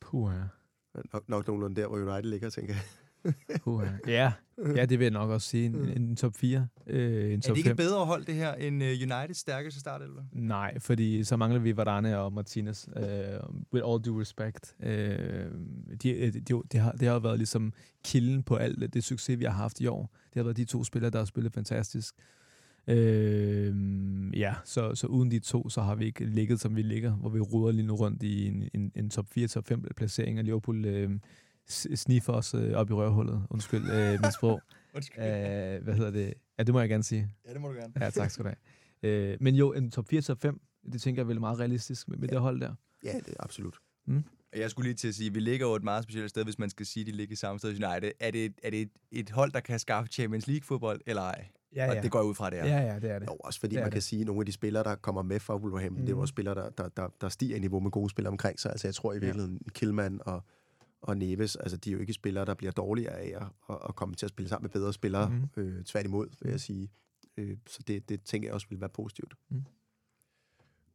Puh, 0.00 0.32
ja. 0.34 0.42
Nok, 1.12 1.28
nok 1.28 1.46
nogenlunde 1.46 1.80
der, 1.80 1.86
hvor 1.86 1.96
United 1.96 2.30
ligger, 2.30 2.50
tænker 2.50 2.74
jeg. 2.74 2.82
Uh, 3.66 3.84
ja. 4.06 4.32
ja, 4.76 4.84
det 4.84 4.98
vil 4.98 5.04
jeg 5.04 5.10
nok 5.10 5.30
også 5.30 5.48
sige. 5.48 5.66
En, 5.66 5.74
en 5.74 6.16
top 6.16 6.36
4. 6.36 6.68
Øh, 6.86 7.32
en 7.32 7.38
Er 7.38 7.40
top 7.40 7.50
det 7.54 7.56
ikke 7.56 7.66
5. 7.66 7.70
et 7.70 7.76
bedre 7.76 8.06
hold, 8.06 8.24
det 8.24 8.34
her, 8.34 8.54
end 8.54 8.82
uh, 8.82 8.88
Uniteds 8.88 9.36
stærkeste 9.36 9.80
startelver? 9.80 10.22
Nej, 10.32 10.78
fordi 10.78 11.24
så 11.24 11.36
mangler 11.36 11.60
vi 11.60 11.76
Varane 11.76 12.18
og 12.18 12.32
Martinez. 12.32 12.86
Uh, 12.86 13.02
with 13.72 13.86
all 13.88 14.04
due 14.04 14.20
respect. 14.20 14.74
Uh, 14.78 14.86
de, 14.88 15.50
de, 16.02 16.30
de, 16.30 16.62
det, 16.72 16.80
har, 16.80 16.92
det 16.92 17.08
har 17.08 17.14
jo 17.14 17.20
været 17.20 17.38
ligesom 17.38 17.72
kilden 18.04 18.42
på 18.42 18.56
alt 18.56 18.94
det 18.94 19.04
succes, 19.04 19.38
vi 19.38 19.44
har 19.44 19.52
haft 19.52 19.80
i 19.80 19.86
år. 19.86 20.14
Det 20.24 20.36
har 20.36 20.42
været 20.42 20.56
de 20.56 20.64
to 20.64 20.84
spillere, 20.84 21.10
der 21.10 21.18
har 21.18 21.24
spillet 21.24 21.52
fantastisk. 21.52 22.14
Uh, 22.90 24.38
ja, 24.38 24.54
så, 24.64 24.94
så 24.94 25.06
uden 25.06 25.30
de 25.30 25.38
to, 25.38 25.68
så 25.68 25.82
har 25.82 25.94
vi 25.94 26.04
ikke 26.04 26.24
ligget, 26.24 26.60
som 26.60 26.76
vi 26.76 26.82
ligger, 26.82 27.12
hvor 27.12 27.28
vi 27.28 27.40
ruder 27.40 27.72
lige 27.72 27.86
nu 27.86 27.94
rundt 27.96 28.22
i 28.22 28.46
en, 28.46 28.68
en, 28.74 28.92
en 28.94 29.10
top 29.10 29.26
4, 29.28 29.48
top 29.48 29.66
5 29.66 29.84
placering, 29.96 30.38
og 30.38 30.44
Liverpool 30.44 31.04
uh, 31.04 31.10
sniffer 31.68 32.32
os 32.32 32.54
uh, 32.54 32.70
op 32.72 32.90
i 32.90 32.92
røvhullet. 32.92 33.46
Undskyld 33.50 33.82
uh, 33.82 34.20
mit 34.24 34.34
sprog. 34.38 34.60
Undskyld. 34.94 35.22
Uh, 35.22 35.84
hvad 35.84 35.94
hedder 35.94 36.10
det? 36.10 36.34
Ja, 36.58 36.62
det 36.62 36.74
må 36.74 36.80
jeg 36.80 36.88
gerne 36.88 37.02
sige. 37.04 37.30
Ja, 37.46 37.52
det 37.52 37.60
må 37.60 37.68
du 37.68 37.74
gerne. 37.74 37.92
Ja, 38.00 38.10
tak 38.10 38.30
skal 38.30 38.44
du 38.44 38.48
have. 39.02 39.30
Øh, 39.32 39.36
men 39.40 39.54
jo, 39.54 39.72
en 39.72 39.90
top 39.90 40.08
4, 40.08 40.20
top 40.20 40.40
5, 40.40 40.60
det 40.92 41.00
tænker 41.00 41.22
jeg 41.22 41.28
vel 41.28 41.36
er 41.36 41.40
meget 41.40 41.58
realistisk 41.58 42.08
med, 42.08 42.16
med 42.18 42.28
Ja. 42.28 42.34
det 42.34 42.40
hold 42.42 42.60
der. 42.60 42.74
Ja, 43.04 43.12
det 43.12 43.28
er 43.28 43.44
absolut. 43.44 43.76
Jeg 44.56 44.70
skulle 44.70 44.88
lige 44.88 44.96
til 44.96 45.08
at 45.08 45.14
sige, 45.14 45.28
at 45.28 45.34
vi 45.34 45.40
ligger 45.40 45.66
jo 45.66 45.74
et 45.74 45.82
meget 45.84 46.04
specielt 46.04 46.30
sted, 46.30 46.44
hvis 46.44 46.58
man 46.58 46.70
skal 46.70 46.86
sige, 46.86 47.00
at 47.00 47.06
de 47.06 47.12
ligger 47.12 47.32
i 47.32 47.36
samme 47.36 47.58
sted 47.58 47.76
som 47.76 47.90
United. 47.90 48.12
Er 48.20 48.30
det, 48.30 48.54
er 48.62 48.70
det 48.70 48.82
et, 48.82 48.90
et 49.12 49.30
hold, 49.30 49.52
der 49.52 49.60
kan 49.60 49.78
skaffe 49.78 50.12
Champions 50.12 50.46
League-fodbold, 50.46 51.00
eller 51.06 51.22
ej? 51.22 51.46
Ja, 51.74 51.96
Og 51.96 52.02
det 52.02 52.10
går 52.10 52.18
jeg 52.18 52.26
ud 52.26 52.34
fra, 52.34 52.50
det 52.50 52.58
er. 52.58 52.66
Ja, 52.66 52.92
ja, 52.92 52.98
det 52.98 53.10
er 53.10 53.18
det. 53.18 53.26
Jo, 53.26 53.32
også 53.34 53.60
fordi 53.60 53.74
Det 53.74 53.80
man 53.80 53.84
det. 53.86 53.92
kan 53.92 54.02
sige, 54.02 54.20
at 54.20 54.26
nogle 54.26 54.40
af 54.40 54.46
de 54.46 54.52
spillere, 54.52 54.84
der 54.84 54.94
kommer 54.94 55.22
med 55.22 55.40
fra 55.40 55.56
Wolverhampton, 55.56 56.00
mm. 56.00 56.06
det 56.06 56.12
er 56.12 56.16
jo 56.16 56.20
også 56.20 56.32
spillere, 56.32 56.54
der, 56.54 56.70
der, 56.70 56.88
der, 56.88 57.08
der 57.20 57.28
stiger 57.28 57.56
i 57.56 57.58
niveau 57.58 57.80
med 57.80 57.90
gode 57.90 58.10
spillere 58.10 58.30
omkring 58.30 58.60
sig. 58.60 58.70
Altså 58.70 58.86
jeg 58.86 58.94
tror 58.94 59.12
i 59.12 59.14
Ja. 59.16 59.20
virkeligheden, 59.20 59.60
Killman 59.72 60.20
og, 60.26 60.42
og 61.00 61.16
Neves, 61.16 61.56
altså 61.56 61.76
de 61.76 61.90
er 61.90 61.94
jo 61.94 62.00
ikke 62.00 62.12
spillere, 62.12 62.44
der 62.44 62.54
bliver 62.54 62.72
dårligere 62.72 63.12
af 63.18 63.36
at, 63.70 63.76
at, 63.88 63.94
komme 63.96 64.14
til 64.14 64.26
at 64.26 64.30
spille 64.30 64.48
sammen 64.48 64.64
med 64.64 64.70
bedre 64.70 64.92
spillere. 64.92 65.28
Mm. 65.30 65.62
Øh, 65.62 65.84
tværtimod, 65.84 66.28
vil 66.42 66.50
jeg 66.50 66.60
sige. 66.60 66.90
Øh, 67.36 67.56
så 67.66 67.78
det, 67.86 68.08
det 68.08 68.22
tænker 68.22 68.48
jeg 68.48 68.54
også 68.54 68.66
vil 68.70 68.80
være 68.80 68.90
positivt. 68.90 69.34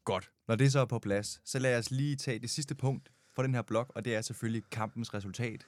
Godt. 0.05 0.32
Når 0.47 0.55
det 0.55 0.71
så 0.71 0.80
er 0.80 0.86
på 0.86 0.99
plads, 0.99 1.41
så 1.45 1.59
lad 1.59 1.78
os 1.78 1.91
lige 1.91 2.15
tage 2.15 2.39
det 2.39 2.49
sidste 2.49 2.76
punkt 2.76 3.11
for 3.36 3.41
den 3.41 3.53
her 3.55 3.61
blok, 3.61 3.91
og 3.95 4.05
det 4.05 4.15
er 4.15 4.21
selvfølgelig 4.21 4.63
kampens 4.71 5.13
resultat. 5.13 5.67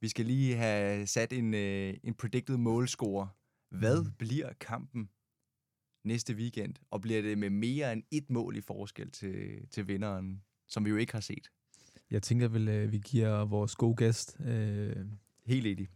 Vi 0.00 0.08
skal 0.08 0.26
lige 0.26 0.56
have 0.56 1.06
sat 1.06 1.32
en, 1.32 1.54
øh, 1.54 1.94
en 2.04 2.14
predicted 2.14 2.56
målscore. 2.56 3.28
Hvad 3.70 4.02
Mm. 4.02 4.10
bliver 4.18 4.48
kampen 4.60 5.08
næste 6.04 6.34
weekend? 6.34 6.74
Og 6.90 7.00
bliver 7.00 7.22
det 7.22 7.38
med 7.38 7.50
mere 7.50 7.92
end 7.92 8.02
et 8.10 8.30
mål 8.30 8.56
i 8.56 8.60
forskel 8.60 9.10
til, 9.10 9.66
til 9.70 9.88
vinderen, 9.88 10.42
som 10.68 10.84
vi 10.84 10.90
jo 10.90 10.96
ikke 10.96 11.12
har 11.12 11.20
set? 11.20 11.48
Jeg 12.10 12.22
tænker 12.22 12.48
vel, 12.48 12.68
øh, 12.68 12.92
vi 12.92 12.98
giver 12.98 13.44
vores 13.44 13.74
gode 13.74 13.96
gæst... 13.96 14.36
Øh, 14.46 14.96
Helt 15.46 15.66
enig. 15.66 15.88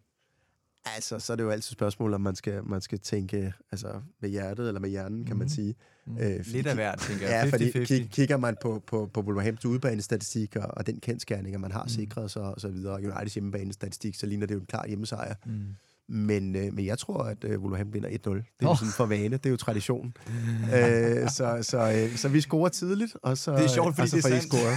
Altså, 0.84 1.18
så 1.18 1.32
er 1.32 1.36
det 1.36 1.44
jo 1.44 1.50
altid 1.50 1.70
et 1.70 1.72
spørgsmål, 1.72 2.14
om 2.14 2.20
man 2.20 2.36
skal, 2.36 2.64
man 2.64 2.80
skal 2.80 2.98
tænke 2.98 3.52
altså, 3.70 4.00
med 4.20 4.30
hjertet 4.30 4.68
eller 4.68 4.80
med 4.80 4.90
hjernen, 4.90 5.24
kan 5.24 5.36
man 5.36 5.44
Mhm. 5.44 5.48
sige. 5.48 5.74
mm. 6.06 6.18
Øh, 6.18 6.36
fordi 6.44 6.50
Lidt 6.56 6.66
af 6.66 6.74
hvert, 6.74 6.98
tænker 6.98 7.26
Ja, 7.28 7.38
jeg. 7.38 7.50
fordi 7.50 7.64
50-50. 7.70 7.86
kig, 7.86 8.10
kigger 8.10 8.36
man 8.36 8.56
på, 8.62 8.82
på, 8.86 9.06
på 9.14 9.20
Wolverhamptons 9.20 9.64
udebanestatistik 9.64 10.56
og, 10.56 10.62
og 10.70 10.86
den 10.86 11.00
kendskærning, 11.00 11.54
at 11.54 11.60
man 11.60 11.72
har 11.72 11.82
Mm. 11.82 11.88
sikret 11.88 12.30
sig 12.30 12.42
og 12.42 12.60
så 12.60 12.68
videre, 12.68 12.92
og 12.94 13.02
Uniteds 13.02 13.34
hjemmebanestatistik, 13.34 14.14
så 14.14 14.26
ligner 14.26 14.46
det 14.46 14.54
jo 14.54 14.60
en 14.60 14.66
klar 14.66 14.86
hjemmesejr. 14.86 15.34
Mm. 15.46 15.66
Men, 16.12 16.56
øh, 16.56 16.74
men 16.74 16.86
jeg 16.86 16.98
tror, 16.98 17.22
at 17.22 17.44
øh, 17.44 17.60
Wolverhampton 17.60 17.94
vinder 17.94 18.08
1-0. 18.08 18.14
Det 18.14 18.44
er 18.60 18.68
oh. 18.68 18.76
sådan 18.76 18.92
for 18.92 19.06
vane, 19.06 19.36
det 19.36 19.46
er 19.46 19.50
jo 19.50 19.56
tradition. 19.56 20.16
øh, 20.74 21.28
så, 21.28 21.58
så, 21.62 22.08
øh, 22.10 22.16
så 22.16 22.28
vi 22.28 22.40
scorer 22.40 22.68
tidligt, 22.68 23.16
og 23.22 23.38
så, 23.38 23.56
Det 23.56 23.64
er 23.64 23.68
sjovt, 23.68 23.94
fordi 23.94 24.02
og 24.02 24.08
så 24.08 24.16
det 24.16 24.22
får 24.22 24.28
er 24.28 24.32
I 24.32 24.36
ikke 24.36 24.46
scoret. 24.46 24.76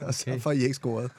og 0.06 0.14
så 0.14 0.30
Okay. 0.30 0.40
får 0.40 0.52
I 0.52 0.58
ikke 0.58 0.74
scoret. 0.74 1.10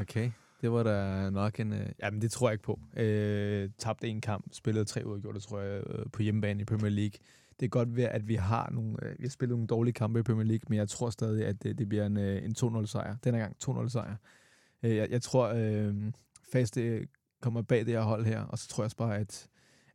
Okay, 0.00 0.30
det 0.62 0.72
var 0.72 0.82
da 0.82 1.30
nok 1.30 1.60
en... 1.60 1.72
Øh, 1.72 1.86
jamen, 2.02 2.22
det 2.22 2.30
tror 2.30 2.48
jeg 2.48 2.52
ikke 2.52 2.64
på. 2.64 2.80
Øh, 2.96 3.70
tabte 3.78 4.08
en 4.08 4.20
kamp, 4.20 4.46
spillede 4.52 4.84
tre 4.84 5.06
uger, 5.06 5.32
det 5.32 5.42
tror 5.42 5.60
jeg, 5.60 5.82
øh, 5.86 6.06
på 6.12 6.22
hjemmebane 6.22 6.60
i 6.60 6.64
Premier 6.64 6.90
League. 6.90 7.18
Det 7.60 7.66
er 7.66 7.70
godt 7.70 7.96
ved, 7.96 8.04
at 8.04 8.28
vi 8.28 8.34
har 8.34 8.70
nogle... 8.72 8.96
Øh, 9.02 9.10
vi 9.18 9.24
har 9.24 9.30
spillet 9.30 9.56
nogle 9.56 9.66
dårlige 9.66 9.94
kampe 9.94 10.20
i 10.20 10.22
Premier 10.22 10.46
League, 10.46 10.64
men 10.68 10.78
jeg 10.78 10.88
tror 10.88 11.10
stadig, 11.10 11.46
at 11.46 11.62
det, 11.62 11.78
det 11.78 11.88
bliver 11.88 12.06
en, 12.06 12.16
øh, 12.16 12.44
en 12.44 12.54
2-0-sejr. 12.58 13.16
Denne 13.24 13.38
gang 13.38 13.56
2-0-sejr. 13.64 14.16
Øh, 14.82 14.96
jeg, 14.96 15.10
jeg 15.10 15.22
tror, 15.22 15.52
øh, 15.56 15.94
Faste 16.52 17.06
kommer 17.42 17.62
bag 17.62 17.78
det 17.86 17.94
her 17.94 18.02
hold 18.02 18.26
her, 18.26 18.40
og 18.40 18.58
så 18.58 18.68
tror 18.68 18.82
jeg 18.82 18.84
også 18.84 18.96
bare, 18.96 19.18
at 19.18 19.48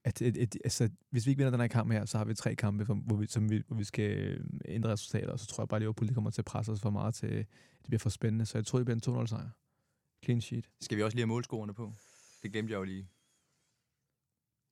at 0.08 0.22
et, 0.22 0.38
et, 0.38 0.58
altså, 0.64 0.90
hvis 1.10 1.26
vi 1.26 1.32
ikke 1.32 1.38
vinder 1.38 1.52
den 1.52 1.60
her 1.60 1.68
kamp 1.68 1.92
her, 1.92 2.06
så 2.06 2.18
har 2.18 2.26
vi 2.26 2.34
tre 2.34 2.56
kampe, 2.56 2.84
hvor, 2.84 3.16
vi, 3.16 3.28
som 3.28 3.50
vi, 3.50 3.62
hvor 3.68 3.78
vi 3.78 3.84
skal 3.84 4.18
øh, 4.18 4.44
ændre 4.66 4.92
resultater, 4.92 5.32
og 5.32 5.40
så 5.40 5.48
tror 5.48 5.64
jeg 5.64 5.68
bare, 5.68 5.78
at 5.78 5.82
Liverpool 5.82 6.14
kommer 6.14 6.30
til 6.30 6.42
at 6.42 6.46
presse 6.46 6.72
os 6.72 6.82
for 6.82 6.90
meget 6.90 7.16
til, 7.16 7.30
det 7.30 7.88
bliver 7.88 8.00
for 8.00 8.10
spændende. 8.10 8.46
Så 8.46 8.58
jeg 8.58 8.66
tror, 8.66 8.80
det 8.80 8.86
bliver 8.86 9.18
en 9.18 9.24
2-0 9.24 9.28
sejr. 9.28 9.50
Clean 10.26 10.42
sheet. 10.42 10.70
Skal 10.82 10.98
vi 10.98 11.04
også 11.04 11.16
lige 11.16 11.22
have 11.22 11.28
målscorerne 11.28 11.74
på? 11.74 11.94
Det 12.44 12.52
glemte 12.52 12.72
jeg 12.72 12.80
jo 12.80 12.84
lige. 12.84 13.08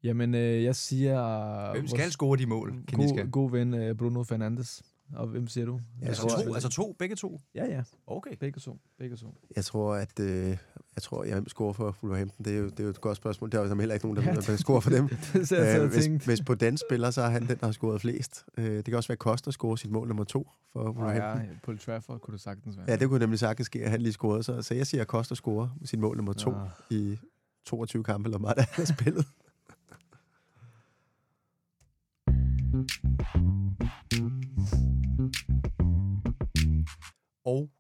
Jamen, 0.04 0.36
øh, 0.36 0.64
jeg 0.64 0.76
siger... 0.76 1.72
Hvem 1.72 1.88
skal 1.88 2.12
score 2.12 2.38
de 2.38 2.46
mål, 2.46 2.84
Kaniska? 2.88 3.22
god, 3.22 3.32
god 3.32 3.52
ven 3.52 3.74
øh, 3.74 3.96
Bruno 3.96 4.24
Fernandes. 4.24 4.84
Og 5.14 5.28
hvem 5.28 5.48
siger 5.48 5.66
du? 5.66 5.80
Jeg 6.02 6.10
Altså 6.10 6.28
tror- 6.28 6.44
to, 6.44 6.54
altså 6.54 6.70
to, 6.70 6.96
begge 7.00 7.16
to? 7.16 7.42
Ja, 7.56 7.66
ja. 7.66 7.84
Okay. 8.08 8.36
Begge 8.40 8.60
to. 8.60 8.80
Begge 9.00 9.16
to. 9.16 9.36
Jeg 9.56 9.66
tror, 9.66 9.96
at 9.96 10.20
øh, 10.20 10.48
jeg 10.96 11.02
tror, 11.02 11.24
jeg 11.24 11.44
scorer 11.48 11.74
for 11.74 11.98
Wolverhampton. 12.04 12.46
Det 12.46 12.54
er, 12.54 12.58
jo, 12.60 12.66
det 12.70 12.80
er 12.80 12.84
jo 12.84 12.90
et 12.90 13.02
godt 13.02 13.18
spørgsmål. 13.18 13.52
Der 13.52 13.58
er 13.58 13.62
jo 13.62 13.68
som 13.70 13.80
heller 13.80 13.94
ikke 13.96 14.06
nogen, 14.06 14.18
der, 14.18 14.24
Ja, 14.24 14.30
ja, 14.30 14.36
der 14.42 14.58
scorer 14.58 14.80
for 14.80 14.90
dem. 14.90 15.08
det 15.34 15.48
så 15.48 15.56
jeg 15.56 15.78
Øh, 15.80 15.84
øh, 15.86 15.92
hvis, 15.92 16.06
hvis 16.26 16.42
på 16.42 16.56
den 16.56 16.78
spiller, 16.78 17.12
så 17.12 17.22
er 17.22 17.30
han 17.30 17.48
den, 17.48 17.58
der 17.60 17.66
har 17.66 17.72
scoret 17.72 18.02
flest. 18.02 18.46
Øh, 18.58 18.66
det 18.66 18.86
kan 18.86 18.96
også 18.96 19.08
være 19.08 19.18
Costa 19.18 19.52
score 19.52 19.78
sit 19.78 19.92
mål 19.92 20.08
nummer 20.08 20.24
to 20.24 20.50
for 20.74 20.84
Wolverhampton. 20.84 21.50
ja, 21.52 21.58
Paul 21.64 21.80
Trafford 21.80 22.20
kunne 22.20 22.32
det 22.34 22.42
sagtens 22.42 22.78
være. 22.78 22.86
Ja, 22.90 22.96
det 22.96 23.10
kunne 23.10 23.20
nemlig 23.20 23.40
sagtens 23.40 23.66
ske, 23.66 23.84
at 23.84 23.92
han 23.92 24.02
lige 24.02 24.14
scorede. 24.14 24.44
Så, 24.44 24.62
så 24.62 24.74
jeg 24.76 24.88
siger, 24.88 25.02
at 25.02 25.08
Costa 25.08 25.36
scorer 25.36 25.68
sit 25.86 26.00
mål 26.00 26.18
nummer 26.18 26.34
to 26.34 26.52
Nå. 26.52 26.58
i 26.90 27.18
22 27.66 28.04
kampe, 28.04 28.28
eller 28.28 28.40
meget 28.40 28.58
der 28.58 28.66
er 28.78 28.86
spillet. 28.86 29.26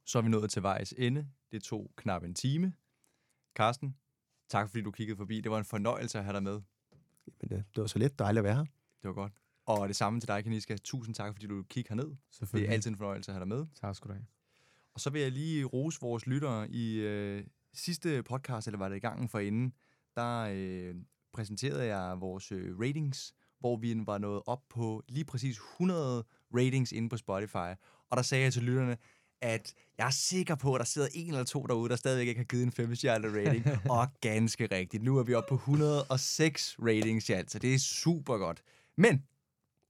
så 0.05 0.17
er 0.17 0.21
vi 0.21 0.29
nået 0.29 0.51
til 0.51 0.63
vejs 0.63 0.93
ende. 0.97 1.27
Det 1.51 1.63
tog 1.63 1.91
knap 1.95 2.23
en 2.23 2.33
time. 2.33 2.73
Carsten, 3.55 3.97
tak 4.49 4.69
fordi 4.69 4.81
du 4.83 4.91
kiggede 4.91 5.17
forbi. 5.17 5.41
Det 5.41 5.51
var 5.51 5.57
en 5.57 5.65
fornøjelse 5.65 6.17
at 6.17 6.23
have 6.23 6.33
dig 6.33 6.43
med. 6.43 6.61
Men 7.41 7.53
øh, 7.53 7.57
det 7.57 7.81
var 7.81 7.87
så 7.87 7.99
lidt 7.99 8.19
dejligt 8.19 8.39
at 8.39 8.43
være 8.43 8.55
her. 8.55 8.65
Det 9.01 9.07
var 9.07 9.13
godt. 9.13 9.33
Og 9.65 9.87
det 9.87 9.95
samme 9.95 10.19
til 10.19 10.27
dig, 10.27 10.43
Kaniska. 10.43 10.77
Tusind 10.83 11.15
tak, 11.15 11.33
fordi 11.33 11.47
du 11.47 11.63
kiggede 11.63 11.95
herned. 11.95 12.15
Det 12.53 12.69
er 12.69 12.73
altid 12.73 12.91
en 12.91 12.97
fornøjelse 12.97 13.31
at 13.31 13.33
have 13.33 13.39
dig 13.39 13.47
med. 13.47 13.65
Tak 13.81 13.95
skal 13.95 14.09
du 14.09 14.13
have. 14.13 14.25
Og 14.93 14.99
så 14.99 15.09
vil 15.09 15.21
jeg 15.21 15.31
lige 15.31 15.63
rose 15.63 16.01
vores 16.01 16.27
lyttere. 16.27 16.69
I 16.69 16.95
øh, 16.95 17.43
sidste 17.73 18.23
podcast, 18.23 18.67
eller 18.67 18.77
var 18.77 18.89
det 18.89 18.95
i 18.95 18.99
gangen 18.99 19.29
for 19.29 19.39
inden, 19.39 19.73
der 20.15 20.49
øh, 20.53 20.95
præsenterede 21.33 21.85
jeg 21.85 22.21
vores 22.21 22.51
øh, 22.51 22.79
ratings, 22.79 23.33
hvor 23.59 23.77
vi 23.77 24.01
var 24.05 24.17
nået 24.17 24.41
op 24.45 24.69
på 24.69 25.03
lige 25.07 25.25
præcis 25.25 25.57
100 25.57 26.25
ratings 26.55 26.91
inde 26.91 27.09
på 27.09 27.17
Spotify. 27.17 27.73
Og 28.09 28.17
der 28.17 28.21
sagde 28.21 28.43
jeg 28.43 28.53
til 28.53 28.63
lytterne, 28.63 28.97
at 29.45 29.73
jeg 29.97 30.07
er 30.07 30.11
sikker 30.11 30.55
på, 30.55 30.73
at 30.73 30.79
der 30.79 30.85
sidder 30.85 31.07
en 31.13 31.27
eller 31.27 31.43
to 31.43 31.65
derude, 31.65 31.89
der 31.89 31.95
stadigvæk 31.95 32.27
ikke 32.27 32.39
har 32.39 32.45
givet 32.45 32.63
en 32.63 32.71
5 32.71 32.95
stjernet 32.95 33.33
rating. 33.33 33.65
og 33.91 34.07
ganske 34.21 34.67
rigtigt. 34.71 35.03
Nu 35.03 35.17
er 35.17 35.23
vi 35.23 35.33
oppe 35.33 35.49
på 35.49 35.55
106 35.55 36.75
ratings 36.79 37.29
i 37.29 37.33
alt, 37.33 37.51
så 37.51 37.59
det 37.59 37.73
er 37.73 37.79
super 37.79 38.37
godt. 38.37 38.61
Men 38.97 39.23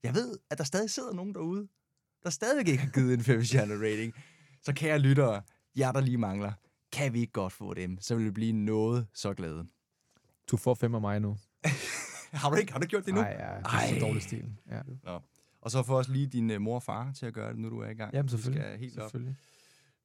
jeg 0.03 0.13
ved, 0.13 0.37
at 0.49 0.57
der 0.57 0.63
stadig 0.63 0.89
sidder 0.89 1.13
nogen 1.13 1.33
derude, 1.33 1.67
der 2.23 2.29
stadigvæk 2.29 2.67
ikke 2.67 2.83
har 2.83 2.91
givet 2.91 3.13
en 3.13 3.23
5 3.23 3.43
stjernet 3.43 3.81
rating. 3.81 4.13
Så 4.63 4.73
kære 4.73 4.99
lyttere, 4.99 5.41
jer 5.77 5.91
der 5.91 6.01
lige 6.01 6.17
mangler, 6.17 6.51
kan 6.91 7.13
vi 7.13 7.19
ikke 7.19 7.33
godt 7.33 7.53
få 7.53 7.73
dem, 7.73 7.97
så 8.01 8.15
vil 8.15 8.25
vi 8.25 8.31
blive 8.31 8.51
noget 8.51 9.07
så 9.13 9.33
glade. 9.33 9.65
Du 10.51 10.57
får 10.57 10.73
fem 10.73 10.95
af 10.95 11.01
mig 11.01 11.19
nu. 11.19 11.37
Har 12.31 12.49
du 12.49 12.55
ikke, 12.55 12.71
har 12.71 12.79
du 12.79 12.87
gjort 12.87 13.05
det 13.05 13.13
nu? 13.13 13.21
Nej, 13.21 13.35
ja, 13.39 13.57
det 13.57 13.65
er 13.65 13.69
Ej. 13.69 13.93
så 13.93 13.99
dårlig 13.99 14.21
stil. 14.21 14.45
Ja. 14.71 14.81
Og 15.65 15.71
så 15.71 15.83
få 15.83 15.97
også 15.97 16.11
lige 16.11 16.27
din 16.27 16.51
uh, 16.51 16.61
mor 16.61 16.75
og 16.75 16.83
far 16.83 17.11
til 17.11 17.25
at 17.25 17.33
gøre 17.33 17.49
det, 17.51 17.59
nu 17.59 17.69
du 17.69 17.79
er 17.79 17.89
i 17.89 17.93
gang. 17.93 18.13
Jamen, 18.13 18.27
Du 18.29 18.31
selvfølgelig. 18.37 18.63
Skal 18.63 18.79
helt 18.79 18.99
op. 18.99 19.03
selvfølgelig. 19.03 19.35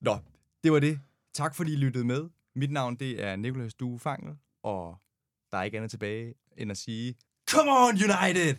Nå, 0.01 0.19
det 0.65 0.73
var 0.73 0.81
det. 0.81 1.01
Tak 1.35 1.55
fordi 1.55 1.73
I 1.73 1.77
lyttede 1.77 2.05
med. 2.05 2.29
Mit 2.55 2.71
navn 2.73 2.97
det 2.97 3.25
er 3.25 3.37
Nicolas 3.37 3.75
Due 3.75 3.99
Fangel, 3.99 4.37
og 4.63 4.99
der 5.53 5.59
er 5.59 5.63
ikke 5.63 5.77
andet 5.77 5.91
tilbage 5.91 6.35
end 6.57 6.71
at 6.71 6.77
sige, 6.77 7.15
Come 7.51 7.71
on 7.71 7.95
United! 7.95 8.57